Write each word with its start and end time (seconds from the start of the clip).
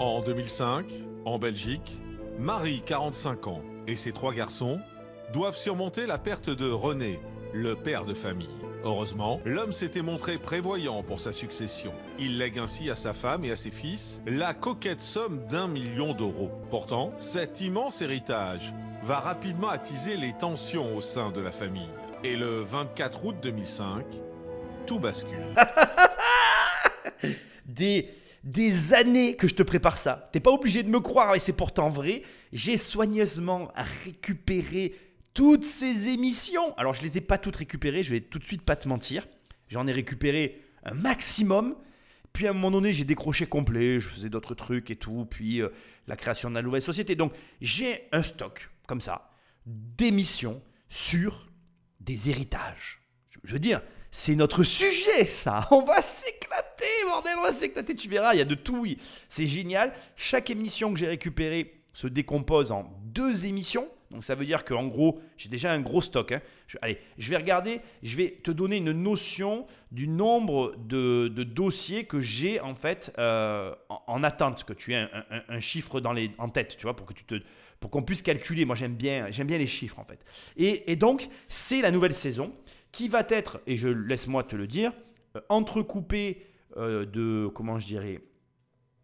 En 0.00 0.22
2005, 0.22 0.86
en 1.24 1.38
Belgique, 1.38 2.00
Marie, 2.36 2.82
45 2.84 3.46
ans, 3.46 3.62
et 3.86 3.94
ses 3.94 4.10
trois 4.10 4.32
garçons 4.32 4.80
doivent 5.32 5.56
surmonter 5.56 6.06
la 6.06 6.18
perte 6.18 6.50
de 6.50 6.68
René, 6.68 7.20
le 7.52 7.76
père 7.76 8.04
de 8.04 8.12
famille. 8.12 8.48
Heureusement, 8.82 9.40
l'homme 9.44 9.72
s'était 9.72 10.02
montré 10.02 10.38
prévoyant 10.38 11.04
pour 11.04 11.20
sa 11.20 11.32
succession. 11.32 11.92
Il 12.18 12.38
lègue 12.38 12.58
ainsi 12.58 12.90
à 12.90 12.96
sa 12.96 13.12
femme 13.12 13.44
et 13.44 13.52
à 13.52 13.56
ses 13.56 13.70
fils 13.70 14.20
la 14.26 14.52
coquette 14.52 15.00
somme 15.00 15.46
d'un 15.46 15.68
million 15.68 16.12
d'euros. 16.12 16.50
Pourtant, 16.70 17.12
cet 17.18 17.60
immense 17.60 18.02
héritage 18.02 18.74
va 19.04 19.20
rapidement 19.20 19.68
attiser 19.68 20.16
les 20.16 20.32
tensions 20.32 20.96
au 20.96 21.00
sein 21.00 21.30
de 21.30 21.40
la 21.40 21.52
famille. 21.52 21.90
Et 22.24 22.34
le 22.34 22.62
24 22.62 23.26
août 23.26 23.36
2005, 23.40 24.04
tout 24.86 24.98
bascule. 24.98 25.54
des, 27.66 28.08
des 28.44 28.92
années 28.92 29.36
que 29.36 29.48
je 29.48 29.54
te 29.54 29.62
prépare 29.62 29.96
ça. 29.96 30.28
T'es 30.32 30.38
pas 30.38 30.50
obligé 30.50 30.82
de 30.82 30.90
me 30.90 31.00
croire, 31.00 31.34
et 31.34 31.38
c'est 31.38 31.54
pourtant 31.54 31.88
vrai. 31.88 32.22
J'ai 32.52 32.76
soigneusement 32.76 33.72
récupéré 34.04 34.94
toutes 35.32 35.64
ces 35.64 36.08
émissions. 36.08 36.76
Alors, 36.76 36.92
je 36.92 37.02
les 37.02 37.16
ai 37.16 37.20
pas 37.20 37.38
toutes 37.38 37.56
récupérées, 37.56 38.02
je 38.02 38.10
vais 38.10 38.20
tout 38.20 38.38
de 38.38 38.44
suite 38.44 38.62
pas 38.62 38.76
te 38.76 38.86
mentir. 38.86 39.26
J'en 39.68 39.86
ai 39.86 39.92
récupéré 39.92 40.62
un 40.84 40.94
maximum. 40.94 41.74
Puis 42.34 42.46
à 42.46 42.50
un 42.50 42.52
moment 42.52 42.70
donné, 42.70 42.92
j'ai 42.92 43.04
décroché 43.04 43.46
complet, 43.46 43.98
je 43.98 44.08
faisais 44.08 44.28
d'autres 44.28 44.54
trucs 44.54 44.90
et 44.90 44.96
tout, 44.96 45.26
puis 45.30 45.62
euh, 45.62 45.68
la 46.06 46.16
création 46.16 46.50
de 46.50 46.54
la 46.54 46.62
nouvelle 46.62 46.82
société. 46.82 47.14
Donc, 47.14 47.32
j'ai 47.60 48.08
un 48.12 48.22
stock, 48.22 48.70
comme 48.86 49.00
ça, 49.00 49.30
d'émissions 49.66 50.60
sur 50.88 51.48
des 52.00 52.28
héritages. 52.28 53.00
Je, 53.28 53.38
je 53.44 53.52
veux 53.52 53.58
dire, 53.58 53.80
c'est 54.16 54.36
notre 54.36 54.62
sujet, 54.62 55.24
ça. 55.24 55.66
On 55.72 55.82
va 55.82 56.00
s'éclater, 56.00 56.86
bordel, 57.04 57.32
on 57.36 57.42
va 57.42 57.52
s'éclater. 57.52 57.96
Tu 57.96 58.08
verras, 58.08 58.32
il 58.32 58.38
y 58.38 58.42
a 58.42 58.44
de 58.44 58.54
tout. 58.54 58.76
oui. 58.82 58.96
C'est 59.28 59.44
génial. 59.44 59.92
Chaque 60.14 60.50
émission 60.50 60.92
que 60.92 61.00
j'ai 61.00 61.08
récupérée 61.08 61.82
se 61.92 62.06
décompose 62.06 62.70
en 62.70 62.92
deux 63.02 63.46
émissions. 63.46 63.88
Donc 64.12 64.22
ça 64.22 64.36
veut 64.36 64.44
dire 64.44 64.64
qu'en 64.64 64.86
gros, 64.86 65.20
j'ai 65.36 65.48
déjà 65.48 65.72
un 65.72 65.80
gros 65.80 66.00
stock. 66.00 66.30
hein. 66.30 66.40
Allez, 66.80 66.98
je 67.18 67.28
vais 67.28 67.36
regarder, 67.36 67.80
je 68.04 68.16
vais 68.16 68.38
te 68.44 68.52
donner 68.52 68.76
une 68.76 68.92
notion 68.92 69.66
du 69.90 70.06
nombre 70.06 70.76
de, 70.78 71.26
dossiers 71.42 72.04
que 72.04 72.20
j'ai 72.20 72.60
en 72.60 72.76
fait 72.76 73.12
euh, 73.18 73.74
en, 73.88 74.00
en 74.06 74.22
attente, 74.22 74.62
que 74.62 74.74
tu 74.74 74.94
aies 74.94 75.08
un, 75.48 75.58
chiffre 75.60 76.00
dans 76.00 76.12
les, 76.12 76.30
en 76.38 76.48
tête, 76.48 76.76
tu 76.76 76.84
vois, 76.84 76.94
pour 76.94 77.06
que 77.06 77.14
tu 77.14 77.24
te, 77.24 77.42
pour 77.80 77.90
qu'on 77.90 78.02
puisse 78.04 78.22
calculer. 78.22 78.64
Moi, 78.64 78.76
j'aime 78.76 78.94
bien, 78.94 79.32
j'aime 79.32 79.48
bien 79.48 79.58
les 79.58 79.66
chiffres 79.66 79.98
en 79.98 80.04
fait. 80.04 80.20
Et 80.56 80.94
donc, 80.94 81.28
c'est 81.48 81.80
la 81.80 81.90
nouvelle 81.90 82.14
saison 82.14 82.52
qui 82.94 83.08
va 83.08 83.26
être, 83.28 83.60
et 83.66 83.76
je 83.76 83.88
laisse-moi 83.88 84.44
te 84.44 84.54
le 84.54 84.68
dire, 84.68 84.92
euh, 85.36 85.40
entrecoupée 85.48 86.46
euh, 86.76 87.04
de, 87.04 87.48
comment 87.52 87.80
je 87.80 87.86
dirais, 87.86 88.20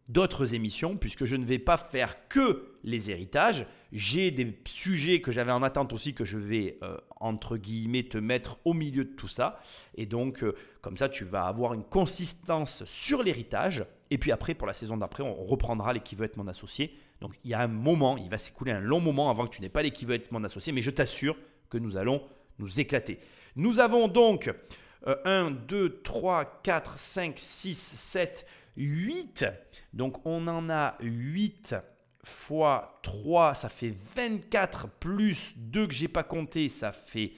d'autres 0.08 0.54
émissions, 0.54 0.96
puisque 0.96 1.24
je 1.24 1.34
ne 1.34 1.44
vais 1.44 1.58
pas 1.58 1.76
faire 1.76 2.28
que 2.28 2.76
les 2.84 3.10
héritages. 3.10 3.66
J'ai 3.90 4.30
des 4.30 4.60
sujets 4.64 5.20
que 5.20 5.32
j'avais 5.32 5.50
en 5.50 5.64
attente 5.64 5.92
aussi 5.92 6.14
que 6.14 6.24
je 6.24 6.38
vais, 6.38 6.78
euh, 6.84 6.98
entre 7.18 7.56
guillemets, 7.56 8.04
te 8.04 8.16
mettre 8.16 8.60
au 8.64 8.74
milieu 8.74 9.04
de 9.04 9.10
tout 9.10 9.26
ça. 9.26 9.60
Et 9.96 10.06
donc, 10.06 10.44
comme 10.82 10.96
ça, 10.96 11.08
tu 11.08 11.24
vas 11.24 11.46
avoir 11.46 11.74
une 11.74 11.84
consistance 11.84 12.84
sur 12.84 13.24
l'héritage. 13.24 13.84
Et 14.10 14.18
puis 14.18 14.30
après, 14.30 14.54
pour 14.54 14.68
la 14.68 14.72
saison 14.72 14.96
d'après, 14.98 15.24
on 15.24 15.34
reprendra 15.34 15.92
les 15.92 16.00
qui 16.00 16.14
veut 16.14 16.26
être 16.26 16.36
mon 16.36 16.46
associé. 16.46 16.96
Donc, 17.20 17.34
il 17.42 17.50
y 17.50 17.54
a 17.54 17.60
un 17.60 17.68
moment, 17.68 18.16
il 18.16 18.30
va 18.30 18.38
s'écouler 18.38 18.70
un 18.70 18.80
long 18.80 19.00
moment 19.00 19.30
avant 19.30 19.46
que 19.46 19.54
tu 19.54 19.62
n'aies 19.62 19.68
pas 19.68 19.82
les 19.82 19.90
qui 19.90 20.04
veut 20.04 20.14
être 20.14 20.30
mon 20.30 20.44
associé, 20.44 20.72
mais 20.72 20.82
je 20.82 20.90
t'assure 20.90 21.36
que 21.68 21.78
nous 21.78 21.96
allons 21.96 22.22
nous 22.60 22.78
éclater. 22.78 23.18
Nous 23.56 23.78
avons 23.78 24.08
donc 24.08 24.52
euh, 25.06 25.16
1, 25.24 25.50
2, 25.50 26.00
3, 26.02 26.60
4, 26.62 26.98
5, 26.98 27.34
6, 27.36 27.74
7, 27.76 28.46
8. 28.76 29.46
Donc 29.92 30.24
on 30.26 30.46
en 30.46 30.70
a 30.70 30.96
8 31.00 31.74
fois 32.22 33.00
3, 33.02 33.54
ça 33.54 33.68
fait 33.68 33.94
24 34.14 34.88
plus 34.88 35.54
2 35.56 35.86
que 35.86 35.94
j'ai 35.94 36.08
pas 36.08 36.22
compté, 36.22 36.68
ça 36.68 36.92
fait 36.92 37.32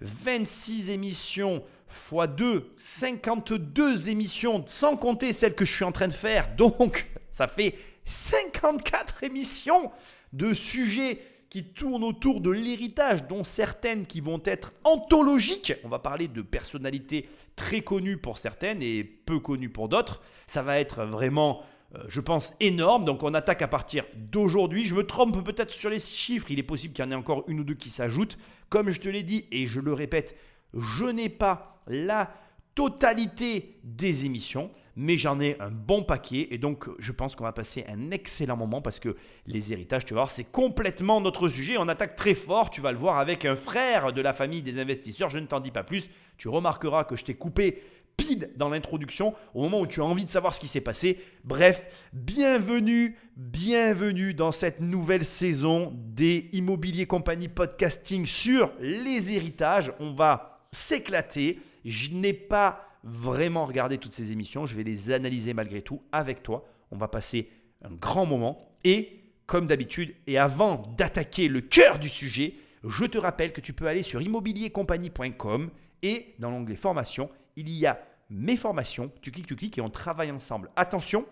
26 0.00 0.90
émissions 0.90 1.62
fois 1.86 2.26
2, 2.26 2.74
52 2.76 4.08
émissions 4.08 4.64
sans 4.66 4.96
compter 4.96 5.32
celles 5.32 5.54
que 5.54 5.64
je 5.64 5.72
suis 5.72 5.84
en 5.84 5.92
train 5.92 6.08
de 6.08 6.12
faire. 6.12 6.54
Donc 6.56 7.06
ça 7.30 7.48
fait 7.48 7.76
54 8.04 9.22
émissions 9.24 9.90
de 10.32 10.52
sujets 10.52 11.20
qui 11.54 11.62
tournent 11.62 12.02
autour 12.02 12.40
de 12.40 12.50
l'héritage, 12.50 13.28
dont 13.28 13.44
certaines 13.44 14.06
qui 14.06 14.20
vont 14.20 14.42
être 14.44 14.72
anthologiques. 14.82 15.72
On 15.84 15.88
va 15.88 16.00
parler 16.00 16.26
de 16.26 16.42
personnalités 16.42 17.28
très 17.54 17.80
connues 17.80 18.16
pour 18.16 18.38
certaines 18.38 18.82
et 18.82 19.04
peu 19.04 19.38
connues 19.38 19.68
pour 19.68 19.88
d'autres. 19.88 20.20
Ça 20.48 20.62
va 20.62 20.80
être 20.80 21.04
vraiment, 21.04 21.62
euh, 21.94 22.02
je 22.08 22.20
pense, 22.20 22.54
énorme. 22.58 23.04
Donc 23.04 23.22
on 23.22 23.34
attaque 23.34 23.62
à 23.62 23.68
partir 23.68 24.04
d'aujourd'hui. 24.16 24.84
Je 24.84 24.96
me 24.96 25.06
trompe 25.06 25.44
peut-être 25.44 25.70
sur 25.70 25.90
les 25.90 26.00
chiffres. 26.00 26.50
Il 26.50 26.58
est 26.58 26.64
possible 26.64 26.92
qu'il 26.92 27.04
y 27.04 27.06
en 27.06 27.12
ait 27.12 27.14
encore 27.14 27.44
une 27.46 27.60
ou 27.60 27.64
deux 27.64 27.74
qui 27.74 27.88
s'ajoutent. 27.88 28.36
Comme 28.68 28.90
je 28.90 28.98
te 28.98 29.08
l'ai 29.08 29.22
dit 29.22 29.46
et 29.52 29.68
je 29.68 29.78
le 29.78 29.92
répète, 29.92 30.36
je 30.76 31.04
n'ai 31.04 31.28
pas 31.28 31.84
la 31.86 32.34
totalité 32.74 33.78
des 33.84 34.26
émissions, 34.26 34.72
mais 34.96 35.16
j'en 35.16 35.40
ai 35.40 35.56
un 35.60 35.70
bon 35.70 36.02
paquet 36.02 36.48
et 36.50 36.58
donc 36.58 36.88
je 36.98 37.12
pense 37.12 37.34
qu'on 37.34 37.44
va 37.44 37.52
passer 37.52 37.84
un 37.88 38.10
excellent 38.10 38.56
moment 38.56 38.80
parce 38.80 39.00
que 39.00 39.16
les 39.46 39.72
héritages, 39.72 40.04
tu 40.04 40.14
vas 40.14 40.20
voir, 40.20 40.30
c'est 40.30 40.44
complètement 40.44 41.20
notre 41.20 41.48
sujet. 41.48 41.76
On 41.78 41.88
attaque 41.88 42.16
très 42.16 42.34
fort, 42.34 42.70
tu 42.70 42.80
vas 42.80 42.92
le 42.92 42.98
voir 42.98 43.18
avec 43.18 43.44
un 43.44 43.56
frère 43.56 44.12
de 44.12 44.20
la 44.20 44.32
famille 44.32 44.62
des 44.62 44.80
investisseurs, 44.80 45.30
je 45.30 45.38
ne 45.38 45.46
t'en 45.46 45.60
dis 45.60 45.70
pas 45.70 45.84
plus. 45.84 46.08
Tu 46.36 46.48
remarqueras 46.48 47.04
que 47.04 47.16
je 47.16 47.24
t'ai 47.24 47.34
coupé 47.34 47.82
pile 48.16 48.50
dans 48.56 48.68
l'introduction 48.68 49.34
au 49.54 49.62
moment 49.62 49.80
où 49.80 49.86
tu 49.86 50.00
as 50.00 50.04
envie 50.04 50.24
de 50.24 50.30
savoir 50.30 50.54
ce 50.54 50.60
qui 50.60 50.68
s'est 50.68 50.80
passé. 50.80 51.18
Bref, 51.42 51.86
bienvenue, 52.12 53.16
bienvenue 53.36 54.34
dans 54.34 54.52
cette 54.52 54.80
nouvelle 54.80 55.24
saison 55.24 55.92
des 55.94 56.48
Immobilier 56.52 57.06
Compagnie 57.06 57.48
Podcasting 57.48 58.26
sur 58.26 58.72
les 58.80 59.32
héritages. 59.32 59.92
On 59.98 60.12
va 60.12 60.66
s'éclater. 60.70 61.60
Je 61.84 62.10
n'ai 62.12 62.32
pas 62.32 62.93
vraiment 63.04 63.66
regardé 63.66 63.98
toutes 63.98 64.14
ces 64.14 64.32
émissions. 64.32 64.66
Je 64.66 64.74
vais 64.74 64.82
les 64.82 65.10
analyser 65.12 65.54
malgré 65.54 65.82
tout 65.82 66.02
avec 66.10 66.42
toi. 66.42 66.66
On 66.90 66.96
va 66.96 67.06
passer 67.06 67.50
un 67.82 67.92
grand 67.92 68.26
moment. 68.26 68.58
Et 68.82 69.20
comme 69.46 69.66
d'habitude, 69.66 70.14
et 70.26 70.38
avant 70.38 70.82
d'attaquer 70.96 71.48
le 71.48 71.60
cœur 71.60 71.98
du 71.98 72.08
sujet, 72.08 72.54
je 72.82 73.04
te 73.04 73.18
rappelle 73.18 73.52
que 73.52 73.60
tu 73.60 73.72
peux 73.72 73.86
aller 73.86 74.02
sur 74.02 74.22
immobiliercompagnie.com 74.22 75.70
et 76.02 76.34
dans 76.38 76.50
l'onglet 76.50 76.76
formation, 76.76 77.30
il 77.56 77.68
y 77.68 77.86
a 77.86 78.00
mes 78.30 78.56
formations. 78.56 79.12
Tu 79.20 79.30
cliques, 79.30 79.46
tu 79.46 79.56
cliques 79.56 79.78
et 79.78 79.82
on 79.82 79.90
travaille 79.90 80.30
ensemble. 80.30 80.70
Attention, 80.76 81.26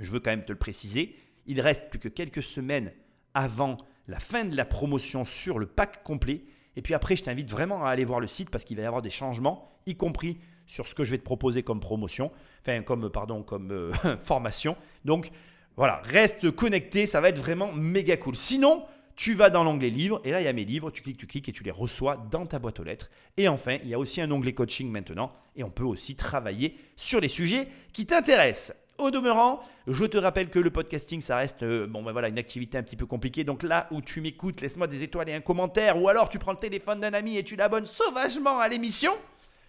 je 0.00 0.10
veux 0.10 0.20
quand 0.20 0.30
même 0.30 0.44
te 0.44 0.52
le 0.52 0.58
préciser, 0.58 1.14
il 1.46 1.60
reste 1.60 1.88
plus 1.90 1.98
que 1.98 2.08
quelques 2.08 2.42
semaines 2.42 2.92
avant 3.34 3.78
la 4.08 4.18
fin 4.18 4.44
de 4.44 4.56
la 4.56 4.64
promotion 4.64 5.24
sur 5.24 5.58
le 5.58 5.66
pack 5.66 6.02
complet. 6.02 6.42
Et 6.76 6.82
puis 6.82 6.94
après, 6.94 7.16
je 7.16 7.24
t'invite 7.24 7.50
vraiment 7.50 7.84
à 7.84 7.90
aller 7.90 8.04
voir 8.04 8.20
le 8.20 8.26
site 8.26 8.50
parce 8.50 8.64
qu'il 8.64 8.76
va 8.76 8.82
y 8.82 8.86
avoir 8.86 9.02
des 9.02 9.10
changements, 9.10 9.78
y 9.86 9.94
compris 9.94 10.38
sur 10.66 10.86
ce 10.86 10.94
que 10.94 11.04
je 11.04 11.10
vais 11.10 11.18
te 11.18 11.24
proposer 11.24 11.62
comme 11.62 11.80
promotion, 11.80 12.30
enfin 12.60 12.82
comme 12.82 13.10
pardon, 13.10 13.42
comme 13.42 13.70
euh, 13.70 13.92
formation. 14.20 14.76
Donc 15.04 15.30
voilà, 15.76 16.02
reste 16.04 16.50
connecté, 16.50 17.06
ça 17.06 17.20
va 17.20 17.28
être 17.28 17.38
vraiment 17.38 17.72
méga 17.72 18.16
cool. 18.16 18.36
Sinon, 18.36 18.84
tu 19.16 19.34
vas 19.34 19.50
dans 19.50 19.64
l'onglet 19.64 19.90
livres 19.90 20.20
et 20.24 20.30
là 20.30 20.40
il 20.40 20.44
y 20.44 20.48
a 20.48 20.52
mes 20.52 20.64
livres, 20.64 20.90
tu 20.90 21.02
cliques, 21.02 21.18
tu 21.18 21.26
cliques 21.26 21.48
et 21.48 21.52
tu 21.52 21.62
les 21.62 21.70
reçois 21.70 22.16
dans 22.30 22.46
ta 22.46 22.58
boîte 22.58 22.80
aux 22.80 22.84
lettres. 22.84 23.10
Et 23.36 23.48
enfin, 23.48 23.78
il 23.82 23.88
y 23.88 23.94
a 23.94 23.98
aussi 23.98 24.20
un 24.20 24.30
onglet 24.30 24.52
coaching 24.52 24.90
maintenant 24.90 25.32
et 25.56 25.64
on 25.64 25.70
peut 25.70 25.84
aussi 25.84 26.16
travailler 26.16 26.76
sur 26.96 27.20
les 27.20 27.28
sujets 27.28 27.68
qui 27.92 28.06
t'intéressent. 28.06 28.76
Au 28.98 29.10
demeurant, 29.10 29.60
je 29.86 30.04
te 30.04 30.16
rappelle 30.18 30.48
que 30.48 30.58
le 30.58 30.70
podcasting, 30.70 31.20
ça 31.20 31.36
reste 31.38 31.62
euh, 31.62 31.86
bon, 31.86 32.02
ben 32.02 32.12
voilà, 32.12 32.28
une 32.28 32.38
activité 32.38 32.78
un 32.78 32.82
petit 32.82 32.96
peu 32.96 33.06
compliquée. 33.06 33.42
Donc 33.42 33.62
là 33.62 33.88
où 33.90 34.00
tu 34.00 34.20
m'écoutes, 34.20 34.60
laisse-moi 34.60 34.86
des 34.86 35.02
étoiles 35.02 35.28
et 35.30 35.34
un 35.34 35.40
commentaire. 35.40 36.00
Ou 36.00 36.08
alors 36.08 36.28
tu 36.28 36.38
prends 36.38 36.52
le 36.52 36.58
téléphone 36.58 37.00
d'un 37.00 37.14
ami 37.14 37.36
et 37.36 37.42
tu 37.42 37.56
l'abonnes 37.56 37.86
sauvagement 37.86 38.60
à 38.60 38.68
l'émission. 38.68 39.12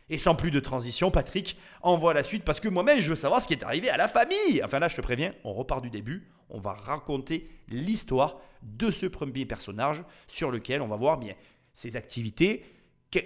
Et 0.10 0.18
sans 0.18 0.36
plus 0.36 0.52
de 0.52 0.60
transition, 0.60 1.12
Patrick, 1.12 1.58
envoie 1.82 2.14
la 2.14 2.24
suite 2.24 2.44
parce 2.44 2.60
que 2.60 2.68
moi-même, 2.68 3.00
je 3.00 3.10
veux 3.10 3.16
savoir 3.16 3.42
ce 3.42 3.48
qui 3.48 3.54
est 3.54 3.64
arrivé 3.64 3.90
à 3.90 3.98
la 3.98 4.08
famille. 4.08 4.62
Enfin 4.64 4.80
là, 4.80 4.88
je 4.88 4.96
te 4.96 5.02
préviens, 5.02 5.34
on 5.44 5.54
repart 5.54 5.82
du 5.82 5.90
début. 5.90 6.28
On 6.50 6.60
va 6.60 6.74
raconter 6.74 7.50
l'histoire 7.70 8.40
de 8.62 8.92
ce 8.92 9.06
premier 9.06 9.46
personnage 9.46 10.04
sur 10.28 10.52
lequel 10.52 10.82
on 10.82 10.88
va 10.88 10.98
voir 10.98 11.18
bien 11.18 11.34
ses 11.74 11.96
activités, 11.96 12.64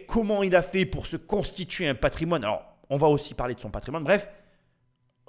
comment 0.07 0.44
il 0.44 0.56
a 0.56 0.62
fait 0.62 0.85
pour 0.85 1.06
se 1.06 1.18
constituer 1.18 1.88
un 1.88 1.95
patrimoine. 1.95 2.44
Alors, 2.44 2.63
on 2.89 2.97
va 2.97 3.07
aussi 3.07 3.33
parler 3.33 3.56
de 3.56 3.59
son 3.59 3.69
patrimoine. 3.69 4.03
Bref, 4.03 4.30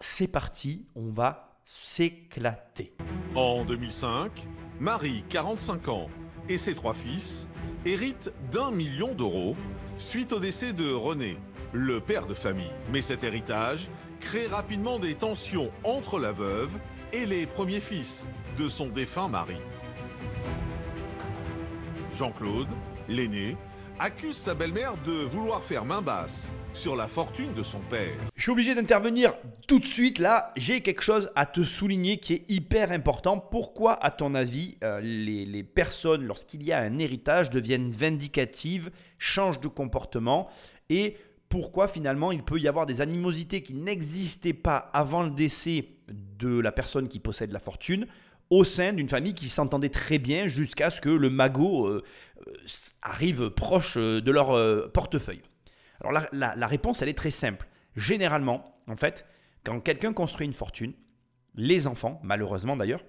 c'est 0.01 0.29
parti, 0.29 0.87
on 0.95 1.11
va 1.11 1.59
s'éclater. 1.65 2.95
En 3.35 3.65
2005, 3.65 4.47
Marie, 4.81 5.25
45 5.29 5.89
ans, 5.89 6.09
et 6.49 6.57
ses 6.57 6.75
trois 6.75 6.95
fils 6.95 7.49
héritent 7.85 8.33
d'un 8.51 8.71
million 8.71 9.15
d'euros 9.15 9.57
suite 9.99 10.33
au 10.33 10.39
décès 10.39 10.73
de 10.73 10.93
René, 10.93 11.37
le 11.73 12.01
père 12.01 12.27
de 12.27 12.35
famille. 12.35 12.71
Mais 12.93 13.03
cet 13.03 13.25
héritage 13.25 13.91
crée 14.21 14.47
rapidement 14.47 14.99
des 14.99 15.15
tensions 15.15 15.71
entre 15.85 16.19
la 16.19 16.33
veuve 16.33 16.71
et 17.13 17.27
les 17.27 17.47
premiers 17.47 17.81
fils 17.81 18.29
de 18.57 18.69
son 18.69 18.89
défunt 18.89 19.29
mari. 19.29 19.57
Jean-Claude, 22.15 22.69
l'aîné, 23.09 23.57
accuse 24.01 24.37
sa 24.37 24.55
belle-mère 24.55 24.95
de 25.05 25.13
vouloir 25.25 25.63
faire 25.63 25.85
main 25.85 26.01
basse 26.01 26.53
sur 26.73 26.95
la 26.95 27.09
fortune 27.09 27.53
de 27.55 27.63
son 27.63 27.81
père. 27.81 28.15
Je 28.37 28.43
suis 28.43 28.53
obligé 28.53 28.75
d'intervenir 28.75 29.35
tout 29.67 29.81
de 29.81 29.85
suite 29.85 30.19
là. 30.19 30.53
J'ai 30.57 30.83
quelque 30.83 31.03
chose 31.03 31.31
à 31.35 31.47
te 31.47 31.63
souligner 31.63 32.19
qui 32.19 32.35
est 32.35 32.51
hyper 32.51 32.93
important. 32.93 33.39
Pourquoi, 33.39 33.95
à 34.05 34.11
ton 34.11 34.35
avis, 34.35 34.77
euh, 34.85 35.01
les, 35.01 35.45
les 35.45 35.63
personnes, 35.65 36.25
lorsqu'il 36.25 36.63
y 36.63 36.73
a 36.73 36.79
un 36.79 36.99
héritage, 36.99 37.51
deviennent 37.51 37.91
vindicatives, 37.91 38.91
changent 39.19 39.61
de 39.61 39.69
comportement? 39.69 40.49
Et 40.91 41.17
pourquoi 41.49 41.89
finalement 41.89 42.31
il 42.31 42.45
peut 42.45 42.61
y 42.61 42.69
avoir 42.69 42.87
des 42.87 43.01
animosités 43.01 43.63
qui 43.63 43.75
n'existaient 43.75 44.53
pas 44.53 44.91
avant 44.93 45.23
le 45.23 45.31
décès 45.31 45.89
de 46.09 46.61
la 46.61 46.73
personne 46.73 47.09
qui 47.09 47.19
possède 47.19 47.51
la 47.53 47.59
fortune? 47.59 48.07
Au 48.51 48.65
sein 48.65 48.93
d'une 48.93 49.09
famille 49.09 49.35
qui 49.35 49.49
s'entendait 49.49 49.91
très 49.91 50.19
bien 50.19 50.47
jusqu'à 50.47 50.91
ce 50.91 51.01
que 51.01 51.09
le 51.09 51.31
magot 51.31 51.87
euh, 51.87 52.03
euh, 52.47 52.53
arrive 53.03 53.51
proche 53.51 53.97
euh, 53.97 54.21
de 54.21 54.31
leur 54.31 54.93
portefeuille. 54.93 55.43
Alors 56.01 56.23
la, 56.33 56.67
réponse, 56.67 57.03
elle 57.03 57.09
est 57.09 57.19
très 57.19 57.33
simple. 57.33 57.67
Généralement, 57.97 58.77
en 58.87 58.97
fait, 58.97 59.27
quand 59.65 59.81
quelqu'un 59.81 60.13
construit 60.13 60.47
une 60.47 60.53
fortune, 60.53 60.93
les 61.57 61.87
enfants, 61.89 62.21
malheureusement 62.23 62.77
d'ailleurs, 62.77 63.05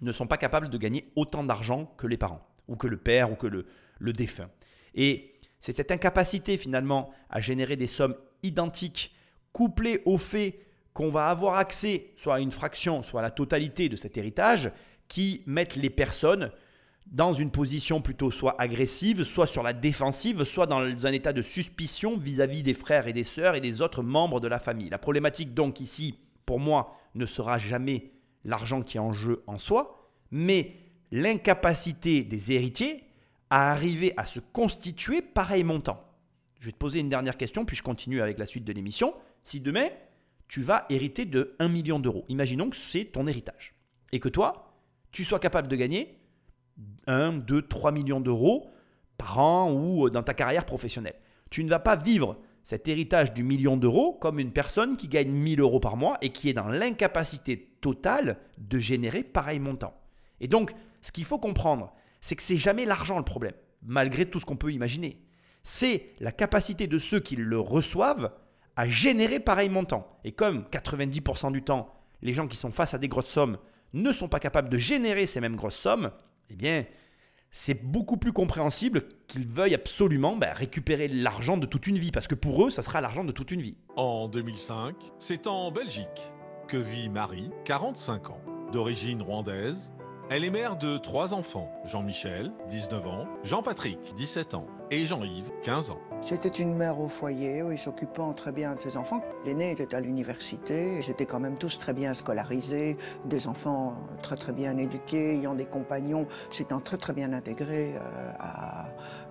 ne 0.00 0.12
sont 0.12 0.26
pas 0.26 0.38
capables 0.38 0.70
de 0.70 0.78
gagner 0.78 1.04
autant 1.14 1.44
d'argent 1.44 1.86
que 1.98 2.06
les 2.06 2.16
parents, 2.16 2.46
ou 2.68 2.76
que 2.76 2.86
le 2.86 2.96
père, 2.96 3.30
ou 3.30 3.34
que 3.34 3.46
le, 3.46 3.66
le 3.98 4.12
défunt. 4.12 4.48
Et 4.94 5.34
c'est 5.60 5.76
cette 5.76 5.90
incapacité 5.90 6.56
finalement 6.56 7.10
à 7.28 7.40
générer 7.40 7.76
des 7.76 7.86
sommes 7.86 8.16
identiques, 8.42 9.14
couplée 9.52 10.02
au 10.06 10.16
fait 10.16 10.65
qu'on 10.96 11.10
va 11.10 11.28
avoir 11.28 11.56
accès 11.56 12.06
soit 12.16 12.36
à 12.36 12.40
une 12.40 12.50
fraction, 12.50 13.02
soit 13.02 13.20
à 13.20 13.22
la 13.22 13.30
totalité 13.30 13.90
de 13.90 13.96
cet 13.96 14.16
héritage, 14.16 14.72
qui 15.08 15.42
mettent 15.44 15.76
les 15.76 15.90
personnes 15.90 16.50
dans 17.06 17.34
une 17.34 17.50
position 17.50 18.00
plutôt 18.00 18.30
soit 18.30 18.58
agressive, 18.58 19.22
soit 19.22 19.46
sur 19.46 19.62
la 19.62 19.74
défensive, 19.74 20.42
soit 20.44 20.66
dans 20.66 20.80
un 20.80 21.12
état 21.12 21.34
de 21.34 21.42
suspicion 21.42 22.16
vis-à-vis 22.16 22.62
des 22.62 22.72
frères 22.72 23.08
et 23.08 23.12
des 23.12 23.24
sœurs 23.24 23.54
et 23.56 23.60
des 23.60 23.82
autres 23.82 24.02
membres 24.02 24.40
de 24.40 24.48
la 24.48 24.58
famille. 24.58 24.88
La 24.88 24.96
problématique 24.96 25.52
donc 25.52 25.80
ici, 25.80 26.18
pour 26.46 26.58
moi, 26.58 26.96
ne 27.14 27.26
sera 27.26 27.58
jamais 27.58 28.12
l'argent 28.44 28.80
qui 28.80 28.96
est 28.96 29.00
en 29.00 29.12
jeu 29.12 29.44
en 29.46 29.58
soi, 29.58 30.10
mais 30.30 30.76
l'incapacité 31.12 32.24
des 32.24 32.52
héritiers 32.52 33.04
à 33.50 33.70
arriver 33.70 34.14
à 34.16 34.24
se 34.24 34.40
constituer 34.40 35.20
pareil 35.20 35.62
montant. 35.62 36.02
Je 36.58 36.66
vais 36.66 36.72
te 36.72 36.78
poser 36.78 37.00
une 37.00 37.10
dernière 37.10 37.36
question, 37.36 37.66
puis 37.66 37.76
je 37.76 37.82
continue 37.82 38.22
avec 38.22 38.38
la 38.38 38.46
suite 38.46 38.64
de 38.64 38.72
l'émission. 38.72 39.12
Si 39.44 39.60
demain, 39.60 39.88
tu 40.48 40.62
vas 40.62 40.86
hériter 40.90 41.24
de 41.24 41.54
1 41.58 41.68
million 41.68 41.98
d'euros, 41.98 42.24
imaginons 42.28 42.70
que 42.70 42.76
c'est 42.76 43.06
ton 43.06 43.26
héritage, 43.26 43.74
et 44.12 44.20
que 44.20 44.28
toi, 44.28 44.74
tu 45.12 45.24
sois 45.24 45.38
capable 45.38 45.68
de 45.68 45.76
gagner 45.76 46.18
1, 47.06 47.32
2, 47.32 47.62
3 47.62 47.92
millions 47.92 48.20
d'euros 48.20 48.70
par 49.18 49.38
an 49.38 49.72
ou 49.72 50.10
dans 50.10 50.22
ta 50.22 50.34
carrière 50.34 50.66
professionnelle. 50.66 51.16
Tu 51.50 51.64
ne 51.64 51.70
vas 51.70 51.78
pas 51.78 51.96
vivre 51.96 52.38
cet 52.64 52.88
héritage 52.88 53.32
du 53.32 53.44
million 53.44 53.76
d'euros 53.76 54.12
comme 54.12 54.40
une 54.40 54.52
personne 54.52 54.96
qui 54.96 55.08
gagne 55.08 55.30
1000 55.30 55.60
euros 55.60 55.80
par 55.80 55.96
mois 55.96 56.18
et 56.20 56.30
qui 56.30 56.48
est 56.48 56.52
dans 56.52 56.68
l'incapacité 56.68 57.76
totale 57.80 58.38
de 58.58 58.78
générer 58.78 59.22
pareil 59.22 59.60
montant. 59.60 59.94
Et 60.40 60.48
donc, 60.48 60.74
ce 61.00 61.12
qu'il 61.12 61.24
faut 61.24 61.38
comprendre, 61.38 61.94
c'est 62.20 62.34
que 62.34 62.42
c'est 62.42 62.58
jamais 62.58 62.84
l'argent 62.84 63.18
le 63.18 63.24
problème, 63.24 63.54
malgré 63.82 64.28
tout 64.28 64.40
ce 64.40 64.44
qu'on 64.44 64.56
peut 64.56 64.72
imaginer. 64.72 65.22
C'est 65.62 66.10
la 66.18 66.32
capacité 66.32 66.88
de 66.88 66.98
ceux 66.98 67.20
qui 67.20 67.36
le 67.36 67.58
reçoivent 67.58 68.32
à 68.76 68.88
générer 68.88 69.40
pareil 69.40 69.68
montant. 69.68 70.18
Et 70.24 70.32
comme 70.32 70.64
90% 70.70 71.52
du 71.52 71.62
temps, 71.62 71.92
les 72.22 72.32
gens 72.32 72.46
qui 72.46 72.56
sont 72.56 72.70
face 72.70 72.94
à 72.94 72.98
des 72.98 73.08
grosses 73.08 73.26
sommes 73.26 73.58
ne 73.92 74.12
sont 74.12 74.28
pas 74.28 74.40
capables 74.40 74.68
de 74.68 74.78
générer 74.78 75.26
ces 75.26 75.40
mêmes 75.40 75.56
grosses 75.56 75.76
sommes, 75.76 76.12
eh 76.50 76.56
bien, 76.56 76.84
c'est 77.50 77.82
beaucoup 77.82 78.18
plus 78.18 78.32
compréhensible 78.32 79.04
qu'ils 79.28 79.46
veuillent 79.46 79.74
absolument 79.74 80.36
bah, 80.36 80.52
récupérer 80.52 81.08
l'argent 81.08 81.56
de 81.56 81.66
toute 81.66 81.86
une 81.86 81.98
vie, 81.98 82.10
parce 82.10 82.26
que 82.26 82.34
pour 82.34 82.66
eux, 82.66 82.70
ça 82.70 82.82
sera 82.82 83.00
l'argent 83.00 83.24
de 83.24 83.32
toute 83.32 83.50
une 83.50 83.62
vie. 83.62 83.76
En 83.96 84.28
2005, 84.28 84.94
c'est 85.18 85.46
en 85.46 85.70
Belgique 85.70 86.32
que 86.68 86.76
vit 86.76 87.08
Marie, 87.08 87.50
45 87.64 88.30
ans, 88.30 88.40
d'origine 88.72 89.22
rwandaise, 89.22 89.92
elle 90.28 90.44
est 90.44 90.50
mère 90.50 90.76
de 90.76 90.98
trois 90.98 91.34
enfants, 91.34 91.70
Jean-Michel, 91.84 92.52
19 92.68 93.06
ans, 93.06 93.26
Jean-Patrick, 93.44 93.98
17 94.16 94.54
ans, 94.54 94.66
et 94.90 95.06
Jean-Yves, 95.06 95.52
15 95.62 95.90
ans. 95.90 96.00
C'était 96.22 96.48
une 96.48 96.74
mère 96.74 97.00
au 97.00 97.08
foyer, 97.08 97.62
oui, 97.62 97.78
s'occupant 97.78 98.32
très 98.32 98.50
bien 98.50 98.74
de 98.74 98.80
ses 98.80 98.96
enfants. 98.96 99.20
L'aîné 99.44 99.70
était 99.70 99.94
à 99.94 100.00
l'université, 100.00 100.98
et 100.98 101.02
c'était 101.02 101.26
quand 101.26 101.38
même 101.38 101.56
tous 101.56 101.78
très 101.78 101.92
bien 101.92 102.12
scolarisés, 102.12 102.96
des 103.24 103.46
enfants 103.46 103.96
très 104.22 104.36
très 104.36 104.52
bien 104.52 104.76
éduqués, 104.78 105.36
ayant 105.36 105.54
des 105.54 105.66
compagnons, 105.66 106.26
s'étant 106.50 106.80
très 106.80 106.96
très 106.96 107.12
bien 107.12 107.32
intégrés 107.32 107.94
euh, 107.96 108.32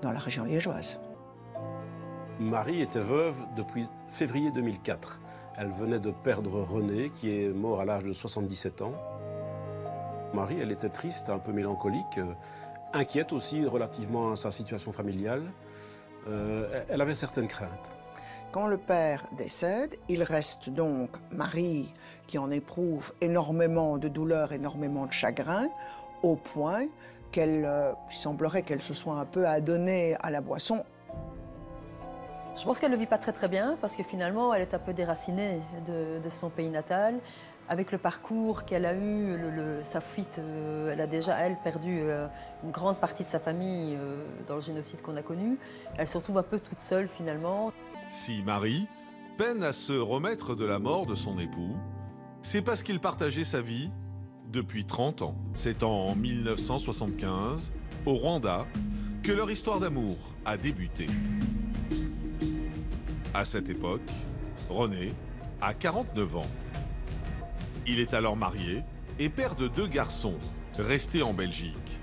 dans 0.01 0.13
la 0.13 0.19
région 0.19 0.45
liégeoise. 0.45 0.99
Marie 2.39 2.81
était 2.81 2.99
veuve 2.99 3.37
depuis 3.57 3.87
février 4.07 4.51
2004. 4.51 5.19
Elle 5.57 5.71
venait 5.71 5.99
de 5.99 6.11
perdre 6.11 6.61
René, 6.61 7.09
qui 7.09 7.31
est 7.31 7.49
mort 7.49 7.81
à 7.81 7.85
l'âge 7.85 8.03
de 8.03 8.13
77 8.13 8.81
ans. 8.81 8.93
Marie, 10.35 10.57
elle 10.61 10.71
était 10.71 10.89
triste, 10.89 11.29
un 11.29 11.39
peu 11.39 11.53
mélancolique, 11.53 12.17
euh, 12.17 12.33
inquiète 12.93 13.31
aussi 13.31 13.65
relativement 13.65 14.33
à 14.33 14.35
sa 14.35 14.51
situation 14.51 14.91
familiale. 14.91 15.43
Euh, 16.27 16.83
elle 16.89 17.01
avait 17.01 17.13
certaines 17.13 17.47
craintes. 17.47 17.91
Quand 18.51 18.67
le 18.67 18.77
père 18.77 19.25
décède, 19.37 19.95
il 20.09 20.23
reste 20.23 20.69
donc 20.69 21.09
Marie 21.31 21.91
qui 22.27 22.37
en 22.37 22.51
éprouve 22.51 23.13
énormément 23.21 23.97
de 23.97 24.07
douleur, 24.07 24.51
énormément 24.51 25.05
de 25.05 25.13
chagrin, 25.13 25.69
au 26.21 26.35
point 26.35 26.85
qu'elle 27.31 27.63
euh, 27.65 27.93
semblerait 28.09 28.63
qu'elle 28.63 28.81
se 28.81 28.93
soit 28.93 29.15
un 29.15 29.25
peu 29.25 29.47
adonnée 29.47 30.15
à 30.21 30.29
la 30.29 30.41
boisson. 30.41 30.83
Je 32.57 32.63
pense 32.63 32.79
qu'elle 32.79 32.91
ne 32.91 32.95
le 32.95 33.01
vit 33.01 33.07
pas 33.07 33.17
très 33.17 33.33
très 33.33 33.49
bien 33.49 33.77
parce 33.81 33.95
que 33.95 34.03
finalement 34.03 34.53
elle 34.53 34.61
est 34.61 34.73
un 34.73 34.79
peu 34.79 34.93
déracinée 34.93 35.59
de, 35.85 36.19
de 36.23 36.29
son 36.29 36.49
pays 36.49 36.69
natal 36.69 37.19
avec 37.67 37.91
le 37.91 37.97
parcours 37.97 38.63
qu'elle 38.65 38.85
a 38.85 38.95
eu, 38.95 39.37
sa 39.83 40.01
fuite, 40.01 40.37
euh, 40.39 40.91
elle 40.91 41.01
a 41.01 41.07
déjà, 41.07 41.37
elle, 41.39 41.57
perdu 41.63 41.99
euh, 42.01 42.27
une 42.63 42.71
grande 42.71 42.99
partie 42.99 43.23
de 43.23 43.29
sa 43.29 43.39
famille 43.39 43.95
euh, 43.95 44.25
dans 44.47 44.55
le 44.55 44.61
génocide 44.61 45.01
qu'on 45.01 45.15
a 45.15 45.21
connu. 45.21 45.57
Elle 45.97 46.07
se 46.07 46.17
retrouve 46.17 46.37
un 46.37 46.43
peu 46.43 46.59
toute 46.59 46.79
seule 46.79 47.07
finalement. 47.07 47.71
Si 48.09 48.43
Marie 48.43 48.87
peine 49.37 49.63
à 49.63 49.73
se 49.73 49.93
remettre 49.93 50.55
de 50.55 50.65
la 50.65 50.79
mort 50.79 51.05
de 51.05 51.15
son 51.15 51.39
époux, 51.39 51.75
c'est 52.41 52.61
parce 52.61 52.83
qu'il 52.83 52.99
partageait 52.99 53.43
sa 53.43 53.61
vie 53.61 53.89
depuis 54.51 54.85
30 54.85 55.23
ans. 55.23 55.35
C'est 55.55 55.83
en 55.83 56.15
1975, 56.15 57.73
au 58.05 58.13
Rwanda, 58.13 58.65
que 59.23 59.31
leur 59.31 59.49
histoire 59.49 59.79
d'amour 59.79 60.17
a 60.45 60.55
débuté. 60.55 61.07
À 63.33 63.43
cette 63.43 63.69
époque, 63.69 64.09
René 64.69 65.13
a 65.61 65.73
49 65.73 66.35
ans 66.37 66.45
il 67.87 67.99
est 67.99 68.13
alors 68.13 68.35
marié 68.35 68.83
et 69.19 69.29
père 69.29 69.55
de 69.55 69.67
deux 69.67 69.87
garçons, 69.87 70.35
restés 70.77 71.23
en 71.23 71.33
Belgique. 71.33 71.99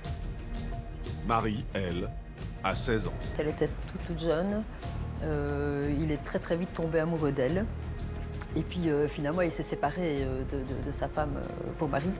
Marie, 1.27 1.65
elle, 1.75 2.11
a 2.65 2.75
16 2.75 3.09
ans. 3.09 3.15
Elle 3.39 3.49
était 3.49 3.69
toute, 4.07 4.19
jeune. 4.19 4.63
Euh, 5.23 5.95
il 6.01 6.11
est 6.11 6.23
très 6.23 6.39
très 6.39 6.57
vite 6.57 6.73
tombé 6.73 6.99
amoureux 6.99 7.33
d'elle. 7.33 7.67
Et 8.57 8.63
puis 8.63 8.89
euh, 8.89 9.09
finalement, 9.09 9.43
il 9.43 9.53
s'est 9.53 9.63
séparé 9.63 10.25
euh, 10.25 10.45
de, 10.45 10.93
sa 10.93 11.09
femme 11.09 11.41
pour 11.79 11.89
Marie. 11.89 12.11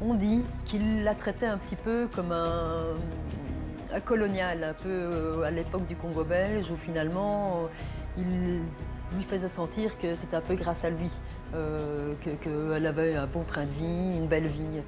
On 0.00 0.14
dit 0.14 0.42
qu'il 0.64 1.04
la 1.04 1.14
traitait 1.14 1.46
un 1.46 1.58
petit 1.58 1.76
peu 1.76 2.08
comme 2.14 2.32
un, 2.32 2.94
un 3.92 4.00
colonial, 4.00 4.62
un 4.62 4.74
peu 4.74 5.42
à 5.44 5.50
l'époque 5.50 5.86
du 5.86 5.96
Congo 5.96 6.24
belge, 6.24 6.70
où 6.70 6.76
finalement 6.76 7.68
il 8.16 8.62
lui 9.14 9.22
faisait 9.22 9.48
sentir 9.48 9.98
que 9.98 10.14
c'était 10.14 10.36
un 10.36 10.40
peu 10.40 10.54
grâce 10.54 10.84
à 10.84 10.90
lui 10.90 11.10
euh, 11.54 12.14
qu'elle 12.22 12.86
avait 12.86 13.14
un 13.14 13.26
bon 13.26 13.44
train 13.44 13.64
de 13.64 13.72
vie, 13.72 14.16
une 14.16 14.26
belle 14.26 14.46
vie. 14.46 14.82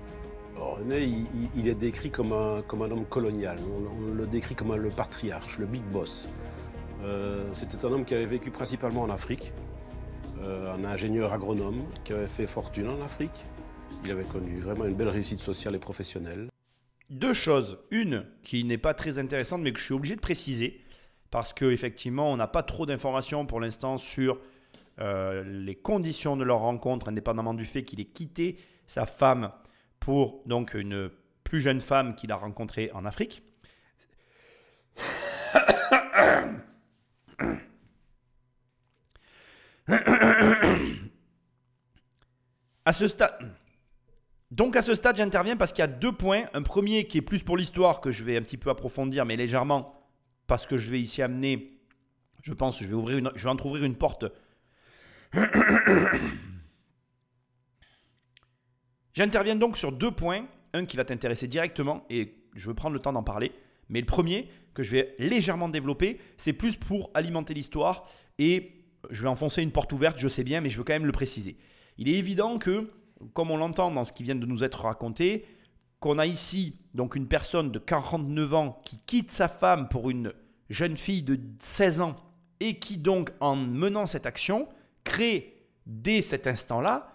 René, 0.57 1.09
il, 1.57 1.69
est 1.69 1.75
décrit 1.75 2.11
comme 2.11 2.33
un, 2.33 2.63
comme 2.67 2.83
un 2.83 2.91
homme 2.91 3.07
colonial. 3.07 3.59
On, 3.61 4.15
le 4.15 4.27
décrit 4.27 4.55
comme 4.55 4.75
le 4.75 4.91
patriarche, 4.91 5.59
le 5.59 5.67
big 5.67 5.83
boss. 5.85 6.29
Euh, 7.03 7.49
c'était 7.55 7.85
un 7.87 7.93
homme 7.93 8.05
qui 8.05 8.15
avait 8.15 8.27
vécu 8.27 8.51
principalement 8.51 9.03
en 9.03 9.11
Afrique, 9.11 9.53
euh, 10.43 10.75
un 10.75 10.85
ingénieur 10.85 11.33
agronome 11.33 11.85
qui 12.05 12.13
avait 12.13 12.29
fait 12.29 12.47
fortune 12.47 12.89
en 12.89 13.03
Afrique. 13.03 13.47
Il 14.05 14.11
avait 14.11 14.25
connu 14.25 14.59
vraiment 14.59 14.85
une 14.85 14.95
belle 14.95 15.09
réussite 15.09 15.41
sociale 15.41 15.75
et 15.75 15.79
professionnelle. 15.79 16.49
Deux 17.09 17.33
choses. 17.33 17.79
Une 17.91 18.25
qui 18.43 18.65
n'est 18.65 18.79
pas 18.79 18.95
très 18.95 19.19
intéressante, 19.19 19.63
mais 19.63 19.73
que 19.73 19.79
je 19.79 19.85
suis 19.85 19.95
obligé 19.95 20.15
de 20.15 20.21
préciser 20.21 20.81
parce 21.31 21.53
qu'effectivement, 21.53 22.33
on 22.33 22.37
n'a 22.37 22.49
pas 22.49 22.63
trop 22.63 22.87
d'informations 22.87 23.47
pour 23.47 23.61
l'instant 23.61 23.99
sur 23.99 24.41
euh, 25.01 25.43
les 25.45 25.77
conditions 25.77 26.37
de 26.37 26.45
leur 26.45 26.61
rencontre, 26.61 27.09
indépendamment 27.09 27.55
du 27.55 27.65
fait 27.65 27.85
qu'il 27.85 28.01
ait 28.01 28.05
quitté 28.05 28.59
sa 28.87 29.07
femme 29.07 29.53
pour 30.01 30.43
donc 30.47 30.75
une 30.75 31.11
plus 31.45 31.61
jeune 31.61 31.81
femme 31.81 32.15
qu'il 32.17 32.33
a 32.33 32.37
rencontrée 32.37 32.91
en 32.95 33.05
Afrique. 33.05 33.43
À 42.85 42.93
ce 42.93 43.09
stade. 43.09 43.33
Donc 44.51 44.75
à 44.75 44.83
ce 44.83 44.95
stade, 44.95 45.17
j'interviens 45.17 45.57
parce 45.57 45.73
qu'il 45.73 45.81
y 45.81 45.85
a 45.85 45.87
deux 45.87 46.13
points. 46.13 46.45
Un 46.55 46.63
premier 46.63 47.07
qui 47.07 47.19
est 47.19 47.23
plus 47.23 47.43
pour 47.43 47.57
l'histoire 47.57 48.01
que 48.01 48.11
je 48.11 48.25
vais 48.25 48.37
un 48.37 48.43
petit 48.43 48.57
peu 48.57 48.71
approfondir, 48.71 49.25
mais 49.25 49.37
légèrement 49.37 50.00
parce 50.51 50.67
que 50.67 50.77
je 50.77 50.91
vais 50.91 51.01
ici 51.01 51.23
amener, 51.23 51.79
je 52.43 52.53
pense, 52.53 52.83
je 52.83 52.87
vais, 52.89 52.95
ouvrir 52.95 53.31
je 53.37 53.45
vais 53.45 53.51
entrouvrir 53.51 53.85
une 53.85 53.95
porte. 53.95 54.25
J'interviens 59.15 59.55
donc 59.55 59.77
sur 59.77 59.93
deux 59.93 60.11
points. 60.11 60.49
Un 60.73 60.87
qui 60.87 60.97
va 60.97 61.05
t'intéresser 61.05 61.47
directement 61.47 62.05
et 62.11 62.35
je 62.57 62.67
veux 62.67 62.75
prendre 62.75 62.95
le 62.95 63.01
temps 63.01 63.13
d'en 63.13 63.23
parler. 63.23 63.53
Mais 63.89 64.01
le 64.01 64.07
premier, 64.07 64.49
que 64.75 64.83
je 64.83 64.91
vais 64.91 65.15
légèrement 65.21 65.69
développer, 65.69 66.19
c'est 66.37 66.53
plus 66.53 66.75
pour 66.75 67.13
alimenter 67.15 67.55
l'histoire 67.55 68.09
et 68.39 68.73
je 69.09 69.23
vais 69.23 69.29
enfoncer 69.29 69.63
une 69.63 69.71
porte 69.71 69.93
ouverte, 69.93 70.19
je 70.19 70.27
sais 70.27 70.43
bien, 70.43 70.61
mais 70.61 70.69
je 70.69 70.79
veux 70.79 70.85
quand 70.85 70.95
même 70.95 71.07
le 71.07 71.13
préciser. 71.13 71.59
Il 71.97 72.09
est 72.09 72.15
évident 72.15 72.59
que, 72.59 72.91
comme 73.35 73.53
on 73.53 73.57
l'entend 73.57 73.93
dans 73.93 74.03
ce 74.03 74.13
qui 74.13 74.25
vient 74.25 74.35
de 74.35 74.47
nous 74.47 74.65
être 74.65 74.83
raconté, 74.83 75.47
qu'on 76.01 76.19
a 76.19 76.27
ici 76.27 76.77
donc 76.95 77.15
une 77.15 77.29
personne 77.29 77.71
de 77.71 77.79
49 77.79 78.55
ans 78.55 78.81
qui 78.85 78.99
quitte 79.07 79.31
sa 79.31 79.49
femme 79.49 79.89
pour 79.89 80.11
une 80.11 80.33
jeune 80.69 80.97
fille 80.97 81.23
de 81.23 81.39
16 81.61 82.01
ans 82.01 82.17
et 82.59 82.79
qui 82.79 82.99
donc 82.99 83.31
en 83.41 83.55
menant 83.57 84.07
cette 84.07 84.27
action 84.27 84.69
crée 85.05 85.67
dès 85.87 86.23
cet 86.23 86.47
instant-là 86.47 87.13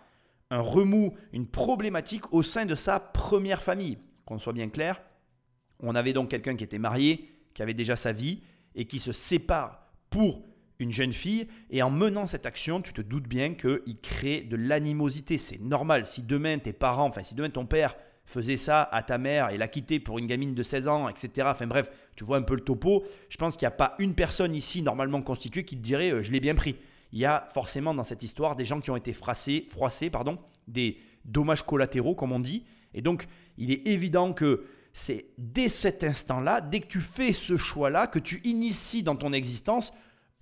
un 0.52 0.60
remous, 0.60 1.16
une 1.34 1.48
problématique 1.48 2.32
au 2.32 2.44
sein 2.44 2.66
de 2.66 2.76
sa 2.76 3.00
première 3.00 3.64
famille. 3.64 3.98
Qu'on 4.26 4.38
soit 4.38 4.54
bien 4.54 4.70
clair, 4.70 5.02
on 5.80 5.96
avait 5.96 6.14
donc 6.14 6.30
quelqu'un 6.30 6.56
qui 6.56 6.64
était 6.64 6.80
marié, 6.80 7.30
qui 7.54 7.64
avait 7.64 7.74
déjà 7.74 7.96
sa 7.96 8.12
vie 8.12 8.42
et 8.76 8.86
qui 8.86 9.00
se 9.00 9.12
sépare 9.12 9.88
pour 10.10 10.44
une 10.80 10.92
jeune 10.92 11.14
fille 11.14 11.48
et 11.70 11.82
en 11.82 11.90
menant 11.90 12.28
cette 12.28 12.46
action, 12.46 12.82
tu 12.82 12.94
te 12.94 13.02
doutes 13.02 13.28
bien 13.28 13.54
qu'il 13.54 13.98
crée 14.02 14.42
de 14.42 14.56
l'animosité. 14.56 15.38
C'est 15.38 15.62
normal. 15.62 16.06
Si 16.06 16.22
demain 16.22 16.60
tes 16.60 16.74
parents, 16.74 17.08
enfin 17.08 17.24
si 17.24 17.34
demain 17.34 17.50
ton 17.50 17.66
père 17.66 17.96
faisait 18.26 18.58
ça 18.58 18.84
à 18.92 19.04
ta 19.04 19.18
mère 19.18 19.50
et 19.52 19.58
la 19.58 19.68
quittait 19.68 20.00
pour 20.00 20.18
une 20.18 20.28
gamine 20.28 20.56
de 20.56 20.64
16 20.64 20.88
ans, 20.88 21.10
etc. 21.10 21.48
Enfin 21.52 21.68
bref, 21.68 21.92
tu 22.16 22.24
vois 22.24 22.38
un 22.38 22.42
peu 22.42 22.56
le 22.56 22.62
topo. 22.62 23.06
Je 23.30 23.38
pense 23.38 23.56
qu'il 23.56 23.66
n'y 23.66 23.74
a 23.74 23.78
pas 23.78 23.96
une 24.00 24.16
personne 24.16 24.56
ici 24.56 24.82
normalement 24.82 25.22
constituée 25.22 25.64
qui 25.64 25.78
te 25.78 25.82
dirait 25.82 26.12
euh, 26.12 26.24
je 26.24 26.32
l'ai 26.32 26.40
bien 26.40 26.56
pris. 26.56 26.76
Il 27.12 27.20
y 27.20 27.26
a 27.26 27.48
forcément 27.54 27.94
dans 27.94 28.04
cette 28.04 28.24
histoire 28.24 28.56
des 28.56 28.66
gens 28.66 28.82
qui 28.82 28.90
ont 28.92 28.96
été 28.96 29.14
froissés, 29.14 29.66
froissés, 29.70 30.10
pardon, 30.10 30.40
des 30.68 30.98
dommages 31.24 31.64
collatéraux 31.64 32.16
comme 32.16 32.32
on 32.32 32.40
dit. 32.40 32.66
Et 32.94 33.02
donc 33.02 33.28
il 33.58 33.72
est 33.72 33.88
évident 33.88 34.34
que 34.34 34.66
c'est 34.92 35.28
dès 35.38 35.70
cet 35.70 36.04
instant-là, 36.04 36.62
dès 36.62 36.80
que 36.80 36.88
tu 36.88 37.02
fais 37.02 37.34
ce 37.34 37.58
choix-là, 37.58 38.08
que 38.08 38.20
tu 38.20 38.42
inities 38.44 39.04
dans 39.04 39.16
ton 39.16 39.34
existence 39.34 39.94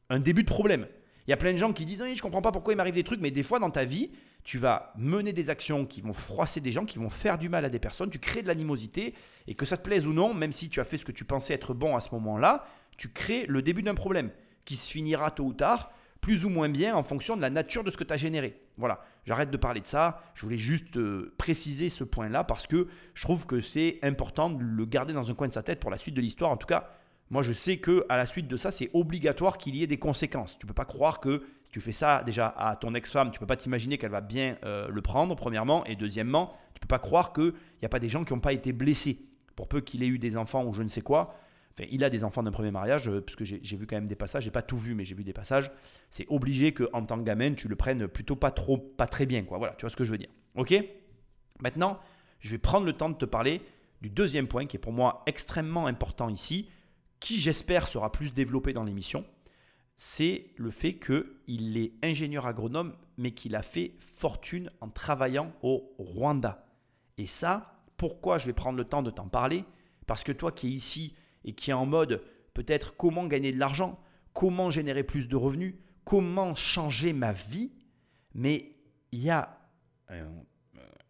un 0.09 0.19
début 0.19 0.43
de 0.43 0.49
problème. 0.49 0.87
Il 1.27 1.31
y 1.31 1.33
a 1.33 1.37
plein 1.37 1.53
de 1.53 1.57
gens 1.57 1.73
qui 1.73 1.85
disent 1.85 2.01
oui, 2.01 2.15
je 2.15 2.21
comprends 2.21 2.41
pas 2.41 2.51
pourquoi 2.51 2.73
il 2.73 2.77
m'arrive 2.77 2.93
des 2.93 3.03
trucs, 3.03 3.19
mais 3.19 3.31
des 3.31 3.43
fois 3.43 3.59
dans 3.59 3.71
ta 3.71 3.83
vie, 3.83 4.11
tu 4.43 4.57
vas 4.57 4.93
mener 4.97 5.33
des 5.33 5.49
actions 5.49 5.85
qui 5.85 6.01
vont 6.01 6.13
froisser 6.13 6.59
des 6.59 6.71
gens, 6.71 6.85
qui 6.85 6.99
vont 6.99 7.09
faire 7.09 7.37
du 7.37 7.49
mal 7.49 7.63
à 7.65 7.69
des 7.69 7.79
personnes, 7.79 8.09
tu 8.09 8.19
crées 8.19 8.41
de 8.41 8.47
l'animosité, 8.47 9.13
et 9.47 9.55
que 9.55 9.65
ça 9.65 9.77
te 9.77 9.83
plaise 9.83 10.05
ou 10.05 10.13
non, 10.13 10.33
même 10.33 10.51
si 10.51 10.69
tu 10.69 10.79
as 10.79 10.83
fait 10.83 10.97
ce 10.97 11.05
que 11.05 11.11
tu 11.11 11.25
pensais 11.25 11.53
être 11.53 11.73
bon 11.73 11.95
à 11.95 12.01
ce 12.01 12.09
moment-là, 12.11 12.65
tu 12.97 13.09
crées 13.09 13.45
le 13.47 13.61
début 13.61 13.83
d'un 13.83 13.95
problème 13.95 14.31
qui 14.65 14.75
se 14.75 14.91
finira 14.91 15.31
tôt 15.31 15.45
ou 15.45 15.53
tard, 15.53 15.91
plus 16.21 16.45
ou 16.45 16.49
moins 16.49 16.69
bien 16.69 16.95
en 16.95 17.03
fonction 17.03 17.35
de 17.35 17.41
la 17.41 17.49
nature 17.49 17.83
de 17.83 17.91
ce 17.91 17.97
que 17.97 18.03
tu 18.03 18.13
as 18.13 18.17
généré. 18.17 18.61
Voilà, 18.77 19.03
j'arrête 19.25 19.51
de 19.51 19.57
parler 19.57 19.81
de 19.81 19.87
ça, 19.87 20.23
je 20.35 20.43
voulais 20.43 20.57
juste 20.57 20.97
euh, 20.97 21.33
préciser 21.37 21.89
ce 21.89 22.03
point-là 22.03 22.43
parce 22.43 22.65
que 22.65 22.87
je 23.13 23.23
trouve 23.23 23.45
que 23.45 23.59
c'est 23.59 23.99
important 24.03 24.49
de 24.49 24.63
le 24.63 24.85
garder 24.85 25.13
dans 25.13 25.29
un 25.29 25.33
coin 25.33 25.47
de 25.47 25.53
sa 25.53 25.63
tête 25.63 25.79
pour 25.79 25.91
la 25.91 25.97
suite 25.97 26.15
de 26.15 26.21
l'histoire. 26.21 26.49
En 26.49 26.57
tout 26.57 26.67
cas, 26.67 26.89
moi, 27.29 27.43
je 27.43 27.51
sais 27.51 27.77
que 27.77 28.05
à 28.09 28.17
la 28.17 28.25
suite 28.25 28.47
de 28.47 28.57
ça, 28.57 28.71
c'est 28.71 28.89
obligatoire 28.93 29.57
qu'il 29.57 29.75
y 29.75 29.83
ait 29.83 29.87
des 29.87 29.97
conséquences. 29.97 30.57
Tu 30.59 30.65
peux 30.65 30.73
pas 30.73 30.85
croire 30.85 31.19
que 31.19 31.43
tu 31.73 31.81
fais 31.81 31.91
ça 31.91 32.21
déjà 32.23 32.47
à 32.49 32.75
ton 32.75 32.93
ex-femme, 32.93 33.31
tu 33.31 33.39
peux 33.39 33.47
pas 33.47 33.55
t'imaginer 33.55 33.97
qu'elle 33.97 34.11
va 34.11 34.21
bien 34.21 34.57
euh, 34.63 34.87
le 34.89 35.01
prendre, 35.01 35.35
premièrement. 35.35 35.83
Et 35.85 35.95
deuxièmement, 35.95 36.53
tu 36.75 36.79
peux 36.79 36.87
pas 36.87 36.99
croire 36.99 37.33
qu'il 37.33 37.51
n'y 37.81 37.85
a 37.87 37.89
pas 37.89 37.97
des 37.97 38.09
gens 38.09 38.23
qui 38.23 38.31
n'ont 38.31 38.39
pas 38.39 38.53
été 38.53 38.71
blessés. 38.73 39.25
Pour 39.55 39.67
peu 39.67 39.81
qu'il 39.81 40.03
ait 40.03 40.07
eu 40.07 40.19
des 40.19 40.37
enfants 40.37 40.65
ou 40.65 40.73
je 40.73 40.83
ne 40.83 40.87
sais 40.87 41.01
quoi. 41.01 41.35
Enfin, 41.73 41.89
il 41.91 42.03
a 42.03 42.11
des 42.11 42.23
enfants 42.23 42.43
d'un 42.43 42.51
premier 42.51 42.69
mariage, 42.69 43.09
euh, 43.09 43.21
puisque 43.21 43.43
j'ai 43.43 43.75
vu 43.75 43.87
quand 43.87 43.95
même 43.95 44.07
des 44.07 44.15
passages. 44.15 44.43
J'ai 44.43 44.51
pas 44.51 44.61
tout 44.61 44.77
vu, 44.77 44.93
mais 44.93 45.03
j'ai 45.03 45.15
vu 45.15 45.23
des 45.23 45.33
passages. 45.33 45.71
C'est 46.11 46.27
obligé 46.29 46.75
qu'en 46.75 47.03
tant 47.05 47.17
que 47.17 47.23
gamin, 47.23 47.55
tu 47.55 47.67
le 47.67 47.75
prennes 47.75 48.07
plutôt 48.07 48.35
pas 48.35 48.51
trop, 48.51 48.77
pas 48.77 49.07
très 49.07 49.25
bien. 49.25 49.43
Quoi. 49.43 49.57
Voilà, 49.57 49.73
tu 49.73 49.81
vois 49.81 49.89
ce 49.89 49.95
que 49.95 50.03
je 50.03 50.11
veux 50.11 50.19
dire. 50.19 50.29
Ok? 50.55 50.75
Maintenant, 51.59 51.99
je 52.39 52.51
vais 52.51 52.59
prendre 52.59 52.85
le 52.85 52.93
temps 52.93 53.09
de 53.09 53.17
te 53.17 53.25
parler 53.25 53.61
du 54.03 54.11
deuxième 54.11 54.47
point 54.47 54.67
qui 54.67 54.77
est 54.77 54.79
pour 54.79 54.93
moi 54.93 55.23
extrêmement 55.25 55.87
important 55.87 56.29
ici 56.29 56.69
qui 57.19 57.39
j'espère 57.39 57.87
sera 57.87 58.11
plus 58.11 58.31
développé 58.33 58.73
dans 58.73 58.83
l'émission, 58.83 59.25
c'est 59.97 60.47
le 60.55 60.71
fait 60.71 60.93
qu'il 60.93 61.77
est 61.77 61.93
ingénieur 62.03 62.45
agronome, 62.45 62.95
mais 63.17 63.31
qu'il 63.31 63.55
a 63.55 63.61
fait 63.61 63.95
fortune 63.99 64.71
en 64.81 64.89
travaillant 64.89 65.53
au 65.61 65.93
Rwanda. 65.97 66.65
Et 67.17 67.27
ça, 67.27 67.83
pourquoi 67.97 68.37
je 68.37 68.47
vais 68.47 68.53
prendre 68.53 68.77
le 68.77 68.85
temps 68.85 69.03
de 69.03 69.11
t'en 69.11 69.27
parler? 69.27 69.65
Parce 70.07 70.23
que 70.23 70.31
toi 70.31 70.51
qui 70.51 70.67
es 70.67 70.71
ici 70.71 71.13
et 71.45 71.53
qui 71.53 71.71
es 71.71 71.73
en 71.73 71.85
mode 71.85 72.23
peut-être 72.53 72.95
comment 72.97 73.27
gagner 73.27 73.51
de 73.51 73.59
l'argent, 73.59 73.99
comment 74.33 74.69
générer 74.69 75.03
plus 75.03 75.27
de 75.27 75.35
revenus, 75.35 75.75
comment 76.03 76.55
changer 76.55 77.13
ma 77.13 77.31
vie, 77.31 77.71
mais 78.33 78.75
il 79.11 79.21
y 79.21 79.29
a 79.29 79.57
un, 80.09 80.27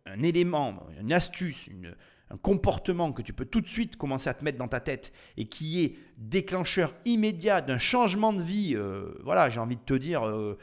un 0.05 0.21
élément, 0.21 0.85
une 0.99 1.13
astuce, 1.13 1.67
une, 1.67 1.95
un 2.33 2.37
comportement 2.37 3.11
que 3.11 3.21
tu 3.21 3.31
peux 3.31 3.45
tout 3.45 3.61
de 3.61 3.67
suite 3.67 3.95
commencer 3.95 4.27
à 4.27 4.33
te 4.33 4.43
mettre 4.43 4.57
dans 4.57 4.67
ta 4.67 4.79
tête 4.79 5.13
et 5.37 5.45
qui 5.45 5.83
est 5.83 5.95
déclencheur 6.17 6.95
immédiat 7.05 7.61
d'un 7.61 7.77
changement 7.77 8.33
de 8.33 8.41
vie, 8.41 8.73
euh, 8.75 9.13
voilà, 9.23 9.51
j'ai 9.51 9.59
envie 9.59 9.75
de 9.75 9.81
te 9.81 9.93
dire, 9.93 10.25
euh, 10.27 10.57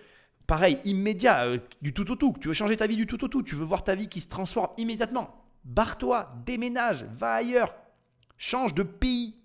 pareil, 0.49 0.81
immédiat, 0.85 1.45
euh, 1.45 1.59
du 1.81 1.95
tout 1.95 2.11
au 2.11 2.17
tout, 2.17 2.35
tu 2.41 2.49
veux 2.49 2.55
changer 2.55 2.77
ta 2.77 2.89
vie 2.89 2.97
du 2.97 3.07
tout 3.07 3.23
au 3.25 3.29
tout, 3.29 3.45
tu 3.45 3.55
veux 3.55 3.65
voir 3.65 3.85
ta 3.85 3.95
vie 3.95 4.09
qui 4.09 4.21
se 4.21 4.27
transforme 4.27 4.71
immédiatement, 4.79 5.45
barre-toi, 5.65 6.35
déménage, 6.45 7.05
va 7.05 7.35
ailleurs, 7.35 7.77
change 8.37 8.75
de 8.75 8.83
pays. 8.83 9.37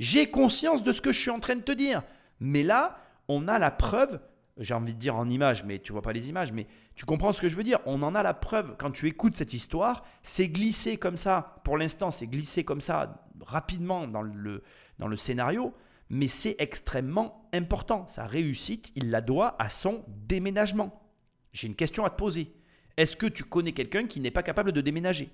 J'ai 0.00 0.28
conscience 0.28 0.82
de 0.82 0.90
ce 0.90 1.00
que 1.00 1.12
je 1.12 1.20
suis 1.20 1.30
en 1.30 1.38
train 1.38 1.54
de 1.54 1.60
te 1.60 1.72
dire, 1.72 2.02
mais 2.40 2.64
là, 2.64 2.98
on 3.28 3.46
a 3.46 3.60
la 3.60 3.70
preuve 3.70 4.18
j'ai 4.58 4.74
envie 4.74 4.94
de 4.94 4.98
dire 4.98 5.16
en 5.16 5.28
image, 5.28 5.64
mais 5.64 5.78
tu 5.78 5.92
vois 5.92 6.02
pas 6.02 6.12
les 6.12 6.28
images, 6.28 6.52
mais 6.52 6.66
tu 6.94 7.04
comprends 7.04 7.32
ce 7.32 7.40
que 7.40 7.48
je 7.48 7.56
veux 7.56 7.62
dire. 7.64 7.80
On 7.86 8.02
en 8.02 8.14
a 8.14 8.22
la 8.22 8.34
preuve 8.34 8.76
quand 8.78 8.90
tu 8.90 9.06
écoutes 9.06 9.36
cette 9.36 9.54
histoire. 9.54 10.04
C'est 10.22 10.48
glissé 10.48 10.96
comme 10.96 11.16
ça, 11.16 11.60
pour 11.64 11.78
l'instant, 11.78 12.10
c'est 12.10 12.26
glissé 12.26 12.64
comme 12.64 12.80
ça 12.80 13.26
rapidement 13.40 14.06
dans 14.06 14.22
le, 14.22 14.62
dans 14.98 15.08
le 15.08 15.16
scénario, 15.16 15.74
mais 16.10 16.26
c'est 16.26 16.56
extrêmement 16.58 17.48
important. 17.52 18.06
Sa 18.06 18.26
réussite, 18.26 18.92
il 18.96 19.10
la 19.10 19.20
doit 19.20 19.56
à 19.58 19.68
son 19.70 20.04
déménagement. 20.08 21.02
J'ai 21.52 21.66
une 21.66 21.76
question 21.76 22.04
à 22.04 22.10
te 22.10 22.16
poser. 22.16 22.52
Est-ce 22.96 23.16
que 23.16 23.26
tu 23.26 23.44
connais 23.44 23.72
quelqu'un 23.72 24.06
qui 24.06 24.20
n'est 24.20 24.30
pas 24.30 24.42
capable 24.42 24.72
de 24.72 24.80
déménager? 24.80 25.30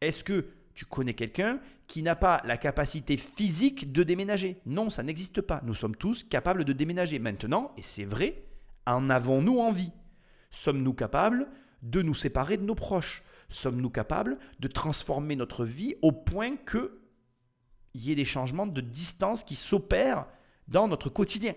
Est-ce 0.00 0.24
que 0.24 0.46
tu 0.78 0.84
connais 0.84 1.14
quelqu'un 1.14 1.58
qui 1.88 2.04
n'a 2.04 2.14
pas 2.14 2.40
la 2.44 2.56
capacité 2.56 3.16
physique 3.16 3.90
de 3.90 4.04
déménager. 4.04 4.60
Non, 4.64 4.90
ça 4.90 5.02
n'existe 5.02 5.40
pas. 5.40 5.60
Nous 5.64 5.74
sommes 5.74 5.96
tous 5.96 6.22
capables 6.22 6.64
de 6.64 6.72
déménager. 6.72 7.18
Maintenant, 7.18 7.72
et 7.76 7.82
c'est 7.82 8.04
vrai, 8.04 8.44
en 8.86 9.10
avons-nous 9.10 9.58
envie? 9.58 9.90
Sommes-nous 10.52 10.94
capables 10.94 11.48
de 11.82 12.00
nous 12.00 12.14
séparer 12.14 12.58
de 12.58 12.62
nos 12.62 12.76
proches? 12.76 13.24
Sommes-nous 13.48 13.90
capables 13.90 14.38
de 14.60 14.68
transformer 14.68 15.34
notre 15.34 15.64
vie 15.64 15.96
au 16.00 16.12
point 16.12 16.54
que 16.54 17.00
il 17.94 18.02
y 18.02 18.12
ait 18.12 18.14
des 18.14 18.24
changements 18.24 18.68
de 18.68 18.80
distance 18.80 19.42
qui 19.42 19.56
s'opèrent 19.56 20.28
dans 20.68 20.86
notre 20.86 21.10
quotidien? 21.10 21.56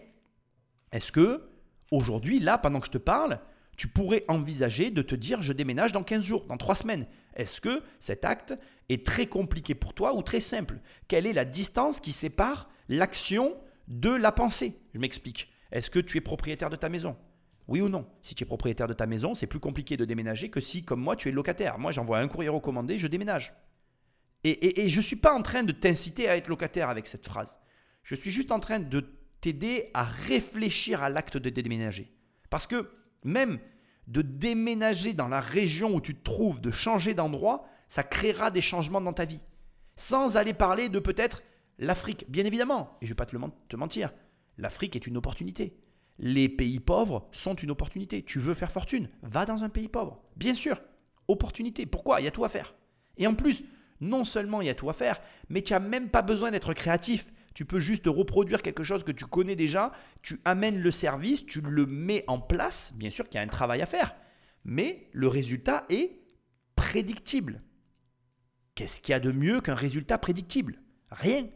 Est-ce 0.92 1.12
que 1.12 1.48
aujourd'hui, 1.92 2.40
là, 2.40 2.58
pendant 2.58 2.80
que 2.80 2.88
je 2.88 2.94
te 2.94 2.98
parle, 2.98 3.40
tu 3.82 3.88
pourrais 3.88 4.26
envisager 4.28 4.92
de 4.92 5.02
te 5.02 5.16
dire 5.16 5.42
je 5.42 5.54
déménage 5.54 5.92
dans 5.92 6.04
15 6.04 6.24
jours, 6.24 6.46
dans 6.46 6.58
3 6.58 6.76
semaines 6.76 7.08
est-ce 7.34 7.60
que 7.60 7.82
cet 8.00 8.26
acte 8.26 8.54
est 8.90 9.04
très 9.04 9.26
compliqué 9.26 9.74
pour 9.74 9.96
toi 9.96 10.14
ou 10.16 10.22
très 10.22 10.40
simple? 10.40 10.78
Quelle 11.08 11.26
est 11.26 11.34
la 11.34 11.46
distance 11.46 12.00
qui 12.00 12.12
sépare 12.12 12.70
l'action 12.90 13.56
de 13.88 14.12
la 14.12 14.32
pensée? 14.32 14.78
Je 14.94 15.00
m'explique. 15.00 15.52
Est-ce 15.72 15.90
que 15.90 15.98
tu 15.98 16.20
es 16.20 16.22
propriétaire 16.22 16.70
de 16.70 16.76
ta 16.76 16.90
maison? 16.90 17.18
Oui 17.68 17.82
ou 17.82 17.90
non? 17.90 18.06
Si 18.22 18.36
tu 18.36 18.44
es 18.44 18.46
propriétaire 18.46 18.88
de 18.88 18.94
ta 18.94 19.08
maison, 19.08 19.34
c'est 19.34 19.48
plus 19.48 19.60
compliqué 19.60 19.98
de 19.98 20.06
déménager 20.06 20.52
que 20.52 20.62
si, 20.62 20.86
comme 20.86 21.02
moi, 21.02 21.16
tu 21.16 21.30
es 21.30 21.32
locataire. 21.32 21.80
Moi, 21.80 21.92
j'envoie 21.92 22.20
un 22.20 22.28
courrier 22.28 22.50
recommandé, 22.50 23.00
je 23.00 23.08
déménage. 23.08 23.52
Et, 24.44 24.84
et 24.84 24.90
je 24.90 24.98
ne 24.98 25.02
suis 25.02 25.16
pas 25.16 25.34
en 25.34 25.42
train 25.42 25.64
de 25.64 25.72
t'inciter 25.72 26.30
à 26.30 26.38
être 26.38 26.50
locataire 26.50 26.90
avec 26.90 27.08
cette 27.08 27.26
phrase. 27.26 27.56
Je 28.04 28.14
suis 28.14 28.30
juste 28.30 28.52
en 28.52 28.60
train 28.60 28.80
de 28.80 29.04
t'aider 29.40 29.90
à 29.96 30.04
réfléchir 30.04 31.02
à 31.02 31.10
l'acte 31.10 31.38
de 31.38 31.50
déménager. 31.50 32.12
Parce 32.52 32.68
que 32.68 32.92
même 33.24 33.60
de 34.12 34.22
déménager 34.22 35.14
dans 35.14 35.30
la 35.30 35.40
région 35.40 35.96
où 35.96 36.02
tu 36.02 36.14
te 36.16 36.24
trouves, 36.24 36.60
de 36.60 36.70
changer 36.70 37.14
d'endroit, 37.14 37.66
ça 37.88 38.04
créera 38.04 38.52
des 38.52 38.62
changements 38.62 39.00
dans 39.00 39.14
ta 39.14 39.24
vie. 39.24 39.40
Sans 39.96 40.36
aller 40.36 40.54
parler 40.54 40.90
de 40.90 41.00
peut-être 41.00 41.44
l'Afrique, 41.80 42.26
bien 42.30 42.46
évidemment, 42.46 42.98
et 43.02 43.06
je 43.06 43.12
ne 43.12 43.12
vais 43.12 43.16
pas 43.16 43.26
te, 43.26 43.76
mentir, 43.78 44.14
l'Afrique 44.58 44.98
est 44.98 45.08
une 45.08 45.16
opportunité. 45.16 45.78
Les 46.20 46.50
pays 46.50 46.82
pauvres 46.82 47.30
sont 47.32 47.56
une 47.56 47.72
opportunité. 47.72 48.22
Tu 48.22 48.40
veux 48.40 48.54
faire 48.54 48.72
fortune, 48.72 49.08
va 49.24 49.46
dans 49.46 49.64
un 49.64 49.70
pays 49.70 49.88
pauvre. 49.88 50.22
Bien 50.36 50.56
sûr, 50.56 50.82
opportunité. 51.30 51.86
Pourquoi? 51.86 52.20
Il 52.20 52.26
y 52.26 52.28
a 52.28 52.32
tout 52.32 52.44
à 52.44 52.50
faire. 52.50 52.76
Et 53.18 53.28
en 53.28 53.34
plus, 53.34 53.64
non 54.02 54.26
seulement 54.26 54.62
il 54.62 54.68
y 54.68 54.70
a 54.70 54.76
tout 54.76 54.90
à 54.90 54.94
faire, 54.94 55.22
mais 55.48 55.62
tu 55.62 55.72
n'as 55.72 55.80
même 55.80 56.10
pas 56.10 56.22
besoin 56.22 56.52
d'être 56.52 56.74
créatif. 56.74 57.32
Tu 57.54 57.66
peux 57.66 57.80
juste 57.80 58.08
reproduire 58.08 58.62
quelque 58.62 58.84
chose 58.84 59.04
que 59.04 59.12
tu 59.12 59.26
connais 59.26 59.56
déjà, 59.56 59.92
tu 60.22 60.40
amènes 60.46 60.80
le 60.80 60.92
service, 60.92 61.46
tu 61.46 61.62
le 61.62 61.86
mets 61.86 62.24
en 62.28 62.40
place. 62.40 62.94
Bien 62.96 63.10
sûr 63.10 63.28
qu'il 63.28 63.36
y 63.36 63.38
a 63.40 63.44
un 63.44 63.48
travail 63.48 63.82
à 63.82 63.86
faire, 63.86 64.16
mais 64.64 65.10
le 65.12 65.28
résultat 65.28 65.86
est 65.90 66.22
prédictible. 66.76 67.62
Qu'est-ce 68.76 69.02
qu'il 69.02 69.12
y 69.12 69.16
a 69.16 69.20
de 69.20 69.32
mieux 69.32 69.62
qu'un 69.62 69.76
résultat 69.76 70.18
prédictible? 70.18 70.80
Rien. 71.12 71.48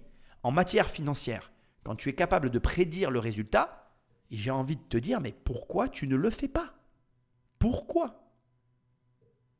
en 0.43 0.51
matière 0.51 0.91
financière, 0.91 1.51
quand 1.83 1.95
tu 1.95 2.09
es 2.09 2.13
capable 2.13 2.51
de 2.51 2.59
prédire 2.59 3.09
le 3.09 3.19
résultat, 3.19 3.95
j'ai 4.29 4.51
envie 4.51 4.75
de 4.75 4.83
te 4.83 4.97
dire, 4.97 5.21
mais 5.21 5.33
pourquoi 5.43 5.87
tu 5.89 6.07
ne 6.07 6.15
le 6.15 6.29
fais 6.29 6.47
pas? 6.47 6.75
Pourquoi? 7.57 8.31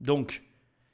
Donc, 0.01 0.44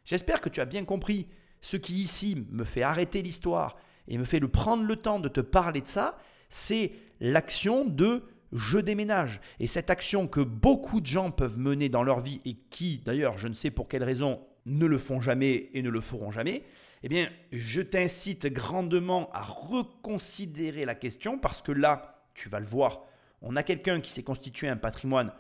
j'espère 0.05 0.39
que 0.39 0.49
tu 0.49 0.61
as 0.61 0.65
bien 0.65 0.85
compris 0.85 1.27
ce 1.61 1.77
qui 1.77 1.93
ici 1.95 2.47
me 2.51 2.63
fait 2.63 2.83
arrêter 2.83 3.21
l'histoire 3.21 3.75
et 4.11 4.17
me 4.17 4.25
fait 4.25 4.39
le 4.39 4.49
prendre 4.49 4.83
le 4.83 4.97
temps 4.97 5.19
de 5.19 5.29
te 5.29 5.39
parler 5.39 5.79
de 5.79 5.87
ça, 5.87 6.17
c'est 6.49 6.91
l'action 7.21 7.85
de 7.85 8.23
je 8.51 8.77
déménage. 8.77 9.39
Et 9.61 9.67
cette 9.67 9.89
action 9.89 10.27
que 10.27 10.41
beaucoup 10.41 10.99
de 10.99 11.05
gens 11.05 11.31
peuvent 11.31 11.57
mener 11.57 11.87
dans 11.87 12.03
leur 12.03 12.19
vie 12.19 12.41
et 12.43 12.55
qui, 12.69 13.01
d'ailleurs, 13.05 13.37
je 13.37 13.47
ne 13.47 13.53
sais 13.53 13.71
pour 13.71 13.87
quelle 13.87 14.03
raison, 14.03 14.41
ne 14.65 14.85
le 14.85 14.97
font 14.97 15.21
jamais 15.21 15.69
et 15.73 15.81
ne 15.81 15.89
le 15.89 16.01
feront 16.01 16.29
jamais, 16.29 16.65
eh 17.03 17.07
bien, 17.07 17.29
je 17.53 17.81
t'incite 17.81 18.47
grandement 18.47 19.29
à 19.31 19.41
reconsidérer 19.41 20.83
la 20.83 20.93
question 20.93 21.39
parce 21.39 21.61
que 21.61 21.71
là, 21.71 22.25
tu 22.33 22.49
vas 22.49 22.59
le 22.59 22.65
voir, 22.65 23.05
on 23.41 23.55
a 23.55 23.63
quelqu'un 23.63 24.01
qui 24.01 24.11
s'est 24.11 24.23
constitué 24.23 24.67
un 24.67 24.75
patrimoine 24.75 25.31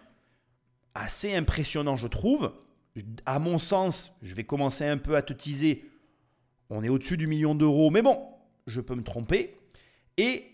assez 0.95 1.35
impressionnant, 1.35 1.97
je 1.97 2.07
trouve. 2.07 2.53
À 3.25 3.37
mon 3.37 3.59
sens, 3.59 4.13
je 4.21 4.33
vais 4.33 4.45
commencer 4.45 4.85
un 4.85 4.97
peu 4.97 5.17
à 5.17 5.21
te 5.21 5.33
teaser, 5.33 5.83
on 6.69 6.85
est 6.85 6.89
au-dessus 6.89 7.17
du 7.17 7.27
million 7.27 7.53
d'euros, 7.53 7.91
mais 7.91 8.01
bon, 8.01 8.30
je 8.67 8.81
peux 8.81 8.95
me 8.95 9.03
tromper. 9.03 9.57
Et 10.17 10.45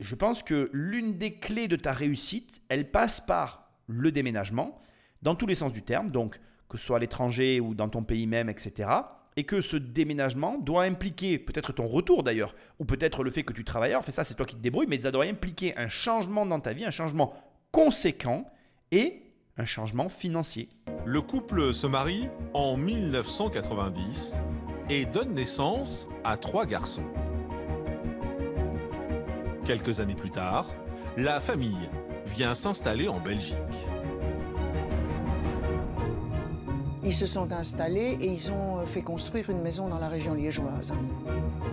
je 0.00 0.14
pense 0.14 0.42
que 0.42 0.70
l'une 0.72 1.18
des 1.18 1.34
clés 1.34 1.68
de 1.68 1.76
ta 1.76 1.92
réussite, 1.92 2.60
elle 2.68 2.90
passe 2.90 3.20
par 3.20 3.70
le 3.86 4.12
déménagement, 4.12 4.80
dans 5.22 5.34
tous 5.34 5.46
les 5.46 5.54
sens 5.54 5.72
du 5.72 5.82
terme, 5.82 6.10
donc 6.10 6.40
que 6.68 6.76
ce 6.76 6.84
soit 6.84 6.98
à 6.98 7.00
l'étranger 7.00 7.60
ou 7.60 7.74
dans 7.74 7.88
ton 7.88 8.04
pays 8.04 8.26
même, 8.26 8.48
etc. 8.48 8.90
Et 9.36 9.44
que 9.44 9.60
ce 9.60 9.76
déménagement 9.76 10.58
doit 10.58 10.84
impliquer 10.84 11.38
peut-être 11.38 11.72
ton 11.72 11.86
retour 11.86 12.22
d'ailleurs, 12.22 12.54
ou 12.78 12.84
peut-être 12.84 13.24
le 13.24 13.30
fait 13.30 13.42
que 13.42 13.52
tu 13.52 13.64
travailles 13.64 13.94
en 13.94 14.02
fait 14.02 14.12
ça 14.12 14.24
c'est 14.24 14.34
toi 14.34 14.46
qui 14.46 14.56
te 14.56 14.60
débrouilles, 14.60 14.86
mais 14.88 15.00
ça 15.00 15.10
doit 15.10 15.24
impliquer 15.24 15.76
un 15.76 15.88
changement 15.88 16.44
dans 16.44 16.60
ta 16.60 16.72
vie, 16.72 16.84
un 16.84 16.90
changement 16.90 17.34
conséquent 17.72 18.50
et 18.90 19.22
un 19.56 19.64
changement 19.64 20.08
financier. 20.08 20.68
Le 21.04 21.20
couple 21.20 21.72
se 21.72 21.86
marie 21.86 22.28
en 22.54 22.76
1990 22.76 24.40
et 24.90 25.04
donne 25.04 25.34
naissance 25.34 26.08
à 26.24 26.36
trois 26.36 26.66
garçons. 26.66 27.04
Quelques 29.68 30.00
années 30.00 30.14
plus 30.14 30.30
tard, 30.30 30.64
la 31.18 31.40
famille 31.40 31.90
vient 32.24 32.54
s'installer 32.54 33.06
en 33.06 33.20
Belgique. 33.20 33.54
Ils 37.04 37.12
se 37.12 37.26
sont 37.26 37.52
installés 37.52 38.16
et 38.18 38.32
ils 38.32 38.50
ont 38.50 38.86
fait 38.86 39.02
construire 39.02 39.50
une 39.50 39.60
maison 39.60 39.90
dans 39.90 39.98
la 39.98 40.08
région 40.08 40.32
liégeoise. 40.32 40.94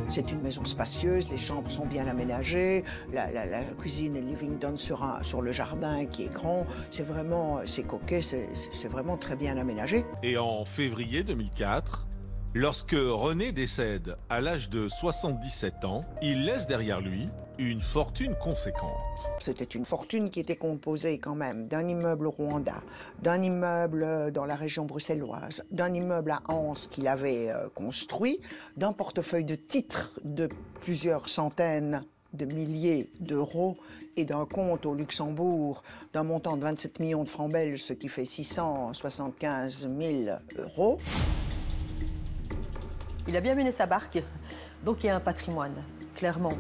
C'est 0.10 0.30
une 0.34 0.42
maison 0.42 0.66
spacieuse, 0.66 1.32
les 1.32 1.38
chambres 1.38 1.72
sont 1.72 1.86
bien 1.86 2.06
aménagées, 2.06 2.84
la, 3.14 3.64
cuisine 3.80 4.18
et 4.18 4.22
le 4.22 4.28
living 4.28 4.60
donne 4.60 4.76
sur, 4.76 5.08
sur 5.22 5.42
le 5.42 5.54
jardin 5.54 6.06
qui 6.06 6.24
est 6.24 6.34
grand. 6.34 6.66
C'est 6.92 7.04
vraiment, 7.04 7.62
c'est 7.64 7.84
coquet, 7.84 8.22
c'est 8.22 8.90
vraiment 8.90 9.16
très 9.16 9.38
bien 9.38 9.58
aménagé. 9.58 10.04
Et 10.22 10.38
en 10.38 10.66
février 10.66 11.24
2004, 11.24 12.08
Lorsque 12.58 12.96
René 12.96 13.52
décède 13.52 14.16
à 14.30 14.40
l'âge 14.40 14.70
de 14.70 14.88
77 14.88 15.84
ans, 15.84 16.06
il 16.22 16.46
laisse 16.46 16.68
derrière 16.68 17.02
lui 17.02 17.28
une 17.58 17.82
fortune 17.82 18.36
conséquente. 18.36 18.92
C'était 19.40 19.64
une 19.64 19.86
fortune 19.86 20.30
qui 20.30 20.40
était 20.40 20.56
composée 20.56 21.18
quand 21.20 21.36
même 21.36 21.68
d'un 21.68 21.88
immeuble 21.88 22.28
au 22.28 22.32
Rwanda, 22.32 22.82
d'un 23.22 23.42
immeuble 23.42 24.32
dans 24.32 24.46
la 24.46 24.56
région 24.56 24.86
bruxelloise, 24.86 25.64
d'un 25.72 25.94
immeuble 25.94 26.32
à 26.32 26.42
Anse 26.48 26.88
qu'il 26.88 27.08
avait 27.08 27.54
euh, 27.54 27.68
construit, 27.74 28.40
d'un 28.78 28.94
portefeuille 28.94 29.46
de 29.46 29.56
titres 29.56 30.14
de 30.24 30.50
plusieurs 30.82 31.30
centaines 31.30 32.02
de 32.34 32.46
milliers 32.46 33.10
d'euros 33.20 33.78
et 34.18 34.26
d'un 34.26 34.46
compte 34.46 34.86
au 34.86 34.94
Luxembourg 34.94 35.84
d'un 36.14 36.24
montant 36.24 36.58
de 36.58 36.62
27 36.62 37.00
millions 37.00 37.24
de 37.24 37.30
francs 37.30 37.52
belges, 37.52 37.84
ce 37.84 37.94
qui 37.94 38.10
fait 38.10 38.26
675 38.26 39.90
000 40.00 40.38
euros. 40.58 41.00
Il 43.28 43.36
a 43.36 43.42
bien 43.42 43.56
mené 43.56 43.72
sa 43.72 43.86
barque, 43.86 44.22
donc 44.84 45.04
il 45.04 45.08
y 45.08 45.10
a 45.10 45.16
un 45.16 45.22
patrimoine, 45.22 45.76
clairement. 46.16 46.54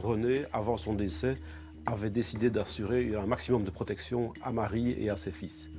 René, 0.00 0.46
avant 0.52 0.76
son 0.76 0.94
décès, 0.94 1.34
avait 1.86 2.10
décidé 2.10 2.50
d'assurer 2.50 3.14
un 3.14 3.26
maximum 3.26 3.64
de 3.64 3.70
protection 3.70 4.32
à 4.42 4.52
Marie 4.52 4.94
et 4.98 5.10
à 5.10 5.16
ses 5.16 5.30
fils. 5.30 5.70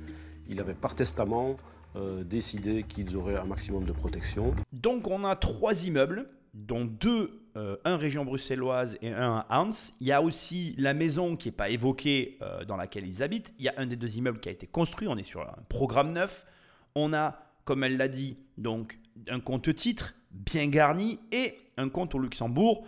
Il 0.48 0.60
avait 0.60 0.74
par 0.74 0.94
testament 0.94 1.56
euh, 1.94 2.24
décidé 2.24 2.84
qu'ils 2.84 3.16
auraient 3.16 3.36
un 3.36 3.44
maximum 3.44 3.84
de 3.84 3.92
protection. 3.92 4.54
Donc 4.72 5.08
on 5.08 5.24
a 5.24 5.36
trois 5.36 5.84
immeubles, 5.84 6.26
dont 6.54 6.84
deux, 6.84 7.42
euh, 7.56 7.76
un 7.84 7.96
région 7.96 8.24
bruxelloise 8.24 8.96
et 9.02 9.12
un 9.12 9.44
à 9.48 9.60
Hans. 9.60 9.70
Il 10.00 10.06
y 10.06 10.12
a 10.12 10.22
aussi 10.22 10.74
la 10.78 10.94
maison 10.94 11.36
qui 11.36 11.48
n'est 11.48 11.52
pas 11.52 11.68
évoquée 11.68 12.38
euh, 12.42 12.64
dans 12.64 12.76
laquelle 12.76 13.06
ils 13.06 13.22
habitent. 13.22 13.54
Il 13.58 13.64
y 13.64 13.68
a 13.68 13.74
un 13.76 13.86
des 13.86 13.96
deux 13.96 14.16
immeubles 14.16 14.40
qui 14.40 14.48
a 14.48 14.52
été 14.52 14.66
construit, 14.66 15.08
on 15.08 15.16
est 15.16 15.22
sur 15.22 15.42
un 15.42 15.56
programme 15.68 16.12
neuf. 16.12 16.46
On 16.94 17.12
a, 17.12 17.38
comme 17.64 17.84
elle 17.84 17.96
l'a 17.96 18.08
dit, 18.08 18.36
donc 18.58 18.98
un 19.28 19.40
compte 19.40 19.74
titre 19.74 20.14
bien 20.30 20.66
garni 20.68 21.20
et 21.30 21.54
un 21.76 21.88
compte 21.88 22.14
au 22.14 22.18
Luxembourg, 22.18 22.86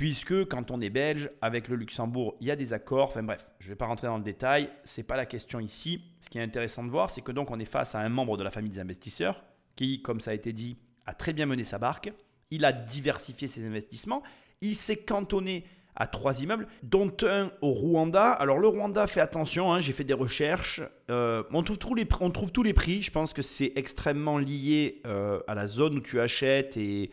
puisque 0.00 0.46
quand 0.46 0.70
on 0.70 0.80
est 0.80 0.88
belge, 0.88 1.28
avec 1.42 1.68
le 1.68 1.76
Luxembourg, 1.76 2.34
il 2.40 2.46
y 2.46 2.50
a 2.50 2.56
des 2.56 2.72
accords. 2.72 3.10
Enfin 3.10 3.22
bref, 3.22 3.50
je 3.58 3.66
ne 3.66 3.72
vais 3.72 3.76
pas 3.76 3.84
rentrer 3.84 4.06
dans 4.06 4.16
le 4.16 4.22
détail, 4.24 4.70
ce 4.82 4.98
n'est 4.98 5.04
pas 5.04 5.14
la 5.14 5.26
question 5.26 5.60
ici. 5.60 6.02
Ce 6.20 6.30
qui 6.30 6.38
est 6.38 6.42
intéressant 6.42 6.82
de 6.84 6.88
voir, 6.88 7.10
c'est 7.10 7.20
que 7.20 7.32
donc 7.32 7.50
on 7.50 7.60
est 7.60 7.66
face 7.66 7.94
à 7.94 7.98
un 7.98 8.08
membre 8.08 8.38
de 8.38 8.42
la 8.42 8.50
famille 8.50 8.72
des 8.72 8.80
investisseurs 8.80 9.44
qui, 9.76 10.00
comme 10.00 10.22
ça 10.22 10.30
a 10.30 10.34
été 10.34 10.54
dit, 10.54 10.78
a 11.04 11.12
très 11.12 11.34
bien 11.34 11.44
mené 11.44 11.64
sa 11.64 11.76
barque. 11.76 12.14
Il 12.50 12.64
a 12.64 12.72
diversifié 12.72 13.46
ses 13.46 13.62
investissements. 13.62 14.22
Il 14.62 14.74
s'est 14.74 14.96
cantonné 14.96 15.64
à 15.94 16.06
trois 16.06 16.40
immeubles, 16.40 16.66
dont 16.82 17.14
un 17.24 17.52
au 17.60 17.72
Rwanda. 17.72 18.32
Alors 18.32 18.56
le 18.56 18.68
Rwanda, 18.68 19.06
fait 19.06 19.20
attention, 19.20 19.70
hein, 19.70 19.80
j'ai 19.80 19.92
fait 19.92 20.04
des 20.04 20.14
recherches. 20.14 20.80
Euh, 21.10 21.42
on, 21.52 21.62
trouve 21.62 21.76
tous 21.76 21.94
les, 21.94 22.08
on 22.20 22.30
trouve 22.30 22.52
prix. 22.52 23.02
Je 23.02 23.10
pense 23.10 23.34
que 23.34 23.42
c'est 23.42 23.74
extrêmement 23.76 24.38
lié 24.38 25.02
euh, 25.06 25.40
à 25.46 25.54
la 25.54 25.66
zone 25.66 25.98
où 25.98 26.00
tu 26.00 26.22
achètes 26.22 26.78
et 26.78 27.10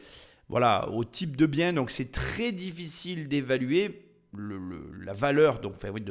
voilà 0.50 0.90
au 0.90 1.04
type 1.04 1.36
de 1.36 1.46
bien. 1.46 1.74
Donc 1.74 1.90
c'est 1.90 2.12
très 2.12 2.52
difficile 2.52 3.28
d'évaluer 3.28 4.04
la 5.04 5.14
valeur, 5.14 5.62
donc 5.62 5.76
oui, 5.92 6.04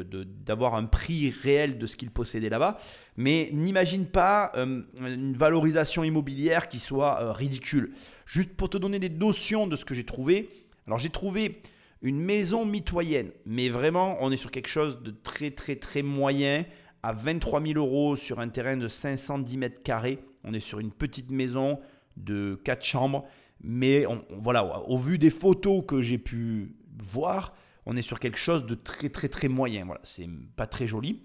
d'avoir 0.45 0.75
un 0.75 0.85
prix 0.85 1.31
réel 1.31 1.79
de 1.79 1.87
ce 1.87 1.97
qu'il 1.97 2.11
possédait 2.11 2.49
là-bas. 2.49 2.79
Mais 3.17 3.51
n'imagine 3.53 4.07
pas 4.07 4.51
euh, 4.57 4.83
une 4.99 5.37
valorisation 5.37 6.03
immobilière 6.03 6.69
qui 6.69 6.79
soit 6.79 7.33
ridicule. 7.35 7.93
Juste 8.25 8.55
pour 8.57 8.71
te 8.71 8.79
donner 8.79 8.99
des 8.99 9.11
notions 9.11 9.67
de 9.67 9.77
ce 9.77 9.85
que 9.85 9.95
j'ai 9.95 10.05
trouvé. 10.05 10.49
Alors 10.87 10.99
j'ai 10.99 11.11
trouvé 11.11 11.61
une 12.03 12.21
maison 12.21 12.65
mitoyenne, 12.65 13.31
mais 13.47 13.69
vraiment, 13.69 14.17
on 14.21 14.31
est 14.31 14.37
sur 14.37 14.51
quelque 14.51 14.69
chose 14.69 15.03
de 15.03 15.11
très, 15.11 15.51
très, 15.51 15.77
très 15.77 16.03
moyen, 16.03 16.65
à 17.03 17.13
23 17.13 17.63
000 17.63 17.75
euros 17.79 18.17
sur 18.17 18.41
un 18.41 18.49
terrain 18.49 18.77
de 18.77 18.89
510 18.89 19.59
mètres 19.59 19.83
carrés. 19.83 20.19
On 20.45 20.53
est 20.53 20.61
sur 20.61 20.81
une 20.81 20.93
petite 20.93 21.31
maison 21.31 21.79
de 22.17 22.61
4 22.65 22.85
chambres, 22.85 23.25
mais 23.61 24.05
voilà, 24.31 24.81
au 24.89 24.99
vu 24.99 25.19
des 25.19 25.31
photos 25.31 25.85
que 25.87 26.03
j'ai 26.03 26.19
pu 26.19 26.77
voir, 26.99 27.55
on 27.87 27.97
est 27.97 28.03
sur 28.03 28.21
quelque 28.21 28.39
chose 28.39 28.67
de 28.67 28.75
très, 28.75 29.09
très, 29.09 29.29
très 29.29 29.49
moyen. 29.49 29.85
Voilà, 29.85 30.01
c'est 30.05 30.29
pas 30.57 30.67
très 30.67 30.87
joli. 30.87 31.23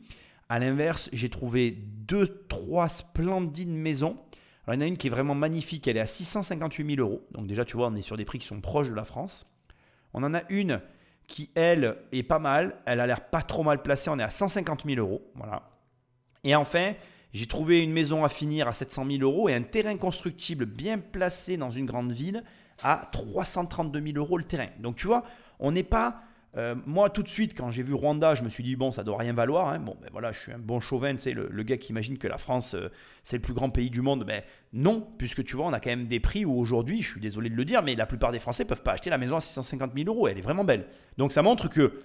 À 0.50 0.60
l'inverse, 0.60 1.10
j'ai 1.14 1.30
trouvé 1.30 1.72
deux, 1.72 2.46
trois 2.48 2.90
splendides 2.90 3.70
maisons. 3.70 4.18
Alors, 4.66 4.76
il 4.76 4.82
y 4.82 4.84
en 4.84 4.86
a 4.86 4.88
une 4.88 4.98
qui 4.98 5.08
est 5.08 5.12
vraiment 5.12 5.34
magnifique, 5.34 5.88
elle 5.88 5.98
est 5.98 6.02
à 6.02 6.06
658 6.06 6.96
000 6.96 7.08
euros. 7.08 7.26
Donc 7.32 7.48
déjà, 7.48 7.66
tu 7.66 7.78
vois, 7.78 7.88
on 7.88 7.96
est 7.96 8.02
sur 8.02 8.18
des 8.18 8.26
prix 8.26 8.38
qui 8.38 8.48
sont 8.48 8.62
proches 8.62 8.90
de 8.90 8.94
la 8.94 9.06
France. 9.06 9.46
On 10.14 10.24
en 10.24 10.34
a 10.34 10.42
une 10.50 10.82
qui, 11.28 11.50
elle, 11.56 11.98
est 12.12 12.24
pas 12.24 12.40
mal. 12.40 12.76
Elle 12.86 13.00
a 13.00 13.08
l'air 13.08 13.30
pas 13.30 13.42
trop 13.42 13.64
mal 13.64 13.82
placée. 13.82 14.10
On 14.10 14.20
est 14.20 14.24
à 14.24 14.30
150 14.30 14.84
000 14.86 15.00
euros. 15.00 15.22
Voilà. 15.36 15.70
Et 16.44 16.56
enfin, 16.56 16.94
j'ai 17.34 17.48
trouvé 17.48 17.82
une 17.82 17.92
maison 17.92 18.24
à 18.24 18.30
finir 18.30 18.68
à 18.68 18.74
700 18.74 19.06
000 19.06 19.22
euros 19.22 19.50
et 19.50 19.54
un 19.54 19.62
terrain 19.62 19.96
constructible 19.98 20.66
bien 20.66 20.98
placé 21.00 21.58
dans 21.58 21.72
une 21.72 21.86
grande 21.86 22.12
ville 22.12 22.44
à 22.84 23.10
332 23.12 24.02
000 24.02 24.18
euros 24.18 24.38
le 24.38 24.44
terrain. 24.44 24.70
Donc 24.80 24.96
tu 24.96 25.08
vois, 25.08 25.24
on 25.60 25.72
n'est 25.72 25.84
pas 25.84 26.24
euh, 26.58 26.76
moi, 26.86 27.10
tout 27.10 27.24
de 27.24 27.30
suite, 27.30 27.56
quand 27.56 27.72
j'ai 27.72 27.84
vu 27.84 27.94
Rwanda, 27.94 28.36
je 28.36 28.44
me 28.44 28.50
suis 28.50 28.64
dit, 28.64 28.76
bon, 28.76 28.92
ça 28.92 29.04
doit 29.04 29.18
rien 29.18 29.34
valoir. 29.34 29.70
Hein. 29.70 29.80
Bon, 29.80 29.96
ben 30.02 30.10
voilà, 30.12 30.34
je 30.34 30.40
suis 30.40 30.52
un 30.52 30.60
bon 30.60 30.80
chauvin, 30.80 31.14
tu 31.16 31.22
sais, 31.22 31.34
le, 31.34 31.64
gars 31.64 31.78
qui 31.78 31.92
imagine 31.92 32.18
que 32.18 32.28
la 32.28 32.38
France, 32.38 32.74
euh, 32.74 32.90
c'est 33.24 33.38
le 33.38 33.42
plus 33.42 33.54
grand 33.54 33.70
pays 33.70 33.90
du 33.90 34.02
monde. 34.02 34.26
Ben 34.26 34.42
non, 34.74 35.08
puisque 35.18 35.44
tu 35.44 35.56
vois, 35.56 35.66
on 35.68 35.74
a 35.74 35.80
quand 35.80 35.90
même 35.90 36.08
des 36.08 36.20
prix 36.20 36.44
où 36.44 36.54
aujourd'hui, 36.60 37.02
je 37.02 37.10
suis 37.10 37.22
désolé 37.22 37.50
de 37.50 37.56
le 37.56 37.64
dire, 37.64 37.82
mais 37.84 37.96
la 37.96 38.06
plupart 38.06 38.32
des 38.32 38.40
Français 38.40 38.66
peuvent 38.66 38.84
pas 38.84 38.94
acheter 38.94 39.10
la 39.10 39.18
maison 39.18 39.38
à 39.38 39.42
650 39.42 39.94
000 39.94 40.08
euros. 40.08 40.28
Elle 40.28 40.38
est 40.38 40.42
vraiment 40.42 40.66
belle. 40.66 40.88
Donc 41.18 41.32
ça 41.32 41.42
montre 41.42 41.70
que, 41.70 42.02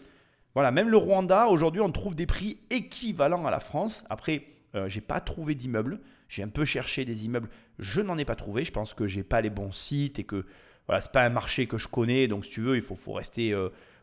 voilà, 0.54 0.70
même 0.70 0.88
le 0.88 0.96
Rwanda, 0.96 1.48
aujourd'hui, 1.48 1.80
on 1.80 1.90
trouve 1.90 2.14
des 2.14 2.26
prix 2.26 2.60
équivalents 2.70 3.46
à 3.46 3.50
la 3.50 3.60
France. 3.60 4.04
Après, 4.10 4.44
euh, 4.76 4.88
j'ai 4.88 5.00
pas 5.00 5.20
trouvé 5.20 5.54
d'immeubles. 5.54 6.00
J'ai 6.28 6.42
un 6.42 6.48
peu 6.48 6.64
cherché 6.64 7.04
des 7.04 7.24
immeubles. 7.24 7.48
Je 7.78 8.00
n'en 8.00 8.18
ai 8.18 8.24
pas 8.24 8.36
trouvé. 8.36 8.64
Je 8.64 8.72
pense 8.72 8.94
que 8.94 9.06
j'ai 9.06 9.22
pas 9.22 9.40
les 9.40 9.50
bons 9.50 9.72
sites 9.72 10.18
et 10.18 10.24
que, 10.24 10.44
voilà, 10.86 11.00
c'est 11.00 11.12
pas 11.12 11.24
un 11.24 11.30
marché 11.30 11.66
que 11.66 11.78
je 11.78 11.88
connais. 11.88 12.28
Donc, 12.28 12.44
si 12.44 12.52
tu 12.52 12.60
veux, 12.60 12.76
il 12.76 12.82
faut, 12.82 13.12
rester 13.12 13.54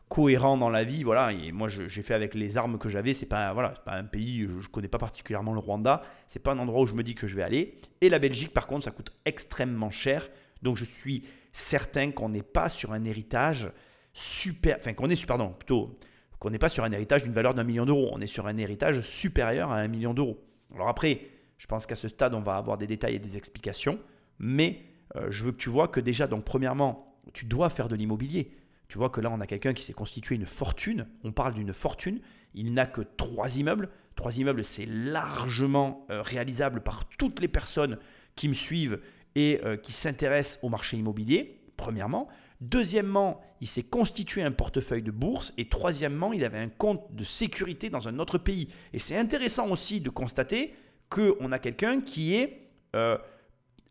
cohérent 0.08 0.56
dans 0.56 0.70
la 0.70 0.84
vie. 0.84 1.02
Voilà, 1.02 1.32
et 1.32 1.52
moi 1.52 1.68
j'ai 1.68 2.02
fait 2.02 2.14
avec 2.14 2.34
les 2.34 2.56
armes 2.56 2.78
que 2.78 2.88
j'avais. 2.88 3.14
C'est 3.14 3.26
pas 3.26 3.52
voilà, 3.52 3.70
pas 3.70 3.94
un 3.94 4.04
pays, 4.04 4.46
je, 4.60 4.68
connais 4.68 4.88
pas 4.88 4.98
particulièrement 4.98 5.52
le 5.52 5.60
Rwanda. 5.60 6.02
C'est 6.28 6.42
pas 6.42 6.52
un 6.52 6.58
endroit 6.58 6.82
où 6.82 6.86
je 6.86 6.94
me 6.94 7.02
dis 7.02 7.14
que 7.14 7.26
je 7.26 7.34
vais 7.34 7.42
aller. 7.42 7.78
Et 8.00 8.08
la 8.08 8.18
Belgique, 8.18 8.52
par 8.52 8.66
contre, 8.66 8.84
ça 8.84 8.90
coûte 8.90 9.12
extrêmement 9.24 9.90
cher. 9.90 10.28
Donc 10.62 10.76
je 10.76 10.84
suis 10.84 11.24
certain 11.52 12.10
qu'on 12.10 12.28
n'est 12.28 12.42
pas 12.42 12.68
sur 12.68 12.92
un 12.92 13.04
héritage 13.04 13.70
super, 14.12 14.76
enfin 14.78 14.92
qu'on 14.92 15.10
est, 15.10 15.26
plutôt 15.58 15.98
qu'on 16.38 16.50
n'est 16.50 16.58
pas 16.58 16.68
sur 16.68 16.84
un 16.84 16.92
héritage 16.92 17.22
d'une 17.22 17.32
valeur 17.32 17.54
d'un 17.54 17.64
million 17.64 17.84
d'euros, 17.84 18.10
on 18.12 18.20
est 18.20 18.26
sur 18.26 18.46
un 18.46 18.56
héritage 18.56 19.00
supérieur 19.00 19.70
à 19.70 19.78
un 19.78 19.88
million 19.88 20.14
d'euros. 20.14 20.38
Alors 20.74 20.88
après, 20.88 21.20
je 21.58 21.66
pense 21.66 21.86
qu'à 21.86 21.94
ce 21.94 22.08
stade, 22.08 22.34
on 22.34 22.40
va 22.40 22.56
avoir 22.56 22.76
des 22.76 22.86
détails 22.86 23.16
et 23.16 23.18
des 23.18 23.36
explications, 23.36 23.98
mais 24.38 24.80
euh, 25.16 25.30
je 25.30 25.44
veux 25.44 25.52
que 25.52 25.56
tu 25.56 25.70
vois 25.70 25.88
que 25.88 26.00
déjà, 26.00 26.26
donc 26.26 26.44
premièrement, 26.44 27.20
tu 27.32 27.46
dois 27.46 27.70
faire 27.70 27.88
de 27.88 27.96
l'immobilier. 27.96 28.52
Tu 28.88 28.98
vois 28.98 29.08
que 29.08 29.20
là, 29.20 29.30
on 29.32 29.40
a 29.40 29.46
quelqu'un 29.46 29.72
qui 29.72 29.82
s'est 29.82 29.92
constitué 29.92 30.34
une 30.34 30.46
fortune. 30.46 31.06
On 31.22 31.32
parle 31.32 31.54
d'une 31.54 31.72
fortune. 31.72 32.20
Il 32.54 32.74
n'a 32.74 32.86
que 32.86 33.00
trois 33.00 33.56
immeubles. 33.56 33.88
Trois 34.14 34.36
immeubles, 34.38 34.64
c'est 34.64 34.86
largement 34.86 36.06
euh, 36.10 36.22
réalisable 36.22 36.80
par 36.80 37.08
toutes 37.08 37.40
les 37.40 37.48
personnes 37.48 37.98
qui 38.36 38.48
me 38.48 38.54
suivent 38.54 39.00
et 39.34 39.60
euh, 39.64 39.76
qui 39.76 39.92
s'intéressent 39.92 40.58
au 40.62 40.68
marché 40.68 40.96
immobilier, 40.96 41.60
premièrement. 41.76 42.28
Deuxièmement, 42.60 43.40
il 43.60 43.68
s'est 43.68 43.82
constitué 43.82 44.42
un 44.42 44.52
portefeuille 44.52 45.02
de 45.02 45.10
bourse. 45.10 45.52
Et 45.58 45.68
troisièmement, 45.68 46.32
il 46.32 46.44
avait 46.44 46.58
un 46.58 46.68
compte 46.68 47.14
de 47.14 47.24
sécurité 47.24 47.90
dans 47.90 48.08
un 48.08 48.18
autre 48.18 48.38
pays. 48.38 48.68
Et 48.92 48.98
c'est 48.98 49.16
intéressant 49.16 49.68
aussi 49.68 50.00
de 50.00 50.10
constater 50.10 50.74
qu'on 51.08 51.52
a 51.52 51.58
quelqu'un 51.58 52.00
qui 52.00 52.34
est 52.34 52.70
euh, 52.94 53.18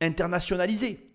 internationalisé. 0.01 1.09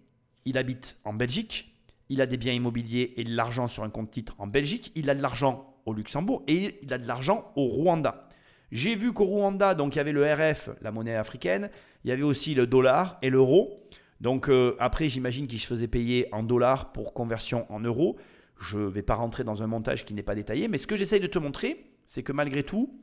Il 0.44 0.56
habite 0.58 0.98
en 1.04 1.12
Belgique, 1.12 1.74
il 2.08 2.20
a 2.20 2.26
des 2.26 2.36
biens 2.36 2.52
immobiliers 2.52 3.14
et 3.16 3.24
de 3.24 3.34
l'argent 3.34 3.66
sur 3.66 3.84
un 3.84 3.90
compte 3.90 4.10
titre 4.10 4.34
en 4.38 4.46
Belgique, 4.46 4.92
il 4.94 5.10
a 5.10 5.14
de 5.14 5.20
l'argent 5.20 5.76
au 5.84 5.92
Luxembourg 5.92 6.42
et 6.46 6.78
il 6.82 6.92
a 6.92 6.98
de 6.98 7.06
l'argent 7.06 7.52
au 7.56 7.66
Rwanda. 7.66 8.28
J'ai 8.70 8.96
vu 8.96 9.12
qu'au 9.12 9.24
Rwanda, 9.24 9.74
donc 9.74 9.94
il 9.94 9.98
y 9.98 10.00
avait 10.00 10.12
le 10.12 10.24
RF, 10.24 10.70
la 10.80 10.90
monnaie 10.90 11.14
africaine, 11.14 11.70
il 12.04 12.10
y 12.10 12.12
avait 12.12 12.22
aussi 12.22 12.54
le 12.54 12.66
dollar 12.66 13.18
et 13.22 13.30
l'euro. 13.30 13.88
Donc 14.20 14.48
euh, 14.48 14.74
après, 14.78 15.08
j'imagine 15.08 15.46
qu'il 15.46 15.60
se 15.60 15.66
faisait 15.66 15.88
payer 15.88 16.28
en 16.32 16.42
dollars 16.42 16.92
pour 16.92 17.14
conversion 17.14 17.70
en 17.72 17.80
euros. 17.80 18.16
Je 18.60 18.78
ne 18.78 18.86
vais 18.86 19.02
pas 19.02 19.14
rentrer 19.14 19.44
dans 19.44 19.62
un 19.62 19.66
montage 19.66 20.04
qui 20.04 20.14
n'est 20.14 20.22
pas 20.22 20.34
détaillé, 20.34 20.68
mais 20.68 20.78
ce 20.78 20.86
que 20.86 20.96
j'essaye 20.96 21.20
de 21.20 21.26
te 21.26 21.38
montrer, 21.38 21.84
c'est 22.06 22.22
que 22.22 22.32
malgré 22.32 22.64
tout, 22.64 22.98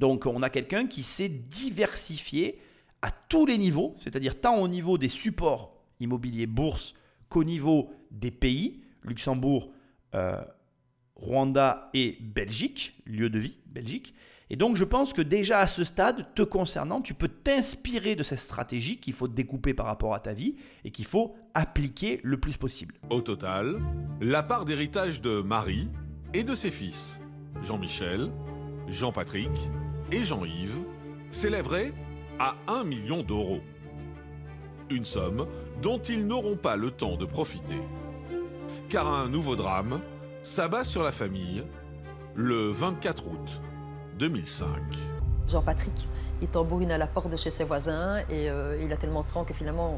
on 0.00 0.42
a 0.42 0.50
quelqu'un 0.50 0.86
qui 0.86 1.02
s'est 1.02 1.28
diversifié 1.28 2.58
à 3.02 3.10
tous 3.10 3.46
les 3.46 3.58
niveaux, 3.58 3.96
c'est-à-dire 3.98 4.40
tant 4.40 4.60
au 4.60 4.68
niveau 4.68 4.98
des 4.98 5.08
supports 5.08 5.76
immobiliers 6.00 6.46
bourse 6.46 6.94
qu'au 7.28 7.44
niveau 7.44 7.90
des 8.10 8.30
pays, 8.30 8.82
Luxembourg, 9.02 9.72
euh, 10.14 10.40
Rwanda 11.16 11.90
et 11.94 12.18
Belgique, 12.20 13.00
lieu 13.06 13.30
de 13.30 13.38
vie, 13.38 13.58
Belgique. 13.66 14.14
Et 14.48 14.56
donc 14.56 14.76
je 14.76 14.84
pense 14.84 15.12
que 15.12 15.22
déjà 15.22 15.58
à 15.58 15.66
ce 15.66 15.82
stade, 15.82 16.32
te 16.34 16.42
concernant, 16.42 17.00
tu 17.00 17.14
peux 17.14 17.28
t'inspirer 17.28 18.14
de 18.14 18.22
cette 18.22 18.38
stratégie 18.38 18.98
qu'il 18.98 19.12
faut 19.12 19.26
découper 19.26 19.74
par 19.74 19.86
rapport 19.86 20.14
à 20.14 20.20
ta 20.20 20.32
vie 20.32 20.54
et 20.84 20.90
qu'il 20.90 21.04
faut 21.04 21.34
appliquer 21.54 22.20
le 22.22 22.38
plus 22.38 22.56
possible. 22.56 22.94
Au 23.10 23.20
total, 23.20 23.80
la 24.20 24.44
part 24.44 24.64
d'héritage 24.64 25.20
de 25.20 25.42
Marie 25.42 25.88
et 26.32 26.44
de 26.44 26.54
ses 26.54 26.70
fils, 26.70 27.20
Jean-Michel, 27.62 28.30
Jean-Patrick 28.86 29.50
et 30.12 30.24
Jean-Yves, 30.24 30.78
s'élèverait 31.32 31.92
à 32.38 32.54
1 32.68 32.84
million 32.84 33.22
d'euros. 33.24 33.60
Une 34.90 35.04
somme 35.04 35.48
dont 35.82 35.98
ils 35.98 36.24
n'auront 36.24 36.56
pas 36.56 36.76
le 36.76 36.92
temps 36.92 37.16
de 37.16 37.24
profiter. 37.24 37.80
Car 38.88 39.12
un 39.12 39.28
nouveau 39.28 39.56
drame 39.56 40.00
s'abat 40.42 40.84
sur 40.84 41.02
la 41.02 41.10
famille 41.10 41.64
le 42.36 42.70
24 42.70 43.26
août 43.26 43.60
2005. 44.18 44.68
Jean-Patrick, 45.48 46.08
il 46.42 46.48
tambourine 46.48 46.90
à 46.90 46.98
la 46.98 47.06
porte 47.06 47.30
de 47.30 47.36
chez 47.36 47.50
ses 47.50 47.64
voisins 47.64 48.18
et 48.30 48.50
euh, 48.50 48.78
il 48.82 48.92
a 48.92 48.96
tellement 48.96 49.22
de 49.22 49.28
sang 49.28 49.44
que 49.44 49.54
finalement 49.54 49.96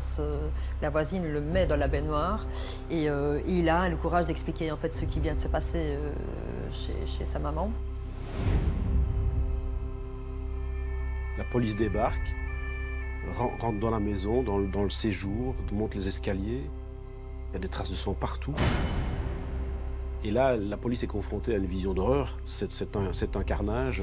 la 0.82 0.90
voisine 0.90 1.26
le 1.26 1.40
met 1.40 1.66
dans 1.66 1.76
la 1.76 1.88
baignoire 1.88 2.46
et 2.90 3.08
euh, 3.08 3.40
il 3.46 3.68
a 3.68 3.88
le 3.88 3.96
courage 3.96 4.26
d'expliquer 4.26 4.70
en 4.70 4.76
fait 4.76 4.94
ce 4.94 5.04
qui 5.04 5.20
vient 5.20 5.34
de 5.34 5.40
se 5.40 5.48
passer 5.48 5.96
euh, 5.98 6.12
chez, 7.06 7.24
sa 7.24 7.38
maman. 7.38 7.70
La 11.38 11.44
police 11.44 11.76
débarque, 11.76 12.34
rentre 13.60 13.78
dans 13.78 13.90
la 13.90 14.00
maison, 14.00 14.42
dans 14.42 14.58
le, 14.58 14.66
dans 14.66 14.82
le 14.82 14.90
séjour, 14.90 15.54
monte 15.72 15.94
les 15.94 16.08
escaliers. 16.08 16.64
Il 17.50 17.54
y 17.54 17.56
a 17.56 17.60
des 17.60 17.68
traces 17.68 17.90
de 17.90 17.96
sang 17.96 18.12
partout. 18.12 18.54
Et 20.24 20.32
là, 20.32 20.56
la 20.56 20.76
police 20.76 21.04
est 21.04 21.08
confrontée 21.08 21.54
à 21.54 21.58
une 21.58 21.66
vision 21.66 21.94
d'horreur. 21.94 22.38
C'est 22.44 22.96
un, 23.36 23.44
carnage. 23.44 24.02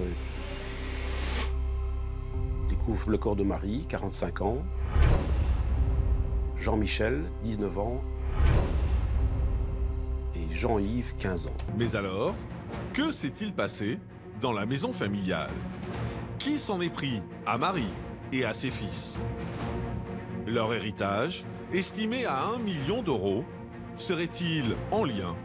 Découvre 2.70 3.10
le 3.10 3.18
corps 3.18 3.36
de 3.36 3.44
Marie, 3.44 3.86
45 3.90 4.42
ans. 4.42 4.58
Jean-Michel, 6.56 7.24
19 7.44 7.80
ans. 7.80 8.02
Et 10.36 10.56
Jean-Yves, 10.56 11.16
15 11.20 11.48
ans. 11.48 11.58
Mais 11.78 11.96
alors, 11.98 12.34
que 12.94 13.12
s'est-il 13.12 13.54
passé 13.54 14.00
dans 14.40 14.54
la 14.54 14.66
maison 14.66 14.94
familiale? 14.94 15.52
Qui 16.40 16.58
s'en 16.58 16.80
est 16.80 16.90
pris 16.90 17.22
à 17.46 17.58
Marie 17.58 17.92
et 18.32 18.46
à 18.46 18.54
ses 18.54 18.72
fils? 18.72 19.20
Leur 20.48 20.74
héritage, 20.74 21.44
estimé 21.74 22.26
à 22.26 22.46
1 22.56 22.60
million 22.60 23.02
d'euros, 23.02 23.44
serait-il 23.98 24.76
en 24.92 25.04
lien 25.04 25.36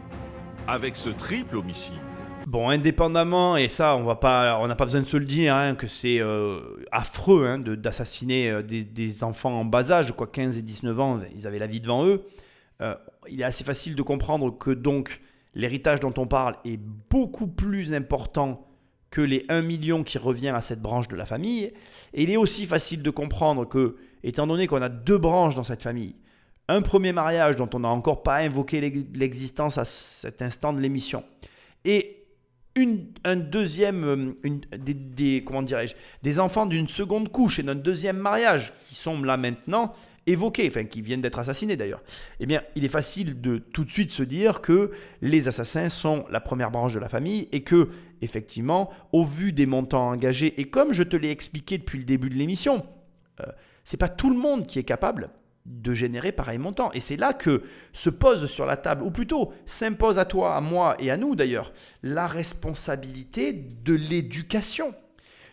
avec 0.67 0.95
ce 0.95 1.09
triple 1.09 1.57
homicide. 1.57 1.99
Bon, 2.47 2.69
indépendamment, 2.69 3.55
et 3.55 3.69
ça, 3.69 3.95
on 3.95 4.03
n'a 4.05 4.15
pas 4.15 4.85
besoin 4.85 5.01
de 5.01 5.07
se 5.07 5.17
le 5.17 5.25
dire, 5.25 5.55
hein, 5.55 5.75
que 5.75 5.87
c'est 5.87 6.19
euh, 6.19 6.59
affreux 6.91 7.45
hein, 7.47 7.59
d'assassiner 7.59 8.49
euh, 8.49 8.61
des, 8.61 9.23
enfants 9.23 9.59
en 9.59 9.65
bas 9.65 9.91
âge, 9.91 10.11
quoi, 10.13 10.27
15 10.27 10.57
et 10.57 10.61
19 10.61 10.99
ans, 10.99 11.19
ils 11.35 11.47
avaient 11.47 11.59
la 11.59 11.67
vie 11.67 11.79
devant 11.79 12.05
eux. 12.05 12.23
Euh, 12.81 12.95
il 13.29 13.41
est 13.41 13.45
assez 13.45 13.63
facile 13.63 13.95
de 13.95 14.01
comprendre 14.01 14.57
que 14.57 14.71
donc 14.71 15.21
l'héritage 15.53 15.99
dont 15.99 16.13
on 16.17 16.25
parle 16.25 16.55
est 16.65 16.79
beaucoup 17.09 17.47
plus 17.47 17.93
important 17.93 18.67
que 19.11 19.21
les 19.21 19.45
1 19.49 19.61
million 19.61 20.03
qui 20.03 20.17
revient 20.17 20.49
à 20.49 20.61
cette 20.61 20.81
branche 20.81 21.07
de 21.07 21.15
la 21.15 21.25
famille. 21.25 21.71
Et 22.13 22.23
il 22.23 22.31
est 22.31 22.37
aussi 22.37 22.65
facile 22.65 23.03
de 23.03 23.09
comprendre 23.09 23.65
que, 23.67 23.97
étant 24.23 24.47
donné 24.47 24.67
qu'on 24.67 24.81
a 24.81 24.89
deux 24.89 25.17
branches 25.17 25.55
dans 25.55 25.63
cette 25.63 25.83
famille, 25.83 26.15
un 26.67 26.81
premier 26.81 27.11
mariage 27.11 27.55
dont 27.55 27.69
on 27.73 27.79
n'a 27.79 27.89
encore 27.89 28.23
pas 28.23 28.37
invoqué 28.37 28.79
l'existence 29.13 29.77
à 29.77 29.85
cet 29.85 30.41
instant 30.41 30.73
de 30.73 30.79
l'émission, 30.79 31.23
et 31.85 32.21
une, 32.75 33.07
un 33.23 33.35
deuxième, 33.35 34.03
euh, 34.05 34.37
une, 34.43 34.61
des, 34.77 35.43
comment 35.43 35.61
dirais-je, 35.61 35.95
des 36.23 36.39
enfants 36.39 36.65
d'une 36.65 36.87
seconde 36.87 37.29
couche 37.29 37.59
et 37.59 37.63
d'un 37.63 37.75
deuxième 37.75 38.17
mariage 38.17 38.73
qui 38.85 38.95
sont 38.95 39.21
là 39.21 39.37
maintenant 39.37 39.93
évoqués, 40.27 40.67
enfin 40.67 40.85
qui 40.85 41.01
viennent 41.01 41.21
d'être 41.21 41.39
assassinés 41.39 41.75
d'ailleurs, 41.75 42.01
eh 42.39 42.45
bien 42.45 42.61
il 42.75 42.85
est 42.85 42.89
facile 42.89 43.41
de 43.41 43.57
tout 43.57 43.83
de 43.83 43.89
suite 43.89 44.11
se 44.11 44.23
dire 44.23 44.61
que 44.61 44.91
les 45.21 45.47
assassins 45.47 45.89
sont 45.89 46.25
la 46.29 46.39
première 46.39 46.71
branche 46.71 46.93
de 46.93 46.99
la 46.99 47.09
famille 47.09 47.49
et 47.51 47.63
que 47.63 47.89
effectivement, 48.21 48.91
au 49.11 49.25
vu 49.25 49.51
des 49.51 49.65
montants 49.65 50.09
engagés 50.09 50.59
et 50.61 50.65
comme 50.69 50.93
je 50.93 51.03
te 51.03 51.17
l'ai 51.17 51.31
expliqué 51.31 51.77
depuis 51.79 51.97
le 51.97 52.05
début 52.05 52.29
de 52.29 52.35
l'émission, 52.35 52.85
euh, 53.41 53.45
c'est 53.83 53.97
pas 53.97 54.09
tout 54.09 54.29
le 54.29 54.37
monde 54.37 54.67
qui 54.67 54.77
est 54.77 54.83
capable 54.83 55.31
de 55.65 55.93
générer 55.93 56.31
pareil 56.31 56.57
montant. 56.57 56.91
Et 56.93 56.99
c'est 56.99 57.17
là 57.17 57.33
que 57.33 57.63
se 57.93 58.09
pose 58.09 58.49
sur 58.49 58.65
la 58.65 58.77
table, 58.77 59.03
ou 59.03 59.11
plutôt 59.11 59.53
s'impose 59.65 60.19
à 60.19 60.25
toi, 60.25 60.55
à 60.55 60.61
moi 60.61 60.95
et 60.99 61.11
à 61.11 61.17
nous 61.17 61.35
d'ailleurs, 61.35 61.71
la 62.03 62.27
responsabilité 62.27 63.53
de 63.53 63.93
l'éducation. 63.93 64.93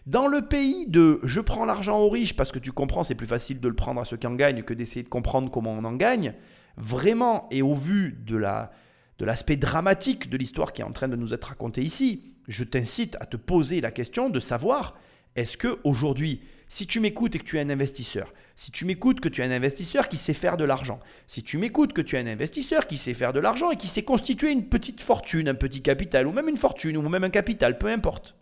Dans 0.07 0.27
le 0.27 0.42
pays 0.42 0.87
de 0.87 1.21
je 1.25 1.40
prends 1.40 1.66
l'argent 1.66 1.99
aux 1.99 2.09
riches 2.09 2.35
parce 2.35 2.51
que 2.51 2.59
tu 2.59 2.73
comprends, 2.73 3.05
c'est 3.05 3.14
plus 3.14 3.27
facile 3.27 3.61
de 3.61 3.68
le 3.68 3.75
prendre 3.75 4.01
à 4.01 4.05
ceux 4.05 4.16
qui 4.16 4.27
en 4.27 4.35
gagnent 4.35 4.62
que 4.62 4.73
d'essayer 4.73 5.03
de 5.03 5.09
comprendre 5.09 5.51
comment 5.51 5.73
on 5.73 5.85
en 5.85 5.92
gagne, 5.92 6.35
vraiment, 6.79 7.47
et 7.51 7.61
au 7.61 7.75
vu 7.75 8.18
de 8.27 8.37
la 8.37 8.73
de 9.18 9.25
l'aspect 9.25 9.57
dramatique 9.57 10.31
de 10.31 10.37
l'histoire 10.37 10.73
qui 10.73 10.81
est 10.81 10.85
en 10.85 10.92
train 10.92 11.09
de 11.09 11.16
nous 11.16 11.35
être 11.35 11.49
racontée 11.49 11.83
ici, 11.83 12.35
je 12.47 12.62
t'incite 12.62 13.16
à 13.21 13.27
te 13.27 13.37
poser 13.37 13.81
la 13.81 13.90
question 13.90 14.31
de 14.31 14.38
savoir 14.38 14.97
est-ce 15.35 15.57
que 15.57 15.81
aujourd'hui 15.83 16.40
si 16.68 16.87
tu 16.87 17.01
m'écoutes 17.01 17.35
et 17.35 17.38
que 17.38 17.44
tu 17.44 17.57
es 17.57 17.61
un 17.61 17.71
investisseur, 17.71 18.33
si 18.59 18.73
tu 18.73 18.87
m'écoutes 18.87 19.21
que 19.21 19.29
tu 19.29 19.40
es 19.40 19.44
un 19.44 19.53
investisseur 19.53 20.09
qui 20.09 20.16
sait 20.16 20.35
faire 20.35 20.57
de 20.57 20.64
l'argent, 20.64 20.99
si 21.29 21.44
tu 21.44 21.59
m'écoutes 21.59 21.92
que 21.92 22.03
tu 22.03 22.16
es 22.16 22.18
un 22.18 22.27
investisseur 22.27 22.88
qui 22.88 22.97
sait 22.97 23.14
faire 23.14 23.33
de 23.33 23.38
l'argent 23.38 23.71
et 23.71 23.77
qui 23.77 23.87
sait 23.87 24.03
constituer 24.03 24.51
une 24.51 24.68
petite 24.68 25.01
fortune, 25.01 25.49
un 25.49 25.55
petit 25.55 25.81
capital, 25.81 26.27
ou 26.27 26.33
même 26.33 26.49
une 26.49 26.57
fortune, 26.57 26.97
ou 26.97 27.09
même 27.09 27.23
un 27.23 27.31
capital, 27.31 27.79
peu 27.79 27.87
importe, 27.87 28.37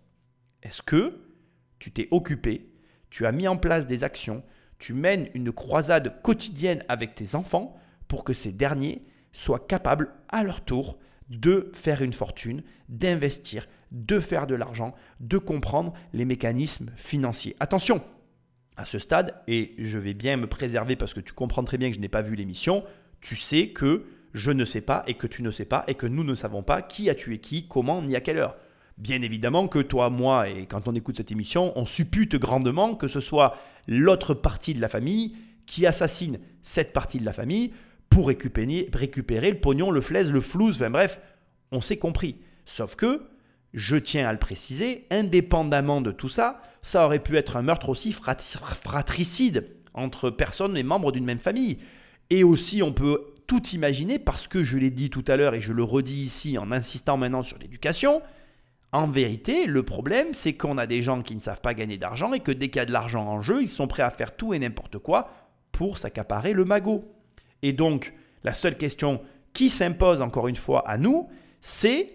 est-ce 0.63 0.81
que 0.81 1.21
tu 1.79 1.93
t'es 1.93 2.09
occupé, 2.13 2.73
tu 3.11 3.27
as 3.27 3.33
mis 3.33 3.47
en 3.47 3.59
place 3.59 3.87
des 3.87 4.05
actions, 4.05 4.43
tu 4.79 4.95
mènes 4.95 5.29
une 5.35 5.53
croisade 5.53 6.23
quotidienne 6.23 6.83
avec 6.89 7.15
tes 7.15 7.35
enfants 7.35 7.77
pour 8.09 8.25
que 8.25 8.33
ces 8.33 8.53
derniers 8.53 9.05
soient 9.35 9.67
capables 9.67 10.15
à 10.31 10.45
leur 10.45 10.65
tour 10.65 10.99
de 11.29 11.71
faire 11.75 12.01
une 12.01 12.15
fortune, 12.15 12.63
d'investir, 12.89 13.69
de 13.93 14.19
faire 14.19 14.47
de 14.47 14.55
l'argent, 14.55 14.95
de 15.21 15.37
comprendre 15.37 15.93
les 16.15 16.25
mécanismes 16.25 16.91
financiers? 16.97 17.55
Attention, 17.61 18.03
à 18.77 18.85
ce 18.85 18.99
stade, 18.99 19.35
et 19.49 19.75
je 19.79 19.99
vais 19.99 20.15
bien 20.15 20.37
me 20.37 20.47
préserver 20.47 20.97
parce 20.97 21.15
que 21.15 21.21
tu 21.21 21.33
comprends 21.33 21.65
très 21.65 21.79
bien 21.79 21.89
que 21.91 21.97
je 21.97 22.01
n'ai 22.01 22.09
pas 22.09 22.23
vu 22.23 22.35
l'émission, 22.35 22.85
tu 23.21 23.37
sais 23.37 23.69
que 23.69 24.05
je 24.35 24.51
ne 24.51 24.65
sais 24.65 24.83
pas 24.83 25.03
et 25.07 25.15
que 25.15 25.27
tu 25.27 25.43
ne 25.43 25.51
sais 25.51 25.65
pas 25.65 25.85
et 25.89 25.95
que 25.95 26.07
nous 26.07 26.25
ne 26.25 26.35
savons 26.35 26.63
pas 26.63 26.83
qui 26.83 27.09
a 27.09 27.15
tué 27.15 27.39
qui, 27.39 27.67
comment, 27.67 28.03
ni 28.03 28.15
à 28.15 28.21
quelle 28.21 28.39
heure. 28.39 28.57
Bien 28.99 29.23
évidemment 29.23 29.69
que 29.69 29.79
toi, 29.79 30.11
moi 30.11 30.49
et 30.49 30.67
quand 30.67 30.89
on 30.89 30.95
écoute 30.95 31.17
cette 31.17 31.33
émission, 31.33 31.73
on 31.77 31.87
suppute 31.87 32.37
grandement 32.37 32.95
que 32.95 33.09
ce 33.09 33.21
soit 33.21 33.57
l'autre 33.87 34.35
partie 34.35 34.75
de 34.75 34.81
la 34.81 34.89
famille 34.89 35.37
qui 35.67 35.87
assassine 35.87 36.39
cette 36.63 36.93
partie 36.93 37.19
de 37.19 37.25
la 37.25 37.33
famille 37.33 37.73
pour 38.09 38.29
récupérer, 38.29 38.89
récupérer 38.93 39.51
le 39.51 39.59
pognon, 39.59 39.91
le 39.91 40.01
flaise, 40.01 40.33
le 40.33 40.41
flouze, 40.41 40.77
enfin 40.77 40.91
bref, 40.91 41.21
on 41.73 41.81
s'est 41.81 41.99
compris. 41.99 42.37
Sauf 42.65 42.95
que, 42.97 43.23
je 43.77 43.97
tiens 43.97 44.27
à 44.27 44.33
le 44.33 44.39
préciser, 44.39 45.07
indépendamment 45.11 46.01
de 46.01 46.11
tout 46.11 46.31
ça, 46.31 46.63
ça 46.81 47.05
aurait 47.05 47.23
pu 47.23 47.37
être 47.37 47.57
un 47.57 47.63
meurtre 47.63 47.91
aussi 47.91 48.11
fratricide 48.13 49.67
entre 49.93 50.31
personnes 50.31 50.77
et 50.79 50.83
membres 50.83 51.13
d'une 51.13 51.27
même 51.27 51.39
famille. 51.39 51.79
Et 52.31 52.43
aussi, 52.43 52.83
on 52.83 52.93
peut 52.93 53.35
tout 53.47 53.63
imaginer 53.69 54.19
parce 54.19 54.49
que 54.49 54.65
je 54.65 54.79
l'ai 54.79 54.91
dit 54.91 55.11
tout 55.11 55.25
à 55.29 55.37
l'heure 55.37 55.55
et 55.55 55.61
je 55.61 55.75
le 55.75 55.85
redis 55.85 56.23
ici 56.23 56.57
en 56.57 56.73
insistant 56.73 57.19
maintenant 57.19 57.43
sur 57.43 57.59
l'éducation. 57.59 58.23
En 58.93 59.07
vérité, 59.07 59.67
le 59.67 59.83
problème, 59.83 60.29
c'est 60.33 60.55
qu'on 60.55 60.79
a 60.79 60.87
des 60.87 61.03
gens 61.03 61.21
qui 61.21 61.37
ne 61.37 61.43
savent 61.43 61.61
pas 61.61 61.75
gagner 61.75 61.99
d'argent 61.99 62.33
et 62.33 62.41
que 62.41 62.53
dès 62.53 62.69
qu'il 62.69 62.77
y 62.77 62.83
a 62.83 62.87
de 62.87 62.93
l'argent 62.93 63.27
en 63.27 63.43
jeu, 63.43 63.63
ils 63.63 63.69
sont 63.69 63.87
prêts 63.87 64.03
à 64.03 64.11
faire 64.11 64.37
tout 64.37 64.55
et 64.55 64.59
n'importe 64.59 64.99
quoi 64.99 65.31
pour 65.71 65.99
s'accaparer 65.99 66.55
le 66.55 66.65
magot. 66.65 67.05
Et 67.61 67.75
donc, 67.75 68.15
la 68.43 68.55
seule 68.55 68.79
question 68.79 69.21
qui 69.53 69.69
s'impose 69.69 70.23
encore 70.23 70.49
une 70.49 70.57
fois 70.57 70.89
à 70.89 70.97
nous, 70.97 71.29
c'est 71.61 72.13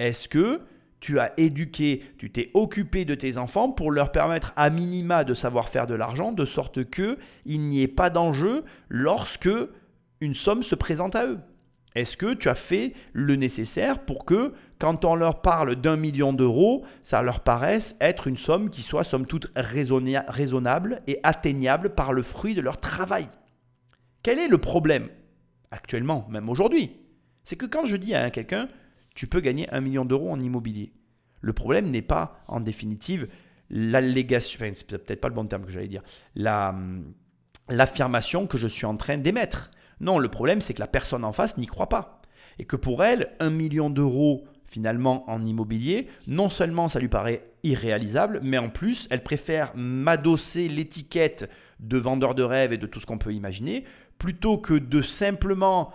est-ce 0.00 0.28
que 0.28 0.60
tu 1.00 1.18
as 1.18 1.32
éduqué, 1.38 2.02
tu 2.18 2.30
t'es 2.30 2.50
occupé 2.54 3.04
de 3.04 3.14
tes 3.14 3.36
enfants 3.36 3.70
pour 3.70 3.90
leur 3.90 4.12
permettre 4.12 4.52
à 4.56 4.70
minima 4.70 5.24
de 5.24 5.34
savoir 5.34 5.68
faire 5.68 5.86
de 5.86 5.94
l'argent, 5.94 6.32
de 6.32 6.44
sorte 6.44 6.84
que 6.84 7.18
il 7.44 7.60
n'y 7.60 7.82
ait 7.82 7.88
pas 7.88 8.10
d'enjeu 8.10 8.64
lorsque 8.88 9.48
une 10.20 10.34
somme 10.34 10.62
se 10.62 10.74
présente 10.74 11.14
à 11.14 11.26
eux. 11.26 11.38
Est-ce 11.94 12.16
que 12.16 12.34
tu 12.34 12.48
as 12.48 12.54
fait 12.54 12.92
le 13.12 13.34
nécessaire 13.36 14.04
pour 14.04 14.24
que, 14.24 14.52
quand 14.78 15.04
on 15.04 15.14
leur 15.14 15.40
parle 15.40 15.74
d'un 15.74 15.96
million 15.96 16.32
d'euros, 16.32 16.84
ça 17.02 17.22
leur 17.22 17.40
paraisse 17.40 17.96
être 18.00 18.26
une 18.26 18.36
somme 18.36 18.70
qui 18.70 18.82
soit 18.82 19.04
somme 19.04 19.26
toute 19.26 19.50
raisonnable 19.56 21.02
et 21.06 21.18
atteignable 21.22 21.94
par 21.94 22.12
le 22.12 22.22
fruit 22.22 22.54
de 22.54 22.60
leur 22.60 22.78
travail? 22.78 23.28
Quel 24.22 24.38
est 24.38 24.48
le 24.48 24.58
problème 24.58 25.08
actuellement, 25.70 26.26
même 26.28 26.48
aujourd'hui? 26.48 27.00
C'est 27.42 27.56
que 27.56 27.66
quand 27.66 27.84
je 27.84 27.96
dis 27.96 28.14
à 28.14 28.30
quelqu'un, 28.30 28.68
tu 29.18 29.26
peux 29.26 29.40
gagner 29.40 29.68
un 29.70 29.80
million 29.80 30.04
d'euros 30.04 30.30
en 30.30 30.38
immobilier. 30.38 30.92
Le 31.40 31.52
problème 31.52 31.90
n'est 31.90 32.02
pas, 32.02 32.40
en 32.46 32.60
définitive, 32.60 33.26
l'allégation, 33.68 34.60
enfin, 34.60 34.72
c'est 34.76 34.86
peut-être 34.86 35.20
pas 35.20 35.26
le 35.26 35.34
bon 35.34 35.44
terme 35.44 35.64
que 35.64 35.72
j'allais 35.72 35.88
dire, 35.88 36.04
hum, 36.36 37.12
l'affirmation 37.68 38.46
que 38.46 38.56
je 38.56 38.68
suis 38.68 38.86
en 38.86 38.96
train 38.96 39.18
d'émettre. 39.18 39.72
Non, 39.98 40.20
le 40.20 40.28
problème, 40.28 40.60
c'est 40.60 40.72
que 40.72 40.78
la 40.78 40.86
personne 40.86 41.24
en 41.24 41.32
face 41.32 41.58
n'y 41.58 41.66
croit 41.66 41.88
pas. 41.88 42.22
Et 42.60 42.64
que 42.64 42.76
pour 42.76 43.02
elle, 43.02 43.30
un 43.40 43.50
million 43.50 43.90
d'euros 43.90 44.44
finalement 44.66 45.28
en 45.28 45.44
immobilier, 45.44 46.06
non 46.28 46.48
seulement 46.48 46.86
ça 46.86 47.00
lui 47.00 47.08
paraît 47.08 47.42
irréalisable, 47.64 48.38
mais 48.44 48.58
en 48.58 48.68
plus, 48.68 49.08
elle 49.10 49.24
préfère 49.24 49.72
m'adosser 49.74 50.68
l'étiquette 50.68 51.50
de 51.80 51.98
vendeur 51.98 52.36
de 52.36 52.44
rêve 52.44 52.72
et 52.72 52.78
de 52.78 52.86
tout 52.86 53.00
ce 53.00 53.06
qu'on 53.06 53.18
peut 53.18 53.34
imaginer, 53.34 53.82
plutôt 54.16 54.58
que 54.58 54.74
de 54.74 55.02
simplement 55.02 55.92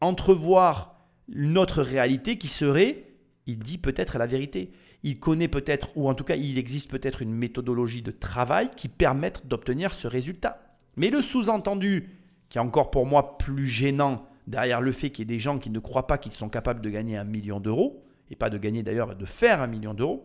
entrevoir 0.00 0.95
notre 1.28 1.82
réalité 1.82 2.38
qui 2.38 2.48
serait, 2.48 3.04
il 3.46 3.58
dit 3.58 3.78
peut-être 3.78 4.18
la 4.18 4.26
vérité. 4.26 4.72
Il 5.02 5.18
connaît 5.20 5.48
peut-être, 5.48 5.96
ou 5.96 6.08
en 6.08 6.14
tout 6.14 6.24
cas 6.24 6.36
il 6.36 6.58
existe 6.58 6.90
peut-être 6.90 7.22
une 7.22 7.32
méthodologie 7.32 8.02
de 8.02 8.10
travail 8.10 8.70
qui 8.76 8.88
permette 8.88 9.46
d'obtenir 9.46 9.92
ce 9.92 10.08
résultat. 10.08 10.78
Mais 10.96 11.10
le 11.10 11.20
sous-entendu, 11.20 12.10
qui 12.48 12.58
est 12.58 12.60
encore 12.60 12.90
pour 12.90 13.06
moi 13.06 13.38
plus 13.38 13.66
gênant 13.66 14.26
derrière 14.46 14.80
le 14.80 14.92
fait 14.92 15.10
qu'il 15.10 15.24
y 15.24 15.32
ait 15.32 15.34
des 15.34 15.40
gens 15.40 15.58
qui 15.58 15.70
ne 15.70 15.78
croient 15.78 16.06
pas 16.06 16.18
qu'ils 16.18 16.32
sont 16.32 16.48
capables 16.48 16.80
de 16.80 16.90
gagner 16.90 17.16
un 17.16 17.24
million 17.24 17.60
d'euros, 17.60 18.04
et 18.30 18.36
pas 18.36 18.50
de 18.50 18.58
gagner 18.58 18.82
d'ailleurs, 18.82 19.14
de 19.14 19.26
faire 19.26 19.62
un 19.62 19.66
million 19.66 19.94
d'euros, 19.94 20.24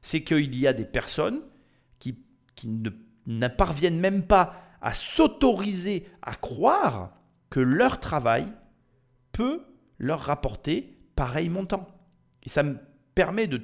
c'est 0.00 0.22
qu'il 0.22 0.56
y 0.56 0.66
a 0.66 0.72
des 0.72 0.84
personnes 0.84 1.40
qui, 1.98 2.18
qui 2.54 2.68
ne, 2.68 3.48
parviennent 3.48 3.98
même 3.98 4.22
pas 4.22 4.54
à 4.80 4.92
s'autoriser 4.94 6.06
à 6.22 6.34
croire 6.34 7.12
que 7.50 7.60
leur 7.60 8.00
travail 8.00 8.46
peut 9.32 9.62
leur 9.98 10.20
rapporter 10.20 10.96
pareil 11.14 11.48
montant. 11.48 11.86
Et 12.42 12.48
ça 12.48 12.62
me 12.62 12.76
permet 13.14 13.46
de 13.46 13.56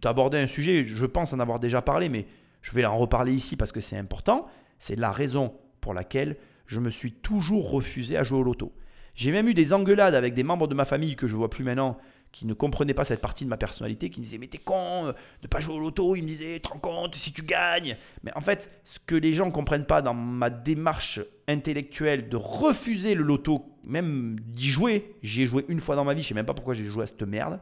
t'aborder 0.00 0.38
un 0.38 0.46
sujet, 0.46 0.84
je 0.84 1.06
pense 1.06 1.32
en 1.32 1.40
avoir 1.40 1.60
déjà 1.60 1.82
parlé, 1.82 2.08
mais 2.08 2.26
je 2.62 2.72
vais 2.72 2.84
en 2.84 2.96
reparler 2.96 3.32
ici 3.32 3.56
parce 3.56 3.72
que 3.72 3.80
c'est 3.80 3.96
important. 3.96 4.46
C'est 4.78 4.96
la 4.96 5.12
raison 5.12 5.54
pour 5.80 5.94
laquelle 5.94 6.36
je 6.66 6.80
me 6.80 6.90
suis 6.90 7.12
toujours 7.12 7.70
refusé 7.70 8.16
à 8.16 8.24
jouer 8.24 8.38
au 8.38 8.42
loto. 8.42 8.72
J'ai 9.14 9.32
même 9.32 9.48
eu 9.48 9.54
des 9.54 9.72
engueulades 9.72 10.14
avec 10.14 10.34
des 10.34 10.42
membres 10.42 10.66
de 10.66 10.74
ma 10.74 10.84
famille 10.84 11.16
que 11.16 11.28
je 11.28 11.36
vois 11.36 11.48
plus 11.48 11.64
maintenant, 11.64 11.96
qui 12.36 12.44
ne 12.44 12.52
comprenaient 12.52 12.92
pas 12.92 13.06
cette 13.06 13.22
partie 13.22 13.44
de 13.44 13.48
ma 13.48 13.56
personnalité, 13.56 14.10
qui 14.10 14.20
me 14.20 14.24
disaient 14.24 14.36
Mais 14.36 14.46
t'es 14.46 14.58
con 14.58 15.14
de 15.40 15.48
pas 15.48 15.60
jouer 15.60 15.74
au 15.74 15.80
loto. 15.80 16.16
Ils 16.16 16.22
me 16.22 16.28
disaient 16.28 16.60
Te 16.60 16.68
compte 16.68 17.14
si 17.14 17.32
tu 17.32 17.40
gagnes. 17.40 17.96
Mais 18.24 18.30
en 18.36 18.42
fait, 18.42 18.70
ce 18.84 18.98
que 18.98 19.14
les 19.14 19.32
gens 19.32 19.46
ne 19.46 19.50
comprennent 19.50 19.86
pas 19.86 20.02
dans 20.02 20.12
ma 20.12 20.50
démarche 20.50 21.18
intellectuelle 21.48 22.28
de 22.28 22.36
refuser 22.36 23.14
le 23.14 23.22
loto, 23.22 23.64
même 23.84 24.36
d'y 24.38 24.68
jouer, 24.68 25.16
j'y 25.22 25.42
ai 25.42 25.46
joué 25.46 25.64
une 25.68 25.80
fois 25.80 25.96
dans 25.96 26.04
ma 26.04 26.12
vie, 26.12 26.22
je 26.22 26.28
sais 26.28 26.34
même 26.34 26.44
pas 26.44 26.52
pourquoi 26.52 26.74
j'ai 26.74 26.84
joué 26.84 27.04
à 27.04 27.06
cette 27.06 27.22
merde, 27.22 27.58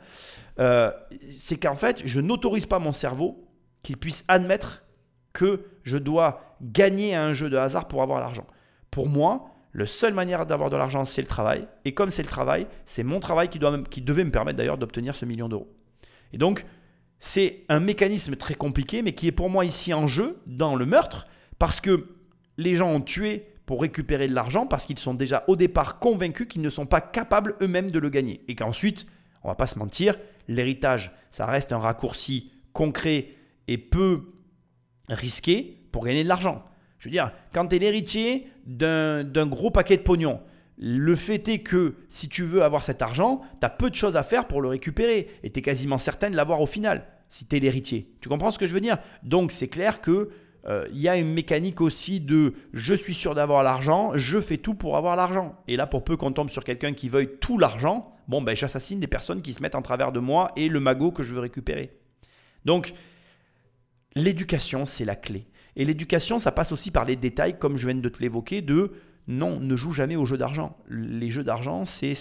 euh, 0.59 0.91
c'est 1.37 1.57
qu'en 1.57 1.77
fait, 1.77 2.03
je 2.05 2.19
n'autorise 2.19 2.67
pas 2.67 2.81
mon 2.81 2.93
cerveau 2.93 3.49
qu'il 3.85 3.97
puisse 3.97 4.25
admettre 4.27 4.83
que 5.33 5.67
je 5.85 5.99
dois 5.99 6.57
gagner 6.61 7.15
à 7.15 7.23
un 7.23 7.33
jeu 7.33 7.49
de 7.49 7.57
hasard 7.57 7.87
pour 7.87 8.03
avoir 8.03 8.19
l'argent. 8.19 8.47
Pour 8.91 9.09
moi, 9.09 9.54
la 9.75 9.87
seule 9.87 10.15
manière 10.15 10.47
d'avoir 10.47 10.71
de 10.71 10.77
l'argent, 10.77 11.05
c'est 11.05 11.21
le 11.21 11.27
travail. 11.27 11.67
Et 11.85 11.93
comme 11.93 12.11
c'est 12.11 12.23
le 12.23 12.29
travail, 12.29 12.67
c'est 12.87 13.03
mon 13.03 13.19
travail 13.19 13.49
qui, 13.49 13.59
doit, 13.59 13.83
qui 13.91 14.01
devait 14.01 14.25
me 14.25 14.31
permettre 14.31 14.57
d'ailleurs 14.57 14.79
d'obtenir 14.79 15.17
ce 15.17 15.25
million 15.25 15.49
d'euros. 15.49 15.69
Et 16.33 16.39
donc, 16.39 16.65
c'est 17.19 17.65
un 17.69 17.81
mécanisme 17.81 18.37
très 18.37 18.55
compliqué, 18.55 19.03
mais 19.03 19.15
qui 19.15 19.27
est 19.27 19.33
pour 19.33 19.51
moi 19.51 19.65
ici 19.65 19.93
en 19.93 20.07
jeu 20.07 20.41
dans 20.47 20.77
le 20.77 20.87
meurtre, 20.87 21.27
parce 21.59 21.81
que 21.81 22.09
les 22.57 22.77
gens 22.77 22.89
ont 22.89 23.01
tué 23.01 23.47
pour 23.67 23.81
récupérer 23.81 24.29
de 24.29 24.35
l'argent, 24.35 24.67
parce 24.67 24.87
qu'ils 24.87 24.99
sont 24.99 25.15
déjà 25.15 25.43
au 25.49 25.57
départ 25.57 25.99
convaincus 25.99 26.47
qu'ils 26.47 26.63
ne 26.63 26.71
sont 26.71 26.87
pas 26.87 27.01
capables 27.01 27.57
eux-mêmes 27.61 27.91
de 27.91 27.99
le 27.99 28.11
gagner. 28.11 28.45
Et 28.47 28.55
qu'ensuite, 28.55 29.07
on 29.43 29.49
va 29.49 29.55
pas 29.57 29.67
se 29.67 29.79
mentir, 29.79 30.17
l'héritage, 30.47 31.13
ça 31.31 31.47
reste 31.47 31.73
un 31.73 31.79
raccourci 31.79 32.53
concret 32.73 33.29
et 33.67 33.79
peu 33.79 34.35
risqué 35.09 35.89
pour 35.91 36.05
gagner 36.05 36.23
de 36.23 36.29
l'argent. 36.29 36.65
Je 36.99 37.09
veux 37.09 37.13
dire, 37.13 37.33
quand 37.53 37.67
tu 37.67 37.77
es 37.77 37.79
l'héritier 37.79 38.49
d'un 38.65 39.47
gros 39.47 39.71
paquet 39.71 39.97
de 39.97 40.03
pognon, 40.03 40.41
le 40.77 41.15
fait 41.15 41.49
est 41.49 41.61
que 41.61 41.95
si 42.09 42.29
tu 42.29 42.43
veux 42.43 42.63
avoir 42.63 42.83
cet 42.83 43.03
argent, 43.03 43.43
tu 43.61 43.67
as 43.67 43.71
peu 43.71 43.91
de 43.91 43.95
choses 43.95 44.17
à 44.17 44.23
faire 44.23 44.47
pour 44.47 44.61
le 44.61 44.69
récupérer 44.69 45.29
et 45.43 45.51
tu 45.51 45.59
es 45.61 45.63
quasiment 45.63 45.99
certain 45.99 46.31
de 46.31 46.37
l'avoir 46.37 46.61
au 46.61 46.67
final, 46.67 47.07
si 47.29 47.47
tu 47.47 47.57
es 47.57 47.61
l'héritier. 47.61 48.15
Tu 48.21 48.29
comprends 48.29 48.51
ce 48.51 48.59
que 48.59 48.67
je 48.67 48.75
veux 48.75 48.81
dire? 48.81 48.99
Donc 49.23 49.53
c'est 49.53 49.69
clair 49.69 50.01
que 50.01 50.31
euh, 50.67 50.89
il 50.91 50.99
y 50.99 51.09
a 51.09 51.17
une 51.17 51.33
mécanique 51.33 51.81
aussi 51.81 52.21
de 52.21 52.55
je 52.73 52.95
suis 52.95 53.15
sûr 53.15 53.35
d'avoir 53.35 53.63
l'argent, 53.63 54.13
je 54.15 54.41
fais 54.41 54.57
tout 54.57 54.75
pour 54.75 54.97
avoir 54.97 55.15
l'argent. 55.15 55.57
Et 55.69 55.77
là, 55.77 55.87
pour 55.87 56.05
peu 56.05 56.17
qu'on 56.17 56.33
tombe 56.33 56.51
sur 56.51 56.65
quelqu'un 56.65 56.95
qui 56.95 57.09
veuille 57.09 57.37
tout 57.39 57.59
l'argent, 57.59 58.15
bon, 58.29 58.41
ben, 58.41 58.57
j'assassine 58.57 58.99
des 58.99 59.07
personnes 59.07 59.43
qui 59.43 59.53
se 59.53 59.63
mettent 59.63 59.75
en 59.75 59.83
travers 59.83 60.11
de 60.11 60.21
moi 60.21 60.53
et 60.57 60.69
le 60.69 60.81
magot 60.81 61.13
que 61.13 61.23
je 61.23 61.35
veux 61.35 61.41
récupérer. 61.41 61.99
Donc, 62.65 62.95
l'éducation, 64.17 64.87
c'est 64.87 65.05
la 65.05 65.17
clé. 65.17 65.47
Et 65.77 65.85
l'éducation, 65.85 66.39
ça 66.39 66.53
passe 66.53 66.73
aussi 66.73 66.91
par 66.91 67.05
les 67.05 67.17
détails, 67.17 67.59
comme 67.59 67.77
je 67.77 67.87
viens 67.87 67.97
de 67.97 68.09
te 68.09 68.21
l'évoquer, 68.21 68.63
de 68.63 68.93
non, 69.27 69.59
ne 69.59 69.77
joue 69.77 69.93
jamais 69.93 70.17
aux 70.17 70.27
jeux 70.27 70.37
d'argent. 70.37 70.77
Les 70.89 71.31
jeux 71.31 71.45
d'argent, 71.45 71.85
c'est 71.85 72.15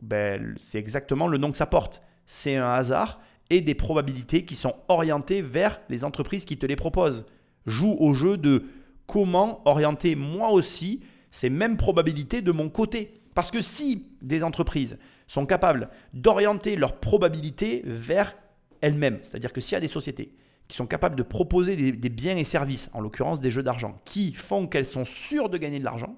ben, 0.00 0.56
exactement 0.74 1.26
le 1.26 1.38
nom 1.38 1.50
que 1.50 1.56
ça 1.56 1.66
porte. 1.66 2.02
C'est 2.26 2.56
un 2.56 2.72
hasard 2.72 3.20
et 3.50 3.60
des 3.60 3.74
probabilités 3.74 4.44
qui 4.44 4.54
sont 4.54 4.74
orientées 4.88 5.42
vers 5.42 5.80
les 5.88 6.04
entreprises 6.04 6.44
qui 6.44 6.56
te 6.56 6.66
les 6.66 6.76
proposent. 6.76 7.26
Joue 7.66 7.96
au 7.98 8.14
jeu 8.14 8.36
de 8.36 8.64
comment 9.06 9.66
orienter 9.68 10.14
moi 10.14 10.50
aussi 10.50 11.00
ces 11.30 11.50
mêmes 11.50 11.76
probabilités 11.76 12.42
de 12.42 12.52
mon 12.52 12.70
côté. 12.70 13.20
Parce 13.34 13.50
que 13.50 13.60
si 13.60 14.06
des 14.22 14.44
entreprises 14.44 14.96
sont 15.26 15.46
capables 15.46 15.90
d'orienter 16.12 16.76
leurs 16.76 17.00
probabilités 17.00 17.82
vers 17.84 18.36
elles-mêmes, 18.80 19.18
c'est-à-dire 19.22 19.52
que 19.52 19.60
s'il 19.60 19.74
y 19.74 19.76
a 19.76 19.80
des 19.80 19.88
sociétés 19.88 20.32
qui 20.68 20.76
sont 20.76 20.86
capables 20.86 21.16
de 21.16 21.22
proposer 21.22 21.92
des, 21.92 22.08
biens 22.08 22.36
et 22.36 22.44
services, 22.44 22.90
en 22.94 23.00
l'occurrence 23.00 23.40
des 23.40 23.50
jeux 23.50 23.62
d'argent, 23.62 24.00
qui 24.04 24.32
font 24.32 24.66
qu'elles 24.66 24.86
sont 24.86 25.04
sûres 25.04 25.48
de 25.48 25.58
gagner 25.58 25.78
de 25.78 25.84
l'argent, 25.84 26.16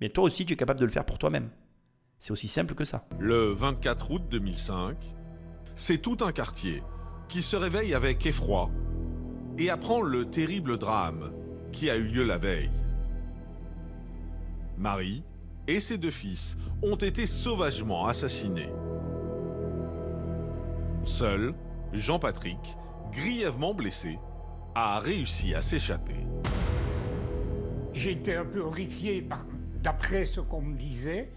mais 0.00 0.08
toi 0.08 0.24
aussi 0.24 0.44
tu 0.44 0.54
es 0.54 0.56
capable 0.56 0.80
de 0.80 0.84
le 0.84 0.90
faire 0.90 1.04
pour 1.04 1.18
toi-même. 1.18 1.50
C'est 2.18 2.32
aussi 2.32 2.48
simple 2.48 2.74
que 2.74 2.84
ça. 2.84 3.06
Le 3.18 3.52
24 3.52 4.10
août 4.10 4.22
2005, 4.30 4.96
c'est 5.76 5.98
tout 5.98 6.16
un 6.22 6.32
quartier 6.32 6.82
qui 7.28 7.42
se 7.42 7.56
réveille 7.56 7.94
avec 7.94 8.24
effroi 8.26 8.70
et 9.58 9.70
apprend 9.70 10.00
le 10.00 10.24
terrible 10.24 10.78
drame 10.78 11.32
qui 11.72 11.90
a 11.90 11.96
eu 11.96 12.04
lieu 12.04 12.24
la 12.24 12.38
veille. 12.38 12.70
Marie 14.76 15.22
et 15.66 15.80
ses 15.80 15.98
deux 15.98 16.10
fils 16.10 16.56
ont 16.82 16.96
été 16.96 17.26
sauvagement 17.26 18.06
assassinés. 18.06 18.72
Seul, 21.04 21.54
Jean-Patrick 21.92 22.76
grièvement 23.12 23.74
blessé, 23.74 24.18
a 24.74 24.98
réussi 24.98 25.54
à 25.54 25.62
s'échapper. 25.62 26.26
J'ai 27.92 28.12
été 28.12 28.36
un 28.36 28.44
peu 28.44 28.60
horrifié 28.60 29.26
d'après 29.82 30.26
ce 30.26 30.40
qu'on 30.40 30.60
me 30.60 30.76
disait. 30.76 31.32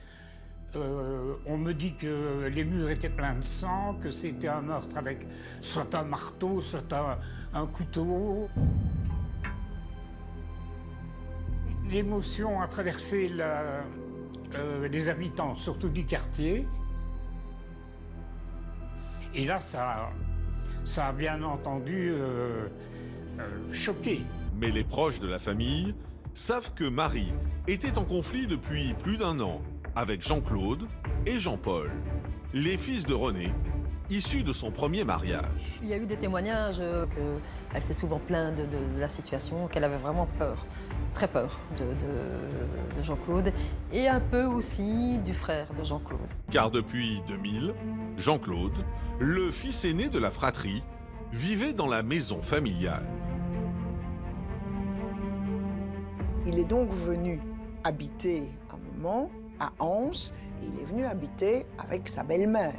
Euh, 0.76 1.36
on 1.48 1.58
me 1.58 1.74
dit 1.74 1.96
que 1.96 2.48
les 2.54 2.64
murs 2.64 2.90
étaient 2.90 3.10
pleins 3.10 3.34
de 3.34 3.42
sang, 3.42 3.96
que 4.02 4.12
c'était 4.12 4.50
un 4.50 4.62
meurtre 4.62 4.98
avec 4.98 5.26
soit 5.62 5.96
un 5.96 6.04
marteau, 6.04 6.62
soit 6.62 6.94
un, 7.54 7.66
couteau. 7.66 8.50
L'émotion 11.90 12.62
a 12.62 12.68
traversé 12.68 13.32
euh, 13.40 14.88
les 14.90 15.10
habitants, 15.10 15.56
surtout 15.56 15.90
du 15.90 16.06
quartier. 16.06 16.68
Et 19.34 19.46
là, 19.46 19.60
ça, 19.60 20.12
ça 20.89 21.06
a 21.08 21.12
bien 21.13 21.43
entendu 21.43 22.10
euh, 22.12 22.67
euh, 23.39 23.47
choqué. 23.71 24.21
Mais 24.60 24.71
les 24.71 24.84
proches 24.84 25.19
de 25.19 25.28
la 25.28 25.38
famille 25.38 25.93
savent 26.34 26.73
que 26.73 26.84
Marie 26.89 27.32
était 27.67 27.97
en 27.99 28.04
conflit 28.06 28.47
depuis 28.47 28.95
plus 28.95 29.17
d'un 29.17 29.39
an 29.39 29.62
avec 29.95 30.25
Jean-Claude 30.25 30.88
et 31.28 31.38
Jean-Paul, 31.38 31.91
les 32.56 32.75
fils 32.75 33.06
de 33.06 33.13
René, 33.13 33.54
issus 34.10 34.41
de 34.41 34.52
son 34.52 34.71
premier 34.71 35.04
mariage. 35.04 35.80
Il 35.84 35.89
y 35.89 35.93
a 35.93 35.97
eu 35.97 36.08
des 36.08 36.17
témoignages 36.17 36.80
euh, 36.80 37.06
qu'elle 37.71 37.84
s'est 37.84 37.93
souvent 37.93 38.17
plainte 38.19 38.56
de, 38.56 38.63
de- 38.63 38.95
de 38.95 38.99
la 38.99 39.10
situation, 39.10 39.67
qu'elle 39.67 39.84
avait 39.84 39.97
vraiment 39.97 40.28
peur, 40.39 40.65
très 41.13 41.28
peur 41.28 41.60
de, 41.78 41.84
de- 41.84 42.97
de 42.97 43.02
Jean-Claude, 43.04 43.54
et 43.93 44.08
un 44.08 44.19
peu 44.21 44.45
aussi 44.45 45.19
du 45.19 45.34
frère 45.34 45.67
de 45.78 45.84
Jean-Claude. 45.84 46.19
Car 46.49 46.71
depuis 46.71 47.21
2000, 47.28 47.75
Jean-Claude, 48.17 48.73
le 49.20 49.52
fils 49.52 49.86
aîné 49.86 50.10
de 50.10 50.20
la 50.20 50.32
fratrie, 50.32 50.84
vivait 51.32 51.74
dans 51.74 51.88
la 51.88 52.02
maison 52.04 52.42
familiale. 52.42 53.04
Il 56.46 56.58
est 56.58 56.66
donc 56.66 56.90
venu 56.92 57.40
habiter 57.84 58.44
un 58.72 58.78
moment 58.98 59.30
à 59.60 59.72
Anse 59.80 60.34
et 60.62 60.66
il 60.74 60.82
est 60.82 60.86
venu 60.86 61.06
habiter 61.06 61.66
avec 61.78 62.10
sa 62.10 62.24
belle-mère. 62.24 62.74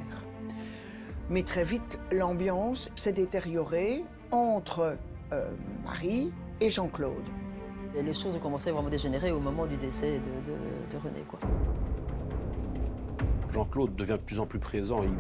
Mais 1.29 1.43
très 1.45 1.63
vite, 1.65 1.99
l'ambiance 2.11 2.91
s'est 2.97 3.13
détériorée 3.13 4.05
entre 4.33 4.97
euh, 5.33 5.51
Marie 5.85 6.33
et 6.61 6.71
Jean-Claude. 6.71 7.15
Et 7.95 8.03
les 8.03 8.15
choses 8.15 8.35
ont 8.35 8.41
commencé 8.41 8.71
vraiment 8.73 8.89
à 8.89 8.91
dégénérer 8.91 9.31
au 9.31 9.41
moment 9.41 9.67
du 9.67 9.77
décès 9.77 10.19
de, 10.19 10.51
de- 10.51 10.93
de 10.93 10.97
René. 10.97 11.21
Quoi. 11.29 11.39
Jean-Claude 13.53 13.95
devient 13.97 14.17
de 14.19 14.23
plus 14.25 14.39
en 14.39 14.47
plus 14.47 14.59
présent. 14.59 15.03
Il, 15.03 15.11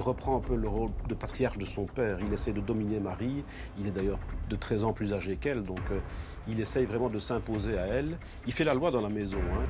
reprend 0.00 0.36
un 0.36 0.40
peu 0.40 0.54
le 0.56 0.68
rôle 0.68 0.90
de 1.08 1.14
patriarche 1.14 1.58
de 1.58 1.64
son 1.64 1.84
père. 1.86 2.18
Il 2.24 2.32
essaie 2.32 2.52
de 2.52 2.60
dominer 2.60 3.00
Marie. 3.00 3.44
Il 3.78 3.86
est 3.86 3.90
d'ailleurs 3.90 4.18
de 4.48 4.56
13 4.56 4.84
ans 4.84 4.92
plus 4.92 5.12
âgé 5.12 5.36
qu'elle, 5.36 5.62
donc 5.64 5.80
euh, 5.90 5.98
il 6.46 6.60
essaye 6.60 6.84
vraiment 6.86 7.08
de 7.08 7.18
s'imposer 7.18 7.78
à 7.78 7.86
elle. 7.86 8.18
Il 8.46 8.52
fait 8.52 8.64
la 8.64 8.74
loi 8.74 8.90
dans 8.90 9.00
la 9.00 9.08
maison. 9.08 9.38
hein. 9.38 9.66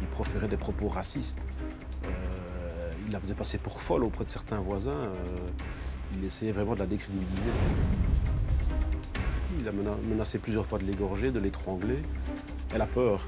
Il 0.00 0.08
proférait 0.08 0.48
des 0.48 0.56
propos 0.56 0.88
racistes. 0.88 1.46
Euh, 2.04 2.90
il 3.06 3.12
la 3.12 3.20
faisait 3.20 3.34
passer 3.34 3.58
pour 3.58 3.80
folle 3.80 4.04
auprès 4.04 4.24
de 4.24 4.30
certains 4.30 4.58
voisins. 4.60 4.90
Euh, 4.90 5.14
il 6.16 6.24
essayait 6.24 6.52
vraiment 6.52 6.74
de 6.74 6.80
la 6.80 6.86
décrédibiliser. 6.86 7.50
Il 9.58 9.68
a 9.68 9.72
mena- 9.72 9.96
menacé 10.08 10.38
plusieurs 10.38 10.66
fois 10.66 10.78
de 10.78 10.84
l'égorger, 10.84 11.30
de 11.30 11.38
l'étrangler. 11.38 12.00
Elle 12.74 12.82
a 12.82 12.86
peur. 12.86 13.26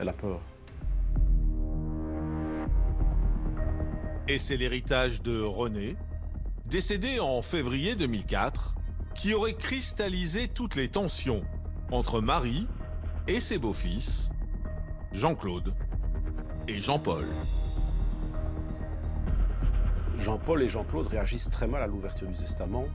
Elle 0.00 0.08
a 0.08 0.12
peur. 0.12 0.40
Et 4.28 4.38
c'est 4.38 4.56
l'héritage 4.56 5.22
de 5.22 5.40
René, 5.40 5.96
décédé 6.66 7.20
en 7.20 7.42
février 7.42 7.94
2004, 7.94 8.74
qui 9.14 9.34
aurait 9.34 9.54
cristallisé 9.54 10.48
toutes 10.48 10.76
les 10.76 10.88
tensions 10.88 11.42
entre 11.90 12.20
Marie 12.20 12.66
et 13.28 13.40
ses 13.40 13.58
beaux-fils, 13.58 14.30
Jean-Claude 15.12 15.74
et 16.68 16.80
Jean-Paul. 16.80 17.24
Jean-Paul 20.18 20.62
et 20.62 20.68
Jean-Claude 20.68 21.08
réagissent 21.08 21.50
très 21.50 21.66
mal 21.66 21.82
à 21.82 21.86
l'ouverture 21.86 22.26
du 22.28 22.34
testament 22.34 22.86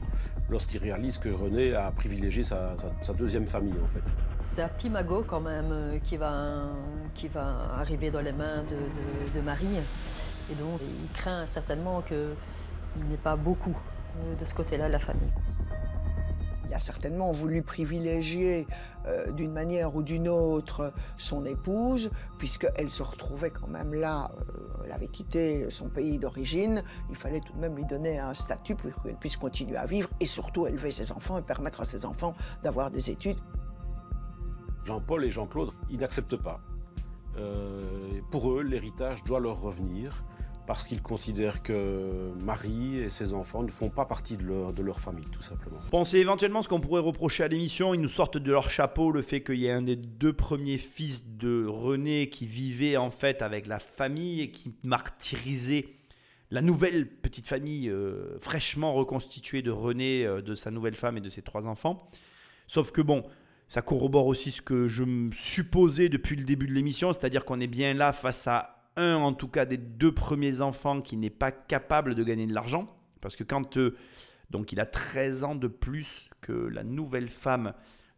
lorsqu'ils 0.48 0.78
réalisent 0.82 1.18
que 1.18 1.28
René 1.28 1.74
a 1.74 1.92
privilégié 1.92 2.42
sa, 2.42 2.76
sa- 2.78 2.92
sa 3.02 3.12
deuxième 3.12 3.46
famille, 3.46 3.74
en 3.82 3.86
fait. 3.86 4.02
C'est 4.42 4.62
un 4.62 4.68
petit 4.68 4.90
magot 4.90 5.22
quand 5.24 5.40
même 5.40 5.70
euh, 5.70 5.98
qui 6.00 6.16
va, 6.16 6.64
qui 7.14 7.28
va 7.28 7.74
arriver 7.74 8.10
dans 8.10 8.20
les 8.22 8.32
mains 8.32 8.64
de, 8.64 9.30
de- 9.30 9.38
de 9.38 9.40
Marie. 9.44 9.66
Et 10.50 10.54
donc 10.54 10.80
il 10.80 11.12
craint 11.12 11.46
certainement 11.46 12.02
qu'il 12.02 13.08
n'ait 13.08 13.16
pas 13.16 13.36
beaucoup 13.36 13.76
euh, 14.18 14.34
de 14.34 14.44
ce 14.44 14.54
côté-là 14.54 14.88
de 14.88 14.92
la 14.92 14.98
famille. 14.98 15.32
Il 16.70 16.74
a 16.74 16.78
certainement 16.78 17.32
voulu 17.32 17.62
privilégier 17.62 18.68
euh, 19.06 19.32
d'une 19.32 19.50
manière 19.50 19.96
ou 19.96 20.04
d'une 20.04 20.28
autre 20.28 20.92
son 21.18 21.44
épouse, 21.44 22.10
puisqu'elle 22.38 22.90
se 22.90 23.02
retrouvait 23.02 23.50
quand 23.50 23.66
même 23.66 23.92
là, 23.92 24.30
euh, 24.38 24.84
elle 24.84 24.92
avait 24.92 25.08
quitté 25.08 25.68
son 25.70 25.88
pays 25.88 26.20
d'origine, 26.20 26.84
il 27.08 27.16
fallait 27.16 27.40
tout 27.40 27.52
de 27.54 27.58
même 27.58 27.74
lui 27.74 27.84
donner 27.84 28.20
un 28.20 28.34
statut 28.34 28.76
pour 28.76 29.02
qu'elle 29.02 29.16
puisse 29.16 29.36
continuer 29.36 29.76
à 29.76 29.84
vivre 29.84 30.08
et 30.20 30.26
surtout 30.26 30.68
élever 30.68 30.92
ses 30.92 31.10
enfants 31.10 31.38
et 31.38 31.42
permettre 31.42 31.80
à 31.80 31.84
ses 31.84 32.06
enfants 32.06 32.34
d'avoir 32.62 32.92
des 32.92 33.10
études. 33.10 33.38
Jean-Paul 34.84 35.24
et 35.24 35.30
Jean-Claude, 35.30 35.72
ils 35.90 35.98
n'acceptent 35.98 36.36
pas. 36.36 36.60
Euh, 37.36 37.82
pour 38.30 38.52
eux, 38.52 38.62
l'héritage 38.62 39.24
doit 39.24 39.40
leur 39.40 39.60
revenir 39.60 40.24
parce 40.66 40.84
qu'ils 40.84 41.02
considèrent 41.02 41.64
que 41.64 42.32
Marie 42.44 42.98
et 42.98 43.10
ses 43.10 43.34
enfants 43.34 43.64
ne 43.64 43.70
font 43.70 43.88
pas 43.88 44.04
partie 44.04 44.36
de 44.36 44.82
leur, 44.82 45.00
famille, 45.00 45.26
tout 45.32 45.42
simplement. 45.42 45.78
Pensez 45.90 46.18
éventuellement 46.18 46.62
ce 46.62 46.68
qu'on 46.68 46.80
pourrait 46.80 47.00
reprocher 47.00 47.42
à 47.42 47.48
l'émission. 47.48 47.92
Ils 47.92 48.00
nous 48.00 48.08
sortent 48.08 48.38
de 48.38 48.52
leur 48.52 48.70
chapeau 48.70 49.10
le 49.10 49.20
fait 49.20 49.42
qu'il 49.42 49.56
y 49.56 49.66
ait 49.66 49.72
un 49.72 49.82
des 49.82 49.96
deux 49.96 50.32
premiers 50.32 50.78
fils 50.78 51.24
de 51.26 51.66
René 51.66 52.28
qui 52.28 52.46
vivait 52.46 52.96
en 52.96 53.10
fait 53.10 53.42
avec 53.42 53.66
la 53.66 53.80
famille 53.80 54.42
et 54.42 54.52
qui 54.52 54.76
martyrisait 54.84 55.88
la 56.52 56.62
nouvelle 56.62 57.08
petite 57.08 57.48
famille 57.48 57.88
euh, 57.88 58.38
fraîchement 58.38 58.92
reconstituée 58.92 59.62
de 59.62 59.72
René, 59.72 60.24
euh, 60.24 60.40
de 60.40 60.54
sa 60.54 60.70
nouvelle 60.70 60.94
femme 60.94 61.16
et 61.16 61.20
de 61.20 61.30
ses 61.30 61.42
trois 61.42 61.66
enfants. 61.66 62.08
Sauf 62.68 62.92
que 62.92 63.00
bon, 63.00 63.24
ça 63.70 63.82
corrobore 63.82 64.26
aussi 64.26 64.50
ce 64.50 64.60
que 64.60 64.88
je 64.88 65.04
me 65.04 65.30
supposais 65.32 66.08
depuis 66.08 66.36
le 66.36 66.44
début 66.44 66.66
de 66.66 66.72
l'émission, 66.72 67.12
c'est-à-dire 67.12 67.44
qu'on 67.44 67.60
est 67.60 67.68
bien 67.68 67.94
là 67.94 68.12
face 68.12 68.46
à 68.48 68.84
un, 68.96 69.14
en 69.14 69.32
tout 69.32 69.48
cas, 69.48 69.64
des 69.64 69.76
deux 69.78 70.12
premiers 70.12 70.60
enfants 70.60 71.00
qui 71.00 71.16
n'est 71.16 71.30
pas 71.30 71.52
capable 71.52 72.16
de 72.16 72.22
gagner 72.24 72.46
de 72.46 72.52
l'argent. 72.52 72.92
Parce 73.20 73.36
que 73.36 73.44
quand 73.44 73.76
euh, 73.76 73.96
donc 74.50 74.72
il 74.72 74.80
a 74.80 74.86
13 74.86 75.44
ans 75.44 75.54
de 75.54 75.68
plus 75.68 76.28
que 76.40 76.52
la 76.52 76.82
nouvelle 76.82 77.28
femme 77.28 77.72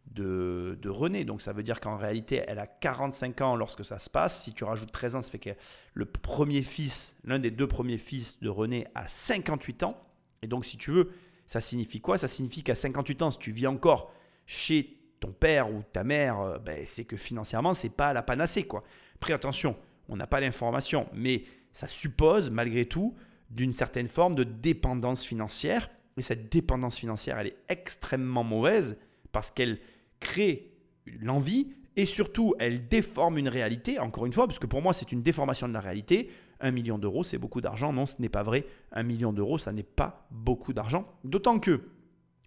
de, 0.07 0.77
de 0.81 0.89
René. 0.89 1.23
Donc 1.23 1.41
ça 1.41 1.53
veut 1.53 1.63
dire 1.63 1.79
qu'en 1.79 1.97
réalité, 1.97 2.43
elle 2.47 2.59
a 2.59 2.67
45 2.67 3.41
ans 3.41 3.55
lorsque 3.55 3.85
ça 3.85 3.99
se 3.99 4.09
passe. 4.09 4.43
Si 4.43 4.53
tu 4.53 4.63
rajoutes 4.63 4.91
13 4.91 5.15
ans, 5.15 5.21
ça 5.21 5.29
fait 5.29 5.39
que 5.39 5.51
le 5.93 6.05
premier 6.05 6.63
fils, 6.63 7.15
l'un 7.23 7.39
des 7.39 7.51
deux 7.51 7.67
premiers 7.67 7.99
fils 7.99 8.39
de 8.39 8.49
René 8.49 8.87
a 8.95 9.07
58 9.07 9.83
ans. 9.83 9.97
Et 10.41 10.47
donc 10.47 10.65
si 10.65 10.77
tu 10.77 10.89
veux, 10.91 11.11
ça 11.45 11.61
signifie 11.61 12.01
quoi? 12.01 12.17
Ça 12.17 12.27
signifie 12.27 12.63
qu'à 12.63 12.75
58 12.75 13.21
ans, 13.21 13.31
si 13.31 13.37
tu 13.37 13.51
vis 13.51 13.67
encore 13.67 14.11
chez 14.45 15.02
ton 15.23 15.31
père 15.31 15.71
ou 15.71 15.83
ta 15.93 16.03
mère, 16.03 16.39
euh, 16.41 16.59
ben, 16.59 16.83
c'est 16.85 17.05
que 17.05 17.15
financièrement, 17.15 17.73
c'est 17.73 17.89
pas 17.89 18.11
la 18.11 18.21
panacée. 18.21 18.63
quoi. 18.63 18.83
Après, 19.15 19.31
attention, 19.31 19.77
on 20.09 20.17
n'a 20.17 20.27
pas 20.27 20.41
l'information, 20.41 21.07
mais 21.13 21.45
ça 21.71 21.87
suppose 21.87 22.49
malgré 22.49 22.85
tout 22.85 23.15
d'une 23.49 23.71
certaine 23.71 24.09
forme 24.09 24.35
de 24.35 24.43
dépendance 24.43 25.23
financière. 25.23 25.89
Et 26.17 26.21
cette 26.21 26.51
dépendance 26.51 26.97
financière, 26.97 27.39
elle 27.39 27.47
est 27.47 27.57
extrêmement 27.69 28.43
mauvaise 28.43 28.97
parce 29.31 29.49
qu'elle 29.49 29.79
crée 30.19 30.73
l'envie 31.21 31.69
et 31.95 32.05
surtout, 32.05 32.53
elle 32.59 32.87
déforme 32.87 33.37
une 33.37 33.47
réalité, 33.47 33.99
encore 33.99 34.25
une 34.25 34.33
fois, 34.33 34.47
parce 34.47 34.59
que 34.59 34.67
pour 34.67 34.81
moi, 34.81 34.93
c'est 34.93 35.11
une 35.11 35.21
déformation 35.21 35.69
de 35.69 35.73
la 35.73 35.79
réalité. 35.79 36.31
Un 36.59 36.71
million 36.71 36.97
d'euros, 36.97 37.23
c'est 37.23 37.37
beaucoup 37.37 37.61
d'argent. 37.61 37.93
Non, 37.93 38.05
ce 38.05 38.15
n'est 38.19 38.29
pas 38.29 38.43
vrai. 38.43 38.65
Un 38.91 39.03
million 39.03 39.31
d'euros, 39.31 39.57
ça 39.57 39.71
n'est 39.71 39.83
pas 39.83 40.27
beaucoup 40.31 40.73
d'argent. 40.73 41.07
D'autant 41.23 41.59
que, 41.59 41.81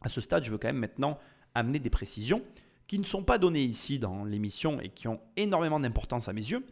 à 0.03 0.11
ce 0.11 0.21
stade, 0.21 0.45
je 0.45 0.51
veux 0.51 0.59
quand 0.59 0.69
même 0.69 0.77
maintenant 0.77 1.19
amener 1.55 1.79
des 1.79 1.91
précisions 1.91 2.43
qui 2.87 2.99
ne 2.99 3.05
sont 3.05 3.23
pas 3.23 3.39
données 3.39 3.65
ici 3.65 3.99
dans 3.99 4.25
l'émission 4.25 4.81
et 4.81 4.91
qui 4.91 5.09
ont 5.09 5.21
énormément 5.37 5.81
d'importance 5.81 6.29
à 6.29 6.33
mes 6.33 6.43
yeux. 6.43 6.65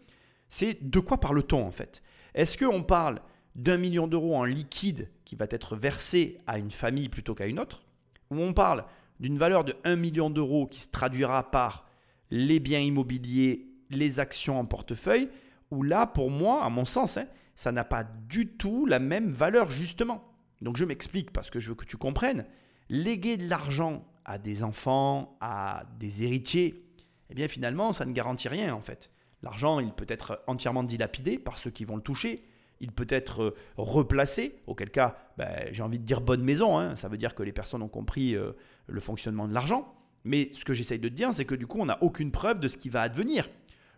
C'est 0.48 0.88
de 0.88 1.00
quoi 1.00 1.18
parle-t-on 1.18 1.66
en 1.66 1.72
fait? 1.72 2.02
Est-ce 2.34 2.58
qu'on 2.58 2.82
parle 2.82 3.20
d'un 3.54 3.76
million 3.76 4.06
d'euros 4.06 4.36
en 4.36 4.44
liquide 4.44 5.08
qui 5.24 5.36
va 5.36 5.46
être 5.50 5.76
versé 5.76 6.38
à 6.46 6.58
une 6.58 6.70
famille 6.70 7.08
plutôt 7.08 7.34
qu'à 7.34 7.46
une 7.46 7.60
autre? 7.60 7.84
Ou 8.30 8.40
on 8.40 8.52
parle 8.52 8.84
d'une 9.20 9.38
valeur 9.38 9.64
de 9.64 9.74
1 9.84 9.96
million 9.96 10.30
d'euros 10.30 10.66
qui 10.66 10.80
se 10.80 10.88
traduira 10.88 11.50
par 11.50 11.86
les 12.30 12.58
biens 12.58 12.80
immobiliers, 12.80 13.68
les 13.90 14.18
actions 14.18 14.58
en 14.58 14.64
portefeuille, 14.64 15.28
où 15.70 15.82
là, 15.82 16.06
pour 16.06 16.30
moi, 16.30 16.64
à 16.64 16.68
mon 16.68 16.84
sens, 16.84 17.16
hein, 17.16 17.26
ça 17.54 17.72
n'a 17.72 17.84
pas 17.84 18.04
du 18.04 18.48
tout 18.48 18.86
la 18.86 18.98
même 18.98 19.30
valeur 19.30 19.70
justement? 19.70 20.24
Donc 20.60 20.76
je 20.76 20.84
m'explique 20.84 21.30
parce 21.30 21.50
que 21.50 21.60
je 21.60 21.68
veux 21.68 21.74
que 21.74 21.84
tu 21.84 21.96
comprennes. 21.96 22.46
Léguer 22.88 23.36
de 23.36 23.48
l'argent 23.48 24.04
à 24.24 24.38
des 24.38 24.62
enfants, 24.62 25.36
à 25.40 25.84
des 25.98 26.22
héritiers, 26.22 26.84
eh 27.30 27.34
bien 27.34 27.48
finalement, 27.48 27.92
ça 27.92 28.04
ne 28.04 28.12
garantit 28.12 28.48
rien 28.48 28.74
en 28.74 28.80
fait. 28.80 29.10
L'argent, 29.42 29.78
il 29.80 29.92
peut 29.92 30.06
être 30.08 30.42
entièrement 30.46 30.82
dilapidé 30.82 31.38
par 31.38 31.58
ceux 31.58 31.70
qui 31.70 31.84
vont 31.84 31.96
le 31.96 32.02
toucher. 32.02 32.44
Il 32.80 32.92
peut 32.92 33.06
être 33.08 33.42
euh, 33.42 33.54
replacé, 33.76 34.56
auquel 34.66 34.90
cas, 34.90 35.16
ben, 35.36 35.68
j'ai 35.70 35.82
envie 35.82 35.98
de 35.98 36.04
dire 36.04 36.20
bonne 36.20 36.42
maison. 36.42 36.78
hein. 36.78 36.96
Ça 36.96 37.08
veut 37.08 37.18
dire 37.18 37.34
que 37.34 37.42
les 37.42 37.52
personnes 37.52 37.82
ont 37.82 37.88
compris 37.88 38.34
euh, 38.34 38.52
le 38.86 39.00
fonctionnement 39.00 39.46
de 39.46 39.52
l'argent. 39.54 39.94
Mais 40.24 40.50
ce 40.54 40.64
que 40.64 40.72
j'essaye 40.72 40.98
de 40.98 41.08
te 41.08 41.14
dire, 41.14 41.32
c'est 41.34 41.44
que 41.44 41.54
du 41.54 41.66
coup, 41.66 41.78
on 41.78 41.84
n'a 41.84 42.02
aucune 42.02 42.30
preuve 42.30 42.58
de 42.58 42.68
ce 42.68 42.78
qui 42.78 42.88
va 42.88 43.02
advenir. 43.02 43.48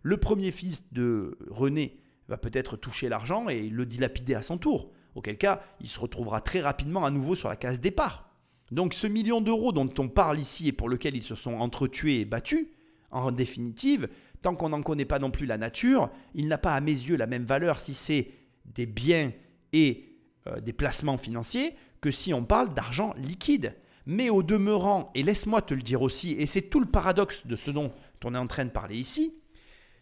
Le 0.02 0.16
premier 0.16 0.50
fils 0.50 0.92
de 0.92 1.38
René 1.48 2.00
va 2.28 2.36
peut-être 2.36 2.76
toucher 2.76 3.08
l'argent 3.08 3.48
et 3.48 3.68
le 3.68 3.86
dilapider 3.86 4.34
à 4.34 4.42
son 4.42 4.58
tour. 4.58 4.90
Auquel 5.14 5.38
cas, 5.38 5.62
il 5.80 5.88
se 5.88 6.00
retrouvera 6.00 6.40
très 6.40 6.60
rapidement 6.60 7.04
à 7.04 7.10
nouveau 7.10 7.36
sur 7.36 7.48
la 7.48 7.56
case 7.56 7.80
départ. 7.80 8.25
Donc 8.70 8.94
ce 8.94 9.06
million 9.06 9.40
d'euros 9.40 9.72
dont 9.72 9.92
on 9.98 10.08
parle 10.08 10.38
ici 10.38 10.68
et 10.68 10.72
pour 10.72 10.88
lequel 10.88 11.14
ils 11.14 11.22
se 11.22 11.34
sont 11.34 11.54
entretués 11.54 12.20
et 12.20 12.24
battus, 12.24 12.66
en 13.10 13.30
définitive, 13.30 14.08
tant 14.42 14.54
qu'on 14.54 14.70
n'en 14.70 14.82
connaît 14.82 15.04
pas 15.04 15.18
non 15.18 15.30
plus 15.30 15.46
la 15.46 15.58
nature, 15.58 16.10
il 16.34 16.48
n'a 16.48 16.58
pas 16.58 16.74
à 16.74 16.80
mes 16.80 16.92
yeux 16.92 17.16
la 17.16 17.26
même 17.26 17.44
valeur 17.44 17.80
si 17.80 17.94
c'est 17.94 18.28
des 18.64 18.86
biens 18.86 19.32
et 19.72 20.04
euh, 20.48 20.60
des 20.60 20.72
placements 20.72 21.18
financiers 21.18 21.74
que 22.00 22.10
si 22.10 22.34
on 22.34 22.44
parle 22.44 22.74
d'argent 22.74 23.14
liquide. 23.16 23.74
Mais 24.06 24.30
au 24.30 24.42
demeurant, 24.42 25.10
et 25.14 25.22
laisse-moi 25.22 25.62
te 25.62 25.74
le 25.74 25.82
dire 25.82 26.02
aussi, 26.02 26.32
et 26.32 26.46
c'est 26.46 26.62
tout 26.62 26.78
le 26.78 26.86
paradoxe 26.86 27.46
de 27.46 27.56
ce 27.56 27.70
dont 27.70 27.92
on 28.24 28.34
est 28.34 28.38
en 28.38 28.46
train 28.46 28.64
de 28.64 28.70
parler 28.70 28.96
ici, 28.96 29.34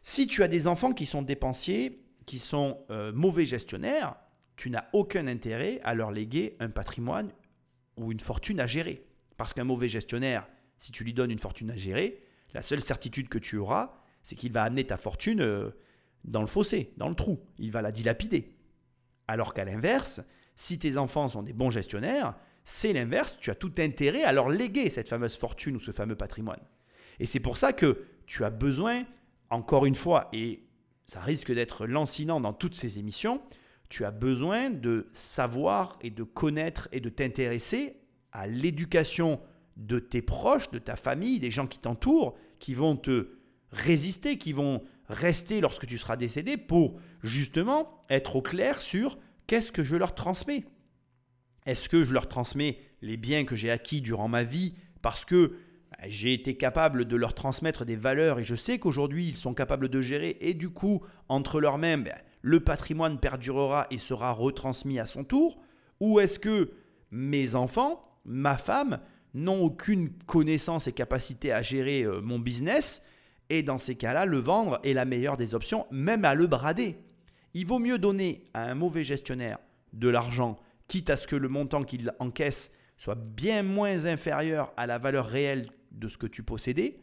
si 0.03 0.27
tu 0.27 0.43
as 0.43 0.49
des 0.49 0.67
enfants 0.67 0.93
qui 0.93 1.07
sont 1.07 1.23
dépensiers, 1.23 2.05
qui 2.27 2.39
sont 2.39 2.79
euh, 2.91 3.13
mauvais 3.15 3.47
gestionnaires, 3.47 4.17
tu 4.57 4.71
n'as 4.71 4.85
aucun 4.93 5.27
intérêt 5.27 5.81
à 5.85 5.95
leur 5.95 6.11
léguer 6.11 6.57
un 6.61 6.69
patrimoine 6.69 7.31
ou 7.97 8.13
une 8.13 8.21
fortune 8.21 8.61
à 8.61 8.67
gérer. 8.67 9.05
Parce 9.37 9.53
qu'un 9.53 9.65
mauvais 9.65 9.89
gestionnaire, 9.89 10.47
si 10.77 10.93
tu 10.93 11.05
lui 11.05 11.15
donnes 11.15 11.31
une 11.31 11.39
fortune 11.39 11.71
à 11.71 11.77
gérer, 11.77 12.23
la 12.53 12.63
seule 12.63 12.81
certitude 12.81 13.29
que 13.29 13.39
tu 13.39 13.57
auras, 13.57 13.93
c'est 14.23 14.37
qu'il 14.37 14.53
va 14.53 14.63
amener 14.63 14.85
ta 14.85 14.97
fortune 14.97 15.41
euh, 15.41 15.71
dans 16.25 16.41
le 16.41 16.47
fossé, 16.47 16.93
dans 16.97 17.09
le 17.09 17.15
trou. 17.15 17.41
Il 17.59 17.73
va 17.73 17.83
la 17.83 17.93
dilapider. 17.93 18.55
Alors 19.29 19.55
qu'à 19.55 19.65
l'inverse, 19.65 20.21
si 20.57 20.79
tes 20.79 20.97
enfants 20.97 21.29
sont 21.29 21.43
des 21.43 21.53
bons 21.53 21.71
gestionnaires, 21.71 22.35
c'est 22.65 22.93
l'inverse, 22.93 23.37
tu 23.41 23.51
as 23.51 23.55
tout 23.55 23.73
intérêt 23.79 24.25
à 24.25 24.33
leur 24.33 24.49
léguer 24.49 24.89
cette 24.89 25.09
fameuse 25.09 25.37
fortune 25.37 25.77
ou 25.77 25.81
ce 25.81 25.91
fameux 25.91 26.17
patrimoine. 26.17 26.63
Et 27.21 27.27
c'est 27.27 27.41
pour 27.41 27.59
ça 27.59 27.73
que 27.73 28.05
tu 28.27 28.45
as 28.45 28.51
besoin, 28.51 29.05
encore 29.51 29.85
une 29.85 29.95
fois, 29.95 30.29
et 30.33 30.65
ça 31.07 31.21
risque 31.21 31.53
d'être 31.53 31.87
lancinant 31.87 32.41
dans 32.41 32.53
toutes 32.53 32.75
ces 32.75 32.99
émissions, 32.99 33.43
tu 33.89 34.05
as 34.05 34.11
besoin 34.11 34.71
de 34.71 35.09
savoir 35.13 35.99
et 36.03 36.11
de 36.11 36.23
connaître 36.23 36.89
et 36.93 37.01
de 37.01 37.09
t'intéresser 37.09 37.97
à 38.33 38.47
l'éducation 38.47 39.41
de 39.77 39.99
tes 39.99 40.23
proches, 40.23 40.71
de 40.71 40.79
ta 40.79 40.97
famille, 40.97 41.39
des 41.39 41.51
gens 41.51 41.67
qui 41.67 41.79
t'entourent, 41.79 42.37
qui 42.59 42.75
vont 42.75 42.97
te 42.97 43.31
résister, 43.71 44.39
qui 44.39 44.53
vont 44.53 44.83
rester 45.09 45.61
lorsque 45.61 45.87
tu 45.87 45.99
seras 45.99 46.17
décédé 46.17 46.57
pour 46.57 46.99
justement 47.23 48.05
être 48.09 48.37
au 48.37 48.43
clair 48.43 48.81
sur 48.81 49.19
qu'est-ce 49.47 49.73
que 49.73 49.83
je 49.83 49.97
leur 49.97 50.15
transmets. 50.15 50.65
Est-ce 51.67 51.89
que 51.89 52.05
je 52.05 52.13
leur 52.13 52.29
transmets 52.29 52.79
les 53.03 53.17
biens 53.17 53.45
que 53.45 53.57
j'ai 53.57 53.71
acquis 53.71 54.01
durant 54.01 54.29
ma 54.29 54.43
vie 54.45 54.75
parce 55.03 55.25
que 55.25 55.57
bah, 55.91 56.09
j'ai 56.09 56.33
été 56.33 56.57
capable 56.57 57.05
de 57.05 57.17
leur 57.17 57.35
transmettre 57.35 57.85
des 57.85 57.97
valeurs 57.97 58.39
et 58.39 58.45
je 58.45 58.55
sais 58.55 58.79
qu'aujourd'hui 58.79 59.29
ils 59.29 59.37
sont 59.37 59.55
capables 59.55 59.89
de 59.89 60.01
gérer 60.01 60.37
et 60.41 60.55
du 60.55 60.71
coup 60.71 61.03
entre 61.29 61.61
leurs 61.61 61.79
bah, 61.79 62.15
le 62.45 62.61
patrimoine 62.61 63.19
perdurera 63.19 63.87
et 63.91 63.97
sera 63.97 64.31
retransmis 64.33 64.99
à 64.99 65.07
son 65.07 65.25
tour 65.25 65.63
Ou 66.01 66.21
est-ce 66.21 66.39
que 66.39 66.73
mes 67.11 67.55
enfants, 67.55 68.21
ma 68.27 68.59
femme, 68.59 69.01
n'ont 69.33 69.63
aucune 69.63 70.13
connaissance 70.27 70.87
et 70.87 70.93
capacité 70.93 71.53
à 71.53 71.63
gérer 71.63 72.03
euh, 72.03 72.21
mon 72.21 72.39
business 72.39 73.03
et 73.49 73.63
dans 73.63 73.79
ces 73.79 73.95
cas-là, 73.95 74.27
le 74.27 74.37
vendre 74.37 74.79
est 74.85 74.93
la 74.93 75.07
meilleure 75.07 75.39
des 75.39 75.55
options, 75.55 75.87
même 75.91 76.27
à 76.27 76.35
le 76.35 76.47
brader? 76.47 76.99
Il 77.55 77.67
vaut 77.67 77.79
mieux 77.79 77.99
donner 77.99 78.45
à 78.53 78.65
un 78.65 78.75
mauvais 78.75 79.05
gestionnaire 79.05 79.59
de 79.95 80.09
l'argent, 80.09 80.59
quitte 80.87 81.09
à 81.09 81.17
ce 81.17 81.27
que 81.27 81.37
le 81.37 81.49
montant 81.49 81.83
qu'il 81.83 82.13
encaisse 82.19 82.73
soit 82.99 83.15
bien 83.15 83.63
moins 83.63 84.05
inférieur 84.05 84.75
à 84.77 84.87
la 84.87 84.99
valeur 84.99 85.27
réelle 85.27 85.71
de 85.93 86.09
ce 86.09 86.19
que 86.19 86.27
tu 86.27 86.43
possédais, 86.43 87.01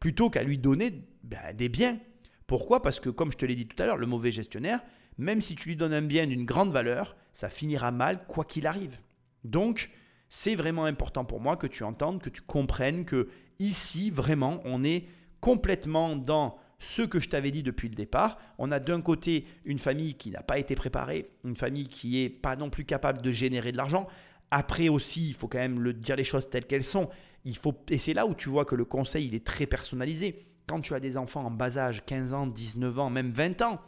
plutôt 0.00 0.28
qu'à 0.28 0.42
lui 0.42 0.58
donner 0.58 1.02
ben, 1.22 1.54
des 1.54 1.70
biens. 1.70 1.98
Pourquoi? 2.46 2.82
Parce 2.82 3.00
que, 3.00 3.10
comme 3.10 3.32
je 3.32 3.36
te 3.36 3.46
l'ai 3.46 3.54
dit 3.54 3.66
tout 3.66 3.80
à 3.82 3.86
l'heure, 3.86 3.96
le 3.96 4.06
mauvais 4.06 4.30
gestionnaire, 4.30 4.80
même 5.18 5.40
si 5.40 5.54
tu 5.54 5.68
lui 5.68 5.76
donnes 5.76 5.92
un 5.94 6.02
bien 6.02 6.26
d'une 6.26 6.44
grande 6.44 6.72
valeur, 6.72 7.16
ça 7.32 7.48
finira 7.48 7.90
mal 7.90 8.24
quoi 8.26 8.44
qu'il 8.44 8.66
arrive. 8.66 8.98
Donc, 9.44 9.90
c'est 10.28 10.54
vraiment 10.54 10.84
important 10.84 11.24
pour 11.24 11.40
moi 11.40 11.56
que 11.56 11.66
tu 11.66 11.84
entendes, 11.84 12.20
que 12.22 12.30
tu 12.30 12.40
comprennes 12.40 13.04
que 13.04 13.28
ici, 13.58 14.10
vraiment, 14.10 14.60
on 14.64 14.82
est 14.82 15.04
complètement 15.40 16.16
dans 16.16 16.58
ce 16.78 17.02
que 17.02 17.20
je 17.20 17.28
t'avais 17.28 17.50
dit 17.50 17.62
depuis 17.62 17.88
le 17.88 17.94
départ. 17.94 18.38
On 18.58 18.72
a 18.72 18.80
d'un 18.80 19.00
côté 19.00 19.46
une 19.64 19.78
famille 19.78 20.14
qui 20.14 20.30
n'a 20.30 20.42
pas 20.42 20.58
été 20.58 20.74
préparée, 20.74 21.30
une 21.44 21.56
famille 21.56 21.86
qui 21.86 22.12
n'est 22.12 22.30
pas 22.30 22.56
non 22.56 22.70
plus 22.70 22.84
capable 22.84 23.22
de 23.22 23.30
générer 23.30 23.72
de 23.72 23.76
l'argent. 23.76 24.08
Après 24.50 24.88
aussi, 24.88 25.28
il 25.28 25.34
faut 25.34 25.48
quand 25.48 25.58
même 25.58 25.80
le 25.80 25.92
dire 25.92 26.16
les 26.16 26.24
choses 26.24 26.50
telles 26.50 26.66
qu'elles 26.66 26.84
sont. 26.84 27.08
Il 27.44 27.56
faut, 27.56 27.74
et 27.88 27.98
c'est 27.98 28.14
là 28.14 28.26
où 28.26 28.34
tu 28.34 28.48
vois 28.48 28.64
que 28.64 28.74
le 28.74 28.84
conseil 28.84 29.26
il 29.26 29.34
est 29.34 29.46
très 29.46 29.66
personnalisé. 29.66 30.46
Quand 30.66 30.80
tu 30.80 30.94
as 30.94 31.00
des 31.00 31.16
enfants 31.16 31.44
en 31.44 31.50
bas 31.50 31.78
âge, 31.78 32.04
15 32.04 32.34
ans, 32.34 32.46
19 32.46 32.98
ans, 32.98 33.10
même 33.10 33.30
20 33.30 33.62
ans, 33.62 33.80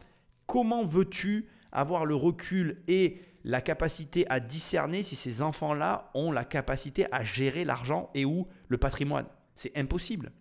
comment 0.47 0.85
veux-tu 0.85 1.47
avoir 1.72 2.05
le 2.05 2.14
recul 2.14 2.83
et 2.89 3.20
la 3.45 3.61
capacité 3.61 4.27
à 4.31 4.41
discerner 4.41 5.03
si 5.03 5.16
ces 5.16 5.43
enfants-là 5.43 6.11
ont 6.14 6.33
la 6.33 6.45
capacité 6.45 7.07
à 7.12 7.25
gérer 7.25 7.64
l'argent 7.64 8.11
et 8.14 8.25
ou 8.25 8.47
le 8.68 8.79
patrimoine? 8.79 9.27
C'est 9.55 9.77
impossible. 9.77 10.33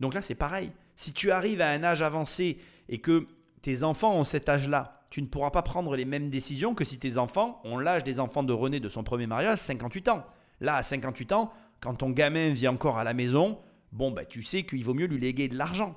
Donc 0.00 0.14
là, 0.14 0.22
c'est 0.22 0.34
pareil. 0.34 0.72
Si 0.96 1.12
tu 1.12 1.30
arrives 1.30 1.60
à 1.60 1.70
un 1.70 1.82
âge 1.82 2.02
avancé 2.02 2.58
et 2.88 2.98
que 2.98 3.26
tes 3.62 3.82
enfants 3.82 4.14
ont 4.14 4.24
cet 4.24 4.48
âge-là, 4.48 5.04
tu 5.10 5.22
ne 5.22 5.26
pourras 5.26 5.50
pas 5.50 5.62
prendre 5.62 5.96
les 5.96 6.04
mêmes 6.04 6.28
décisions 6.28 6.74
que 6.74 6.84
si 6.84 6.98
tes 6.98 7.18
enfants 7.18 7.60
ont 7.64 7.78
l'âge 7.78 8.04
des 8.04 8.20
enfants 8.20 8.42
de 8.42 8.52
René 8.52 8.80
de 8.80 8.88
son 8.88 9.04
premier 9.04 9.26
mariage, 9.26 9.58
58 9.58 10.08
ans. 10.08 10.26
Là, 10.60 10.76
à 10.76 10.82
58 10.82 11.32
ans, 11.32 11.52
quand 11.80 11.94
ton 11.94 12.10
gamin 12.10 12.52
vit 12.52 12.68
encore 12.68 12.98
à 12.98 13.04
la 13.04 13.14
maison, 13.14 13.58
bon, 13.94 14.10
bah, 14.10 14.24
tu 14.24 14.42
sais 14.42 14.64
qu'il 14.64 14.84
vaut 14.84 14.92
mieux 14.92 15.06
lui 15.06 15.18
léguer 15.18 15.48
de 15.48 15.56
l'argent. 15.56 15.96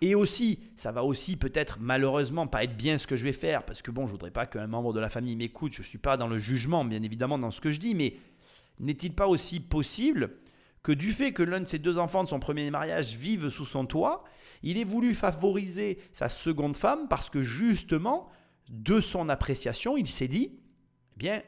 Et 0.00 0.14
aussi, 0.14 0.60
ça 0.76 0.90
va 0.90 1.04
aussi 1.04 1.36
peut-être 1.36 1.78
malheureusement 1.80 2.46
pas 2.46 2.64
être 2.64 2.76
bien 2.76 2.98
ce 2.98 3.06
que 3.06 3.14
je 3.14 3.24
vais 3.24 3.32
faire, 3.32 3.64
parce 3.64 3.80
que 3.80 3.90
bon, 3.90 4.06
je 4.06 4.12
voudrais 4.12 4.32
pas 4.32 4.46
qu'un 4.46 4.66
membre 4.66 4.92
de 4.92 5.00
la 5.00 5.08
famille 5.08 5.36
m'écoute, 5.36 5.72
je 5.72 5.82
ne 5.82 5.86
suis 5.86 5.98
pas 5.98 6.16
dans 6.16 6.26
le 6.26 6.38
jugement, 6.38 6.84
bien 6.84 7.02
évidemment, 7.02 7.38
dans 7.38 7.50
ce 7.50 7.60
que 7.60 7.70
je 7.70 7.78
dis, 7.78 7.94
mais 7.94 8.16
n'est-il 8.80 9.14
pas 9.14 9.28
aussi 9.28 9.60
possible 9.60 10.38
que 10.82 10.92
du 10.92 11.12
fait 11.12 11.32
que 11.32 11.42
l'un 11.42 11.60
de 11.60 11.64
ses 11.66 11.78
deux 11.78 11.98
enfants 11.98 12.24
de 12.24 12.28
son 12.28 12.40
premier 12.40 12.70
mariage 12.70 13.16
vivent 13.16 13.48
sous 13.48 13.64
son 13.64 13.86
toit, 13.86 14.24
il 14.62 14.76
ait 14.76 14.84
voulu 14.84 15.14
favoriser 15.14 15.98
sa 16.12 16.28
seconde 16.28 16.76
femme 16.76 17.08
parce 17.08 17.30
que 17.30 17.42
justement, 17.42 18.28
de 18.68 19.00
son 19.00 19.28
appréciation, 19.28 19.96
il 19.96 20.06
s'est 20.06 20.28
dit, 20.28 20.58
eh 21.14 21.16
bien, 21.16 21.42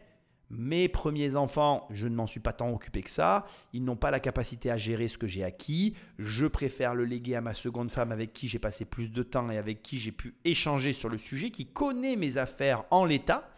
mes 0.49 0.88
premiers 0.88 1.34
enfants, 1.34 1.88
je 1.90 2.07
ne 2.07 2.14
m'en 2.14 2.26
suis 2.26 2.40
pas 2.40 2.53
tant 2.53 2.70
occupé 2.70 3.03
que 3.03 3.11
ça, 3.11 3.47
ils 3.72 3.82
n'ont 3.82 3.97
pas 3.97 4.12
la 4.12 4.20
capacité 4.20 4.70
à 4.70 4.76
gérer 4.76 5.09
ce 5.09 5.18
que 5.18 5.26
j'ai 5.26 5.42
acquis, 5.42 5.94
je 6.18 6.47
préfère 6.47 6.94
le 6.94 7.05
léguer 7.05 7.34
à 7.34 7.40
ma 7.40 7.55
seconde 7.55 7.90
femme 7.90 8.12
avec 8.12 8.32
qui 8.32 8.47
j'ai 8.47 8.61
passé 8.61 8.84
plus 8.84 9.11
de 9.11 9.22
temps 9.22 9.51
et 9.51 9.59
avec 9.59 9.82
qui 9.82 9.99
j'ai 9.99 10.12
pu 10.12 10.34
échanger 10.44 10.92
sur 10.92 11.09
le 11.09 11.18
sujet, 11.18 11.51
qui 11.51 11.66
connaît 11.66 12.16
mes 12.16 12.36
affaires 12.36 12.84
en 12.90 13.05
l'état 13.05 13.51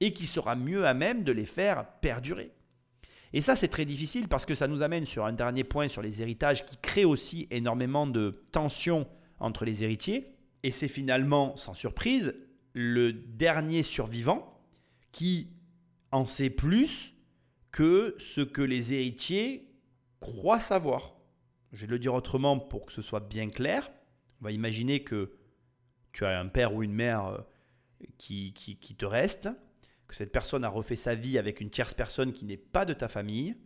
et 0.00 0.12
qui 0.12 0.26
sera 0.26 0.54
mieux 0.54 0.86
à 0.86 0.94
même 0.94 1.24
de 1.24 1.32
les 1.32 1.46
faire 1.46 1.86
perdurer. 2.00 2.52
Et 3.32 3.40
ça, 3.40 3.56
c'est 3.56 3.68
très 3.68 3.84
difficile 3.84 4.28
parce 4.28 4.46
que 4.46 4.54
ça 4.54 4.68
nous 4.68 4.82
amène 4.82 5.04
sur 5.04 5.24
un 5.24 5.32
dernier 5.32 5.64
point 5.64 5.88
sur 5.88 6.00
les 6.00 6.22
héritages 6.22 6.64
qui 6.64 6.76
crée 6.76 7.04
aussi 7.04 7.48
énormément 7.50 8.06
de 8.06 8.44
tensions 8.52 9.06
entre 9.40 9.64
les 9.64 9.82
héritiers. 9.82 10.32
Et 10.62 10.70
c'est 10.70 10.88
finalement, 10.88 11.56
sans 11.56 11.74
surprise, 11.74 12.34
le 12.72 13.12
dernier 13.12 13.82
survivant 13.82 14.52
qui 15.12 15.48
en 16.16 16.26
sait 16.26 16.50
plus 16.50 17.14
que 17.72 18.14
ce 18.18 18.40
que 18.40 18.62
les 18.62 18.92
héritiers 18.92 19.70
croient 20.20 20.60
savoir. 20.60 21.16
Je 21.72 21.82
vais 21.82 21.92
le 21.92 21.98
dire 21.98 22.14
autrement 22.14 22.58
pour 22.58 22.86
que 22.86 22.92
ce 22.92 23.02
soit 23.02 23.20
bien 23.20 23.50
clair. 23.50 23.90
On 24.40 24.44
va 24.44 24.52
imaginer 24.52 25.04
que 25.04 25.36
tu 26.12 26.24
as 26.24 26.40
un 26.40 26.48
père 26.48 26.74
ou 26.74 26.82
une 26.82 26.94
mère 26.94 27.26
euh, 27.26 27.38
qui, 28.16 28.54
qui, 28.54 28.76
qui 28.76 28.96
te 28.96 29.04
reste 29.04 29.50
que 30.08 30.14
cette 30.14 30.32
personne 30.32 30.64
a 30.64 30.68
refait 30.68 30.96
sa 30.96 31.14
vie 31.14 31.36
avec 31.36 31.60
une 31.60 31.70
tierce 31.70 31.94
personne 31.94 32.32
qui 32.32 32.44
n'est 32.44 32.56
pas 32.56 32.84
de 32.84 32.94
ta 32.94 33.08
famille, 33.08 33.56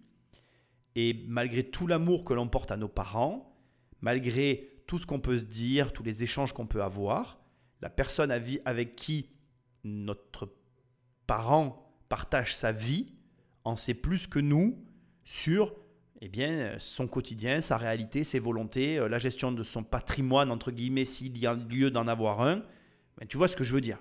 et 0.97 1.23
malgré 1.29 1.65
tout 1.65 1.87
l'amour 1.87 2.25
que 2.25 2.33
l'on 2.33 2.49
porte 2.49 2.71
à 2.71 2.77
nos 2.77 2.89
parents, 2.89 3.55
malgré 4.01 4.83
tout 4.87 4.99
ce 4.99 5.07
qu'on 5.07 5.21
peut 5.21 5.39
se 5.39 5.45
dire, 5.45 5.93
tous 5.93 6.03
les 6.03 6.23
échanges 6.23 6.53
qu'on 6.53 6.67
peut 6.67 6.83
avoir, 6.83 7.39
la 7.81 7.91
personne 7.91 8.31
avec 8.31 8.97
qui 8.97 9.29
notre 9.85 10.53
parent 11.27 11.90
partage 12.11 12.55
sa 12.55 12.73
vie 12.73 13.07
en 13.65 13.77
sait 13.77 13.95
plus 13.95 14.27
que 14.27 14.39
nous 14.39 14.77
sur 15.25 15.75
eh 16.21 16.29
bien, 16.29 16.75
son 16.79 17.07
quotidien, 17.07 17.63
sa 17.63 17.79
réalité, 17.79 18.25
ses 18.25 18.41
volontés, 18.41 18.99
euh, 18.99 19.09
la 19.09 19.19
gestion 19.19 19.53
de 19.53 19.63
son 19.63 19.83
patrimoine, 19.83 20.51
entre 20.51 20.71
guillemets, 20.71 21.07
s'il 21.07 21.39
y 21.39 21.47
a 21.47 21.55
lieu 21.55 21.91
d'en 21.91 22.07
avoir 22.07 22.43
un. 22.43 22.57
Ben, 23.17 23.27
tu 23.27 23.39
vois 23.39 23.49
ce 23.49 23.57
que 23.57 23.65
je 23.65 23.73
veux 23.73 23.81
dire 23.81 23.99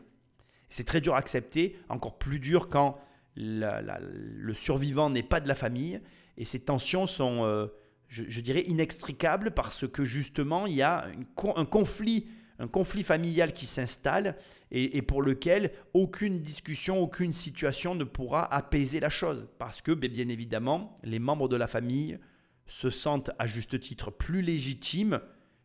c'est 0.69 0.83
très 0.83 1.01
dur 1.01 1.15
à 1.15 1.17
accepter, 1.17 1.77
encore 1.89 2.17
plus 2.17 2.39
dur 2.39 2.69
quand 2.69 2.99
le 3.35 4.53
survivant 4.53 5.09
n'est 5.09 5.23
pas 5.23 5.39
de 5.39 5.47
la 5.47 5.55
famille. 5.55 5.99
Et 6.37 6.45
ces 6.45 6.59
tensions 6.59 7.07
sont, 7.07 7.43
euh, 7.43 7.67
je, 8.07 8.41
dirais, 8.41 8.63
inextricables 8.67 9.51
parce 9.51 9.87
que 9.87 10.05
justement, 10.05 10.67
il 10.67 10.75
y 10.75 10.81
a 10.81 11.07
un 11.55 11.65
conflit 11.65 12.27
un 12.61 12.67
conflit 12.67 13.03
familial 13.03 13.53
qui 13.53 13.65
s'installe 13.65 14.35
et, 14.71 15.01
pour 15.01 15.23
lequel 15.23 15.71
aucune 15.93 16.41
discussion, 16.41 16.99
aucune 16.99 17.33
situation 17.33 17.95
ne 17.95 18.03
pourra 18.03 18.53
apaiser 18.53 18.99
la 18.99 19.09
chose. 19.09 19.47
Parce 19.57 19.81
que, 19.81 19.91
ben, 19.91 20.11
bien 20.11 20.29
évidemment, 20.29 20.99
les 21.03 21.17
membres 21.17 21.49
de 21.49 21.55
la 21.55 21.67
famille 21.67 22.19
se 22.67 22.91
sentent 22.91 23.31
à 23.39 23.47
juste 23.47 23.79
titre 23.79 24.11
plus 24.11 24.43
légitimes 24.43 25.21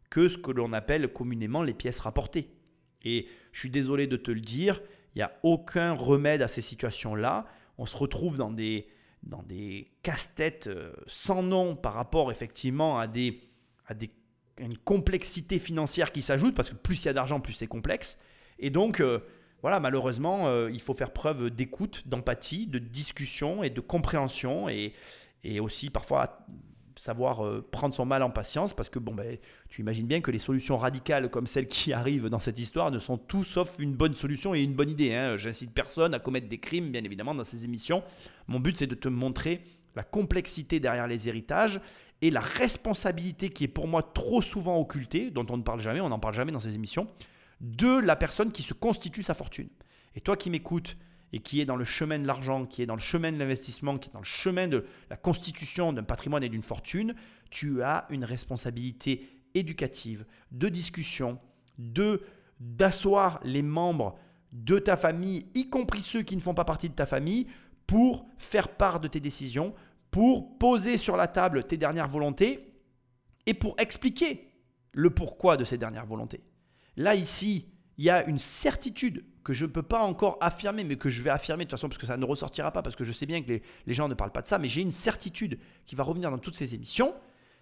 que 0.09 0.29
ce 0.29 0.39
que 0.39 0.51
l'on 0.51 0.73
appelle 0.73 1.13
communément 1.13 1.63
les 1.63 1.75
pièces 1.75 2.01
rapportées. 2.01 2.49
Et 3.03 3.27
je 3.53 3.61
suis 3.61 3.71
désolé 3.71 4.07
de 4.07 4.17
te 4.17 4.31
le 4.31 4.41
dire, 4.41 4.81
il 5.15 5.19
n'y 5.19 5.23
a 5.23 5.39
aucun 5.43 5.93
remède 5.93 6.41
à 6.41 6.49
ces 6.49 6.63
situations-là. 6.63 7.47
On 7.77 7.85
se 7.85 7.97
retrouve 7.97 8.39
dans 8.39 8.51
des, 8.51 8.89
dans 9.23 9.43
des 9.43 9.93
casse-têtes 10.03 10.69
euh, 10.69 10.95
sans 11.07 11.43
nom 11.43 11.77
par 11.77 11.93
rapport 11.93 12.31
effectivement 12.31 12.99
à 12.99 13.07
des, 13.07 13.43
à 13.87 13.93
des 13.93 14.11
une 14.59 14.79
complexité 14.79 15.59
financière 15.59 16.13
qui 16.13 16.23
s'ajoute, 16.23 16.55
parce 16.55 16.71
que 16.71 16.77
plus 16.77 17.03
il 17.03 17.07
y 17.07 17.09
a 17.09 17.13
d'argent, 17.13 17.41
plus 17.41 17.55
c'est 17.55 17.67
complexe. 17.67 18.19
Et 18.59 18.71
donc, 18.71 19.01
euh, 19.01 19.21
voilà, 19.63 19.81
malheureusement, 19.81 20.47
euh, 20.47 20.71
il 20.73 20.81
faut 20.81 20.95
faire 20.95 21.11
preuve 21.11 21.51
d'écoute, 21.51 22.07
d'empathie, 22.07 22.67
de 22.67 22.79
discussion 22.79 23.63
et 23.63 23.71
de 23.71 23.81
compréhension, 23.81 24.69
et, 24.69 24.93
aussi 25.61 25.91
parfois 25.91 26.39
savoir 26.99 27.45
euh, 27.45 27.67
prendre 27.71 27.95
son 27.95 28.07
mal 28.07 28.23
en 28.23 28.31
patience, 28.31 28.73
parce 28.73 28.89
que 28.89 28.99
bon, 28.99 29.15
ben, 29.15 29.37
tu 29.69 29.83
imagines 29.83 30.07
bien 30.07 30.21
que 30.21 30.31
les 30.31 30.39
solutions 30.39 30.79
radicales 30.79 31.29
comme 31.29 31.47
celles 31.47 31.67
qui 31.67 31.93
arrivent 31.93 32.29
dans 32.29 32.41
cette 32.41 32.59
histoire 32.59 32.91
ne 32.91 32.99
sont 32.99 33.19
tout 33.19 33.45
sauf 33.45 33.75
une 33.79 33.95
bonne 33.95 34.15
solution 34.15 34.55
et 34.55 34.63
une 34.63 34.75
bonne 34.75 34.89
idée. 34.89 35.15
Hein. 35.15 35.37
J'incite 35.37 35.73
personne 35.73 36.15
à 36.15 36.19
commettre 36.19 36.49
des 36.49 36.59
crimes, 36.59 36.91
bien 36.91 37.05
évidemment, 37.05 37.35
dans 37.35 37.45
ces 37.45 37.65
émissions. 37.65 38.03
Mon 38.49 38.61
but, 38.61 38.77
c'est 38.77 38.87
de 38.87 38.95
te 38.95 39.09
montrer 39.09 39.61
la 39.97 40.03
complexité 40.03 40.81
derrière 40.81 41.07
les 41.07 41.29
héritages 41.29 41.81
et 42.23 42.31
la 42.31 42.41
responsabilité 42.41 43.51
qui 43.51 43.65
est 43.65 43.69
pour 43.69 43.87
moi 43.87 44.03
trop 44.03 44.41
souvent 44.43 44.79
occultée, 44.79 45.31
dont 45.31 45.47
on 45.51 45.57
ne 45.57 45.63
parle 45.63 45.81
jamais, 45.81 46.01
on 46.01 46.09
n'en 46.09 46.19
parle 46.19 46.35
jamais 46.35 46.53
dans 46.53 46.61
ces 46.61 46.75
émissions, 46.75 47.07
de 47.61 47.99
la 47.99 48.17
personne 48.17 48.53
qui 48.53 48.63
se 48.63 48.75
constitue 48.75 49.23
sa 49.23 49.35
fortune. 49.35 49.69
Et 50.15 50.21
toi 50.21 50.37
qui 50.37 50.51
m'écoutes, 50.51 50.97
et 51.33 51.41
qui 51.41 51.61
est 51.61 51.65
dans 51.65 51.77
le 51.77 51.85
chemin 51.85 52.19
de 52.21 52.27
l'argent, 52.27 52.65
qui 52.65 52.81
est 52.81 52.87
dans 52.87 52.95
le 52.95 53.01
chemin 53.01 53.33
de 53.33 53.39
l'investissement, 53.39 53.99
qui 53.99 54.09
est 54.09 54.13
dans 54.13 54.21
le 54.21 54.25
chemin 54.25 54.69
de 54.69 54.85
la 55.11 55.17
constitution 55.17 55.93
d'un 55.93 56.05
patrimoine 56.05 56.45
et 56.45 56.49
d'une 56.49 56.63
fortune, 56.63 57.15
tu 57.51 57.83
as 57.83 58.07
une 58.11 58.25
responsabilité 58.25 59.43
éducative, 59.55 60.25
de 60.53 60.69
discussion, 60.69 61.41
de 61.79 62.23
d'asseoir 62.61 63.41
les 63.43 63.63
membres 63.63 64.17
de 64.53 64.79
ta 64.79 64.97
famille, 64.97 65.49
y 65.55 65.69
compris 65.69 66.03
ceux 66.03 66.23
qui 66.23 66.37
ne 66.37 66.41
font 66.41 66.55
pas 66.55 66.65
partie 66.65 66.89
de 66.89 66.95
ta 66.95 67.05
famille, 67.05 67.49
pour 67.87 68.27
faire 68.39 68.69
part 68.69 69.01
de 69.01 69.09
tes 69.09 69.21
décisions, 69.21 69.75
pour 70.13 70.57
poser 70.59 70.97
sur 70.97 71.17
la 71.17 71.27
table 71.27 71.65
tes 71.65 71.77
dernières 71.77 72.09
volontés 72.09 72.73
et 73.47 73.55
pour 73.55 73.75
expliquer 73.79 74.53
le 74.93 75.11
pourquoi 75.11 75.57
de 75.57 75.65
ces 75.65 75.79
dernières 75.79 76.07
volontés. 76.07 76.45
Là, 76.97 77.15
ici, 77.15 77.69
il 77.99 78.05
y 78.05 78.11
a 78.11 78.25
une 78.25 78.39
certitude 78.39 79.25
que 79.45 79.53
je 79.53 79.67
ne 79.67 79.71
peux 79.71 79.83
pas 79.83 80.01
encore 80.01 80.39
affirmer, 80.41 80.85
mais 80.85 80.97
que 80.97 81.11
je 81.11 81.23
vais 81.23 81.31
affirmer 81.31 81.65
de 81.65 81.71
toute 81.71 81.79
façon, 81.79 81.89
parce 81.89 81.99
que 81.99 82.07
ça 82.07 82.17
ne 82.17 82.25
ressortira 82.25 82.73
pas, 82.73 82.83
parce 82.83 82.97
que 82.97 83.05
je 83.05 83.13
sais 83.13 83.27
bien 83.27 83.43
que 83.43 83.61
les, 83.87 83.95
gens 83.95 84.09
ne 84.09 84.15
parlent 84.15 84.33
pas 84.33 84.43
de 84.43 84.47
ça, 84.47 84.59
mais 84.59 84.69
j'ai 84.69 84.81
une 84.81 84.93
certitude 84.93 85.59
qui 85.85 85.95
va 85.95 86.03
revenir 86.03 86.31
dans 86.31 86.39
toutes 86.39 86.57
ces 86.57 86.75
émissions, 86.75 87.15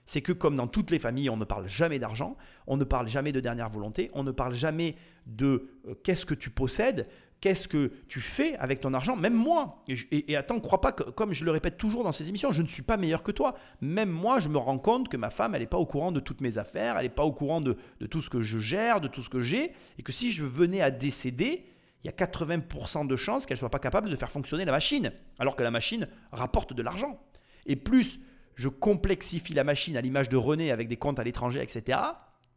c'est 0.05 0.22
que 0.22 0.33
comme 0.33 0.57
dans 0.57 0.68
toutes 0.68 0.91
les 0.91 0.99
familles, 0.99 1.28
on 1.28 1.37
ne 1.37 1.45
parle 1.45 1.68
jamais 1.68 1.99
d'argent, 1.99 2.37
on 2.66 2.76
ne 2.76 2.85
parle 2.85 3.09
jamais 3.09 3.33
de 3.33 3.41
dernière 3.41 3.68
volonté, 3.68 4.11
on 4.14 4.22
ne 4.22 4.30
parle 4.30 4.55
jamais 4.55 4.97
de 5.26 5.70
euh, 5.87 5.95
qu'est-ce 6.03 6.24
que 6.24 6.35
tu 6.35 6.51
possèdes, 6.51 7.09
qu'est-ce 7.43 7.66
que 7.66 7.93
tu 8.09 8.20
fais 8.20 8.57
avec 8.57 8.80
ton 8.80 8.95
argent 8.95 9.16
Même 9.16 9.34
moi, 9.34 9.82
et, 9.88 10.36
attends, 10.36 10.55
ne 10.55 10.61
crois 10.61 10.80
pas 10.80 10.93
que, 10.93 11.03
comme 11.03 11.34
je 11.34 11.45
le 11.45 11.51
répète 11.51 11.76
toujours 11.76 12.05
dans 12.05 12.12
ces 12.12 12.28
émissions, 12.28 12.53
je 12.53 12.62
ne 12.62 12.68
suis 12.68 12.82
pas 12.82 12.97
meilleur 12.97 13.24
que 13.24 13.32
toi. 13.32 13.57
Même 13.80 14.11
moi, 14.11 14.38
je 14.38 14.49
me 14.49 14.57
rends 14.57 14.78
compte 14.78 15.09
que 15.09 15.16
ma 15.16 15.28
femme, 15.28 15.55
elle 15.55 15.61
n'est 15.61 15.66
pas 15.66 15.76
au 15.76 15.84
courant 15.84 16.12
de 16.12 16.20
toutes 16.20 16.40
mes 16.40 16.57
affaires, 16.57 16.97
elle 16.97 17.03
n'est 17.03 17.11
pas 17.11 17.24
au 17.24 17.32
courant 17.32 17.61
de, 17.61 17.76
tout 18.09 18.20
ce 18.22 18.30
que 18.30 18.43
je 18.43 18.61
gère, 18.61 19.01
de 19.01 19.09
tout 19.09 19.22
ce 19.22 19.28
que 19.28 19.40
j'ai, 19.40 19.72
et 19.99 20.03
que 20.05 20.12
si 20.12 20.32
je 20.32 20.45
venais 20.45 20.80
à 20.80 20.93
décéder, 20.93 21.66
il 22.05 22.07
y 22.07 22.09
a 22.09 22.12
80% 22.12 23.09
de 23.09 23.16
chances 23.16 23.45
qu'elle 23.45 23.57
ne 23.57 23.61
soit 23.61 23.70
pas 23.70 23.80
capable 23.80 24.09
de 24.09 24.16
faire 24.16 24.30
fonctionner 24.30 24.64
la 24.64 24.72
machine, 24.72 25.11
alors 25.40 25.57
que 25.57 25.64
la 25.64 25.72
machine 25.72 26.09
rapporte 26.30 26.72
de 26.72 26.82
l'argent. 26.82 27.20
Et 27.66 27.74
plus 27.74 28.20
je 28.55 28.68
complexifie 28.68 29.55
la 29.55 29.64
machine 29.64 29.97
à 29.97 30.01
l'image 30.01 30.28
de 30.28 30.36
René 30.36 30.70
avec 30.70 30.86
des 30.86 30.97
comptes 30.97 31.18
à 31.18 31.24
l'étranger, 31.24 31.61
etc., 31.61 31.99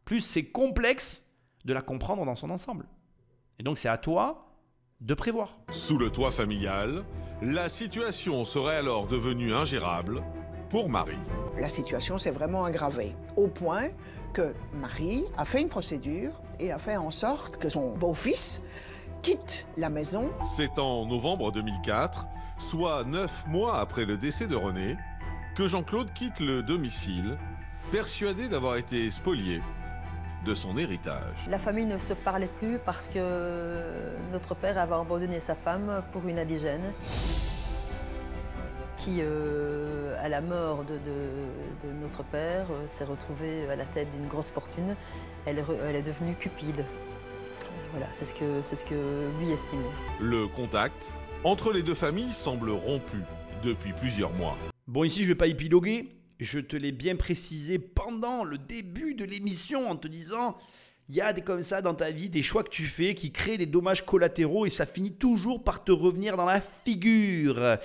plus 0.03 0.21
c'est 0.21 0.45
complexe 0.45 1.25
de 1.63 1.73
la 1.73 1.81
comprendre 1.81 2.23
dans 2.25 2.35
son 2.35 2.51
ensemble. 2.51 2.85
Et 3.57 3.63
donc 3.63 3.79
c'est 3.79 3.89
à 3.89 3.97
toi 3.97 4.45
de 5.05 5.13
prévoir. 5.13 5.57
Sous 5.69 5.97
le 5.97 6.09
toit 6.09 6.31
familial, 6.31 7.03
la 7.41 7.69
situation 7.69 8.43
serait 8.43 8.77
alors 8.77 9.07
devenue 9.07 9.53
ingérable 9.53 10.23
pour 10.69 10.89
Marie. 10.89 11.13
La 11.59 11.69
situation 11.69 12.17
s'est 12.17 12.31
vraiment 12.31 12.65
aggravée, 12.65 13.15
au 13.35 13.47
point 13.47 13.89
que 14.33 14.53
Marie 14.73 15.25
a 15.37 15.45
fait 15.45 15.61
une 15.61 15.69
procédure 15.69 16.41
et 16.59 16.71
a 16.71 16.79
fait 16.79 16.97
en 16.97 17.11
sorte 17.11 17.57
que 17.57 17.69
son 17.69 17.91
beau-fils 17.91 18.61
quitte 19.21 19.67
la 19.77 19.89
maison. 19.89 20.29
C'est 20.55 20.79
en 20.79 21.05
novembre 21.05 21.51
2004, 21.51 22.25
soit 22.57 23.03
neuf 23.03 23.45
mois 23.47 23.79
après 23.79 24.05
le 24.05 24.17
décès 24.17 24.47
de 24.47 24.55
René, 24.55 24.97
que 25.55 25.67
Jean-Claude 25.67 26.11
quitte 26.13 26.39
le 26.39 26.63
domicile, 26.63 27.37
persuadé 27.91 28.47
d'avoir 28.47 28.77
été 28.77 29.11
spolié 29.11 29.61
de 30.45 30.53
son 30.53 30.77
héritage. 30.77 31.47
La 31.49 31.59
famille 31.59 31.85
ne 31.85 31.97
se 31.97 32.13
parlait 32.13 32.49
plus 32.59 32.77
parce 32.77 33.09
que 33.09 34.13
notre 34.31 34.55
père 34.55 34.77
avait 34.77 34.93
abandonné 34.93 35.39
sa 35.39 35.55
femme 35.55 36.03
pour 36.11 36.25
une 36.27 36.39
indigène 36.39 36.93
qui, 38.97 39.17
euh, 39.19 40.15
à 40.19 40.29
la 40.29 40.41
mort 40.41 40.83
de, 40.85 40.97
notre 42.01 42.23
père, 42.23 42.67
euh, 42.71 42.87
s'est 42.87 43.03
retrouvée 43.03 43.67
à 43.69 43.75
la 43.75 43.85
tête 43.85 44.09
d'une 44.11 44.27
grosse 44.27 44.51
fortune. 44.51 44.95
Elle 45.45 45.59
est, 45.59 46.01
devenue 46.01 46.35
cupide. 46.35 46.85
Voilà, 47.91 48.07
c'est 48.13 48.25
ce, 48.25 48.33
que, 48.33 48.61
c'est 48.61 48.75
ce 48.75 48.85
que 48.85 49.29
lui 49.39 49.51
estimait. 49.51 49.83
Le 50.19 50.47
contact 50.47 51.11
entre 51.43 51.71
les 51.71 51.83
deux 51.83 51.93
familles 51.93 52.33
semble 52.33 52.69
rompu 52.71 53.17
depuis 53.63 53.93
plusieurs 53.93 54.31
mois. 54.31 54.57
Bon, 54.87 55.03
ici, 55.03 55.23
je 55.23 55.29
vais 55.29 55.35
pas 55.35 55.47
épiloguer, 55.47 56.09
je 56.39 56.59
te 56.59 56.75
l'ai 56.75 56.91
bien 56.91 57.15
précisé 57.15 57.79
pendant 57.79 58.43
le 58.43 58.57
début 58.57 59.15
de 59.15 59.25
l'émission 59.25 59.89
en 59.89 59.95
te 59.95 60.07
disant 60.07 60.57
il 61.07 61.15
y 61.15 61.21
a 61.21 61.33
des 61.33 61.41
comme 61.41 61.61
ça 61.61 61.83
dans 61.83 61.93
ta 61.93 62.09
vie, 62.09 62.29
des 62.29 62.41
choix 62.41 62.63
que 62.63 62.69
tu 62.69 62.85
fais 62.85 63.13
qui 63.13 63.31
créent 63.31 63.59
des 63.59 63.67
dommages 63.67 64.03
collatéraux 64.03 64.65
et 64.65 64.71
ça 64.71 64.87
finit 64.87 65.13
toujours 65.13 65.63
par 65.63 65.83
te 65.83 65.91
revenir 65.91 66.35
dans 66.35 66.45
la 66.45 66.59
figure. 66.59 67.77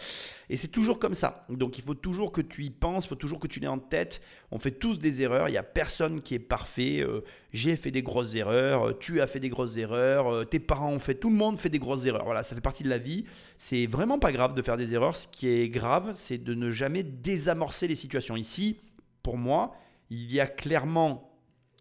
Et 0.49 0.57
c'est 0.57 0.69
toujours 0.69 0.99
comme 0.99 1.13
ça. 1.13 1.45
Donc 1.51 1.77
il 1.77 1.85
faut 1.85 1.95
toujours 1.95 2.33
que 2.33 2.41
tu 2.41 2.65
y 2.65 2.71
penses, 2.71 3.05
il 3.05 3.09
faut 3.09 3.17
toujours 3.17 3.39
que 3.39 3.47
tu 3.47 3.61
l'aies 3.61 3.67
en 3.67 3.79
tête. 3.79 4.23
On 4.51 4.59
fait 4.59 4.71
tous 4.71 4.99
des 4.99 5.21
erreurs, 5.21 5.51
il 5.51 5.53
n'y 5.53 5.59
a 5.59 5.63
personne 5.63 6.23
qui 6.23 6.35
est 6.35 6.39
parfait. 6.39 7.01
Euh, 7.01 7.21
j'ai 7.53 7.77
fait 7.77 7.91
des 7.91 8.03
grosses 8.03 8.35
erreurs, 8.35 8.89
euh, 8.89 8.97
tu 8.99 9.21
as 9.21 9.27
fait 9.27 9.39
des 9.39 9.51
grosses 9.51 9.77
erreurs, 9.77 10.33
euh, 10.33 10.45
tes 10.45 10.59
parents 10.59 10.91
ont 10.91 10.99
fait, 10.99 11.15
tout 11.15 11.29
le 11.29 11.37
monde 11.37 11.59
fait 11.59 11.69
des 11.69 11.79
grosses 11.79 12.07
erreurs. 12.07 12.25
Voilà, 12.25 12.43
ça 12.43 12.55
fait 12.55 12.63
partie 12.63 12.85
de 12.85 12.89
la 12.89 12.99
vie. 12.99 13.27
C'est 13.59 13.85
vraiment 13.87 14.19
pas 14.19 14.33
grave 14.33 14.55
de 14.55 14.63
faire 14.63 14.79
des 14.79 14.95
erreurs. 14.95 15.15
Ce 15.15 15.29
qui 15.29 15.47
est 15.47 15.69
grave, 15.69 16.13
c'est 16.15 16.39
de 16.39 16.55
ne 16.55 16.71
jamais 16.71 17.03
désamorcer 17.03 17.87
les 17.87 17.97
situations. 17.97 18.35
Ici, 18.35 18.79
pour 19.23 19.37
moi, 19.37 19.77
il 20.09 20.33
y 20.33 20.41
a 20.41 20.47
clairement 20.47 21.30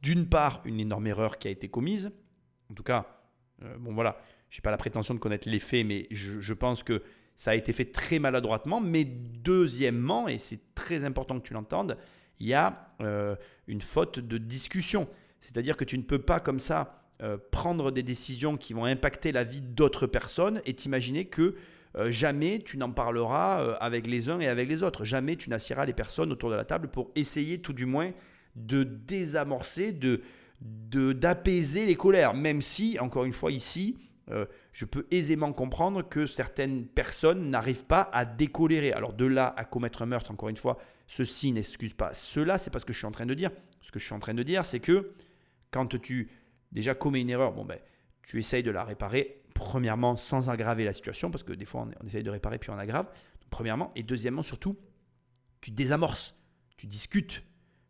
d'une 0.01 0.27
part, 0.27 0.61
une 0.65 0.79
énorme 0.79 1.07
erreur 1.07 1.37
qui 1.37 1.47
a 1.47 1.51
été 1.51 1.67
commise. 1.67 2.11
En 2.71 2.73
tout 2.73 2.83
cas, 2.83 3.07
euh, 3.63 3.77
bon 3.77 3.93
voilà, 3.93 4.17
je 4.49 4.57
n'ai 4.57 4.61
pas 4.61 4.71
la 4.71 4.77
prétention 4.77 5.13
de 5.13 5.19
connaître 5.19 5.49
les 5.49 5.59
faits, 5.59 5.85
mais 5.85 6.07
je, 6.11 6.53
pense 6.53 6.83
que 6.83 7.03
ça 7.35 7.51
a 7.51 7.55
été 7.55 7.73
fait 7.73 7.85
très 7.85 8.19
maladroitement. 8.19 8.79
Mais 8.79 9.03
deuxièmement, 9.03 10.27
et 10.27 10.37
c'est 10.37 10.73
très 10.75 11.03
important 11.03 11.39
que 11.39 11.47
tu 11.47 11.53
l'entendes, 11.53 11.97
il 12.39 12.47
y 12.47 12.53
a 12.53 12.93
euh, 13.01 13.35
une 13.67 13.81
faute 13.81 14.19
de 14.19 14.37
discussion. 14.37 15.07
C'est-à-dire 15.41 15.77
que 15.77 15.85
tu 15.85 15.97
ne 15.97 16.03
peux 16.03 16.19
pas 16.19 16.39
comme 16.39 16.59
ça 16.59 17.03
euh, 17.21 17.37
prendre 17.51 17.91
des 17.91 18.03
décisions 18.03 18.55
qui 18.55 18.73
vont 18.73 18.85
impacter 18.85 19.31
la 19.31 19.43
vie 19.43 19.61
d'autres 19.61 20.07
personnes 20.07 20.61
et 20.65 20.73
t'imaginer 20.73 21.25
que 21.25 21.55
jamais 22.09 22.59
tu 22.59 22.77
n'en 22.77 22.91
parleras 22.91 23.73
avec 23.77 24.05
les 24.05 24.29
uns 24.29 24.39
et 24.39 24.47
avec 24.47 24.69
les 24.69 24.83
autres. 24.83 25.05
Jamais 25.05 25.35
tu 25.35 25.49
n'assieras 25.49 25.87
les 25.87 25.93
personnes 25.93 26.31
autour 26.31 26.51
de 26.51 26.55
la 26.55 26.63
table 26.63 26.87
pour 26.87 27.09
essayer 27.15 27.61
tout 27.61 27.73
du 27.73 27.87
moins 27.87 28.11
de 28.59 28.83
désamorcer, 28.83 29.91
de 29.91 30.21
d'apaiser 30.61 31.85
les 31.85 31.95
colères, 31.95 32.33
même 32.33 32.61
si, 32.61 32.99
encore 32.99 33.23
une 33.23 33.31
fois, 33.31 33.49
ici, 33.49 33.97
euh, 34.31 34.45
je 34.73 34.85
peux 34.85 35.07
aisément 35.09 35.51
comprendre 35.53 36.01
que 36.07 36.25
certaines 36.25 36.85
personnes 36.85 37.49
n'arrivent 37.49 37.85
pas 37.85 38.09
à 38.13 38.25
décolérer. 38.25 38.91
Alors 38.91 39.13
de 39.13 39.25
là 39.25 39.53
à 39.57 39.65
commettre 39.65 40.01
un 40.01 40.05
meurtre, 40.05 40.31
encore 40.31 40.49
une 40.49 40.57
fois, 40.57 40.77
ceci 41.07 41.51
n'excuse 41.51 41.93
pas 41.93 42.13
cela, 42.13 42.57
c'est 42.57 42.69
pas 42.69 42.79
ce 42.79 42.85
que 42.85 42.93
je 42.93 42.97
suis 42.97 43.07
en 43.07 43.11
train 43.11 43.25
de 43.25 43.33
dire. 43.33 43.51
Ce 43.81 43.91
que 43.91 43.99
je 43.99 44.05
suis 44.05 44.13
en 44.13 44.19
train 44.19 44.33
de 44.33 44.43
dire, 44.43 44.65
c'est 44.65 44.79
que 44.79 45.13
quand 45.71 45.87
tu 45.87 46.29
déjà 46.71 46.93
commets 46.93 47.21
une 47.21 47.29
erreur, 47.29 47.53
bon 47.53 47.65
ben, 47.65 47.79
tu 48.21 48.37
essayes 48.37 48.63
de 48.63 48.71
la 48.71 48.83
réparer, 48.83 49.41
premièrement, 49.55 50.15
sans 50.15 50.49
aggraver 50.49 50.83
la 50.83 50.93
situation, 50.93 51.31
parce 51.31 51.43
que 51.43 51.53
des 51.53 51.65
fois, 51.65 51.81
on, 51.81 52.03
on 52.03 52.07
essaye 52.07 52.23
de 52.23 52.29
réparer 52.29 52.59
puis 52.59 52.69
on 52.69 52.77
aggrave. 52.77 53.07
premièrement, 53.49 53.91
et 53.95 54.03
deuxièmement, 54.03 54.43
surtout, 54.43 54.77
tu 55.61 55.71
désamorces, 55.71 56.35
tu 56.77 56.85
discutes, 56.85 57.43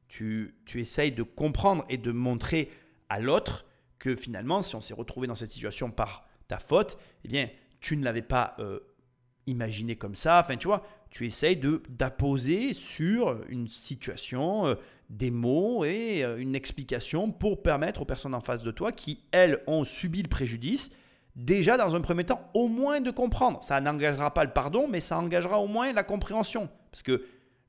tu, 0.10 0.56
essayes 0.76 1.12
de 1.12 1.24
comprendre 1.24 1.86
et 1.88 1.98
de 1.98 2.12
montrer 2.12 2.70
à 3.08 3.20
l'autre 3.20 3.66
que 4.00 4.16
finalement, 4.16 4.62
si 4.62 4.76
on 4.76 4.82
s'est 4.82 4.94
retrouvé 4.94 5.28
dans 5.28 5.36
cette 5.36 5.52
situation 5.52 5.92
par 5.92 6.28
ta 6.48 6.58
faute, 6.58 6.98
eh 7.24 7.28
bien, 7.28 7.48
tu 7.80 7.96
ne 7.96 8.04
l'avais 8.04 8.24
pas 8.24 8.56
euh, 8.60 8.80
imaginé 9.46 9.96
comme 9.96 10.16
ça. 10.16 10.40
Enfin, 10.40 10.58
tu 10.58 10.68
vois, 10.68 10.84
tu 11.10 11.26
essayes 11.26 11.60
d'apposer 11.90 12.74
sur 12.74 13.40
une 13.50 13.68
situation 13.68 14.68
euh, 14.68 14.76
des 15.10 15.32
mots 15.32 15.86
et 15.86 16.24
euh, 16.24 16.38
une 16.38 16.56
explication 16.56 17.32
pour 17.32 17.62
permettre 17.62 18.02
aux 18.02 18.06
personnes 18.06 18.36
en 18.36 18.42
face 18.42 18.64
de 18.64 18.72
toi 18.72 18.92
qui, 18.92 19.24
elles, 19.32 19.62
ont 19.68 19.84
subi 19.84 20.24
le 20.24 20.30
préjudice, 20.30 20.92
déjà 21.36 21.78
dans 21.78 21.96
un 21.96 22.02
premier 22.02 22.26
temps, 22.26 22.50
au 22.54 22.68
moins 22.68 23.00
de 23.00 23.12
comprendre. 23.12 23.62
Ça 23.64 23.80
n'engagera 23.80 24.34
pas 24.34 24.44
le 24.44 24.52
pardon, 24.52 24.88
mais 24.88 25.00
ça 25.00 25.18
engagera 25.18 25.60
au 25.60 25.68
moins 25.68 25.94
la 25.94 26.04
compréhension. 26.04 26.70
Parce 26.92 27.04
que 27.04 27.26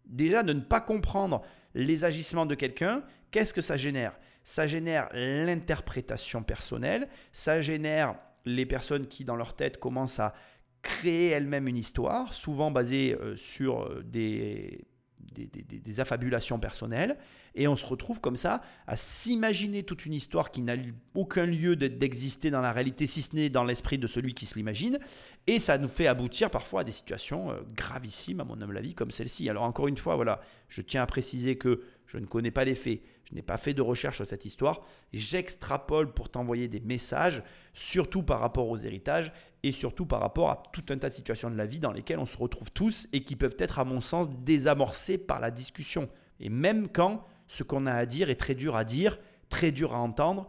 déjà, 0.07 0.43
de 0.43 0.53
ne 0.53 0.61
pas 0.61 0.80
comprendre 0.80 1.43
les 1.75 2.05
agissements 2.05 2.47
de 2.47 2.55
quelqu'un, 2.55 3.03
qu'est-ce 3.31 3.55
que 3.55 3.61
ça 3.61 3.77
génère? 3.77 4.18
Ça 4.45 4.66
génère 4.66 5.09
l'interprétation 5.12 6.43
personnelle, 6.43 7.09
ça 7.33 7.61
génère 7.61 8.16
les 8.45 8.66
personnes 8.66 9.07
qui, 9.07 9.25
dans 9.25 9.37
leur 9.37 9.55
tête, 9.55 9.79
commencent 9.79 10.18
à 10.18 10.35
créer 10.83 11.29
elles-mêmes 11.29 11.68
une 11.68 11.77
histoire, 11.77 12.33
souvent 12.33 12.71
basée 12.71 13.14
euh, 13.21 13.37
sur 13.37 13.83
euh, 13.83 14.03
des, 14.03 14.87
des, 15.33 16.01
affabulations 16.01 16.59
personnelles, 16.59 17.16
et 17.55 17.68
on 17.68 17.77
se 17.77 17.85
retrouve 17.85 18.21
comme 18.21 18.37
ça 18.37 18.62
à 18.87 18.97
s'imaginer 18.97 19.83
toute 19.83 20.07
une 20.07 20.14
histoire 20.14 20.51
qui 20.51 20.62
n'a 20.62 20.75
aucun 21.14 21.47
lieu 21.47 21.77
d'exister 21.77 22.51
dans 22.51 22.61
la 22.61 22.73
réalité, 22.73 23.07
si 23.07 23.23
ce 23.23 23.35
n'est 23.37 23.49
dans 23.49 23.64
l'esprit 23.64 23.99
de 23.99 24.07
celui 24.07 24.35
qui 24.35 24.47
se 24.47 24.55
l'imagine, 24.55 24.99
et 25.47 25.59
ça 25.59 25.78
nous 25.78 25.88
fait 25.88 26.07
aboutir 26.07 26.51
parfois 26.51 26.82
à 26.82 26.84
des 26.84 26.93
situations 26.93 27.51
euh, 27.51 27.61
gravissimes, 27.74 28.41
à 28.41 28.45
mon 28.45 28.61
humble 28.61 28.76
avis, 28.76 28.95
comme 28.95 29.11
celle-ci. 29.11 29.49
Alors 29.49 29.64
encore 29.64 29.88
une 29.88 29.97
fois, 29.97 30.16
voilà, 30.16 30.41
je 30.68 30.82
tiens 30.82 31.03
à 31.03 31.07
préciser 31.07 31.57
que 31.57 31.82
je 32.07 32.18
ne 32.18 32.26
connais 32.26 32.51
pas 32.51 32.64
les 32.64 32.74
faits, 32.74 33.01
je 33.24 33.34
n'ai 33.34 33.43
pas 33.43 33.57
fait 33.57 33.74
de 33.74 33.82
recherche 33.82 34.16
sur 34.16 34.26
cette 34.26 34.45
histoire, 34.45 34.82
j'extrapole 35.12 36.12
pour 36.12 36.28
t'envoyer 36.28 36.68
des 36.68 36.80
messages, 36.80 37.43
surtout 37.72 38.22
par 38.22 38.41
rapport 38.41 38.68
aux 38.68 38.76
héritages, 38.76 39.32
et 39.62 39.72
surtout 39.72 40.07
par 40.07 40.20
rapport 40.20 40.51
à 40.51 40.62
tout 40.72 40.84
un 40.91 40.99
tas 40.99 41.09
de 41.09 41.14
situations 41.14 41.51
de 41.51 41.57
la 41.57 41.66
vie 41.66 41.80
dans 41.80 41.93
lesquelles 41.93 42.18
on 42.18 42.26
se 42.26 42.38
retrouve 42.38 42.70
tous 42.72 43.09
et 43.12 43.22
qui 43.22 43.36
peuvent 43.36 43.57
être, 43.59 43.78
à 43.78 43.84
mon 43.84 44.01
sens, 44.01 44.28
désamorcées 44.30 45.18
par 45.18 45.41
la 45.41 45.51
discussion. 45.51 46.09
Et 46.41 46.49
même 46.49 46.88
quand 46.88 47.26
ce 47.47 47.62
qu'on 47.62 47.86
a 47.86 47.93
à 47.93 48.07
dire 48.07 48.30
est 48.30 48.36
très 48.36 48.55
dur 48.55 48.74
à 48.76 48.84
dire, 48.84 49.18
très 49.49 49.72
dur 49.72 49.95
à 49.95 49.99
entendre, 49.99 50.47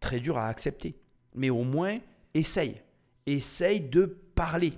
très 0.00 0.20
dur 0.20 0.38
à 0.38 0.48
accepter. 0.48 0.96
Mais 1.34 1.50
au 1.50 1.64
moins, 1.64 1.98
essaye. 2.34 2.80
Essaye 3.26 3.80
de 3.80 4.06
parler. 4.34 4.72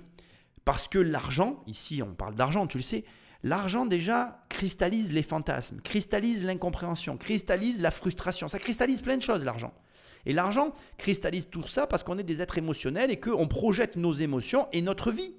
Parce 0.63 0.87
que 0.87 0.99
l'argent, 0.99 1.63
ici 1.67 2.01
on 2.01 2.13
parle 2.13 2.35
d'argent, 2.35 2.67
tu 2.67 2.77
le 2.77 2.83
sais, 2.83 3.03
l'argent 3.43 3.85
déjà 3.85 4.43
cristallise 4.49 5.13
les 5.13 5.23
fantasmes, 5.23 5.79
cristallise 5.81 6.43
l'incompréhension, 6.43 7.17
cristallise 7.17 7.81
la 7.81 7.91
frustration. 7.91 8.47
Ça 8.47 8.59
cristallise 8.59 9.01
plein 9.01 9.17
de 9.17 9.21
choses, 9.21 9.45
l'argent. 9.45 9.73
Et 10.25 10.33
l'argent 10.33 10.73
cristallise 10.97 11.49
tout 11.49 11.63
ça 11.63 11.87
parce 11.87 12.03
qu'on 12.03 12.17
est 12.17 12.23
des 12.23 12.41
êtres 12.41 12.57
émotionnels 12.57 13.11
et 13.11 13.19
qu'on 13.19 13.47
projette 13.47 13.95
nos 13.95 14.13
émotions 14.13 14.67
et 14.73 14.81
notre 14.81 15.11
vie. 15.11 15.35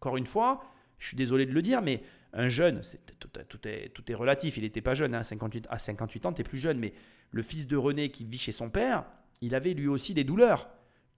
Encore 0.00 0.16
une 0.16 0.26
fois, 0.26 0.64
je 0.98 1.06
suis 1.06 1.16
désolé 1.16 1.46
de 1.46 1.52
le 1.52 1.62
dire, 1.62 1.82
mais 1.82 2.02
un 2.32 2.48
jeune, 2.48 2.82
tout, 3.18 3.30
est, 3.38 3.88
tout, 3.88 4.12
est, 4.12 4.14
relatif, 4.14 4.56
il 4.56 4.64
n'était 4.64 4.82
pas 4.82 4.94
jeune, 4.94 5.14
hein, 5.14 5.22
58, 5.22 5.66
à 5.70 5.78
58 5.78 6.26
ans, 6.26 6.32
tu 6.32 6.40
es 6.40 6.44
plus 6.44 6.58
jeune, 6.58 6.78
mais 6.78 6.92
le 7.30 7.42
fils 7.42 7.66
de 7.66 7.76
René 7.76 8.10
qui 8.10 8.24
vit 8.24 8.38
chez 8.38 8.52
son 8.52 8.68
père, 8.68 9.04
il 9.40 9.54
avait 9.54 9.72
lui 9.72 9.88
aussi 9.88 10.12
des 10.12 10.24
douleurs. 10.24 10.68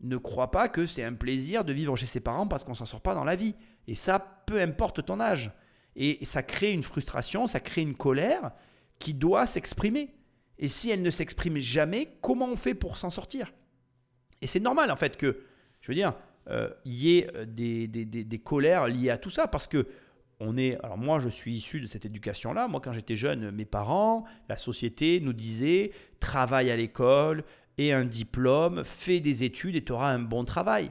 Ne 0.00 0.16
crois 0.16 0.50
pas 0.50 0.68
que 0.68 0.86
c'est 0.86 1.02
un 1.02 1.14
plaisir 1.14 1.64
de 1.64 1.72
vivre 1.72 1.96
chez 1.96 2.06
ses 2.06 2.20
parents 2.20 2.46
parce 2.46 2.64
qu'on 2.64 2.74
s'en 2.74 2.86
sort 2.86 3.00
pas 3.00 3.14
dans 3.14 3.24
la 3.24 3.36
vie. 3.36 3.54
Et 3.86 3.94
ça, 3.94 4.18
peu 4.46 4.60
importe 4.60 5.04
ton 5.04 5.20
âge. 5.20 5.50
Et 5.96 6.24
ça 6.24 6.44
crée 6.44 6.72
une 6.72 6.84
frustration, 6.84 7.48
ça 7.48 7.58
crée 7.58 7.82
une 7.82 7.96
colère 7.96 8.52
qui 9.00 9.14
doit 9.14 9.46
s'exprimer. 9.46 10.14
Et 10.58 10.68
si 10.68 10.90
elle 10.90 11.02
ne 11.02 11.10
s'exprime 11.10 11.58
jamais, 11.58 12.16
comment 12.20 12.46
on 12.46 12.56
fait 12.56 12.74
pour 12.74 12.96
s'en 12.96 13.10
sortir? 13.10 13.52
Et 14.40 14.46
c'est 14.46 14.60
normal 14.60 14.90
en 14.90 14.96
fait 14.96 15.16
que, 15.16 15.40
je 15.80 15.88
veux 15.88 15.94
dire, 15.94 16.14
euh, 16.48 16.70
il 16.84 16.94
y 16.94 17.18
ait 17.18 17.30
euh, 17.34 17.44
des, 17.44 17.86
des, 17.88 18.38
colères 18.38 18.86
liées 18.86 19.10
à 19.10 19.18
tout 19.18 19.30
ça 19.30 19.48
parce 19.48 19.66
que 19.66 19.86
on 20.40 20.56
est. 20.56 20.78
Alors 20.84 20.96
moi, 20.96 21.18
je 21.18 21.28
suis 21.28 21.56
issu 21.56 21.80
de 21.80 21.86
cette 21.86 22.06
éducation-là. 22.06 22.68
Moi, 22.68 22.80
quand 22.80 22.92
j'étais 22.92 23.16
jeune, 23.16 23.50
mes 23.50 23.64
parents, 23.64 24.24
la 24.48 24.56
société 24.56 25.20
nous 25.20 25.32
disaient 25.32 25.90
travaille 26.20 26.70
à 26.70 26.76
l'école 26.76 27.44
et 27.78 27.92
un 27.92 28.04
diplôme, 28.04 28.82
fais 28.84 29.20
des 29.20 29.44
études 29.44 29.76
et 29.76 29.84
tu 29.84 29.92
auras 29.92 30.12
un 30.12 30.18
bon 30.18 30.44
travail. 30.44 30.90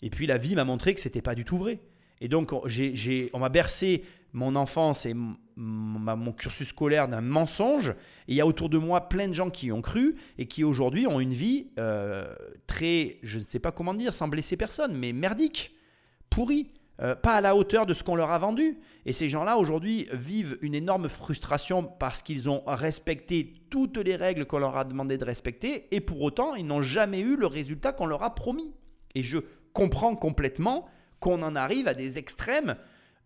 Et 0.00 0.10
puis 0.10 0.26
la 0.26 0.38
vie 0.38 0.56
m'a 0.56 0.64
montré 0.64 0.94
que 0.94 1.00
c'était 1.00 1.22
pas 1.22 1.34
du 1.34 1.44
tout 1.44 1.58
vrai. 1.58 1.78
Et 2.20 2.28
donc, 2.28 2.52
j'ai, 2.66 3.30
on 3.32 3.40
m'a 3.40 3.48
bercé 3.48 4.04
mon 4.32 4.56
enfance 4.56 5.06
et 5.06 5.14
mon 5.56 6.32
cursus 6.32 6.68
scolaire 6.68 7.08
d'un 7.08 7.20
mensonge. 7.20 7.90
Et 8.28 8.32
il 8.32 8.34
y 8.36 8.40
a 8.40 8.46
autour 8.46 8.68
de 8.68 8.78
moi 8.78 9.08
plein 9.08 9.28
de 9.28 9.34
gens 9.34 9.50
qui 9.50 9.66
y 9.66 9.72
ont 9.72 9.82
cru 9.82 10.16
et 10.38 10.46
qui 10.46 10.64
aujourd'hui 10.64 11.06
ont 11.06 11.20
une 11.20 11.34
vie 11.34 11.68
euh, 11.78 12.34
très, 12.66 13.18
je 13.22 13.38
ne 13.38 13.44
sais 13.44 13.58
pas 13.58 13.72
comment 13.72 13.92
dire, 13.92 14.14
sans 14.14 14.28
blesser 14.28 14.56
personne, 14.56 14.96
mais 14.96 15.12
merdique, 15.12 15.74
pourrie. 16.30 16.68
Euh, 17.02 17.16
pas 17.16 17.34
à 17.34 17.40
la 17.40 17.56
hauteur 17.56 17.84
de 17.84 17.94
ce 17.94 18.04
qu'on 18.04 18.14
leur 18.14 18.30
a 18.30 18.38
vendu. 18.38 18.78
Et 19.06 19.12
ces 19.12 19.28
gens-là, 19.28 19.56
aujourd'hui, 19.56 20.08
vivent 20.12 20.56
une 20.62 20.74
énorme 20.74 21.08
frustration 21.08 21.82
parce 21.82 22.22
qu'ils 22.22 22.48
ont 22.48 22.62
respecté 22.66 23.54
toutes 23.70 23.98
les 23.98 24.14
règles 24.14 24.46
qu'on 24.46 24.58
leur 24.58 24.76
a 24.76 24.84
demandé 24.84 25.18
de 25.18 25.24
respecter, 25.24 25.88
et 25.90 26.00
pour 26.00 26.20
autant, 26.22 26.54
ils 26.54 26.66
n'ont 26.66 26.82
jamais 26.82 27.20
eu 27.20 27.36
le 27.36 27.46
résultat 27.46 27.92
qu'on 27.92 28.06
leur 28.06 28.22
a 28.22 28.34
promis. 28.34 28.72
Et 29.14 29.22
je 29.22 29.38
comprends 29.72 30.14
complètement 30.14 30.88
qu'on 31.18 31.42
en 31.42 31.56
arrive 31.56 31.88
à 31.88 31.94
des 31.94 32.18
extrêmes 32.18 32.76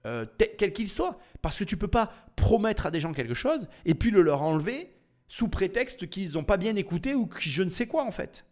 euh, 0.07 0.25
quel 0.59 0.73
qu'il 0.73 0.89
soit. 0.89 1.19
Parce 1.43 1.59
que 1.59 1.65
tu 1.65 1.77
peux 1.77 1.89
pas 1.89 2.13
promettre 2.37 2.87
à 2.87 2.91
des 2.91 3.01
gens 3.01 3.13
quelque 3.13 3.35
chose 3.35 3.69
et 3.85 3.95
puis 3.95 4.11
le 4.11 4.23
leur 4.23 4.43
enlever 4.43 4.95
sous 5.29 5.49
prétexte 5.49 6.09
qu'ils 6.09 6.33
n'ont 6.33 6.45
pas 6.45 6.57
bien 6.57 6.77
écouté 6.77 7.15
ou 7.15 7.27
que 7.27 7.41
je 7.41 7.63
ne 7.63 7.71
sais 7.71 7.87
quoi 7.87 8.05
en 8.05 8.11
fait. 8.11 8.47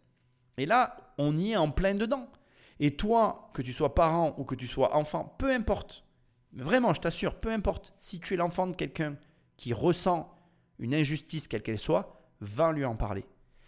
Et 0.57 0.65
là, 0.65 0.97
on 1.17 1.37
y 1.37 1.51
est 1.51 1.57
en 1.57 1.71
plein 1.71 1.95
dedans. 1.95 2.29
Et 2.79 2.95
toi, 2.95 3.49
que 3.53 3.61
tu 3.61 3.73
sois 3.73 3.95
parent 3.95 4.35
ou 4.37 4.43
que 4.43 4.55
tu 4.55 4.67
sois 4.67 4.95
enfant, 4.95 5.35
peu 5.37 5.51
importe. 5.51 6.03
Vraiment, 6.53 6.93
je 6.93 7.01
t'assure, 7.01 7.35
peu 7.35 7.51
importe. 7.51 7.93
Si 7.99 8.19
tu 8.19 8.33
es 8.33 8.37
l'enfant 8.37 8.67
de 8.67 8.75
quelqu'un 8.75 9.15
qui 9.57 9.73
ressent 9.73 10.33
une 10.79 10.93
injustice 10.93 11.47
quelle 11.47 11.63
qu'elle 11.63 11.79
soit, 11.79 12.21
va 12.41 12.71
lui 12.71 12.85
en 12.85 12.95
parler. 12.95 13.25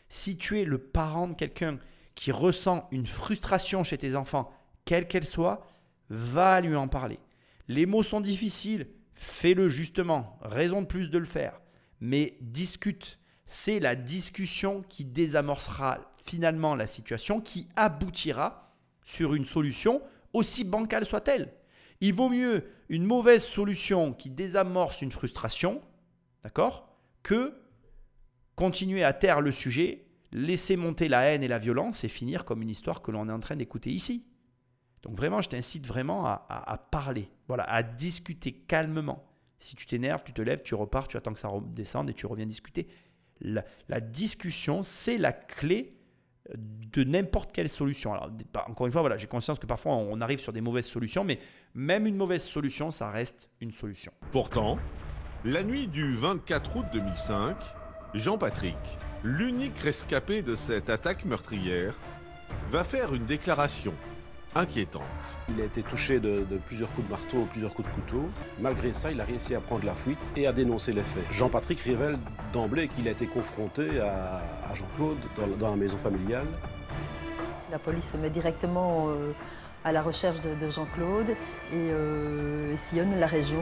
Si 0.10 0.38
tu 0.38 0.60
es 0.60 0.66
le 0.66 0.78
parent 0.78 1.28
de 1.28 1.34
quelqu'un 1.34 1.80
qui 2.16 2.32
ressent 2.32 2.88
une 2.91 3.08
frustration 3.08 3.84
chez 3.84 3.97
tes 3.97 4.16
enfants, 4.16 4.51
quelle 4.86 5.08
qu'elle 5.08 5.26
soit, 5.26 5.66
va 6.10 6.62
lui 6.62 6.76
en 6.76 6.88
parler. 6.88 7.20
Les 7.68 7.86
mots 7.86 8.03
sont 8.03 8.22
difficiles, 8.22 8.88
fais-le 9.14 9.70
justement, 9.70 10.38
raison 10.41 10.82
de 10.82 10.88
plus 10.88 11.10
de 11.10 11.18
le 11.18 11.26
faire. 11.26 11.62
Mais 11.99 12.38
discute, 12.41 13.20
c'est 13.45 13.80
la 13.80 13.95
discussion 13.95 14.84
qui 14.88 15.05
désamorcera 15.05 15.99
finalement 16.26 16.76
la 16.76 16.88
situation, 16.88 17.41
qui 17.41 17.68
aboutira 17.76 18.66
sur 19.08 19.34
une 19.34 19.45
solution, 19.45 20.01
aussi 20.34 20.66
bancale 20.66 21.05
soit-elle. 21.05 21.53
Il 22.01 22.14
vaut 22.14 22.28
mieux 22.28 22.66
une 22.89 23.05
mauvaise 23.05 23.43
solution 23.43 24.12
qui 24.12 24.30
désamorce 24.30 25.01
une 25.01 25.14
frustration, 25.14 25.82
d'accord, 26.43 26.93
que 27.24 27.53
continuer 28.55 29.05
à 29.05 29.14
taire 29.14 29.39
le 29.39 29.51
sujet, 29.53 30.05
laisser 30.34 30.76
monter 30.76 31.08
la 31.08 31.22
haine 31.22 31.41
et 31.41 31.47
la 31.47 31.58
violence 31.58 32.03
et 32.03 32.10
finir 32.10 32.43
comme 32.43 32.62
une 32.62 32.70
histoire 32.70 33.01
que 33.01 33.12
l'on 33.12 33.30
est 33.30 33.32
en 33.32 33.39
train 33.39 33.55
d'écouter 33.55 33.91
ici. 33.91 34.26
Donc 35.03 35.16
vraiment, 35.16 35.41
je 35.41 35.47
t'incite 35.47 35.88
vraiment 35.88 36.26
à, 36.26 36.88
parler, 36.91 37.30
voilà, 37.47 37.64
à 37.64 37.84
discuter 37.84 38.51
calmement. 38.51 39.24
Si 39.60 39.78
tu 39.78 39.86
t'énerves, 39.86 40.24
tu 40.26 40.34
te 40.34 40.41
lèves, 40.41 40.64
tu 40.64 40.76
repars, 40.76 41.08
tu 41.08 41.16
attends 41.16 41.34
que 41.34 41.39
ça 41.39 41.47
redescende 41.47 42.10
et 42.10 42.14
tu 42.14 42.26
reviens 42.26 42.45
discuter. 42.45 42.88
La, 43.39 44.01
discussion, 44.01 44.84
c'est 44.84 45.18
la 45.18 45.32
clé 45.32 45.97
de 46.56 47.04
n'importe 47.04 47.52
quelle 47.52 47.70
solution. 47.70 48.14
Alors, 48.14 48.30
encore 48.68 48.88
une 48.88 48.91
fois, 48.91 49.18
j'ai 49.18 49.28
conscience 49.28 49.60
que 49.60 49.66
parfois 49.66 49.93
on 49.93 50.22
arrive 50.22 50.39
sur 50.39 50.54
des 50.54 50.62
mauvaises 50.62 50.86
solutions, 50.86 51.24
mais 51.24 51.39
même 51.74 52.08
une 52.08 52.16
mauvaise 52.16 52.43
solution, 52.43 52.91
ça 52.91 53.10
reste 53.10 53.50
une 53.62 53.72
solution. 53.72 54.12
Pourtant, 54.32 54.78
la 55.45 55.64
nuit 55.64 55.88
du 55.88 56.14
24 56.14 56.78
août 56.78 56.86
2005, 56.93 57.56
Jean-Patrick, 58.14 58.78
l'unique 59.24 59.78
rescapé 59.80 60.41
de 60.41 60.56
cette 60.56 60.89
attaque 60.89 61.26
meurtrière, 61.26 61.93
va 62.70 62.84
faire 62.84 63.14
une 63.14 63.26
déclaration 63.26 63.93
inquiétante. 64.58 65.03
Il 65.49 65.62
a 65.62 65.66
été 65.66 65.84
touché 65.84 66.20
de, 66.20 66.45
plusieurs 66.66 66.91
coups 66.91 67.05
de 67.08 67.12
marteau, 67.12 67.45
plusieurs 67.49 67.74
coups 67.74 67.88
de 67.89 67.93
couteau. 67.93 68.30
Malgré 68.60 68.91
ça, 68.91 69.12
il 69.12 69.22
a 69.22 69.24
réussi 69.24 69.55
à 69.55 69.60
prendre 69.60 69.86
la 69.86 69.95
fuite 69.95 70.18
et 70.36 70.47
à 70.47 70.51
dénoncer 70.51 70.91
les 70.91 71.03
faits. 71.03 71.24
Jean-Patrick 71.32 71.80
révèle 71.80 72.18
d'emblée 72.53 72.88
qu'il 72.88 73.08
a 73.08 73.12
été 73.12 73.28
confronté 73.28 73.99
à, 73.99 74.41
Jean-Claude 74.74 75.18
dans, 75.60 75.70
la 75.70 75.76
maison 75.76 75.97
familiale. 75.97 76.47
La 77.72 77.80
police 77.80 78.12
se 78.12 78.18
met 78.18 78.30
directement 78.30 79.10
euh, 79.10 79.32
à 79.84 79.91
la 79.91 80.01
recherche 80.01 80.41
de, 80.41 80.70
Jean-Claude 80.70 81.36
euh, 81.74 82.74
et, 82.74 82.78
sillonne 82.78 83.20
la 83.20 83.28
région. 83.28 83.62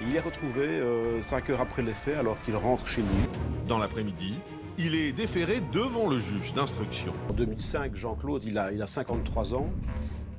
il 0.00 0.14
est 0.14 0.20
retrouvé 0.20 0.66
euh, 0.66 1.20
cinq 1.20 1.50
heures 1.50 1.60
après 1.60 1.82
les 1.82 1.94
faits 1.94 2.16
alors 2.16 2.40
qu'il 2.42 2.56
rentre 2.56 2.86
chez 2.86 3.02
lui. 3.02 3.28
Dans 3.68 3.78
l'après-midi, 3.78 4.38
il 4.84 4.96
est 4.96 5.12
déféré 5.12 5.60
devant 5.72 6.08
le 6.08 6.18
juge 6.18 6.54
d'instruction. 6.54 7.12
En 7.30 7.32
2005, 7.34 7.94
Jean-Claude, 7.94 8.42
il 8.44 8.58
a, 8.58 8.72
il 8.72 8.82
a 8.82 8.86
53 8.86 9.54
ans. 9.54 9.70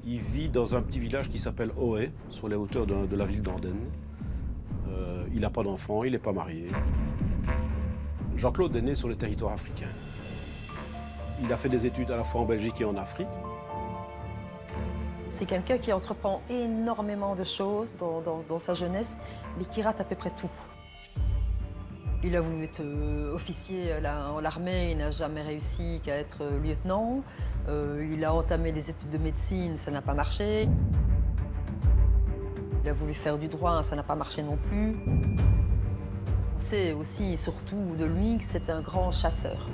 Il 0.05 0.19
vit 0.19 0.49
dans 0.49 0.75
un 0.75 0.81
petit 0.81 0.99
village 0.99 1.29
qui 1.29 1.37
s'appelle 1.37 1.71
Oé, 1.77 2.11
sur 2.29 2.49
les 2.49 2.55
hauteurs 2.55 2.85
de, 2.85 3.15
la 3.15 3.25
ville 3.25 3.41
d'Andenne. 3.41 3.89
Euh, 4.89 5.23
il 5.33 5.39
n'a 5.39 5.49
pas 5.49 5.63
d'enfant, 5.63 6.03
il 6.03 6.11
n'est 6.11 6.19
pas 6.19 6.33
marié. 6.33 6.67
Jean-Claude 8.35 8.75
est 8.75 8.81
né 8.81 8.95
sur 8.95 9.07
le 9.07 9.15
territoire 9.15 9.53
africain. 9.53 9.87
Il 11.41 11.51
a 11.53 11.57
fait 11.57 11.69
des 11.69 11.85
études 11.85 12.11
à 12.11 12.17
la 12.17 12.25
fois 12.25 12.41
en 12.41 12.45
Belgique 12.45 12.81
et 12.81 12.85
en 12.85 12.97
Afrique. 12.97 13.27
C'est 15.31 15.45
quelqu'un 15.45 15.77
qui 15.77 15.93
entreprend 15.93 16.41
énormément 16.49 17.35
de 17.35 17.43
choses 17.43 17.95
dans, 17.97 18.21
dans 18.21 18.59
sa 18.59 18.73
jeunesse, 18.73 19.17
mais 19.57 19.65
qui 19.65 19.81
rate 19.81 20.01
à 20.01 20.03
peu 20.03 20.15
près 20.15 20.31
tout. 20.31 20.51
Il 22.25 22.37
a 22.37 22.41
voulu 22.41 22.63
être 22.63 22.79
euh, 22.79 23.35
officier 23.35 23.93
en 23.93 24.39
l'armée, 24.39 24.91
il 24.91 24.97
n'a 24.97 25.11
jamais 25.11 25.41
réussi 25.41 25.99
qu'à 26.05 26.15
être 26.15 26.37
euh, 26.43 26.57
lieutenant. 26.61 27.21
Euh, 27.67 28.07
il 28.09 28.23
a 28.23 28.33
entamé 28.33 28.71
des 28.71 28.89
études 28.89 29.09
de 29.09 29.17
médecine, 29.17 29.75
ça 29.75 29.91
n'a 29.91 30.01
pas 30.01 30.13
marché. 30.13 30.69
Il 32.81 32.89
a 32.89 32.93
voulu 32.93 33.13
faire 33.13 33.37
du 33.37 33.49
droit, 33.49 33.83
ça 33.83 33.97
n'a 33.97 34.03
pas 34.03 34.15
marché 34.15 34.41
non 34.41 34.57
plus. 34.69 34.95
On 36.55 36.59
sait 36.59 36.93
aussi, 36.93 37.37
surtout 37.37 37.93
de 37.99 38.05
lui, 38.05 38.37
que 38.37 38.45
c'est 38.45 38.69
un 38.69 38.79
grand 38.79 39.11
chasseur. 39.11 39.69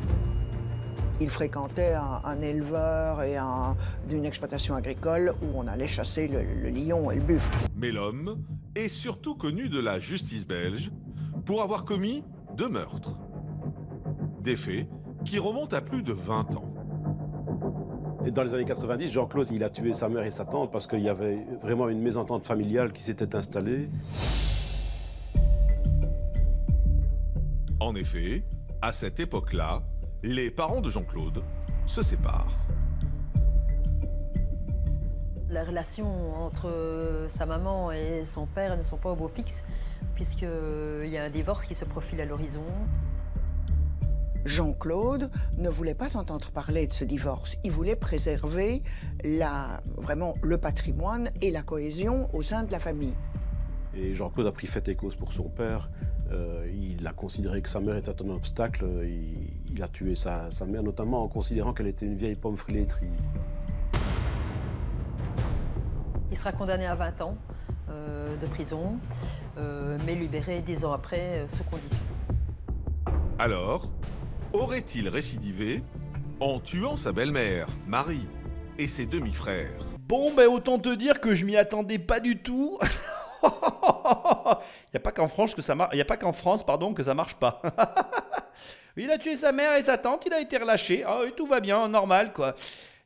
Il 1.22 1.30
fréquentait 1.30 1.94
un, 1.94 2.42
éleveur 2.42 3.22
et 3.22 3.38
d'une 4.08 4.26
exploitation 4.26 4.74
agricole 4.74 5.36
où 5.44 5.48
on 5.54 5.68
allait 5.68 5.88
chasser 5.88 6.28
le, 6.28 6.42
le 6.42 6.70
lion 6.70 7.12
et 7.12 7.16
le 7.16 7.22
buffle. 7.22 7.56
Mais 7.76 7.92
l'homme 7.92 8.42
est 8.74 8.88
surtout 8.88 9.36
connu 9.36 9.70
de 9.70 9.80
la 9.80 10.00
justice 10.00 10.48
belge 10.48 10.92
pour 11.46 11.62
avoir 11.62 11.84
commis 11.84 12.24
deux 12.60 12.68
meurtres. 12.68 13.16
Des 14.42 14.58
faits 14.58 14.86
qui 15.24 15.40
remontent 15.40 15.74
à 15.78 15.80
plus 15.80 16.04
de 16.04 16.12
20 16.12 16.58
ans. 16.58 16.74
Et 18.26 18.32
dans 18.32 18.44
les 18.44 18.54
années 18.54 18.66
90, 18.66 19.14
Jean-Claude, 19.14 19.48
il 19.50 19.64
a 19.64 19.70
tué 19.70 19.94
sa 19.94 20.10
mère 20.10 20.26
et 20.26 20.32
sa 20.32 20.44
tante 20.44 20.70
parce 20.70 20.86
qu'il 20.86 21.00
y 21.00 21.08
avait 21.08 21.40
vraiment 21.62 21.88
une 21.88 22.02
mésentente 22.02 22.46
familiale 22.46 22.92
qui 22.92 23.02
s'était 23.02 23.34
installée. 23.34 23.90
En 27.80 27.96
effet, 27.96 28.44
à 28.82 28.92
cette 28.92 29.22
époque-là, 29.22 29.82
les 30.22 30.52
parents 30.52 30.82
de 30.82 30.90
Jean-Claude 30.90 31.42
se 31.86 32.04
séparent. 32.04 32.66
La 35.50 35.64
relation 35.64 36.08
entre 36.46 37.26
sa 37.28 37.46
maman 37.46 37.92
et 37.92 38.24
son 38.26 38.46
père 38.46 38.78
ne 38.78 38.84
sont 38.84 38.98
pas 38.98 39.12
au 39.12 39.16
beau 39.16 39.28
fixe, 39.28 39.64
puisqu'il 40.14 41.10
y 41.10 41.18
a 41.18 41.24
un 41.24 41.30
divorce 41.30 41.66
qui 41.66 41.74
se 41.74 41.86
profile 41.86 42.22
à 42.22 42.26
l'horizon. 42.26 42.64
Jean-Claude 44.46 45.30
ne 45.58 45.70
voulait 45.70 45.96
pas 45.96 46.18
entendre 46.18 46.52
parler 46.52 46.88
de 46.88 46.94
ce 46.94 47.04
divorce. 47.04 47.58
Il 47.64 47.72
voulait 47.72 47.96
préserver 47.96 48.84
la, 49.24 49.82
vraiment 49.98 50.36
le 50.44 50.58
patrimoine 50.58 51.32
et 51.42 51.52
la 51.52 51.62
cohésion 51.62 52.30
au 52.34 52.42
sein 52.42 52.64
de 52.64 52.72
la 52.72 52.80
famille. 52.80 53.16
Et 53.96 54.14
Jean-Claude 54.14 54.48
a 54.48 54.52
pris 54.52 54.68
fait 54.68 54.88
et 54.88 54.96
cause 54.96 55.16
pour 55.16 55.34
son 55.34 55.50
père. 55.50 55.90
Euh, 56.32 56.70
il 56.72 57.06
a 57.08 57.12
considéré 57.12 57.62
que 57.62 57.70
sa 57.70 57.80
mère 57.80 57.96
était 57.96 58.22
un 58.22 58.30
obstacle. 58.30 58.86
Il, 59.72 59.82
a 59.82 59.88
tué 59.88 60.16
sa, 60.16 60.50
mère, 60.68 60.84
notamment 60.84 61.24
en 61.24 61.28
considérant 61.28 61.74
qu'elle 61.74 61.88
était 61.88 62.06
une 62.06 62.16
vieille 62.16 62.36
pomme 62.36 62.58
flétrie. 62.58 63.08
Sera 66.40 66.52
condamné 66.54 66.86
à 66.86 66.96
20 66.96 67.22
ans 67.22 67.38
euh, 67.90 68.36
de 68.38 68.48
prison, 68.48 68.98
euh, 69.58 69.98
mais 70.06 70.16
libéré 70.16 70.62
10 70.62 70.86
ans 70.86 70.94
après, 70.94 71.46
sous 71.50 71.64
condition. 71.66 72.00
Alors, 73.38 73.90
aurait-il 74.54 75.10
récidivé 75.10 75.84
en 76.40 76.60
tuant 76.60 76.96
sa 76.96 77.12
belle-mère, 77.12 77.68
Marie, 77.88 78.28
et 78.78 78.88
ses 78.88 79.06
demi-frères? 79.06 79.80
Bon, 80.00 80.34
ben 80.34 80.48
autant 80.48 80.80
te 80.80 80.94
dire 80.96 81.20
que 81.20 81.36
je 81.36 81.46
m'y 81.46 81.58
attendais 81.58 82.00
pas 82.00 82.20
du 82.20 82.38
tout. 82.38 82.80
Il 83.44 83.50
n'y 84.94 84.98
a 84.98 85.00
pas 85.00 85.12
qu'en 85.12 85.28
France 85.28 85.54
que 85.54 85.62
ça 85.62 85.76
marche. 85.76 85.92
Il 85.94 86.02
a 86.02 86.06
pas 86.06 86.18
qu'en 86.18 86.34
France, 86.34 86.66
pardon, 86.66 86.94
que 86.94 87.04
ça 87.04 87.14
marche 87.14 87.36
pas. 87.36 87.62
il 88.98 89.12
a 89.12 89.18
tué 89.18 89.36
sa 89.36 89.52
mère 89.52 89.76
et 89.76 89.82
sa 89.82 89.98
tante. 89.98 90.26
Il 90.26 90.34
a 90.34 90.40
été 90.40 90.58
relâché. 90.58 91.06
Oh, 91.08 91.26
et 91.26 91.32
tout 91.32 91.46
va 91.46 91.60
bien, 91.60 91.88
normal 91.88 92.34
quoi. 92.34 92.56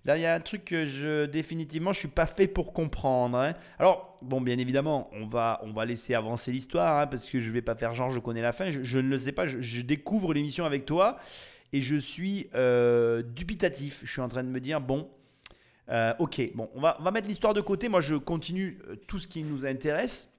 Là, 0.06 0.18
il 0.18 0.22
y 0.22 0.26
a 0.26 0.34
un 0.34 0.40
truc 0.42 0.66
que 0.66 0.86
je 0.86 1.26
définitivement 1.26 1.94
je 1.94 2.00
suis 2.00 2.08
pas 2.10 2.26
fait 2.26 2.48
pour 2.48 2.74
comprendre. 2.74 3.38
Hein. 3.38 3.54
Alors, 3.80 4.18
bon, 4.22 4.42
bien 4.42 4.58
évidemment, 4.58 5.10
on 5.14 5.28
va 5.28 5.62
on 5.64 5.72
va 5.72 5.86
laisser 5.86 6.14
avancer 6.14 6.52
l'histoire 6.52 7.00
hein, 7.00 7.08
parce 7.08 7.30
que 7.30 7.40
je 7.40 7.52
vais 7.52 7.62
pas 7.62 7.76
faire 7.76 7.94
genre 7.94 8.10
je 8.10 8.20
connais 8.20 8.42
la 8.42 8.52
fin. 8.52 8.70
Je, 8.70 9.00
ne 9.00 9.08
le 9.08 9.18
sais 9.18 9.32
pas. 9.32 9.48
Je, 9.48 9.82
découvre 9.82 10.34
l'émission 10.34 10.66
avec 10.66 10.86
toi 10.86 11.18
et 11.72 11.80
je 11.80 11.96
suis 11.96 12.50
euh, 12.54 13.22
dubitatif. 13.22 14.02
Je 14.04 14.12
suis 14.12 14.22
en 14.22 14.28
train 14.28 14.44
de 14.44 14.50
me 14.50 14.60
dire 14.60 14.82
bon, 14.82 15.10
euh, 15.90 16.14
ok, 16.20 16.52
bon, 16.54 16.70
on 16.74 16.82
va 16.82 16.98
on 17.00 17.04
va 17.04 17.12
mettre 17.12 17.30
l'histoire 17.30 17.54
de 17.54 17.62
côté. 17.62 17.88
Moi, 17.88 18.02
je 18.02 18.16
continue 18.16 18.80
euh, 18.90 18.98
tout 19.08 19.20
ce 19.20 19.28
qui 19.28 19.42
nous 19.42 19.66
intéresse 19.66 20.34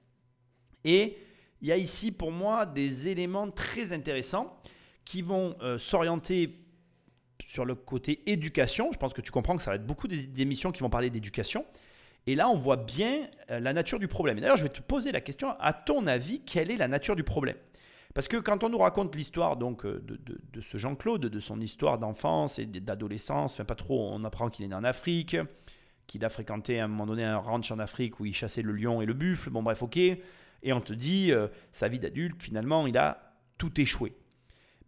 et 0.83 1.17
il 1.61 1.69
y 1.69 1.71
a 1.71 1.77
ici 1.77 2.11
pour 2.11 2.31
moi 2.31 2.67
des 2.67 3.07
éléments 3.07 3.49
très 3.49 3.93
intéressants 3.93 4.59
qui 5.05 5.23
vont 5.23 5.55
s'orienter 5.77 6.64
sur 7.55 7.65
le 7.65 7.73
côté 7.73 8.21
éducation, 8.29 8.91
je 8.91 8.97
pense 8.97 9.13
que 9.13 9.21
tu 9.21 9.31
comprends 9.31 9.55
que 9.55 9.63
ça 9.63 9.71
va 9.71 9.77
être 9.77 9.85
beaucoup 9.85 10.07
d'émissions 10.07 10.71
qui 10.71 10.81
vont 10.81 10.89
parler 10.89 11.09
d'éducation. 11.09 11.65
Et 12.27 12.35
là, 12.35 12.49
on 12.49 12.55
voit 12.55 12.77
bien 12.77 13.27
euh, 13.49 13.59
la 13.59 13.71
nature 13.71 13.97
du 13.97 14.07
problème. 14.07 14.39
D'ailleurs, 14.39 14.57
je 14.57 14.63
vais 14.63 14.69
te 14.69 14.81
poser 14.81 15.11
la 15.11 15.21
question, 15.21 15.55
à 15.59 15.71
ton 15.71 16.05
avis, 16.05 16.41
quelle 16.41 16.69
est 16.69 16.77
la 16.77 16.87
nature 16.87 17.15
du 17.15 17.23
problème? 17.23 17.55
Parce 18.13 18.27
que 18.27 18.37
quand 18.37 18.63
on 18.63 18.69
nous 18.69 18.77
raconte 18.77 19.15
l'histoire 19.15 19.55
donc 19.55 19.85
euh, 19.85 20.03
de, 20.05 20.61
ce 20.61 20.77
Jean-Claude, 20.77 21.21
de 21.21 21.39
son 21.39 21.61
histoire 21.61 21.97
d'enfance 21.97 22.59
et 22.59 22.65
d'adolescence, 22.65 23.53
enfin 23.53 23.65
pas 23.65 23.75
trop, 23.75 24.09
on 24.11 24.23
apprend 24.25 24.49
qu'il 24.49 24.65
est 24.65 24.69
né 24.69 24.75
en 24.75 24.83
Afrique, 24.83 25.37
qu'il 26.07 26.25
a 26.25 26.29
fréquenté 26.29 26.79
à 26.79 26.85
un 26.85 26.87
moment 26.87 27.05
donné 27.05 27.23
un 27.23 27.37
ranch 27.37 27.71
en 27.71 27.79
Afrique 27.79 28.19
où 28.19 28.25
il 28.25 28.35
chassait 28.35 28.63
le 28.63 28.73
lion 28.73 29.01
et 29.01 29.05
le 29.05 29.13
buffle, 29.13 29.49
bon 29.49 29.63
bref, 29.63 29.81
ok. 29.81 29.97
Et 29.97 30.73
on 30.73 30.81
te 30.81 30.93
dit, 30.93 31.31
euh, 31.31 31.47
sa 31.71 31.87
vie 31.87 31.99
d'adulte, 31.99 32.41
finalement, 32.41 32.85
il 32.85 32.97
a 32.97 33.33
tout 33.57 33.79
échoué. 33.79 34.13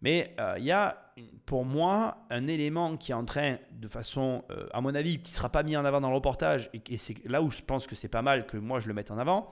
Mais 0.02 0.34
il 0.56 0.64
y 0.64 0.72
a 0.72 1.08
pour 1.46 1.64
moi, 1.64 2.18
un 2.30 2.46
élément 2.46 2.96
qui 2.96 3.12
est 3.12 3.14
en 3.14 3.24
train, 3.24 3.56
de 3.72 3.88
façon, 3.88 4.44
euh, 4.50 4.66
à 4.72 4.80
mon 4.80 4.94
avis, 4.94 5.18
qui 5.20 5.32
ne 5.32 5.36
sera 5.36 5.48
pas 5.48 5.62
mis 5.62 5.76
en 5.76 5.84
avant 5.84 6.00
dans 6.00 6.10
le 6.10 6.14
reportage, 6.14 6.70
et, 6.72 6.98
c'est 6.98 7.16
là 7.26 7.42
où 7.42 7.50
je 7.50 7.62
pense 7.62 7.86
que 7.86 7.94
c'est 7.94 8.08
pas 8.08 8.22
mal 8.22 8.46
que 8.46 8.56
moi 8.56 8.80
je 8.80 8.88
le 8.88 8.94
mette 8.94 9.10
en 9.10 9.18
avant, 9.18 9.50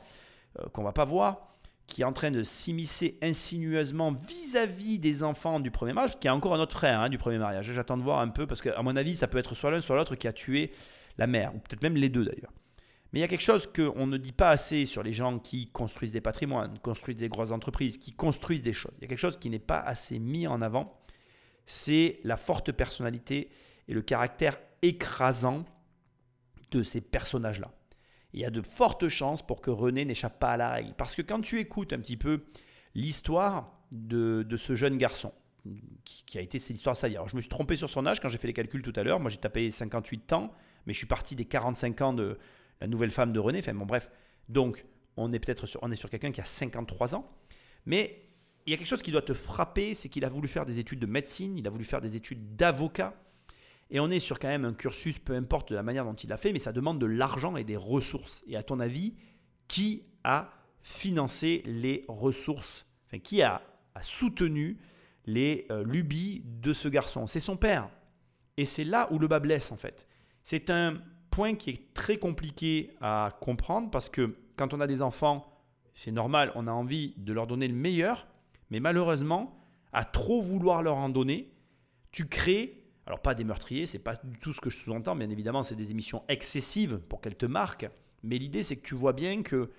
euh, 0.59 0.69
qu'on 0.73 0.83
va 0.83 0.93
pas 0.93 1.05
voir, 1.05 1.57
qui 1.87 2.03
est 2.03 2.05
en 2.05 2.13
train 2.13 2.31
de 2.31 2.43
s'immiscer 2.43 3.19
insinueusement 3.23 4.13
vis-à-vis 4.13 4.99
des 4.99 5.23
enfants 5.23 5.61
du 5.61 5.71
premier 5.71 5.93
mariage, 5.93 6.19
qui 6.19 6.27
est 6.27 6.31
encore 6.31 6.55
un 6.55 6.61
autre 6.61 6.73
frère 6.73 7.01
hein, 7.01 7.09
du 7.09 7.19
premier 7.19 7.39
mariage. 7.39 7.71
J'attends 7.73 7.97
de 7.97 8.03
voir 8.03 8.21
un 8.21 8.29
peu, 8.29 8.47
parce 8.47 8.61
qu'à 8.61 8.83
mon 8.83 8.97
avis, 8.97 9.17
ça 9.17 9.29
peut 9.29 9.39
être 9.39 9.55
soit 9.55 9.71
l'un, 9.71 9.81
soit 9.81 9.97
l'autre 9.97 10.17
qui 10.17 10.29
a 10.29 10.33
tué 10.33 10.73
la 11.19 11.27
mère, 11.27 11.55
ou 11.55 11.59
peut-être 11.59 11.83
même 11.83 11.97
les 11.97 12.09
deux 12.09 12.25
d'ailleurs. 12.25 12.53
Mais 13.13 13.21
il 13.21 13.23
y 13.23 13.25
a 13.25 13.29
quelque 13.29 13.41
chose 13.41 13.69
qu'on 13.73 14.07
ne 14.07 14.17
dit 14.17 14.33
pas 14.33 14.51
assez 14.51 14.85
sur 14.85 15.03
les 15.03 15.13
gens 15.13 15.39
qui 15.39 15.71
construisent 15.71 16.13
des 16.13 16.21
patrimoines, 16.21 16.79
construisent 16.81 17.17
des 17.17 17.29
grosses 17.29 17.53
entreprises, 17.53 17.99
qui 17.99 18.13
construisent 18.13 18.63
des 18.63 18.73
choses. 18.73 18.93
Il 18.99 19.03
y 19.03 19.05
a 19.05 19.09
quelque 19.09 19.19
chose 19.19 19.39
qui 19.39 19.49
n'est 19.49 19.59
pas 19.59 19.81
assez 19.81 20.19
mis 20.19 20.47
en 20.47 20.61
avant 20.61 21.01
c'est 21.67 22.21
la 22.25 22.37
forte 22.37 22.73
personnalité 22.73 23.51
et 23.89 23.95
le 23.95 24.03
caractère 24.03 24.59
écrasant 24.83 25.65
de 26.71 26.83
ces 26.83 27.01
personnages-là. 27.01 27.73
Il 28.33 28.41
y 28.41 28.45
a 28.45 28.51
de 28.51 28.63
fortes 28.63 29.09
chances 29.09 29.45
pour 29.45 29.61
que 29.61 29.71
René 29.71 30.05
n'échappe 30.05 30.39
pas 30.39 30.53
à 30.53 30.57
la 30.57 30.71
règle. 30.71 30.95
Parce 30.97 31.15
que 31.15 31.23
quand 31.23 31.41
tu 31.41 31.59
écoutes 31.59 31.93
un 31.93 31.99
petit 31.99 32.17
peu 32.17 32.45
l'histoire 32.95 33.73
de, 33.93 34.47
ce 34.57 34.75
jeune 34.75 34.97
garçon, 34.97 35.33
qui, 36.05 36.39
a 36.39 36.41
été 36.41 36.61
cette 36.61 36.77
histoire 36.77 36.95
de 36.95 37.01
sa 37.01 37.09
vie. 37.09 37.17
Je 37.27 37.35
me 37.35 37.41
suis 37.41 37.49
trompé 37.49 37.75
sur 37.75 37.91
son 37.91 38.07
âge 38.07 38.21
quand 38.21 38.29
j'ai 38.29 38.39
fait 38.39 38.47
les 38.47 38.53
calculs 38.53 38.83
tout 38.83 38.93
à 38.95 39.03
l'heure. 39.03 39.19
Moi 39.19 39.31
j'ai 39.31 39.39
tapé 39.39 39.69
58 39.69 40.33
ans, 40.33 40.53
mais 40.87 40.93
je 40.93 40.99
suis 40.99 41.09
parti 41.09 41.35
des 41.35 41.45
45 41.45 42.01
ans 42.03 42.13
de 42.13 42.39
la 42.81 42.87
nouvelle 42.87 43.11
femme 43.11 43.33
de 43.33 43.39
René. 43.39 43.59
Enfin 43.59 43.75
bon 43.75 43.87
bref, 43.87 44.11
donc 44.49 44.85
on 45.17 45.33
est 45.33 45.39
peut-être 45.39 45.67
sur, 45.67 45.81
sur 45.95 46.11
quelqu'un 46.11 46.33
qui 46.33 46.41
a 46.41 46.45
53 46.45 47.15
ans. 47.15 47.31
Mais 47.87 48.27
il 48.67 48.71
y 48.71 48.75
a 48.75 48.77
quelque 48.77 48.89
chose 48.89 49.03
qui 49.03 49.13
doit 49.13 49.23
te 49.23 49.33
frapper, 49.33 49.95
c'est 49.95 50.09
qu'il 50.09 50.25
a 50.25 50.29
voulu 50.29 50.49
faire 50.49 50.67
des 50.67 50.79
études 50.79 50.99
de 50.99 51.07
médecine, 51.07 51.57
il 51.57 51.67
a 51.67 51.71
voulu 51.71 51.85
faire 51.85 52.01
des 52.01 52.17
études 52.17 52.57
d'avocat. 52.57 53.15
Et 53.91 54.01
on 54.01 54.11
est 54.11 54.19
sur 54.19 54.41
quand 54.41 54.49
même 54.49 54.65
un 54.65 54.75
cursus, 54.75 55.21
peu 55.21 55.35
importe 55.35 55.71
la 55.71 55.85
manière 55.85 56.05
dont 56.05 56.15
il 56.15 56.29
l'a 56.29 56.37
fait, 56.37 56.53
mais 56.53 56.59
ça 56.59 56.73
demande 56.73 56.99
de 56.99 57.07
l'argent 57.07 57.57
et 57.57 57.63
des 57.63 57.77
ressources. 57.77 58.43
Et 58.49 58.57
à 58.57 58.65
ton 58.65 58.81
avis, 58.81 59.15
qui 59.69 60.03
a 60.25 60.51
financé 60.83 61.63
les 61.65 62.05
ressources? 62.09 62.87
Enfin, 63.07 63.21
qui 63.21 63.43
a, 63.43 63.63
soutenu 64.03 64.79
les 65.25 65.67
euh, 65.71 65.85
lubies 65.85 66.43
de 66.45 66.73
ce 66.73 66.89
garçon? 66.89 67.29
C'est 67.29 67.41
son 67.41 67.57
père. 67.57 67.89
Et 68.57 68.65
c'est 68.65 68.85
là 68.85 69.09
où 69.13 69.19
le 69.19 69.29
bas 69.29 69.39
blesse 69.39 69.71
en 69.71 69.77
fait. 69.77 70.09
C'est 70.43 70.71
un 70.71 71.01
point 71.37 71.55
qui 71.55 71.69
est 71.69 71.93
très 71.93 72.17
compliqué 72.17 72.93
à 73.03 73.29
comprendre 73.43 73.91
parce 73.91 74.09
que 74.09 74.39
quand 74.57 74.73
on 74.73 74.81
a 74.81 74.87
des 74.87 75.03
enfants, 75.03 75.47
c'est 75.93 76.11
normal, 76.11 76.51
on 76.55 76.67
a 76.67 76.73
envie 76.73 77.13
de 77.19 77.35
leur 77.35 77.47
donner 77.47 77.69
le 77.69 77.75
meilleur, 77.75 78.27
mais 78.71 78.81
malheureusement, 78.81 79.59
à 79.93 80.07
trop 80.07 80.41
vouloir 80.41 80.83
leur 80.83 80.97
en 80.97 81.11
donner, 81.11 81.53
tu 82.11 82.27
crées, 82.27 82.83
alors 83.05 83.21
pas 83.21 83.35
des 83.35 83.45
meurtriers, 83.45 83.85
c'est 83.85 83.99
pas 83.99 84.17
du 84.25 84.39
tout 84.39 84.55
ce 84.55 84.63
que 84.63 84.71
je 84.71 84.79
sous-entends, 84.79 85.15
bien 85.15 85.29
évidemment, 85.29 85.63
c'est 85.63 85.75
des 85.75 85.91
émissions 85.91 86.23
excessives 86.29 87.01
pour 87.07 87.21
qu'elles 87.21 87.37
te 87.37 87.45
marquent. 87.45 87.91
Mais 88.23 88.39
l'idée, 88.39 88.63
c'est 88.63 88.77
que 88.77 88.87
tu 88.87 88.95
vois 88.95 89.13
bien 89.13 89.43
que 89.43 89.71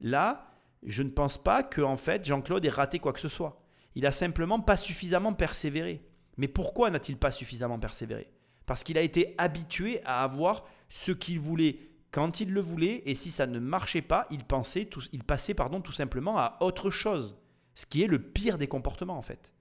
là, 0.00 0.46
je 0.82 1.02
ne 1.02 1.10
pense 1.10 1.36
pas 1.36 1.62
que 1.62 1.82
en 1.82 1.98
fait 1.98 2.24
Jean-Claude 2.24 2.64
ait 2.64 2.70
raté 2.70 3.00
quoi 3.00 3.12
que 3.12 3.20
ce 3.20 3.28
soit. 3.28 3.62
Il 3.96 4.06
a 4.06 4.12
simplement 4.12 4.60
pas 4.60 4.78
suffisamment 4.78 5.34
persévéré. 5.34 6.00
Mais 6.38 6.48
pourquoi 6.48 6.90
n'a-t-il 6.90 7.18
pas 7.18 7.30
suffisamment 7.30 7.78
persévéré? 7.78 8.30
Parce 8.64 8.82
qu'il 8.82 8.96
a 8.96 9.02
été 9.02 9.34
habitué 9.36 10.00
à 10.06 10.24
avoir 10.24 10.64
ce 10.92 11.10
qu'il 11.10 11.40
voulait 11.40 11.78
quand 12.10 12.40
il 12.40 12.52
le 12.52 12.60
voulait, 12.60 13.02
et 13.06 13.14
si 13.14 13.30
ça 13.30 13.46
ne 13.46 13.58
marchait 13.58 14.02
pas, 14.02 14.26
il, 14.30 14.44
pensait 14.44 14.84
tout, 14.84 15.00
il 15.12 15.24
passait 15.24 15.54
pardon, 15.54 15.80
tout 15.80 15.90
simplement 15.90 16.36
à 16.36 16.58
autre 16.60 16.90
chose. 16.90 17.38
Ce 17.74 17.86
qui 17.86 18.02
est 18.02 18.06
le 18.06 18.20
pire 18.20 18.58
des 18.58 18.68
comportements 18.68 19.16
en 19.16 19.22
fait. 19.22 19.54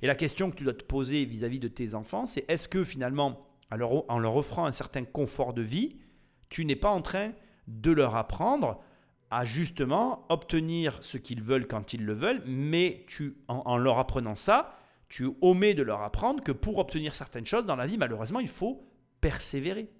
Et 0.00 0.06
la 0.06 0.14
question 0.14 0.48
que 0.48 0.54
tu 0.54 0.62
dois 0.62 0.74
te 0.74 0.84
poser 0.84 1.24
vis-à-vis 1.24 1.58
de 1.58 1.66
tes 1.66 1.94
enfants, 1.94 2.24
c'est 2.24 2.44
est-ce 2.46 2.68
que 2.68 2.84
finalement, 2.84 3.48
en 3.72 4.18
leur 4.20 4.36
offrant 4.36 4.66
un 4.66 4.70
certain 4.70 5.02
confort 5.02 5.54
de 5.54 5.62
vie, 5.62 5.96
tu 6.50 6.64
n'es 6.64 6.76
pas 6.76 6.90
en 6.90 7.02
train 7.02 7.32
de 7.66 7.90
leur 7.90 8.14
apprendre 8.14 8.80
à 9.32 9.44
justement 9.44 10.24
obtenir 10.28 10.98
ce 11.00 11.18
qu'ils 11.18 11.42
veulent 11.42 11.66
quand 11.66 11.94
ils 11.94 12.04
le 12.04 12.12
veulent, 12.12 12.44
mais 12.46 13.04
tu, 13.08 13.38
en, 13.48 13.76
leur 13.76 13.98
apprenant 13.98 14.36
ça, 14.36 14.78
tu 15.08 15.30
omets 15.40 15.74
de 15.74 15.82
leur 15.82 16.02
apprendre 16.02 16.44
que 16.44 16.52
pour 16.52 16.78
obtenir 16.78 17.16
certaines 17.16 17.44
choses 17.46 17.66
dans 17.66 17.74
la 17.74 17.86
vie, 17.86 17.98
malheureusement, 17.98 18.38
il 18.38 18.46
faut 18.46 18.88
persévérer. 19.20 19.90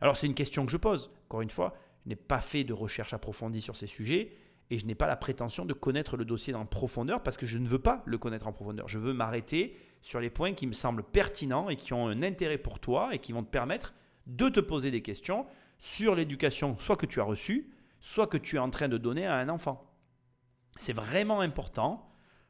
Alors 0.00 0.16
c'est 0.16 0.26
une 0.26 0.34
question 0.34 0.64
que 0.64 0.72
je 0.72 0.76
pose. 0.76 1.10
Encore 1.26 1.42
une 1.42 1.50
fois, 1.50 1.74
je 2.04 2.10
n'ai 2.10 2.16
pas 2.16 2.40
fait 2.40 2.64
de 2.64 2.72
recherche 2.72 3.12
approfondie 3.12 3.60
sur 3.60 3.76
ces 3.76 3.86
sujets. 3.86 4.32
et 4.72 4.78
je 4.78 4.86
n'ai 4.86 4.94
pas 4.94 5.08
la 5.08 5.16
prétention 5.16 5.64
de 5.64 5.72
connaître 5.72 6.16
le 6.16 6.24
dossier 6.24 6.54
en 6.54 6.64
profondeur 6.64 7.24
parce 7.24 7.36
que 7.36 7.44
je 7.44 7.58
ne 7.58 7.66
veux 7.66 7.80
pas 7.80 8.02
le 8.06 8.18
connaître 8.18 8.46
en 8.46 8.52
profondeur. 8.52 8.86
Je 8.86 9.00
veux 9.00 9.12
m'arrêter 9.12 9.76
sur 10.00 10.20
les 10.20 10.30
points 10.30 10.54
qui 10.54 10.68
me 10.68 10.72
semblent 10.72 11.02
pertinents 11.02 11.70
et 11.70 11.76
qui 11.76 11.92
ont 11.92 12.06
un 12.06 12.22
intérêt 12.22 12.56
pour 12.58 12.78
toi 12.78 13.12
et 13.12 13.18
qui 13.18 13.32
vont 13.32 13.42
te 13.42 13.50
permettre 13.50 13.94
de 14.26 14.48
te 14.48 14.60
poser 14.60 14.92
des 14.92 15.02
questions 15.02 15.44
sur 15.78 16.14
l'éducation, 16.14 16.78
soit 16.78 16.96
que 16.96 17.06
tu 17.06 17.20
as 17.20 17.24
reçue, 17.24 17.72
soit 18.00 18.28
que 18.28 18.36
tu 18.36 18.56
es 18.56 18.58
en 18.60 18.70
train 18.70 18.88
de 18.88 18.96
donner 18.96 19.26
à 19.26 19.36
un 19.36 19.48
enfant. 19.48 19.92
C'est 20.76 20.92
vraiment 20.92 21.40
important 21.40 22.08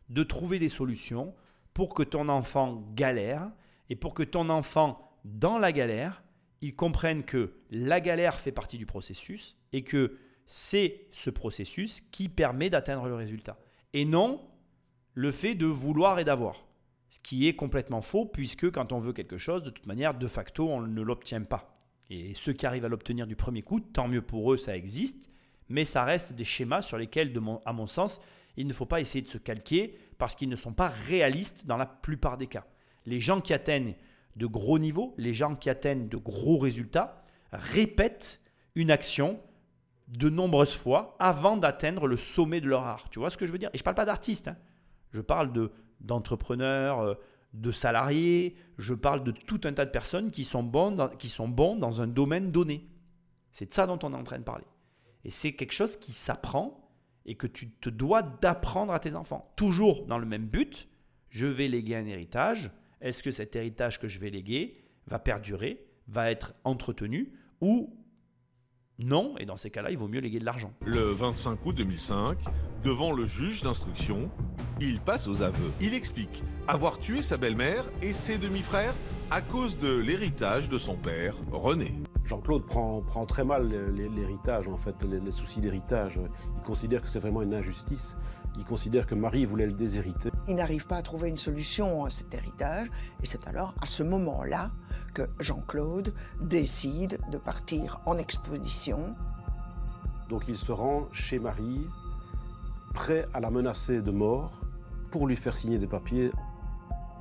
de 0.08 0.22
trouver 0.22 0.58
des 0.58 0.68
solutions 0.68 1.34
pour 1.72 1.94
que 1.94 2.02
ton 2.02 2.28
enfant 2.28 2.84
galère 2.94 3.50
et 3.88 3.96
pour 3.96 4.12
que 4.14 4.22
ton 4.22 4.50
enfant, 4.50 5.18
dans 5.24 5.58
la 5.58 5.72
galère, 5.72 6.22
il 6.62 6.76
comprenne 6.76 7.24
que 7.24 7.52
la 7.70 8.00
galère 8.00 8.38
fait 8.38 8.52
partie 8.52 8.78
du 8.78 8.86
processus 8.86 9.56
et 9.72 9.82
que 9.82 10.18
c'est 10.46 11.06
ce 11.12 11.30
processus 11.30 12.02
qui 12.10 12.28
permet 12.28 12.70
d'atteindre 12.70 13.06
le 13.06 13.14
résultat. 13.14 13.58
Et 13.92 14.04
non 14.04 14.40
le 15.14 15.32
fait 15.32 15.54
de 15.54 15.66
vouloir 15.66 16.18
et 16.18 16.24
d'avoir. 16.24 16.66
Ce 17.10 17.18
qui 17.20 17.48
est 17.48 17.54
complètement 17.54 18.02
faux, 18.02 18.24
puisque 18.26 18.70
quand 18.70 18.92
on 18.92 19.00
veut 19.00 19.12
quelque 19.12 19.38
chose, 19.38 19.62
de 19.62 19.70
toute 19.70 19.86
manière, 19.86 20.14
de 20.14 20.28
facto, 20.28 20.68
on 20.68 20.82
ne 20.82 21.02
l'obtient 21.02 21.42
pas. 21.42 21.80
Et 22.08 22.34
ceux 22.34 22.52
qui 22.52 22.66
arrivent 22.66 22.84
à 22.84 22.88
l'obtenir 22.88 23.26
du 23.26 23.36
premier 23.36 23.62
coup, 23.62 23.80
tant 23.80 24.08
mieux 24.08 24.22
pour 24.22 24.52
eux, 24.52 24.56
ça 24.56 24.76
existe, 24.76 25.30
mais 25.68 25.84
ça 25.84 26.04
reste 26.04 26.34
des 26.34 26.44
schémas 26.44 26.82
sur 26.82 26.98
lesquels, 26.98 27.36
à 27.64 27.72
mon 27.72 27.86
sens, 27.86 28.20
il 28.56 28.66
ne 28.66 28.72
faut 28.72 28.86
pas 28.86 29.00
essayer 29.00 29.22
de 29.22 29.28
se 29.28 29.38
calquer, 29.38 29.98
parce 30.18 30.34
qu'ils 30.34 30.48
ne 30.48 30.56
sont 30.56 30.72
pas 30.72 30.88
réalistes 30.88 31.66
dans 31.66 31.76
la 31.76 31.86
plupart 31.86 32.36
des 32.36 32.46
cas. 32.46 32.66
Les 33.06 33.20
gens 33.20 33.40
qui 33.40 33.52
atteignent 33.52 33.94
de 34.40 34.46
gros 34.46 34.78
niveaux, 34.78 35.14
les 35.18 35.34
gens 35.34 35.54
qui 35.54 35.68
atteignent 35.68 36.08
de 36.08 36.16
gros 36.16 36.56
résultats, 36.56 37.22
répètent 37.52 38.40
une 38.74 38.90
action 38.90 39.38
de 40.08 40.30
nombreuses 40.30 40.74
fois 40.74 41.14
avant 41.18 41.58
d'atteindre 41.58 42.08
le 42.08 42.16
sommet 42.16 42.60
de 42.60 42.66
leur 42.66 42.84
art. 42.84 43.10
Tu 43.10 43.18
vois 43.18 43.30
ce 43.30 43.36
que 43.36 43.46
je 43.46 43.52
veux 43.52 43.58
dire? 43.58 43.68
Et 43.74 43.78
je 43.78 43.82
ne 43.82 43.84
parle 43.84 43.96
pas 43.96 44.06
d'artistes, 44.06 44.48
hein. 44.48 44.56
je 45.12 45.20
parle 45.20 45.52
de, 45.52 45.70
d'entrepreneurs, 46.00 47.00
euh, 47.00 47.14
de 47.52 47.70
salariés, 47.70 48.56
je 48.78 48.94
parle 48.94 49.22
de 49.24 49.30
tout 49.30 49.60
un 49.64 49.74
tas 49.74 49.84
de 49.84 49.90
personnes 49.90 50.30
qui 50.30 50.44
sont, 50.44 50.62
bons 50.62 50.92
dans, 50.92 51.08
qui 51.08 51.28
sont 51.28 51.48
bons 51.48 51.76
dans 51.76 52.00
un 52.00 52.06
domaine 52.06 52.50
donné. 52.50 52.88
C'est 53.52 53.66
de 53.66 53.74
ça 53.74 53.86
dont 53.86 53.98
on 54.02 54.14
est 54.14 54.16
en 54.16 54.24
train 54.24 54.38
de 54.38 54.44
parler. 54.44 54.66
Et 55.24 55.30
c'est 55.30 55.52
quelque 55.52 55.74
chose 55.74 55.96
qui 55.96 56.12
s'apprend 56.12 56.90
et 57.26 57.34
que 57.34 57.46
tu 57.46 57.70
te 57.70 57.90
dois 57.90 58.22
d'apprendre 58.22 58.94
à 58.94 59.00
tes 59.00 59.14
enfants. 59.14 59.52
Toujours 59.56 60.06
dans 60.06 60.18
le 60.18 60.26
même 60.26 60.46
but, 60.46 60.88
je 61.28 61.46
vais 61.46 61.68
léguer 61.68 61.96
un 61.96 62.06
héritage. 62.06 62.70
Est-ce 63.00 63.22
que 63.22 63.30
cet 63.30 63.56
héritage 63.56 63.98
que 63.98 64.08
je 64.08 64.18
vais 64.18 64.30
léguer 64.30 64.80
va 65.06 65.18
perdurer, 65.18 65.86
va 66.08 66.30
être 66.30 66.54
entretenu 66.64 67.32
ou 67.60 67.96
non, 69.02 69.34
et 69.38 69.46
dans 69.46 69.56
ces 69.56 69.70
cas-là, 69.70 69.90
il 69.90 69.96
vaut 69.96 70.08
mieux 70.08 70.20
léguer 70.20 70.40
de 70.40 70.44
l'argent. 70.44 70.74
Le 70.84 71.10
25 71.12 71.64
août 71.64 71.74
2005, 71.74 72.38
devant 72.84 73.12
le 73.12 73.24
juge 73.24 73.62
d'instruction, 73.62 74.30
il 74.78 75.00
passe 75.00 75.26
aux 75.26 75.40
aveux. 75.40 75.70
Il 75.80 75.94
explique 75.94 76.42
avoir 76.68 76.98
tué 76.98 77.22
sa 77.22 77.38
belle-mère 77.38 77.84
et 78.02 78.12
ses 78.12 78.36
demi-frères 78.36 78.94
à 79.30 79.40
cause 79.40 79.78
de 79.78 79.96
l'héritage 79.96 80.68
de 80.68 80.76
son 80.76 80.96
père, 80.96 81.34
René. 81.50 81.94
Jean-Claude 82.24 82.66
prend, 82.66 83.00
prend, 83.00 83.24
très 83.24 83.44
mal 83.44 83.68
l'héritage, 83.94 84.68
en 84.68 84.76
fait, 84.76 84.94
les, 85.04 85.30
soucis 85.30 85.60
d'héritage. 85.60 86.20
Il 86.56 86.62
considère 86.62 87.00
que 87.00 87.08
c'est 87.08 87.18
vraiment 87.18 87.42
une 87.42 87.54
injustice. 87.54 88.16
Il 88.58 88.64
considère 88.64 89.06
que 89.06 89.14
Marie 89.14 89.44
voulait 89.44 89.66
le 89.66 89.72
déshériter. 89.72 90.30
Il 90.48 90.56
n'arrive 90.56 90.86
pas 90.86 90.96
à 90.96 91.02
trouver 91.02 91.28
une 91.28 91.36
solution 91.36 92.04
à 92.04 92.10
cet 92.10 92.34
héritage, 92.34 92.88
et 93.22 93.26
c'est 93.26 93.46
alors 93.46 93.74
à 93.80 93.86
ce 93.86 94.02
moment-là 94.02 94.70
que 95.14 95.28
Jean-Claude 95.38 96.14
décide 96.40 97.18
de 97.30 97.38
partir 97.38 98.00
en 98.06 98.18
expédition. 98.18 99.14
Donc 100.28 100.44
il 100.48 100.56
se 100.56 100.72
rend 100.72 101.08
chez 101.12 101.38
Marie, 101.38 101.86
prêt 102.94 103.26
à 103.34 103.40
la 103.40 103.50
menacer 103.50 104.02
de 104.02 104.10
mort 104.10 104.60
pour 105.10 105.26
lui 105.26 105.36
faire 105.36 105.56
signer 105.56 105.78
des 105.78 105.86
papiers. 105.86 106.30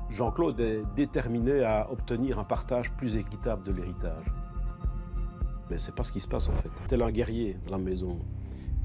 Jean-Claude 0.09 0.59
est 0.59 0.83
déterminé 0.95 1.63
à 1.63 1.89
obtenir 1.91 2.39
un 2.39 2.43
partage 2.43 2.91
plus 2.93 3.15
équitable 3.17 3.63
de 3.63 3.71
l'héritage. 3.71 4.25
Mais 5.69 5.77
c'est 5.77 5.93
pas 5.93 6.03
ce 6.03 6.11
qui 6.11 6.19
se 6.19 6.27
passe 6.27 6.49
en 6.49 6.53
fait. 6.53 6.71
Tel 6.87 7.01
un 7.03 7.11
guerrier 7.11 7.57
dans 7.65 7.77
la 7.77 7.83
maison. 7.83 8.19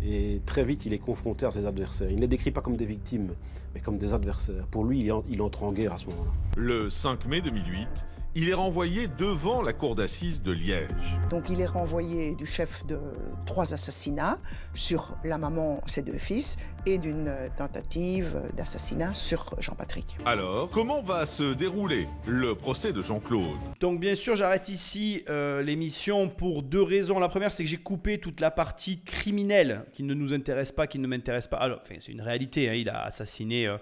Et 0.02 0.40
très 0.44 0.64
vite, 0.64 0.86
il 0.86 0.92
est 0.92 0.98
confronté 0.98 1.46
à 1.46 1.50
ses 1.50 1.66
adversaires. 1.66 2.10
Il 2.10 2.16
ne 2.16 2.20
les 2.22 2.28
décrit 2.28 2.50
pas 2.50 2.60
comme 2.60 2.76
des 2.76 2.84
victimes, 2.84 3.34
mais 3.74 3.80
comme 3.80 3.98
des 3.98 4.12
adversaires. 4.12 4.66
Pour 4.70 4.84
lui, 4.84 5.10
il 5.28 5.42
entre 5.42 5.62
en 5.62 5.72
guerre 5.72 5.94
à 5.94 5.98
ce 5.98 6.06
moment-là. 6.06 6.30
Le 6.56 6.90
5 6.90 7.26
mai 7.26 7.40
2008, 7.40 8.06
il 8.36 8.48
est 8.48 8.54
renvoyé 8.54 9.06
devant 9.06 9.62
la 9.62 9.72
cour 9.72 9.94
d'assises 9.94 10.42
de 10.42 10.50
Liège. 10.50 11.18
Donc 11.30 11.50
il 11.50 11.60
est 11.60 11.66
renvoyé 11.66 12.34
du 12.34 12.46
chef 12.46 12.84
de 12.86 12.98
trois 13.46 13.72
assassinats 13.72 14.38
sur 14.74 15.16
la 15.22 15.38
maman, 15.38 15.80
ses 15.86 16.02
deux 16.02 16.18
fils, 16.18 16.56
et 16.84 16.98
d'une 16.98 17.32
tentative 17.56 18.42
d'assassinat 18.56 19.14
sur 19.14 19.54
Jean-Patrick. 19.58 20.18
Alors, 20.26 20.68
comment 20.70 21.00
va 21.00 21.26
se 21.26 21.54
dérouler 21.54 22.08
le 22.26 22.56
procès 22.56 22.92
de 22.92 23.02
Jean-Claude? 23.02 23.58
Donc 23.78 24.00
bien 24.00 24.16
sûr, 24.16 24.34
j'arrête 24.34 24.68
ici 24.68 25.22
euh, 25.28 25.62
l'émission 25.62 26.28
pour 26.28 26.64
deux 26.64 26.82
raisons. 26.82 27.20
La 27.20 27.28
première, 27.28 27.52
c'est 27.52 27.62
que 27.62 27.70
j'ai 27.70 27.76
coupé 27.76 28.18
toute 28.18 28.40
la 28.40 28.50
partie 28.50 29.00
criminelle 29.02 29.84
qui 29.92 30.02
ne 30.02 30.12
nous 30.12 30.32
intéresse 30.32 30.72
pas, 30.72 30.88
qui 30.88 30.98
ne 30.98 31.06
m'intéresse 31.06 31.46
pas. 31.46 31.58
Alors, 31.58 31.78
enfin, 31.82 31.96
c'est 32.00 32.12
une 32.12 32.22
réalité, 32.22 32.68
hein. 32.68 32.74
il 32.74 32.88
a 32.88 33.04
assassiné... 33.04 33.68
Euh, 33.68 33.74
euh, 33.74 33.78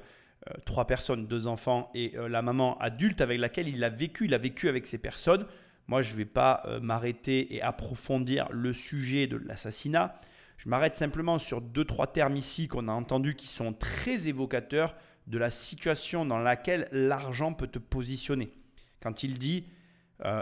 trois 0.65 0.87
personnes, 0.87 1.27
deux 1.27 1.47
enfants 1.47 1.91
et 1.95 2.17
euh, 2.17 2.29
la 2.29 2.43
maman 2.43 2.79
adulte 2.79 3.21
avec 3.21 3.39
laquelle 3.39 3.69
il 3.69 3.83
a 3.85 3.91
vécu. 3.91 4.25
Il 4.27 4.35
a 4.35 4.39
vécu 4.39 4.69
avec 4.69 4.87
ces 4.87 4.99
personnes. 4.99 5.47
Moi, 5.89 6.03
je 6.03 6.13
ne 6.13 6.17
vais 6.17 6.25
pas 6.25 6.63
euh, 6.67 6.81
m'arrêter 6.81 7.55
et 7.55 7.63
approfondir 7.63 8.49
le 8.51 8.73
sujet 8.73 9.27
de 9.27 9.37
l'assassinat. 9.37 10.21
Je 10.59 10.69
m'arrête 10.69 10.97
simplement 10.97 11.39
sur 11.39 11.61
deux, 11.61 11.85
trois 11.85 12.07
termes 12.07 12.37
ici 12.37 12.69
qu'on 12.69 12.89
a 12.89 12.93
entendus 12.93 13.35
qui 13.35 13.49
sont 13.49 13.73
très 13.73 14.29
évocateurs 14.29 14.95
de 15.27 15.39
la 15.39 15.51
situation 15.51 16.25
dans 16.25 16.39
laquelle 16.39 16.89
l'argent 16.93 17.53
peut 17.53 17.67
te 17.67 17.79
positionner. 17.79 18.53
Quand 19.01 19.23
il 19.23 19.39
dit 19.39 19.67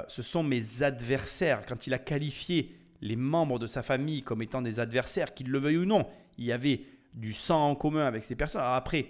ce 0.08 0.20
sont 0.20 0.42
mes 0.42 0.82
adversaires, 0.82 1.64
quand 1.64 1.86
il 1.86 1.94
a 1.94 1.98
qualifié 1.98 2.76
les 3.00 3.16
membres 3.16 3.58
de 3.58 3.66
sa 3.66 3.82
famille 3.82 4.22
comme 4.22 4.42
étant 4.42 4.60
des 4.60 4.78
adversaires, 4.78 5.32
qu'ils 5.32 5.50
le 5.50 5.58
veuillent 5.58 5.78
ou 5.78 5.86
non, 5.86 6.06
il 6.36 6.44
y 6.44 6.52
avait 6.52 6.82
du 7.14 7.32
sang 7.32 7.70
en 7.70 7.74
commun 7.74 8.06
avec 8.06 8.24
ces 8.24 8.34
personnes. 8.34 8.60
Alors 8.60 8.74
après, 8.74 9.06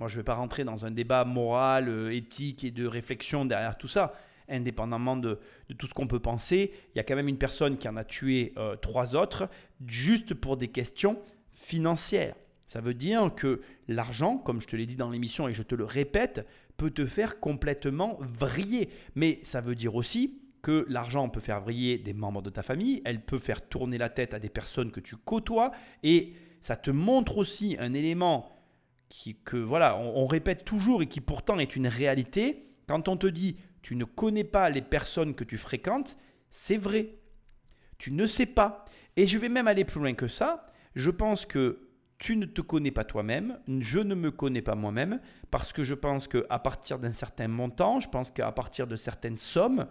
moi, 0.00 0.08
je 0.08 0.14
ne 0.14 0.20
vais 0.20 0.24
pas 0.24 0.34
rentrer 0.34 0.64
dans 0.64 0.86
un 0.86 0.90
débat 0.90 1.26
moral, 1.26 1.90
euh, 1.90 2.10
éthique 2.10 2.64
et 2.64 2.70
de 2.70 2.86
réflexion 2.86 3.44
derrière 3.44 3.76
tout 3.76 3.86
ça. 3.86 4.14
Indépendamment 4.48 5.14
de, 5.14 5.38
tout 5.76 5.86
ce 5.86 5.92
qu'on 5.92 6.06
peut 6.06 6.18
penser, 6.18 6.72
il 6.94 6.96
y 6.96 7.00
a 7.00 7.04
quand 7.04 7.16
même 7.16 7.28
une 7.28 7.36
personne 7.36 7.76
qui 7.76 7.86
en 7.86 7.98
a 7.98 8.04
tué 8.04 8.54
euh, 8.56 8.76
trois 8.76 9.14
autres 9.14 9.50
juste 9.86 10.32
pour 10.32 10.56
des 10.56 10.68
questions 10.68 11.20
financières. 11.52 12.34
Ça 12.66 12.80
veut 12.80 12.94
dire 12.94 13.30
que 13.34 13.60
l'argent, 13.88 14.38
comme 14.38 14.62
je 14.62 14.68
te 14.68 14.74
l'ai 14.74 14.86
dit 14.86 14.96
dans 14.96 15.10
l'émission 15.10 15.48
et 15.48 15.52
je 15.52 15.62
te 15.62 15.74
le 15.74 15.84
répète, 15.84 16.46
peut 16.78 16.90
te 16.90 17.04
faire 17.04 17.38
complètement 17.38 18.18
vriller. 18.22 18.88
Mais 19.16 19.38
ça 19.42 19.60
veut 19.60 19.74
dire 19.74 19.96
aussi 19.96 20.40
que 20.62 20.86
l'argent 20.88 21.28
peut 21.28 21.40
faire 21.40 21.60
vriller 21.60 21.98
des 21.98 22.14
membres 22.14 22.40
de 22.40 22.48
ta 22.48 22.62
famille, 22.62 23.02
elle 23.04 23.20
peut 23.20 23.38
faire 23.38 23.68
tourner 23.68 23.98
la 23.98 24.08
tête 24.08 24.32
à 24.32 24.38
des 24.38 24.48
personnes 24.48 24.92
que 24.92 25.00
tu 25.00 25.16
côtoies, 25.16 25.72
et 26.02 26.32
ça 26.62 26.76
te 26.76 26.90
montre 26.90 27.36
aussi 27.36 27.76
un 27.78 27.92
élément 27.92 28.50
que 29.44 29.56
voilà, 29.56 29.98
on, 29.98 30.26
répète 30.26 30.64
toujours 30.64 31.02
et 31.02 31.06
qui 31.06 31.20
pourtant 31.20 31.58
est 31.58 31.76
une 31.76 31.88
réalité. 31.88 32.70
Quand 32.86 33.08
on 33.08 33.16
te 33.16 33.26
dit 33.26 33.56
tu 33.82 33.96
ne 33.96 34.04
connais 34.04 34.44
pas 34.44 34.70
les 34.70 34.82
personnes 34.82 35.34
que 35.34 35.44
tu 35.44 35.56
fréquentes, 35.56 36.16
c'est 36.50 36.76
vrai. 36.76 37.16
Tu 37.98 38.12
ne 38.12 38.26
sais 38.26 38.46
pas. 38.46 38.84
Et 39.16 39.26
je 39.26 39.38
vais 39.38 39.48
même 39.48 39.68
aller 39.68 39.84
plus 39.84 40.00
loin 40.00 40.14
que 40.14 40.28
ça. 40.28 40.62
Je 40.94 41.10
pense 41.10 41.44
que 41.44 41.90
tu 42.18 42.36
ne 42.36 42.44
te 42.44 42.60
connais 42.60 42.90
pas 42.90 43.04
toi-même, 43.04 43.58
je 43.66 43.98
ne 43.98 44.14
me 44.14 44.30
connais 44.30 44.60
pas 44.60 44.74
moi-même, 44.74 45.20
parce 45.50 45.72
que 45.72 45.82
je 45.82 45.94
pense 45.94 46.28
qu'à 46.28 46.58
partir 46.58 46.98
d'un 46.98 47.12
certain 47.12 47.48
montant, 47.48 47.98
je 47.98 48.10
pense 48.10 48.30
qu'à 48.30 48.52
partir 48.52 48.86
de 48.86 48.94
certaines 48.94 49.38
sommes, 49.38 49.86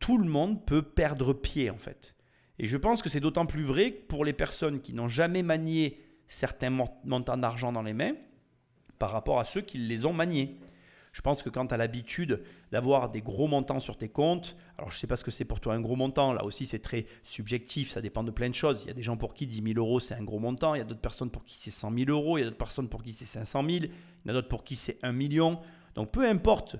tout 0.00 0.18
le 0.18 0.28
monde 0.28 0.66
peut 0.66 0.82
perdre 0.82 1.32
pied 1.32 1.70
en 1.70 1.78
fait. 1.78 2.16
Et 2.58 2.66
je 2.66 2.76
pense 2.76 3.02
que 3.02 3.08
c'est 3.08 3.20
d'autant 3.20 3.46
plus 3.46 3.62
vrai 3.62 3.90
pour 3.92 4.24
les 4.24 4.32
personnes 4.32 4.80
qui 4.80 4.92
n'ont 4.92 5.08
jamais 5.08 5.44
manié 5.44 6.02
certains 6.26 6.70
montants 6.70 7.36
d'argent 7.36 7.70
dans 7.70 7.82
les 7.82 7.94
mains, 7.94 8.14
par 9.00 9.10
rapport 9.10 9.40
à 9.40 9.44
ceux 9.44 9.62
qui 9.62 9.78
les 9.78 10.04
ont 10.04 10.12
maniés. 10.12 10.60
Je 11.12 11.22
pense 11.22 11.42
que 11.42 11.48
quand 11.48 11.66
tu 11.66 11.74
as 11.74 11.76
l'habitude 11.76 12.42
d'avoir 12.70 13.10
des 13.10 13.22
gros 13.22 13.48
montants 13.48 13.80
sur 13.80 13.96
tes 13.96 14.08
comptes, 14.08 14.56
alors 14.78 14.90
je 14.90 14.96
ne 14.96 14.98
sais 15.00 15.08
pas 15.08 15.16
ce 15.16 15.24
que 15.24 15.32
c'est 15.32 15.44
pour 15.44 15.58
toi 15.58 15.74
un 15.74 15.80
gros 15.80 15.96
montant, 15.96 16.32
là 16.32 16.44
aussi 16.44 16.66
c'est 16.66 16.78
très 16.78 17.06
subjectif, 17.24 17.90
ça 17.90 18.00
dépend 18.00 18.22
de 18.22 18.30
plein 18.30 18.48
de 18.48 18.54
choses. 18.54 18.82
Il 18.84 18.88
y 18.88 18.90
a 18.90 18.94
des 18.94 19.02
gens 19.02 19.16
pour 19.16 19.34
qui 19.34 19.46
10 19.46 19.72
000 19.74 19.78
euros 19.78 19.98
c'est 19.98 20.14
un 20.14 20.22
gros 20.22 20.38
montant, 20.38 20.76
il 20.76 20.78
y 20.78 20.80
a 20.82 20.84
d'autres 20.84 21.00
personnes 21.00 21.30
pour 21.30 21.44
qui 21.44 21.58
c'est 21.58 21.72
100 21.72 21.92
000 21.94 22.10
euros, 22.10 22.38
il 22.38 22.42
y 22.42 22.44
a 22.44 22.44
d'autres 22.44 22.58
personnes 22.58 22.88
pour 22.88 23.02
qui 23.02 23.12
c'est 23.12 23.24
500 23.24 23.64
000, 23.68 23.76
il 23.78 23.84
y 23.84 23.90
en 24.26 24.30
a 24.30 24.32
d'autres 24.34 24.48
pour 24.48 24.62
qui 24.62 24.76
c'est 24.76 24.98
1 25.02 25.10
million. 25.10 25.58
Donc 25.96 26.12
peu 26.12 26.28
importe 26.28 26.76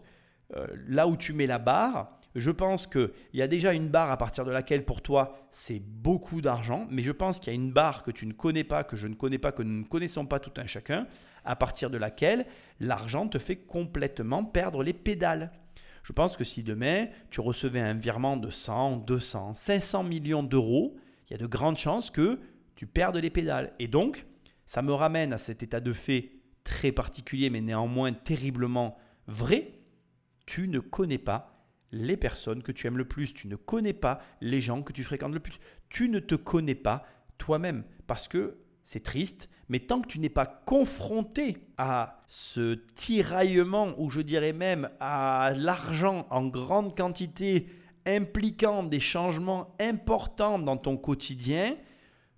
euh, 0.55 0.67
là 0.87 1.09
où 1.09 1.17
tu 1.17 1.33
mets 1.33 1.49
la 1.49 1.59
barre, 1.59 2.21
je 2.37 2.53
pense 2.53 2.87
qu'il 2.87 3.11
y 3.35 3.43
a 3.43 3.49
déjà 3.49 3.73
une 3.73 3.89
barre 3.89 4.11
à 4.13 4.17
partir 4.17 4.45
de 4.45 4.53
laquelle 4.53 4.85
pour 4.85 5.03
toi 5.03 5.37
c'est 5.51 5.81
beaucoup 5.81 6.41
d'argent, 6.41 6.87
mais 6.91 7.03
je 7.03 7.13
pense 7.13 7.41
qu'il 7.41 7.53
y 7.53 7.57
a 7.57 7.59
une 7.59 7.73
barre 7.73 8.05
que 8.05 8.13
tu 8.13 8.27
ne 8.27 8.33
connais 8.33 8.63
pas, 8.63 8.85
que 8.85 8.97
je 8.97 9.09
ne 9.09 9.15
connais 9.15 9.39
pas, 9.39 9.51
que 9.51 9.63
nous 9.63 9.81
ne 9.81 9.85
connaissons 9.85 10.27
pas 10.27 10.39
tout 10.39 10.53
un 10.57 10.67
chacun, 10.67 11.09
à 11.45 11.57
partir 11.57 11.91
de 11.91 11.99
laquelle 11.99 12.47
l'argent 12.79 13.29
te 13.29 13.39
fait 13.39 13.57
complètement 13.57 14.45
perdre 14.45 14.83
les 14.83 14.93
pédales. 14.93 15.53
Je 16.03 16.13
pense 16.13 16.37
que 16.37 16.45
si 16.45 16.63
demain 16.63 17.07
tu 17.31 17.41
recevais 17.41 17.81
un 17.81 17.95
virement 17.95 18.37
de 18.37 18.51
100, 18.51 18.99
200, 18.99 19.55
500 19.55 20.05
millions 20.05 20.43
d'euros, 20.43 20.97
il 21.29 21.33
y 21.33 21.35
a 21.35 21.39
de 21.39 21.47
grandes 21.47 21.77
chances 21.77 22.11
que 22.11 22.41
tu 22.75 22.87
perdes 22.87 23.17
les 23.17 23.31
pédales. 23.31 23.73
Et 23.79 23.89
donc, 23.89 24.27
Ça 24.71 24.83
me 24.83 24.93
ramène 24.93 25.33
à 25.33 25.37
cet 25.37 25.65
état 25.65 25.81
de 25.81 25.93
fait 25.93 26.31
très 26.63 26.93
particulier, 26.93 27.51
mais 27.51 27.61
néanmoins 27.61 28.13
terriblement 28.13 28.97
vrai. 29.27 29.81
Tu 30.47 30.69
ne 30.69 30.79
connais 30.79 31.19
pas 31.19 31.67
les 31.91 32.17
personnes 32.17 32.63
que 32.63 32.71
tu 32.71 32.87
aimes 32.87 32.97
le 32.97 33.09
plus, 33.09 33.35
tu 33.35 33.49
ne 33.49 33.57
connais 33.57 33.93
pas 33.93 34.21
les 34.41 34.61
gens 34.61 34.83
que 34.83 34.93
tu 34.93 35.03
fréquentes 35.03 35.35
le 35.35 35.41
plus, 35.41 35.59
tu 35.89 36.09
ne 36.09 36.21
te 36.21 36.37
connais 36.37 36.77
pas 36.77 37.05
toi-même 37.37 37.83
parce 38.07 38.29
que 38.29 38.59
c'est 38.85 39.03
triste, 39.03 39.49
mais 39.71 39.79
tant 39.79 40.03
que 40.03 40.09
tu 40.09 40.19
n'es 40.19 40.29
pas 40.29 40.47
confronté 40.47 41.59
à 41.79 42.25
ce 42.27 42.75
tiraillement, 42.97 43.95
ou 43.99 44.11
je 44.11 44.21
dirais 44.21 44.53
même 44.53 44.91
à 44.99 45.53
l'argent 45.57 46.27
en 46.31 46.45
grande 46.49 46.97
quantité 46.97 47.69
impliquant 48.05 48.83
des 48.83 48.99
changements 48.99 49.77
importants 49.81 50.59
dans 50.59 50.77
ton 50.77 50.97
quotidien, 50.97 51.77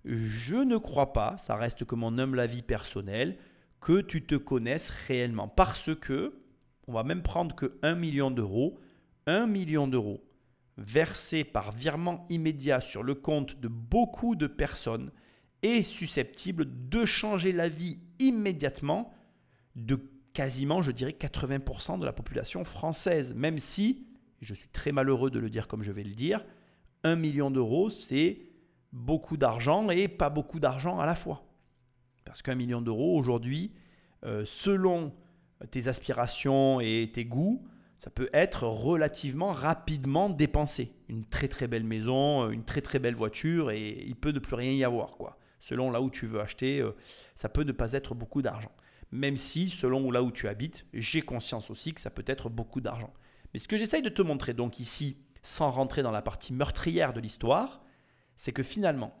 je 0.05 0.57
ne 0.57 0.77
crois 0.77 1.11
pas, 1.11 1.35
ça 1.39 1.55
reste 1.55 1.85
que 1.85 1.95
mon 1.95 2.19
humble 2.19 2.39
avis 2.39 2.61
personnel, 2.61 3.37
que 3.81 3.99
tu 4.01 4.23
te 4.27 4.35
connaisses 4.35 4.91
réellement. 5.07 5.47
Parce 5.47 5.89
que, 5.95 6.35
on 6.87 6.93
va 6.93 7.01
même 7.01 7.23
prendre 7.23 7.55
que 7.55 7.79
1 7.81 7.95
million 7.95 8.29
d'euros, 8.29 8.77
1 9.25 9.47
million 9.47 9.87
d'euros 9.87 10.23
versés 10.77 11.43
par 11.43 11.71
virement 11.71 12.27
immédiat 12.29 12.79
sur 12.79 13.01
le 13.01 13.15
compte 13.15 13.59
de 13.59 13.67
beaucoup 13.67 14.35
de 14.35 14.45
personnes, 14.45 15.11
est 15.63 15.83
susceptible 15.83 16.67
de 16.89 17.05
changer 17.05 17.51
la 17.51 17.69
vie 17.69 17.99
immédiatement 18.19 19.13
de 19.75 19.99
quasiment, 20.33 20.81
je 20.81 20.91
dirais, 20.91 21.15
80% 21.17 21.99
de 21.99 22.05
la 22.05 22.13
population 22.13 22.63
française. 22.65 23.33
Même 23.33 23.59
si, 23.59 24.07
je 24.41 24.53
suis 24.53 24.69
très 24.69 24.91
malheureux 24.91 25.31
de 25.31 25.39
le 25.39 25.49
dire 25.49 25.67
comme 25.67 25.83
je 25.83 25.91
vais 25.91 26.03
le 26.03 26.15
dire, 26.15 26.45
un 27.03 27.15
million 27.15 27.51
d'euros, 27.51 27.89
c'est 27.89 28.41
beaucoup 28.91 29.37
d'argent 29.37 29.89
et 29.89 30.07
pas 30.07 30.29
beaucoup 30.29 30.59
d'argent 30.59 30.99
à 30.99 31.05
la 31.05 31.15
fois. 31.15 31.43
Parce 32.25 32.41
qu'un 32.41 32.55
million 32.55 32.81
d'euros, 32.81 33.17
aujourd'hui, 33.17 33.73
euh, 34.23 34.43
selon 34.45 35.13
tes 35.71 35.87
aspirations 35.87 36.79
et 36.79 37.09
tes 37.13 37.25
goûts, 37.25 37.65
ça 37.99 38.09
peut 38.09 38.29
être 38.33 38.63
relativement 38.63 39.53
rapidement 39.53 40.29
dépensé. 40.29 40.91
Une 41.07 41.25
très 41.25 41.47
très 41.47 41.67
belle 41.67 41.85
maison, 41.85 42.49
une 42.49 42.65
très 42.65 42.81
très 42.81 42.99
belle 42.99 43.15
voiture 43.15 43.71
et 43.71 44.03
il 44.05 44.15
peut 44.15 44.31
ne 44.31 44.39
plus 44.39 44.55
rien 44.55 44.71
y 44.71 44.83
avoir. 44.83 45.15
quoi 45.15 45.37
selon 45.63 45.91
là 45.91 46.01
où 46.01 46.09
tu 46.09 46.25
veux 46.25 46.41
acheter, 46.41 46.79
euh, 46.79 46.91
ça 47.35 47.47
peut 47.47 47.63
ne 47.63 47.71
pas 47.71 47.93
être 47.93 48.15
beaucoup 48.15 48.41
d'argent. 48.41 48.71
Même 49.11 49.37
si, 49.37 49.69
selon 49.69 50.11
là 50.11 50.21
où 50.21 50.29
tu 50.29 50.49
habites, 50.49 50.85
j'ai 50.93 51.21
conscience 51.21 51.69
aussi 51.69 51.93
que 51.93 52.01
ça 52.01 52.09
peut 52.09 52.25
être 52.27 52.49
beaucoup 52.49 52.81
d'argent. 52.81 53.13
Mais 53.53 53.59
ce 53.59 53.69
que 53.69 53.77
j'essaye 53.77 54.01
de 54.01 54.09
te 54.09 54.21
montrer 54.21 54.53
donc 54.53 54.81
ici, 54.81 55.17
sans 55.41 55.69
rentrer 55.69 56.03
dans 56.03 56.11
la 56.11 56.21
partie 56.21 56.51
meurtrière 56.51 57.13
de 57.13 57.21
l'histoire, 57.21 57.81
c'est 58.35 58.51
que 58.51 58.61
finalement, 58.61 59.15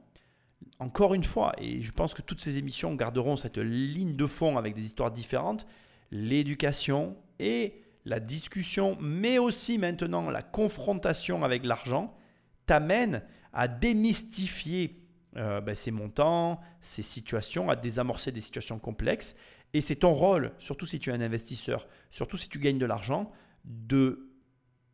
encore 0.79 1.13
une 1.13 1.23
fois, 1.23 1.53
et 1.59 1.81
je 1.81 1.91
pense 1.93 2.13
que 2.13 2.21
toutes 2.21 2.41
ces 2.41 2.57
émissions 2.57 2.93
garderont 2.93 3.37
cette 3.37 3.57
ligne 3.57 4.17
de 4.17 4.27
fond 4.27 4.57
avec 4.57 4.75
des 4.75 4.83
histoires 4.83 5.11
différentes, 5.11 5.65
l'éducation 6.11 7.15
et 7.39 7.83
la 8.03 8.19
discussion, 8.19 8.97
mais 8.99 9.37
aussi 9.37 9.77
maintenant 9.77 10.29
la 10.29 10.41
confrontation 10.41 11.45
avec 11.45 11.63
l'argent, 11.63 12.17
t'amènent 12.65 13.23
à 13.53 13.69
démystifier 13.69 15.02
euh, 15.37 15.61
ben, 15.61 15.75
ces 15.75 15.91
montants, 15.91 16.59
ces 16.81 17.01
situations, 17.01 17.69
à 17.69 17.75
désamorcer 17.75 18.31
des 18.31 18.41
situations 18.41 18.79
complexes. 18.79 19.35
Et 19.73 19.81
c'est 19.81 19.95
ton 19.95 20.11
rôle, 20.11 20.51
surtout 20.59 20.85
si 20.85 20.99
tu 20.99 21.09
es 21.09 21.13
un 21.13 21.21
investisseur, 21.21 21.87
surtout 22.11 22.37
si 22.37 22.49
tu 22.49 22.59
gagnes 22.59 22.77
de 22.77 22.85
l'argent, 22.85 23.31
de 23.65 24.29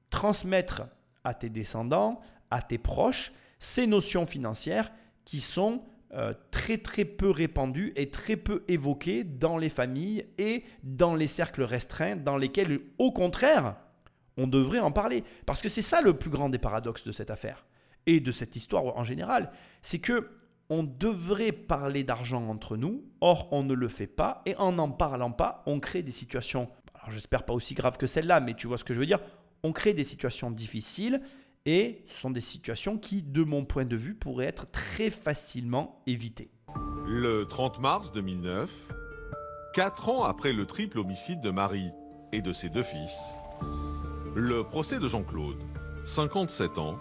transmettre 0.10 0.84
à 1.24 1.34
tes 1.34 1.50
descendants, 1.50 2.22
à 2.52 2.62
tes 2.62 2.78
proches, 2.78 3.34
ces 3.60 3.88
notions 3.88 4.26
financières 4.26 4.92
qui 5.26 5.42
sont 5.42 5.84
euh, 6.14 6.34
très 6.52 6.78
très 6.78 7.06
peu 7.06 7.30
répandues 7.30 7.94
et 7.96 8.10
très 8.10 8.38
peu 8.38 8.64
évoquées 8.68 9.24
dans 9.24 9.58
les 9.58 9.70
familles 9.70 10.26
et 10.38 10.64
dans 10.84 11.14
les 11.14 11.28
cercles 11.28 11.64
restreints 11.64 12.16
dans 12.16 12.38
lesquels, 12.38 12.80
au 12.98 13.12
contraire, 13.12 13.76
on 14.38 14.48
devrait 14.48 14.80
en 14.80 14.92
parler. 14.92 15.24
Parce 15.46 15.62
que 15.62 15.70
c'est 15.70 15.82
ça 15.82 16.02
le 16.02 16.14
plus 16.14 16.30
grand 16.30 16.50
des 16.50 16.58
paradoxes 16.58 17.04
de 17.04 17.12
cette 17.12 17.30
affaire 17.30 17.66
et 18.10 18.20
de 18.20 18.32
cette 18.32 18.56
histoire 18.56 18.98
en 18.98 19.04
général, 19.04 19.52
c'est 19.82 20.00
que 20.00 20.32
on 20.72 20.84
devrait 20.84 21.52
parler 21.52 22.04
d'argent 22.04 22.48
entre 22.48 22.78
nous, 22.78 23.04
or 23.22 23.48
on 23.52 23.64
ne 23.64 23.74
le 23.74 23.88
fait 23.88 24.08
pas, 24.08 24.42
et 24.46 24.56
en 24.58 24.74
n'en 24.74 24.90
parlant 24.90 25.32
pas, 25.32 25.64
on 25.66 25.80
crée 25.80 26.04
des 26.04 26.12
situations, 26.12 26.70
alors 26.94 27.12
j'espère 27.12 27.44
pas 27.44 27.54
aussi 27.54 27.74
graves 27.74 27.98
que 27.98 28.08
celle-là, 28.08 28.40
mais 28.40 28.54
tu 28.54 28.68
vois 28.68 28.78
ce 28.78 28.84
que 28.84 28.94
je 28.94 29.00
veux 29.00 29.06
dire, 29.06 29.20
on 29.64 29.74
crée 29.74 29.94
des 29.94 30.04
situations 30.04 30.52
difficiles, 30.52 31.22
et 31.66 32.04
ce 32.08 32.20
sont 32.20 32.30
des 32.30 32.42
situations 32.42 32.98
qui, 32.98 33.22
de 33.22 33.44
mon 33.44 33.66
point 33.66 33.86
de 33.86 33.96
vue, 33.96 34.16
pourraient 34.16 34.46
être 34.46 34.70
très 34.72 35.10
facilement 35.10 36.02
évitées. 36.08 36.52
Le 37.08 37.46
30 37.46 37.80
mars 37.80 38.12
2009, 38.12 38.70
quatre 39.74 40.10
ans 40.10 40.24
après 40.24 40.54
le 40.54 40.66
triple 40.66 41.00
homicide 41.00 41.42
de 41.42 41.50
Marie 41.50 41.90
et 42.32 42.42
de 42.42 42.54
ses 42.54 42.70
deux 42.70 42.84
fils, 42.84 43.20
le 44.36 44.64
procès 44.64 45.00
de 45.00 45.08
Jean-Claude, 45.08 45.58
57 46.06 46.78
ans, 46.78 46.98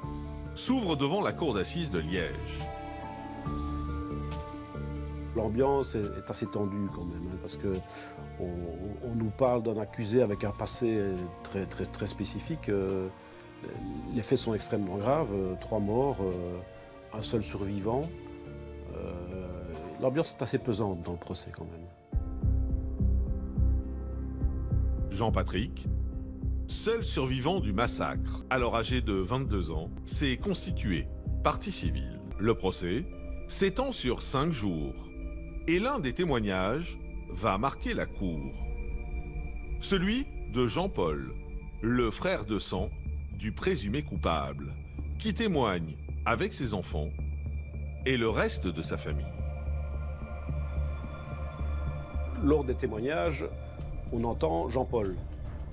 s'ouvre 0.58 0.96
devant 0.96 1.20
la 1.20 1.32
cour 1.32 1.54
d'assises 1.54 1.90
de 1.90 2.00
Liège. 2.00 2.58
L'ambiance 5.36 5.94
est 5.94 6.28
assez 6.28 6.46
tendue 6.46 6.88
quand 6.94 7.04
même, 7.04 7.28
hein, 7.32 7.38
parce 7.40 7.56
que 7.56 7.72
on, 8.40 9.14
nous 9.14 9.30
parle 9.30 9.62
d'un 9.62 9.78
accusé 9.78 10.20
avec 10.22 10.44
un 10.44 10.50
passé 10.50 11.00
très, 11.44 11.64
très, 11.66 11.84
très 11.84 12.06
spécifique. 12.06 12.68
Euh, 12.68 13.08
les 14.14 14.22
faits 14.22 14.38
sont 14.38 14.54
extrêmement 14.54 14.96
graves, 14.96 15.32
euh, 15.32 15.54
trois 15.60 15.80
morts, 15.80 16.18
euh, 16.20 16.58
un 17.16 17.22
seul 17.22 17.42
survivant. 17.42 18.02
L'ambiance 20.00 20.36
est 20.38 20.42
assez 20.42 20.58
pesante 20.58 21.02
dans 21.02 21.12
le 21.12 21.18
procès 21.18 21.50
quand 21.52 21.64
même. 21.64 22.20
Jean-Patrick, 25.10 25.88
seul 26.68 27.02
survivant 27.02 27.60
du 27.60 27.72
massacre, 27.72 28.44
alors 28.50 28.76
âgé 28.76 29.00
de 29.00 29.14
22 29.14 29.70
ans, 29.70 29.90
s'est 30.04 30.36
constitué 30.36 31.06
partie 31.42 31.72
civile. 31.72 32.20
Le 32.38 32.54
procès 32.54 33.04
s'étend 33.48 33.90
sur 33.90 34.20
cinq 34.20 34.52
jours 34.52 34.94
et 35.66 35.78
l'un 35.78 35.98
des 35.98 36.12
témoignages 36.12 36.98
va 37.30 37.56
marquer 37.56 37.94
la 37.94 38.04
cour. 38.04 38.52
Celui 39.80 40.26
de 40.52 40.66
Jean-Paul, 40.66 41.32
le 41.80 42.10
frère 42.10 42.44
de 42.44 42.58
sang 42.58 42.90
du 43.38 43.52
présumé 43.52 44.02
coupable, 44.02 44.74
qui 45.18 45.32
témoigne 45.32 45.96
avec 46.26 46.52
ses 46.52 46.74
enfants 46.74 47.08
et 48.04 48.18
le 48.18 48.28
reste 48.28 48.66
de 48.66 48.82
sa 48.82 48.98
famille. 48.98 49.24
Lors 52.44 52.64
des 52.64 52.74
témoignages, 52.74 53.46
on 54.12 54.22
entend 54.24 54.68
Jean-Paul, 54.68 55.16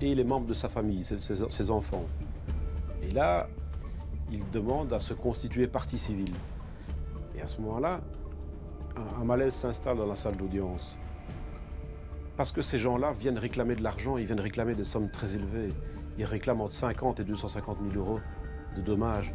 et 0.00 0.14
les 0.14 0.24
membres 0.24 0.46
de 0.46 0.54
sa 0.54 0.68
famille, 0.68 1.04
ses, 1.04 1.70
enfants. 1.70 2.04
Et 3.02 3.10
là, 3.10 3.48
il 4.30 4.48
demande 4.50 4.92
à 4.92 5.00
se 5.00 5.14
constituer 5.14 5.66
partie 5.66 5.98
civile. 5.98 6.34
Et 7.36 7.42
à 7.42 7.46
ce 7.46 7.60
moment-là, 7.60 8.00
un, 9.20 9.24
malaise 9.24 9.54
s'installe 9.54 9.98
dans 9.98 10.06
la 10.06 10.16
salle 10.16 10.36
d'audience. 10.36 10.96
Parce 12.36 12.52
que 12.52 12.62
ces 12.62 12.78
gens-là 12.78 13.12
viennent 13.12 13.38
réclamer 13.38 13.74
de 13.74 13.82
l'argent, 13.82 14.18
ils 14.18 14.26
viennent 14.26 14.40
réclamer 14.40 14.74
des 14.74 14.84
sommes 14.84 15.10
très 15.10 15.34
élevées. 15.34 15.72
Ils 16.18 16.24
réclament 16.24 16.62
entre 16.62 16.74
50 16.74 17.20
et 17.20 17.24
250 17.24 17.78
000 17.92 18.04
euros 18.04 18.20
de 18.76 18.82
dommages. 18.82 19.32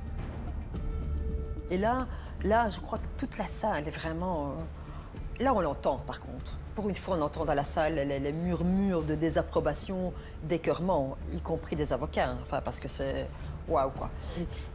Et 1.71 1.77
là, 1.77 2.07
là, 2.43 2.69
je 2.69 2.79
crois 2.79 2.99
que 2.99 3.07
toute 3.17 3.37
la 3.37 3.47
salle 3.47 3.87
est 3.87 3.91
vraiment... 3.91 4.49
Euh, 4.49 5.43
là, 5.43 5.53
on 5.55 5.61
l'entend, 5.61 5.97
par 6.05 6.19
contre. 6.19 6.59
Pour 6.75 6.87
une 6.89 6.95
fois, 6.95 7.17
on 7.17 7.21
entend 7.21 7.45
dans 7.45 7.53
la 7.53 7.63
salle 7.63 7.95
les, 7.95 8.31
murmures 8.31 9.03
de 9.03 9.15
désapprobation, 9.15 10.13
d'écœurement, 10.43 11.17
y 11.33 11.39
compris 11.39 11.75
des 11.75 11.91
avocats, 11.91 12.35
enfin, 12.43 12.61
parce 12.61 12.79
que 12.79 12.87
c'est 12.87 13.27
waouh 13.67 13.89
quoi. 13.91 14.09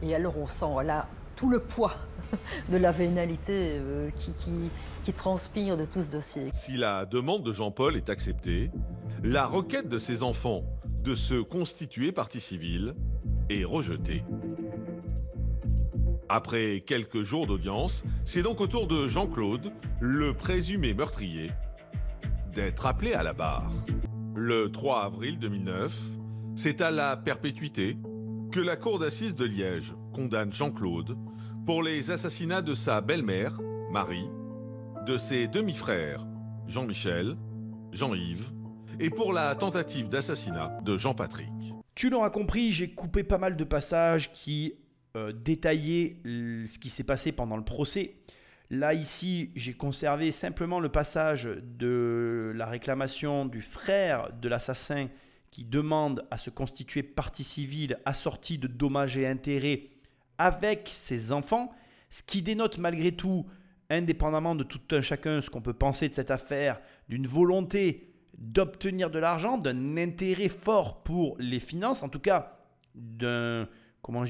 Et, 0.02 0.14
alors 0.14 0.36
on 0.38 0.46
sent 0.46 0.84
là 0.84 1.06
tout 1.36 1.50
le 1.50 1.60
poids 1.60 1.94
de 2.70 2.76
la 2.76 2.92
vénalité 2.92 3.78
euh, 3.78 4.10
qui, 4.18 4.32
qui, 5.04 5.12
transpire 5.12 5.76
de 5.76 5.84
tout 5.84 6.02
ce 6.02 6.10
dossier. 6.10 6.50
Si 6.52 6.76
la 6.76 7.06
demande 7.06 7.42
de 7.42 7.52
Jean-Paul 7.52 7.96
est 7.96 8.10
acceptée, 8.10 8.70
la 9.22 9.46
requête 9.46 9.88
de 9.88 9.98
ses 9.98 10.22
enfants 10.22 10.62
de 11.02 11.14
se 11.14 11.40
constituer 11.40 12.12
partie 12.12 12.40
civile 12.40 12.94
est 13.48 13.64
rejetée. 13.64 14.24
Après 16.28 16.82
quelques 16.84 17.22
jours 17.22 17.46
d'audience, 17.46 18.04
c'est 18.24 18.42
donc 18.42 18.60
au 18.60 18.66
tour 18.66 18.88
de 18.88 19.06
Jean-Claude, 19.06 19.72
le 20.00 20.34
présumé 20.34 20.92
meurtrier, 20.92 21.52
d'être 22.56 22.86
appelé 22.86 23.12
à 23.12 23.22
la 23.22 23.34
barre. 23.34 23.70
Le 24.34 24.72
3 24.72 25.04
avril 25.04 25.38
2009, 25.38 25.94
c'est 26.54 26.80
à 26.80 26.90
la 26.90 27.14
perpétuité 27.14 27.98
que 28.50 28.60
la 28.60 28.76
cour 28.76 28.98
d'assises 28.98 29.36
de 29.36 29.44
Liège 29.44 29.94
condamne 30.14 30.54
Jean-Claude 30.54 31.18
pour 31.66 31.82
les 31.82 32.10
assassinats 32.10 32.62
de 32.62 32.74
sa 32.74 33.02
belle-mère, 33.02 33.60
Marie, 33.90 34.30
de 35.04 35.18
ses 35.18 35.48
demi-frères, 35.48 36.26
Jean-Michel, 36.66 37.36
Jean-Yves, 37.92 38.50
et 39.00 39.10
pour 39.10 39.34
la 39.34 39.54
tentative 39.54 40.08
d'assassinat 40.08 40.78
de 40.82 40.96
Jean-Patrick. 40.96 41.74
Tu 41.94 42.08
l'auras 42.08 42.30
compris, 42.30 42.72
j'ai 42.72 42.88
coupé 42.88 43.22
pas 43.22 43.36
mal 43.36 43.58
de 43.58 43.64
passages 43.64 44.32
qui 44.32 44.72
euh, 45.14 45.30
détaillaient 45.30 46.22
ce 46.24 46.78
qui 46.78 46.88
s'est 46.88 47.04
passé 47.04 47.32
pendant 47.32 47.58
le 47.58 47.64
procès. 47.64 48.16
Là, 48.70 48.94
ici, 48.94 49.52
j'ai 49.54 49.74
conservé 49.74 50.32
simplement 50.32 50.80
le 50.80 50.88
passage 50.88 51.44
de 51.44 52.52
la 52.56 52.66
réclamation 52.66 53.46
du 53.46 53.62
frère 53.62 54.32
de 54.32 54.48
l'assassin 54.48 55.06
qui 55.52 55.64
demande 55.64 56.26
à 56.32 56.36
se 56.36 56.50
constituer 56.50 57.04
partie 57.04 57.44
civile 57.44 58.00
assortie 58.04 58.58
de 58.58 58.66
dommages 58.66 59.16
et 59.16 59.26
intérêts 59.26 59.90
avec 60.38 60.88
ses 60.90 61.30
enfants, 61.30 61.72
ce 62.10 62.22
qui 62.22 62.42
dénote 62.42 62.78
malgré 62.78 63.12
tout, 63.12 63.46
indépendamment 63.88 64.56
de 64.56 64.64
tout 64.64 64.80
un 64.90 65.00
chacun, 65.00 65.40
ce 65.40 65.48
qu'on 65.48 65.62
peut 65.62 65.72
penser 65.72 66.08
de 66.08 66.14
cette 66.14 66.32
affaire, 66.32 66.80
d'une 67.08 67.26
volonté 67.26 68.12
d'obtenir 68.36 69.10
de 69.10 69.18
l'argent, 69.20 69.58
d'un 69.58 69.96
intérêt 69.96 70.48
fort 70.48 71.04
pour 71.04 71.36
les 71.38 71.60
finances, 71.60 72.02
en 72.02 72.08
tout 72.08 72.18
cas 72.18 72.58
d'un 72.94 73.68
comment 74.02 74.24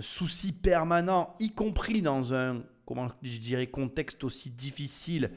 souci 0.00 0.52
permanent, 0.52 1.34
y 1.38 1.50
compris 1.50 2.00
dans 2.00 2.32
un 2.32 2.62
comment 2.90 3.08
je 3.22 3.38
dirais 3.38 3.68
contexte 3.68 4.24
aussi 4.24 4.50
difficile 4.50 5.30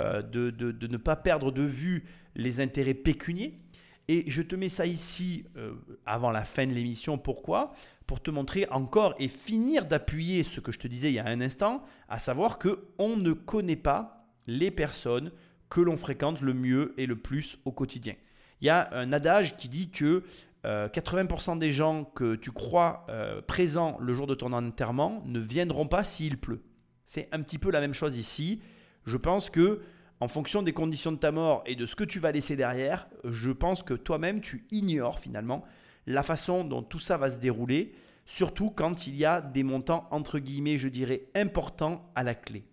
euh, 0.00 0.22
de, 0.22 0.50
de, 0.50 0.86
ne 0.86 0.96
pas 0.96 1.16
perdre 1.16 1.52
de 1.52 1.62
vue 1.62 2.04
les 2.34 2.60
intérêts 2.60 2.94
pécuniers. 2.94 3.60
Et 4.08 4.24
je 4.30 4.40
te 4.40 4.56
mets 4.56 4.70
ça 4.70 4.86
ici 4.86 5.44
euh, 5.58 5.74
avant 6.06 6.30
la 6.30 6.44
fin 6.44 6.66
de 6.66 6.72
l'émission. 6.72 7.18
Pourquoi? 7.18 7.74
Pour 8.06 8.22
te 8.22 8.30
montrer 8.30 8.66
encore 8.70 9.14
et 9.18 9.28
finir 9.28 9.84
d'appuyer 9.84 10.44
ce 10.44 10.60
que 10.60 10.72
je 10.72 10.78
te 10.78 10.88
disais 10.88 11.10
il 11.10 11.14
y 11.14 11.18
a 11.18 11.26
un 11.26 11.42
instant, 11.42 11.82
à 12.08 12.18
savoir 12.18 12.58
que 12.58 12.86
on 12.96 13.18
ne 13.18 13.34
connaît 13.34 13.76
pas 13.76 14.26
les 14.46 14.70
personnes 14.70 15.30
que 15.68 15.82
l'on 15.82 15.98
fréquente 15.98 16.40
le 16.40 16.54
mieux 16.54 16.94
et 16.96 17.04
le 17.04 17.16
plus 17.16 17.58
au 17.66 17.72
quotidien. 17.72 18.14
Il 18.62 18.66
y 18.66 18.70
a 18.70 18.88
un 18.94 19.12
adage 19.12 19.58
qui 19.58 19.68
dit 19.68 19.90
que 19.90 20.24
80% 20.64 21.56
euh, 21.56 21.58
des 21.58 21.70
gens 21.70 22.04
que 22.04 22.34
tu 22.34 22.50
crois 22.50 23.06
présents 23.46 23.98
le 24.00 24.14
jour 24.14 24.26
de 24.26 24.34
ton 24.34 24.54
enterrement 24.54 25.22
ne 25.26 25.38
viendront 25.38 25.86
pas 25.86 26.02
s'il 26.02 26.38
pleut. 26.38 26.62
C'est 27.04 27.28
un 27.32 27.42
petit 27.42 27.58
peu 27.58 27.70
la 27.70 27.80
même 27.80 27.94
chose 27.94 28.16
ici. 28.16 28.60
Je 29.06 29.16
pense 29.16 29.50
que 29.50 29.82
en 30.20 30.28
fonction 30.28 30.62
des 30.62 30.72
conditions 30.72 31.12
de 31.12 31.18
ta 31.18 31.32
mort 31.32 31.62
et 31.66 31.76
de 31.76 31.86
ce 31.86 31.96
que 31.96 32.04
tu 32.04 32.18
vas 32.18 32.32
laisser 32.32 32.56
derrière, 32.56 33.08
je 33.24 33.50
pense 33.50 33.82
que 33.82 33.94
toi-même, 33.94 34.40
tu 34.40 34.66
ignores 34.70 35.18
finalement 35.18 35.64
la 36.06 36.22
façon 36.22 36.64
dont 36.64 36.82
tout 36.82 36.98
ça 36.98 37.16
va 37.16 37.30
se 37.30 37.38
dérouler, 37.38 37.94
surtout 38.24 38.70
quand 38.70 39.06
il 39.06 39.16
y 39.16 39.24
a 39.24 39.40
des 39.40 39.62
montants, 39.62 40.06
entre 40.10 40.38
guillemets, 40.38 40.78
je 40.78 40.88
dirais, 40.88 41.28
importants 41.34 42.10
à 42.14 42.22
la 42.22 42.34
clé. 42.34 42.64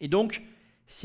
Et 0.00 0.08
donc, 0.08 0.42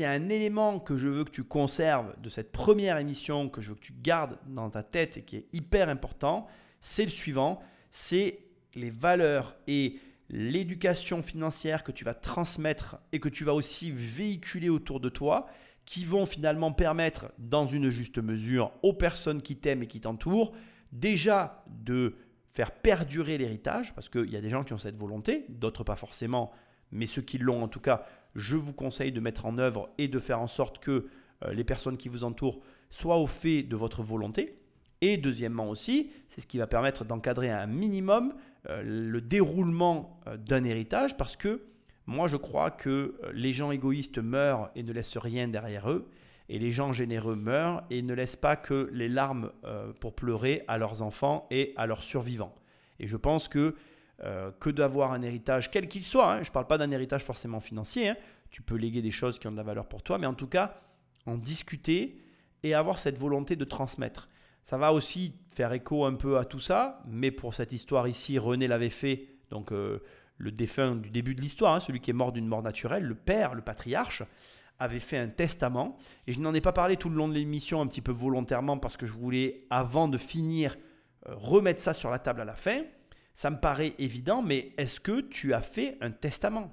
a 0.00 0.10
un 0.10 0.28
élément 0.28 0.78
que 0.78 0.96
je 0.96 1.08
veux 1.08 1.24
que 1.24 1.30
tu 1.30 1.44
conserves 1.44 2.14
de 2.20 2.28
cette 2.28 2.52
première 2.52 2.98
émission, 2.98 3.48
que 3.48 3.60
je 3.60 3.70
veux 3.70 3.74
que 3.74 3.80
tu 3.80 3.94
gardes 4.00 4.38
dans 4.46 4.70
ta 4.70 4.82
tête 4.82 5.18
et 5.18 5.22
qui 5.22 5.36
est 5.36 5.46
hyper 5.52 5.88
important, 5.88 6.46
c'est 6.80 7.04
le 7.04 7.10
suivant, 7.10 7.60
c'est 7.90 8.38
les 8.74 8.90
valeurs 8.90 9.56
et 9.66 9.98
l'éducation 10.30 11.22
financière 11.22 11.82
que 11.82 11.92
tu 11.92 12.04
vas 12.04 12.14
transmettre 12.14 12.98
et 13.12 13.20
que 13.20 13.28
tu 13.28 13.44
vas 13.44 13.54
aussi 13.54 13.90
véhiculer 13.90 14.68
autour 14.68 15.00
de 15.00 15.08
toi, 15.08 15.46
qui 15.84 16.04
vont 16.04 16.24
finalement 16.24 16.72
permettre, 16.72 17.32
dans 17.38 17.66
une 17.66 17.90
juste 17.90 18.18
mesure, 18.18 18.72
aux 18.82 18.92
personnes 18.92 19.42
qui 19.42 19.56
t'aiment 19.56 19.82
et 19.82 19.88
qui 19.88 20.00
t'entourent, 20.00 20.52
déjà 20.92 21.64
de 21.68 22.14
faire 22.52 22.70
perdurer 22.70 23.38
l'héritage, 23.38 23.92
parce 23.94 24.08
qu'il 24.08 24.30
y 24.30 24.36
a 24.36 24.40
des 24.40 24.50
gens 24.50 24.62
qui 24.62 24.72
ont 24.72 24.78
cette 24.78 24.96
volonté, 24.96 25.46
d'autres 25.48 25.82
pas 25.82 25.96
forcément, 25.96 26.52
mais 26.92 27.06
ceux 27.06 27.22
qui 27.22 27.38
l'ont 27.38 27.62
en 27.62 27.68
tout 27.68 27.80
cas, 27.80 28.06
je 28.34 28.56
vous 28.56 28.72
conseille 28.72 29.12
de 29.12 29.20
mettre 29.20 29.46
en 29.46 29.58
œuvre 29.58 29.90
et 29.98 30.08
de 30.08 30.18
faire 30.18 30.40
en 30.40 30.46
sorte 30.46 30.78
que 30.78 31.08
euh, 31.44 31.52
les 31.52 31.64
personnes 31.64 31.96
qui 31.96 32.08
vous 32.08 32.24
entourent 32.24 32.60
soient 32.90 33.18
au 33.18 33.26
fait 33.26 33.62
de 33.62 33.76
votre 33.76 34.02
volonté. 34.02 34.52
Et 35.00 35.16
deuxièmement 35.16 35.70
aussi, 35.70 36.10
c'est 36.28 36.40
ce 36.40 36.46
qui 36.46 36.58
va 36.58 36.66
permettre 36.66 37.04
d'encadrer 37.04 37.50
un 37.50 37.66
minimum 37.66 38.34
le 38.68 39.20
déroulement 39.20 40.20
euh, 40.26 40.36
d'un 40.36 40.64
héritage 40.64 41.16
parce 41.16 41.36
que 41.36 41.62
moi 42.06 42.28
je 42.28 42.36
crois 42.36 42.70
que 42.70 42.88
euh, 43.22 43.32
les 43.32 43.52
gens 43.52 43.70
égoïstes 43.70 44.18
meurent 44.18 44.70
et 44.74 44.82
ne 44.82 44.92
laissent 44.92 45.16
rien 45.16 45.48
derrière 45.48 45.90
eux 45.90 46.08
et 46.48 46.58
les 46.58 46.72
gens 46.72 46.92
généreux 46.92 47.36
meurent 47.36 47.82
et 47.90 48.02
ne 48.02 48.12
laissent 48.12 48.36
pas 48.36 48.56
que 48.56 48.90
les 48.92 49.08
larmes 49.08 49.52
pour 50.00 50.16
pleurer 50.16 50.64
à 50.66 50.78
leurs 50.78 51.00
enfants 51.00 51.46
et 51.52 51.72
à 51.76 51.86
leurs 51.86 52.02
survivants. 52.02 52.56
Et 52.98 53.06
je 53.06 53.16
pense 53.16 53.46
que 53.46 53.76
que 54.58 54.68
d'avoir 54.68 55.12
un 55.12 55.22
héritage, 55.22 55.70
quel 55.70 55.88
qu'il 55.88 56.02
soit, 56.02 56.32
hein, 56.32 56.42
je 56.42 56.48
ne 56.48 56.52
parle 56.52 56.66
pas 56.66 56.76
d'un 56.76 56.90
héritage 56.90 57.22
forcément 57.22 57.60
financier, 57.60 58.08
hein, 58.08 58.16
tu 58.50 58.62
peux 58.62 58.74
léguer 58.74 59.00
des 59.00 59.12
choses 59.12 59.38
qui 59.38 59.46
ont 59.46 59.52
de 59.52 59.56
la 59.56 59.62
valeur 59.62 59.86
pour 59.86 60.02
toi, 60.02 60.18
mais 60.18 60.26
en 60.26 60.34
tout 60.34 60.48
cas, 60.48 60.74
en 61.24 61.36
discuter 61.36 62.20
et 62.62 62.74
avoir 62.74 62.98
cette 62.98 63.16
volonté 63.16 63.56
de 63.56 63.64
transmettre. 63.64 64.28
Ça 64.64 64.76
va 64.76 64.92
aussi 64.92 65.34
faire 65.50 65.72
écho 65.72 66.04
un 66.04 66.14
peu 66.14 66.38
à 66.38 66.44
tout 66.44 66.60
ça, 66.60 67.02
mais 67.06 67.30
pour 67.30 67.54
cette 67.54 67.72
histoire 67.72 68.06
ici, 68.08 68.38
René 68.38 68.68
l'avait 68.68 68.88
fait, 68.88 69.28
donc 69.50 69.72
euh, 69.72 70.00
le 70.38 70.52
défunt 70.52 70.94
du 70.94 71.10
début 71.10 71.34
de 71.34 71.40
l'histoire, 71.40 71.74
hein, 71.74 71.80
celui 71.80 72.00
qui 72.00 72.10
est 72.10 72.14
mort 72.14 72.32
d'une 72.32 72.46
mort 72.46 72.62
naturelle, 72.62 73.04
le 73.04 73.14
père, 73.14 73.54
le 73.54 73.62
patriarche, 73.62 74.22
avait 74.78 75.00
fait 75.00 75.18
un 75.18 75.28
testament, 75.28 75.98
et 76.26 76.32
je 76.32 76.40
n'en 76.40 76.54
ai 76.54 76.60
pas 76.60 76.72
parlé 76.72 76.96
tout 76.96 77.10
le 77.10 77.16
long 77.16 77.28
de 77.28 77.34
l'émission 77.34 77.82
un 77.82 77.86
petit 77.86 78.00
peu 78.00 78.12
volontairement 78.12 78.78
parce 78.78 78.96
que 78.96 79.06
je 79.06 79.12
voulais, 79.12 79.66
avant 79.68 80.08
de 80.08 80.16
finir, 80.16 80.76
euh, 81.28 81.34
remettre 81.34 81.80
ça 81.80 81.92
sur 81.92 82.10
la 82.10 82.18
table 82.18 82.40
à 82.40 82.46
la 82.46 82.56
fin. 82.56 82.82
Ça 83.34 83.50
me 83.50 83.58
paraît 83.58 83.94
évident, 83.98 84.40
mais 84.42 84.72
est-ce 84.78 85.00
que 85.00 85.20
tu 85.20 85.52
as 85.52 85.62
fait 85.62 85.98
un 86.00 86.10
testament? 86.10 86.72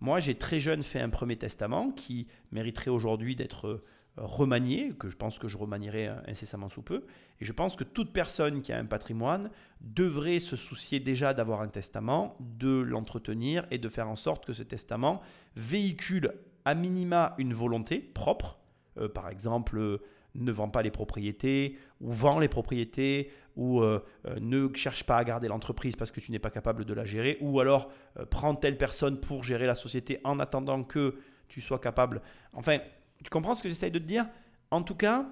Moi, 0.00 0.20
j'ai 0.20 0.36
très 0.36 0.60
jeune 0.60 0.82
fait 0.82 1.00
un 1.00 1.08
premier 1.08 1.36
testament 1.36 1.90
qui 1.90 2.28
mériterait 2.52 2.90
aujourd'hui 2.90 3.34
d'être 3.34 3.82
remanier, 4.20 4.92
que 4.98 5.08
je 5.08 5.16
pense 5.16 5.38
que 5.38 5.48
je 5.48 5.56
remanierai 5.56 6.08
incessamment 6.26 6.68
sous 6.68 6.82
peu. 6.82 7.04
Et 7.40 7.44
je 7.44 7.52
pense 7.52 7.76
que 7.76 7.84
toute 7.84 8.12
personne 8.12 8.62
qui 8.62 8.72
a 8.72 8.78
un 8.78 8.84
patrimoine 8.84 9.50
devrait 9.80 10.40
se 10.40 10.56
soucier 10.56 11.00
déjà 11.00 11.34
d'avoir 11.34 11.60
un 11.60 11.68
testament, 11.68 12.36
de 12.40 12.80
l'entretenir 12.80 13.66
et 13.70 13.78
de 13.78 13.88
faire 13.88 14.08
en 14.08 14.16
sorte 14.16 14.44
que 14.44 14.52
ce 14.52 14.62
testament 14.62 15.22
véhicule 15.56 16.32
à 16.64 16.74
minima 16.74 17.34
une 17.38 17.54
volonté 17.54 17.98
propre. 17.98 18.58
Euh, 18.98 19.08
par 19.08 19.28
exemple, 19.30 19.78
euh, 19.78 19.98
ne 20.34 20.52
vend 20.52 20.68
pas 20.68 20.82
les 20.82 20.90
propriétés, 20.90 21.78
ou 22.00 22.12
vend 22.12 22.38
les 22.38 22.48
propriétés, 22.48 23.30
ou 23.56 23.80
euh, 23.80 24.00
ne 24.40 24.68
cherche 24.74 25.04
pas 25.04 25.16
à 25.16 25.24
garder 25.24 25.48
l'entreprise 25.48 25.96
parce 25.96 26.10
que 26.10 26.20
tu 26.20 26.30
n'es 26.30 26.38
pas 26.38 26.50
capable 26.50 26.84
de 26.84 26.94
la 26.94 27.04
gérer, 27.04 27.38
ou 27.40 27.58
alors 27.58 27.90
prends 28.30 28.54
telle 28.54 28.76
personne 28.76 29.18
pour 29.18 29.42
gérer 29.42 29.66
la 29.66 29.74
société 29.74 30.20
en 30.22 30.38
attendant 30.38 30.84
que 30.84 31.16
tu 31.48 31.60
sois 31.60 31.80
capable. 31.80 32.20
Enfin, 32.52 32.78
tu 33.22 33.30
comprends 33.30 33.54
ce 33.54 33.62
que 33.62 33.68
j'essaye 33.68 33.90
de 33.90 33.98
te 33.98 34.04
dire? 34.04 34.26
En 34.70 34.82
tout 34.82 34.94
cas, 34.94 35.26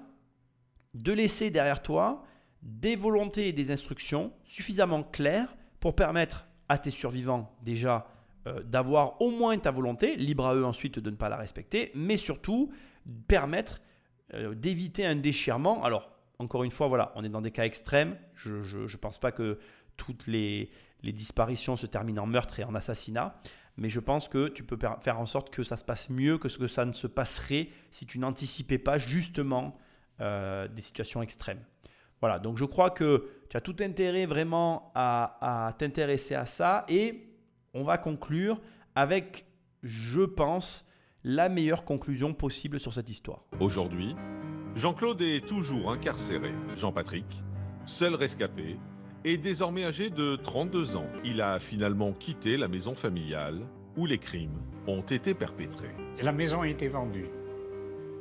de 0.93 1.11
laisser 1.13 1.49
derrière 1.49 1.81
toi 1.81 2.23
des 2.61 2.95
volontés 2.95 3.47
et 3.47 3.53
des 3.53 3.71
instructions 3.71 4.33
suffisamment 4.43 5.03
claires 5.03 5.55
pour 5.79 5.95
permettre 5.95 6.47
à 6.69 6.77
tes 6.77 6.89
survivants 6.89 7.55
déjà 7.61 8.07
euh, 8.47 8.63
d'avoir 8.63 9.21
au 9.21 9.29
moins 9.31 9.57
ta 9.57 9.71
volonté, 9.71 10.15
libre 10.15 10.47
à 10.47 10.55
eux 10.55 10.65
ensuite 10.65 10.99
de 10.99 11.09
ne 11.09 11.15
pas 11.15 11.29
la 11.29 11.37
respecter, 11.37 11.91
mais 11.95 12.17
surtout 12.17 12.71
permettre 13.27 13.81
euh, 14.33 14.53
d'éviter 14.53 15.05
un 15.05 15.15
déchirement. 15.15 15.83
Alors, 15.83 16.09
encore 16.39 16.63
une 16.63 16.71
fois, 16.71 16.87
voilà, 16.87 17.11
on 17.15 17.23
est 17.23 17.29
dans 17.29 17.41
des 17.41 17.51
cas 17.51 17.63
extrêmes. 17.63 18.17
Je 18.35 18.51
ne 18.51 18.97
pense 18.97 19.19
pas 19.19 19.31
que 19.31 19.59
toutes 19.95 20.27
les, 20.27 20.69
les 21.03 21.11
disparitions 21.11 21.75
se 21.75 21.85
terminent 21.85 22.23
en 22.23 22.27
meurtre 22.27 22.59
et 22.59 22.63
en 22.63 22.75
assassinat 22.75 23.39
mais 23.77 23.89
je 23.89 23.99
pense 23.99 24.27
que 24.27 24.47
tu 24.47 24.63
peux 24.63 24.77
faire 24.99 25.19
en 25.19 25.25
sorte 25.25 25.49
que 25.49 25.63
ça 25.63 25.77
se 25.77 25.83
passe 25.83 26.09
mieux 26.09 26.37
que 26.37 26.49
ce 26.49 26.57
que 26.57 26.67
ça 26.67 26.85
ne 26.85 26.93
se 26.93 27.07
passerait 27.07 27.69
si 27.91 28.05
tu 28.05 28.19
n'anticipais 28.19 28.79
pas 28.79 28.97
justement 28.97 29.77
euh, 30.19 30.67
des 30.67 30.81
situations 30.81 31.21
extrêmes. 31.21 31.63
Voilà, 32.19 32.39
donc 32.39 32.57
je 32.57 32.65
crois 32.65 32.89
que 32.89 33.29
tu 33.49 33.57
as 33.57 33.61
tout 33.61 33.75
intérêt 33.79 34.25
vraiment 34.25 34.91
à, 34.95 35.67
à 35.67 35.73
t'intéresser 35.73 36.33
à 36.33 36.47
ça 36.47 36.85
et 36.89 37.29
on 37.73 37.83
va 37.83 37.99
conclure 37.99 38.59
avec, 38.95 39.45
je 39.83 40.21
pense, 40.21 40.87
la 41.23 41.49
meilleure 41.49 41.85
conclusion 41.85 42.33
possible 42.33 42.79
sur 42.79 42.93
cette 42.93 43.09
histoire. 43.09 43.45
Aujourd'hui, 43.59 44.15
Jean-Claude 44.75 45.21
est 45.21 45.45
toujours 45.47 45.91
incarcéré. 45.91 46.51
Jean-Patrick, 46.75 47.25
seul 47.85 48.15
rescapé, 48.15 48.77
est 49.23 49.37
désormais 49.37 49.85
âgé 49.85 50.09
de 50.09 50.35
32 50.35 50.95
ans. 50.95 51.07
Il 51.23 51.41
a 51.41 51.59
finalement 51.59 52.13
quitté 52.13 52.57
la 52.57 52.67
maison 52.67 52.95
familiale 52.95 53.61
où 53.95 54.05
les 54.05 54.17
crimes 54.17 54.61
ont 54.87 55.01
été 55.01 55.33
perpétrés. 55.33 55.93
La 56.21 56.31
maison 56.31 56.61
a 56.61 56.67
été 56.67 56.87
vendue. 56.87 57.29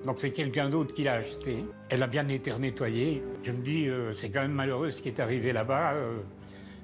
Donc 0.05 0.21
c'est 0.21 0.31
quelqu'un 0.31 0.69
d'autre 0.69 0.95
qui 0.95 1.03
l'a 1.03 1.15
achetée. 1.15 1.65
Elle 1.89 2.03
a 2.03 2.07
bien 2.07 2.29
été 2.29 2.57
nettoyée. 2.57 3.23
Je 3.43 3.53
me 3.53 3.63
dis, 3.63 3.89
euh, 3.89 4.13
c'est 4.13 4.31
quand 4.31 4.43
même 4.43 4.53
malheureux 4.53 4.91
ce 4.91 5.03
qui 5.03 5.09
est 5.09 5.21
arrivé 5.21 5.53
là-bas 5.53 5.95
euh, 5.95 6.19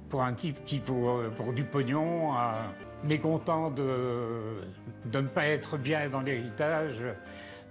pour 0.09 0.23
un 0.23 0.33
type 0.35 0.65
qui, 0.65 0.79
pour, 0.81 1.11
euh, 1.11 1.31
pour 1.31 1.53
du 1.53 1.65
pognon, 1.65 2.33
a 2.33 2.75
mécontent 3.05 3.71
de, 3.71 4.61
de 5.07 5.21
ne 5.21 5.29
pas 5.29 5.47
être 5.47 5.77
bien 5.77 6.09
dans 6.09 6.21
l'héritage, 6.21 7.05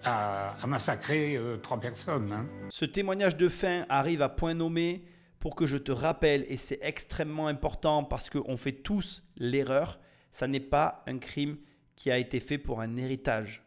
a, 0.04 0.56
massacré 0.68 1.40
trois 1.62 1.80
personnes. 1.80 2.32
Hein. 2.34 2.46
Ce 2.70 2.84
témoignage 2.86 3.38
de 3.38 3.48
fin 3.48 3.86
arrive 3.88 4.22
à 4.22 4.30
point 4.30 4.54
nommé 4.54 5.04
pour 5.42 5.56
que 5.56 5.66
je 5.66 5.78
te 5.78 5.92
rappelle, 5.92 6.46
et 6.48 6.56
c'est 6.56 6.80
extrêmement 6.84 7.48
important 7.48 8.04
parce 8.04 8.30
qu'on 8.30 8.58
fait 8.58 8.72
tous 8.72 9.28
l'erreur, 9.38 10.00
ça 10.32 10.48
n'est 10.48 10.60
pas 10.60 11.04
un 11.08 11.18
crime 11.18 11.58
qui 11.96 12.12
a 12.12 12.20
été 12.20 12.40
fait 12.40 12.60
pour 12.60 12.80
un 12.80 12.96
héritage. 12.96 13.64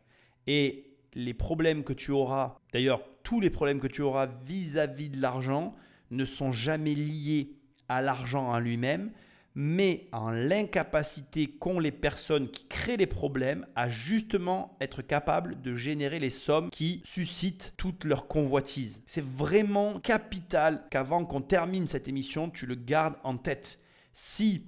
Et 0.46 0.96
les 1.14 1.34
problèmes 1.34 1.82
que 1.82 1.92
tu 1.92 2.12
auras, 2.12 2.60
d'ailleurs 2.72 3.02
tous 3.24 3.40
les 3.40 3.50
problèmes 3.50 3.80
que 3.80 3.88
tu 3.88 4.02
auras 4.02 4.26
vis-à-vis 4.26 5.08
de 5.08 5.20
l'argent, 5.20 5.74
ne 6.12 6.24
sont 6.24 6.52
jamais 6.52 6.94
liés 6.94 7.56
à 7.88 8.02
l'argent 8.02 8.52
en 8.52 8.60
lui-même, 8.60 9.10
mais 9.54 10.08
en 10.12 10.30
l'incapacité 10.30 11.46
qu'ont 11.46 11.78
les 11.78 11.92
personnes 11.92 12.50
qui 12.50 12.66
créent 12.66 12.96
les 12.96 13.06
problèmes 13.06 13.66
à 13.76 13.88
justement 13.88 14.76
être 14.80 15.00
capables 15.00 15.62
de 15.62 15.74
générer 15.74 16.18
les 16.18 16.30
sommes 16.30 16.70
qui 16.70 17.00
suscitent 17.04 17.72
toute 17.76 18.04
leur 18.04 18.26
convoitise. 18.26 19.02
C'est 19.06 19.24
vraiment 19.24 20.00
capital 20.00 20.84
qu'avant 20.90 21.24
qu'on 21.24 21.40
termine 21.40 21.86
cette 21.86 22.08
émission, 22.08 22.50
tu 22.50 22.66
le 22.66 22.74
gardes 22.74 23.16
en 23.22 23.36
tête. 23.36 23.80
Si 24.12 24.66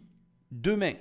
demain, 0.53 0.93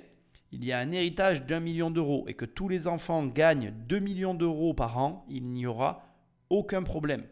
il 0.50 0.64
y 0.64 0.72
a 0.72 0.78
un 0.78 0.90
héritage 0.90 1.44
d'un 1.44 1.60
million 1.60 1.90
d'euros 1.90 2.24
et 2.26 2.34
que 2.34 2.44
tous 2.44 2.68
les 2.68 2.88
enfants 2.88 3.24
gagnent 3.26 3.72
2 3.88 3.98
millions 4.00 4.34
d'euros 4.34 4.74
par 4.74 4.98
an, 4.98 5.24
il 5.28 5.46
n'y 5.48 5.66
aura 5.66 6.06
aucun 6.50 6.82
problème. 6.82 7.24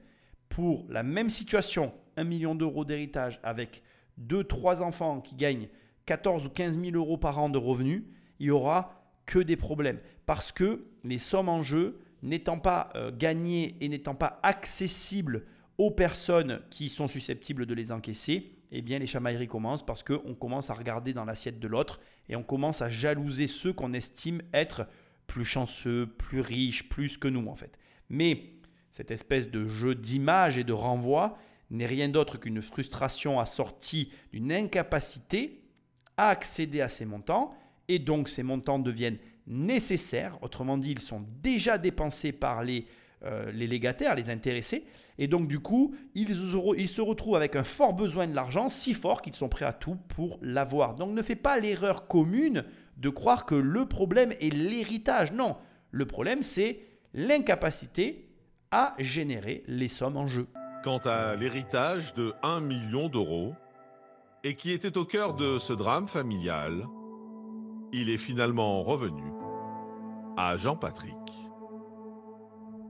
Pour 0.48 0.86
la 0.89 1.02
même 1.02 1.31
situation, 1.31 1.93
1 2.16 2.24
million 2.24 2.55
d'euros 2.55 2.85
d'héritage 2.85 3.40
avec 3.43 3.82
2-3 4.20 4.82
enfants 4.82 5.20
qui 5.20 5.35
gagnent 5.35 5.68
14 6.06 6.47
ou 6.47 6.51
15 6.51 6.78
000 6.78 6.97
euros 6.97 7.16
par 7.16 7.39
an 7.39 7.48
de 7.48 7.59
revenus, 7.59 8.05
il 8.40 8.47
n'y 8.47 8.51
aura 8.51 9.05
que 9.26 9.39
des 9.39 9.56
problèmes. 9.56 10.01
Parce 10.26 10.52
que 10.52 10.86
les 11.02 11.18
sommes 11.18 11.48
en 11.48 11.62
jeu, 11.62 11.98
n'étant 12.22 12.59
pas 12.59 12.90
euh, 12.94 13.10
gagnées 13.12 13.76
et 13.81 13.89
n'étant 13.89 14.14
pas 14.14 14.40
accessibles 14.43 15.44
aux 15.78 15.90
personnes 15.90 16.60
qui 16.70 16.89
sont 16.89 17.09
susceptibles 17.09 17.66
de 17.66 17.74
les 17.74 17.93
encaisser, 17.93 18.52
eh 18.70 18.82
bien 18.82 18.98
les 18.98 19.06
chamailleries 19.06 19.48
commencent 19.48 19.85
parce 19.85 20.02
qu'on 20.02 20.35
commence 20.35 20.70
à 20.70 20.74
regarder 20.74 21.12
dans 21.12 21.24
l'assiette 21.24 21.60
de 21.60 21.68
l'autre 21.68 22.01
et 22.28 22.36
on 22.36 22.43
commence 22.43 22.82
à 22.82 22.90
jalouser 22.90 23.47
ceux 23.47 23.72
qu'on 23.72 23.93
estime 23.93 24.43
être 24.52 24.86
plus 25.26 25.44
chanceux, 25.44 26.06
plus 26.06 26.40
riches, 26.40 26.89
plus 26.89 27.16
que 27.16 27.28
nous 27.28 27.47
en 27.48 27.55
fait. 27.55 27.78
Mais 28.09 28.52
cette 28.90 29.10
espèce 29.10 29.51
de 29.51 29.66
jeu 29.66 29.94
d'image 29.94 30.59
et 30.59 30.64
de 30.64 30.72
renvoi 30.72 31.39
n'est 31.70 31.86
rien 31.86 32.09
d'autre 32.09 32.39
qu'une 32.39 32.62
frustration 32.62 33.40
assortie 33.40 34.10
d'une 34.32 34.52
incapacité 34.52 35.64
accéder 36.16 36.81
à 36.81 36.89
ces 36.89 37.05
montants, 37.05 37.55
et 37.89 37.99
donc 37.99 38.28
ces 38.28 38.43
montants 38.43 38.78
deviennent 38.78 39.19
nécessaires, 39.47 40.39
autrement 40.43 40.78
dit, 40.78 40.93
ils 40.93 41.01
sont 41.01 41.24
déjà 41.43 41.78
dépensés 41.78 42.32
par 42.32 42.62
les, 42.62 42.86
euh, 43.24 43.51
les 43.53 43.66
légataires, 43.66 44.15
les 44.15 44.31
intéressés, 44.31 44.85
et 45.19 45.28
donc 45.28 45.49
du 45.49 45.61
coup, 45.61 45.95
ils, 46.15 46.31
ils 46.77 46.89
se 46.89 47.01
retrouvent 47.01 47.36
avec 47.36 47.57
un 47.57 47.62
fort 47.62 47.93
besoin 47.93 48.27
de 48.27 48.35
l'argent, 48.35 48.69
si 48.69 48.95
fort 48.95 49.23
qu'ils 49.23 49.35
sont 49.35 49.49
prêts 49.49 49.65
à 49.65 49.73
tout 49.73 49.97
pour 50.09 50.39
l'avoir. 50.43 50.95
Donc 50.95 51.12
ne 51.12 51.23
fais 51.23 51.36
pas 51.36 51.59
l'erreur 51.59 52.09
commune 52.09 52.65
de 52.97 53.09
croire 53.09 53.47
que 53.47 53.55
le 53.55 53.86
problème 53.86 54.32
est 54.41 54.53
l'héritage. 54.53 55.32
Non, 55.32 55.57
le 55.91 56.07
problème 56.07 56.43
c'est 56.43 56.81
l'incapacité 57.12 58.28
à 58.70 58.95
générer 58.99 59.62
les 59.69 59.89
sommes 59.89 60.16
en 60.16 60.27
jeu. 60.27 60.49
Quant 60.82 60.99
à 60.99 61.36
l'héritage 61.36 62.12
de 62.15 62.35
1 62.43 62.61
million 62.61 63.09
d'euros, 63.09 63.55
et 64.45 64.57
qui 64.57 64.73
était 64.73 64.99
au 64.99 65.07
cœur 65.07 65.33
de 65.33 65.59
ce 65.59 65.73
drame 65.73 66.07
familial, 66.07 66.87
il 67.93 68.11
est 68.11 68.19
finalement 68.19 68.83
revenu 68.83 69.33
à 70.37 70.59
Jean-Patrick. 70.59 71.16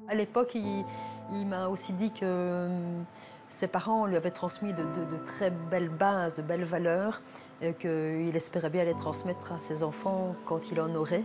À 0.09 0.17
l'époque, 0.17 0.57
il, 0.57 1.47
m'a 1.47 1.69
aussi 1.69 1.93
dit 1.93 2.11
que 2.11 2.25
euh, 2.25 3.03
ses 3.49 3.69
parents 3.69 4.07
lui 4.07 4.17
avaient 4.17 4.33
transmis 4.33 4.73
de, 4.75 4.85
très 5.25 5.51
belles 5.51 5.89
bases, 5.89 6.35
de 6.35 6.43
belles 6.43 6.65
valeurs, 6.65 7.23
et 7.63 7.73
qu'il 7.75 8.35
espérait 8.35 8.69
bien 8.69 8.85
les 8.85 8.95
transmettre 8.95 9.53
à 9.53 9.61
ses 9.61 9.85
enfants 9.85 10.35
quand 10.45 10.73
il 10.73 10.81
en 10.81 10.93
aurait. 10.97 11.25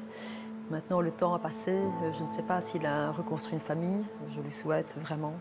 Maintenant, 0.69 1.01
le 1.01 1.11
temps 1.11 1.33
a 1.33 1.39
passé. 1.39 1.75
Je 2.13 2.23
ne 2.23 2.29
sais 2.29 2.43
pas 2.43 2.61
s'il 2.61 2.85
a 2.85 3.11
reconstruit 3.11 3.55
une 3.55 3.61
famille. 3.61 4.05
Je 4.35 4.39
lui 4.39 4.51
souhaite 4.51 4.95
vraiment. 5.01 5.33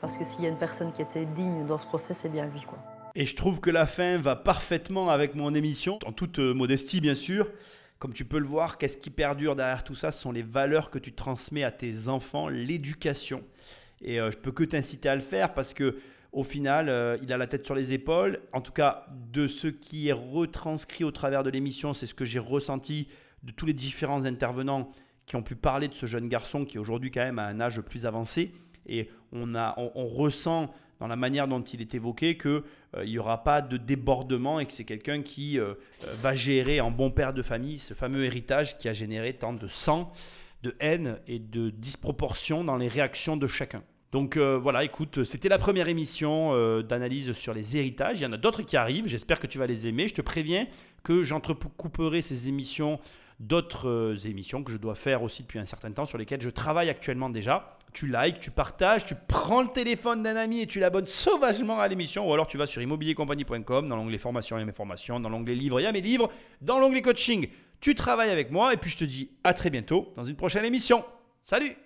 Parce 0.00 0.16
que 0.16 0.24
s'il 0.24 0.44
y 0.44 0.46
a 0.46 0.50
une 0.50 0.58
personne 0.58 0.92
qui 0.92 1.02
était 1.02 1.24
digne 1.24 1.66
dans 1.66 1.78
ce 1.78 1.86
procès, 1.86 2.14
c'est 2.14 2.28
bien 2.28 2.46
lui. 2.46 2.62
Quoi. 2.62 2.78
Et 3.14 3.26
je 3.26 3.34
trouve 3.34 3.60
que 3.60 3.70
la 3.70 3.86
fin 3.86 4.18
va 4.18 4.36
parfaitement 4.36 5.10
avec 5.10 5.34
mon 5.34 5.54
émission, 5.54 5.98
en 6.06 6.12
toute 6.12 6.38
euh, 6.38 6.54
modestie 6.54 7.00
bien 7.00 7.14
sûr. 7.14 7.50
Comme 7.98 8.12
tu 8.12 8.24
peux 8.24 8.38
le 8.38 8.46
voir, 8.46 8.78
qu'est-ce 8.78 8.96
qui 8.96 9.10
perdure 9.10 9.56
derrière 9.56 9.82
tout 9.82 9.94
ça 9.94 10.12
Ce 10.12 10.20
sont 10.20 10.30
les 10.30 10.42
valeurs 10.42 10.90
que 10.90 10.98
tu 10.98 11.12
transmets 11.12 11.64
à 11.64 11.72
tes 11.72 12.06
enfants, 12.06 12.48
l'éducation. 12.48 13.42
Et 14.02 14.20
euh, 14.20 14.30
je 14.30 14.36
peux 14.36 14.52
que 14.52 14.62
t'inciter 14.62 15.08
à 15.08 15.16
le 15.16 15.20
faire 15.20 15.52
parce 15.52 15.74
que 15.74 15.98
au 16.32 16.44
final, 16.44 16.88
euh, 16.88 17.16
il 17.22 17.32
a 17.32 17.38
la 17.38 17.46
tête 17.46 17.64
sur 17.64 17.74
les 17.74 17.92
épaules. 17.92 18.40
En 18.52 18.60
tout 18.60 18.70
cas, 18.70 19.06
de 19.32 19.46
ce 19.46 19.66
qui 19.66 20.08
est 20.08 20.12
retranscrit 20.12 21.02
au 21.02 21.10
travers 21.10 21.42
de 21.42 21.50
l'émission, 21.50 21.94
c'est 21.94 22.06
ce 22.06 22.14
que 22.14 22.24
j'ai 22.24 22.38
ressenti 22.38 23.08
de 23.42 23.50
tous 23.50 23.66
les 23.66 23.72
différents 23.72 24.24
intervenants 24.26 24.92
qui 25.26 25.36
ont 25.36 25.42
pu 25.42 25.56
parler 25.56 25.88
de 25.88 25.94
ce 25.94 26.06
jeune 26.06 26.28
garçon 26.28 26.64
qui 26.64 26.78
aujourd'hui 26.78 27.10
quand 27.10 27.24
même 27.24 27.38
à 27.38 27.46
un 27.46 27.60
âge 27.60 27.80
plus 27.80 28.06
avancé. 28.06 28.52
Et 28.86 29.10
on, 29.32 29.54
a, 29.54 29.74
on 29.76 30.06
ressent 30.06 30.72
dans 31.00 31.06
la 31.06 31.16
manière 31.16 31.48
dont 31.48 31.62
il 31.62 31.80
est 31.80 31.94
évoqué 31.94 32.36
qu'il 32.36 32.62
euh, 32.96 33.04
n'y 33.04 33.18
aura 33.18 33.44
pas 33.44 33.60
de 33.60 33.76
débordement 33.76 34.60
et 34.60 34.66
que 34.66 34.72
c'est 34.72 34.84
quelqu'un 34.84 35.22
qui 35.22 35.58
euh, 35.58 35.74
euh, 36.04 36.12
va 36.20 36.34
gérer 36.34 36.80
en 36.80 36.90
bon 36.90 37.10
père 37.10 37.32
de 37.32 37.42
famille 37.42 37.78
ce 37.78 37.94
fameux 37.94 38.24
héritage 38.24 38.78
qui 38.78 38.88
a 38.88 38.92
généré 38.92 39.34
tant 39.34 39.52
de 39.52 39.66
sang, 39.66 40.12
de 40.62 40.74
haine 40.80 41.18
et 41.26 41.38
de 41.38 41.70
disproportion 41.70 42.64
dans 42.64 42.76
les 42.76 42.88
réactions 42.88 43.36
de 43.36 43.46
chacun. 43.46 43.82
Donc 44.10 44.38
voilà, 44.38 44.84
écoute, 44.84 45.24
c'était 45.24 45.50
la 45.50 45.58
première 45.58 45.86
émission 45.86 46.80
d'analyse 46.80 47.32
sur 47.32 47.52
les 47.52 47.76
héritages. 47.76 48.18
Il 48.18 48.22
y 48.22 48.26
en 48.26 48.32
a 48.32 48.38
d'autres 48.38 48.62
qui 48.62 48.78
arrivent, 48.78 49.06
j'espère 49.06 49.38
que 49.38 49.46
tu 49.46 49.58
vas 49.58 49.66
les 49.66 49.86
aimer. 49.86 50.08
Je 50.08 50.14
te 50.14 50.22
préviens 50.22 50.66
que 51.02 51.22
j'entrecouperai 51.24 52.22
ces 52.22 52.48
émissions 52.48 52.98
d'autres 53.38 54.16
émissions 54.26 54.64
que 54.64 54.72
je 54.72 54.78
dois 54.78 54.94
faire 54.94 55.22
aussi 55.22 55.42
depuis 55.42 55.58
un 55.58 55.66
certain 55.66 55.92
temps, 55.92 56.06
sur 56.06 56.16
lesquelles 56.16 56.40
je 56.40 56.48
travaille 56.48 56.88
actuellement 56.88 57.28
déjà 57.28 57.77
tu 57.98 58.06
likes, 58.06 58.38
tu 58.38 58.52
partages, 58.52 59.06
tu 59.06 59.16
prends 59.26 59.60
le 59.60 59.66
téléphone 59.66 60.22
d'un 60.22 60.36
ami 60.36 60.60
et 60.60 60.66
tu 60.68 60.78
l'abonnes 60.78 61.08
sauvagement 61.08 61.80
à 61.80 61.88
l'émission. 61.88 62.28
Ou 62.28 62.32
alors 62.32 62.46
tu 62.46 62.56
vas 62.56 62.66
sur 62.66 62.80
immobiliercompagnie.com, 62.80 63.88
dans 63.88 63.96
l'onglet 63.96 64.18
formation, 64.18 64.56
il 64.56 64.60
y 64.60 64.62
a 64.62 64.66
mes 64.66 64.72
formations, 64.72 65.18
dans 65.18 65.28
l'onglet 65.28 65.56
livres, 65.56 65.80
il 65.80 65.82
y 65.82 65.86
a 65.86 65.90
mes 65.90 66.00
livres, 66.00 66.30
dans 66.60 66.78
l'onglet 66.78 67.02
coaching, 67.02 67.48
tu 67.80 67.96
travailles 67.96 68.30
avec 68.30 68.52
moi 68.52 68.72
et 68.72 68.76
puis 68.76 68.88
je 68.88 68.98
te 68.98 69.04
dis 69.04 69.30
à 69.42 69.52
très 69.52 69.70
bientôt 69.70 70.12
dans 70.14 70.24
une 70.24 70.36
prochaine 70.36 70.64
émission. 70.64 71.04
Salut 71.42 71.76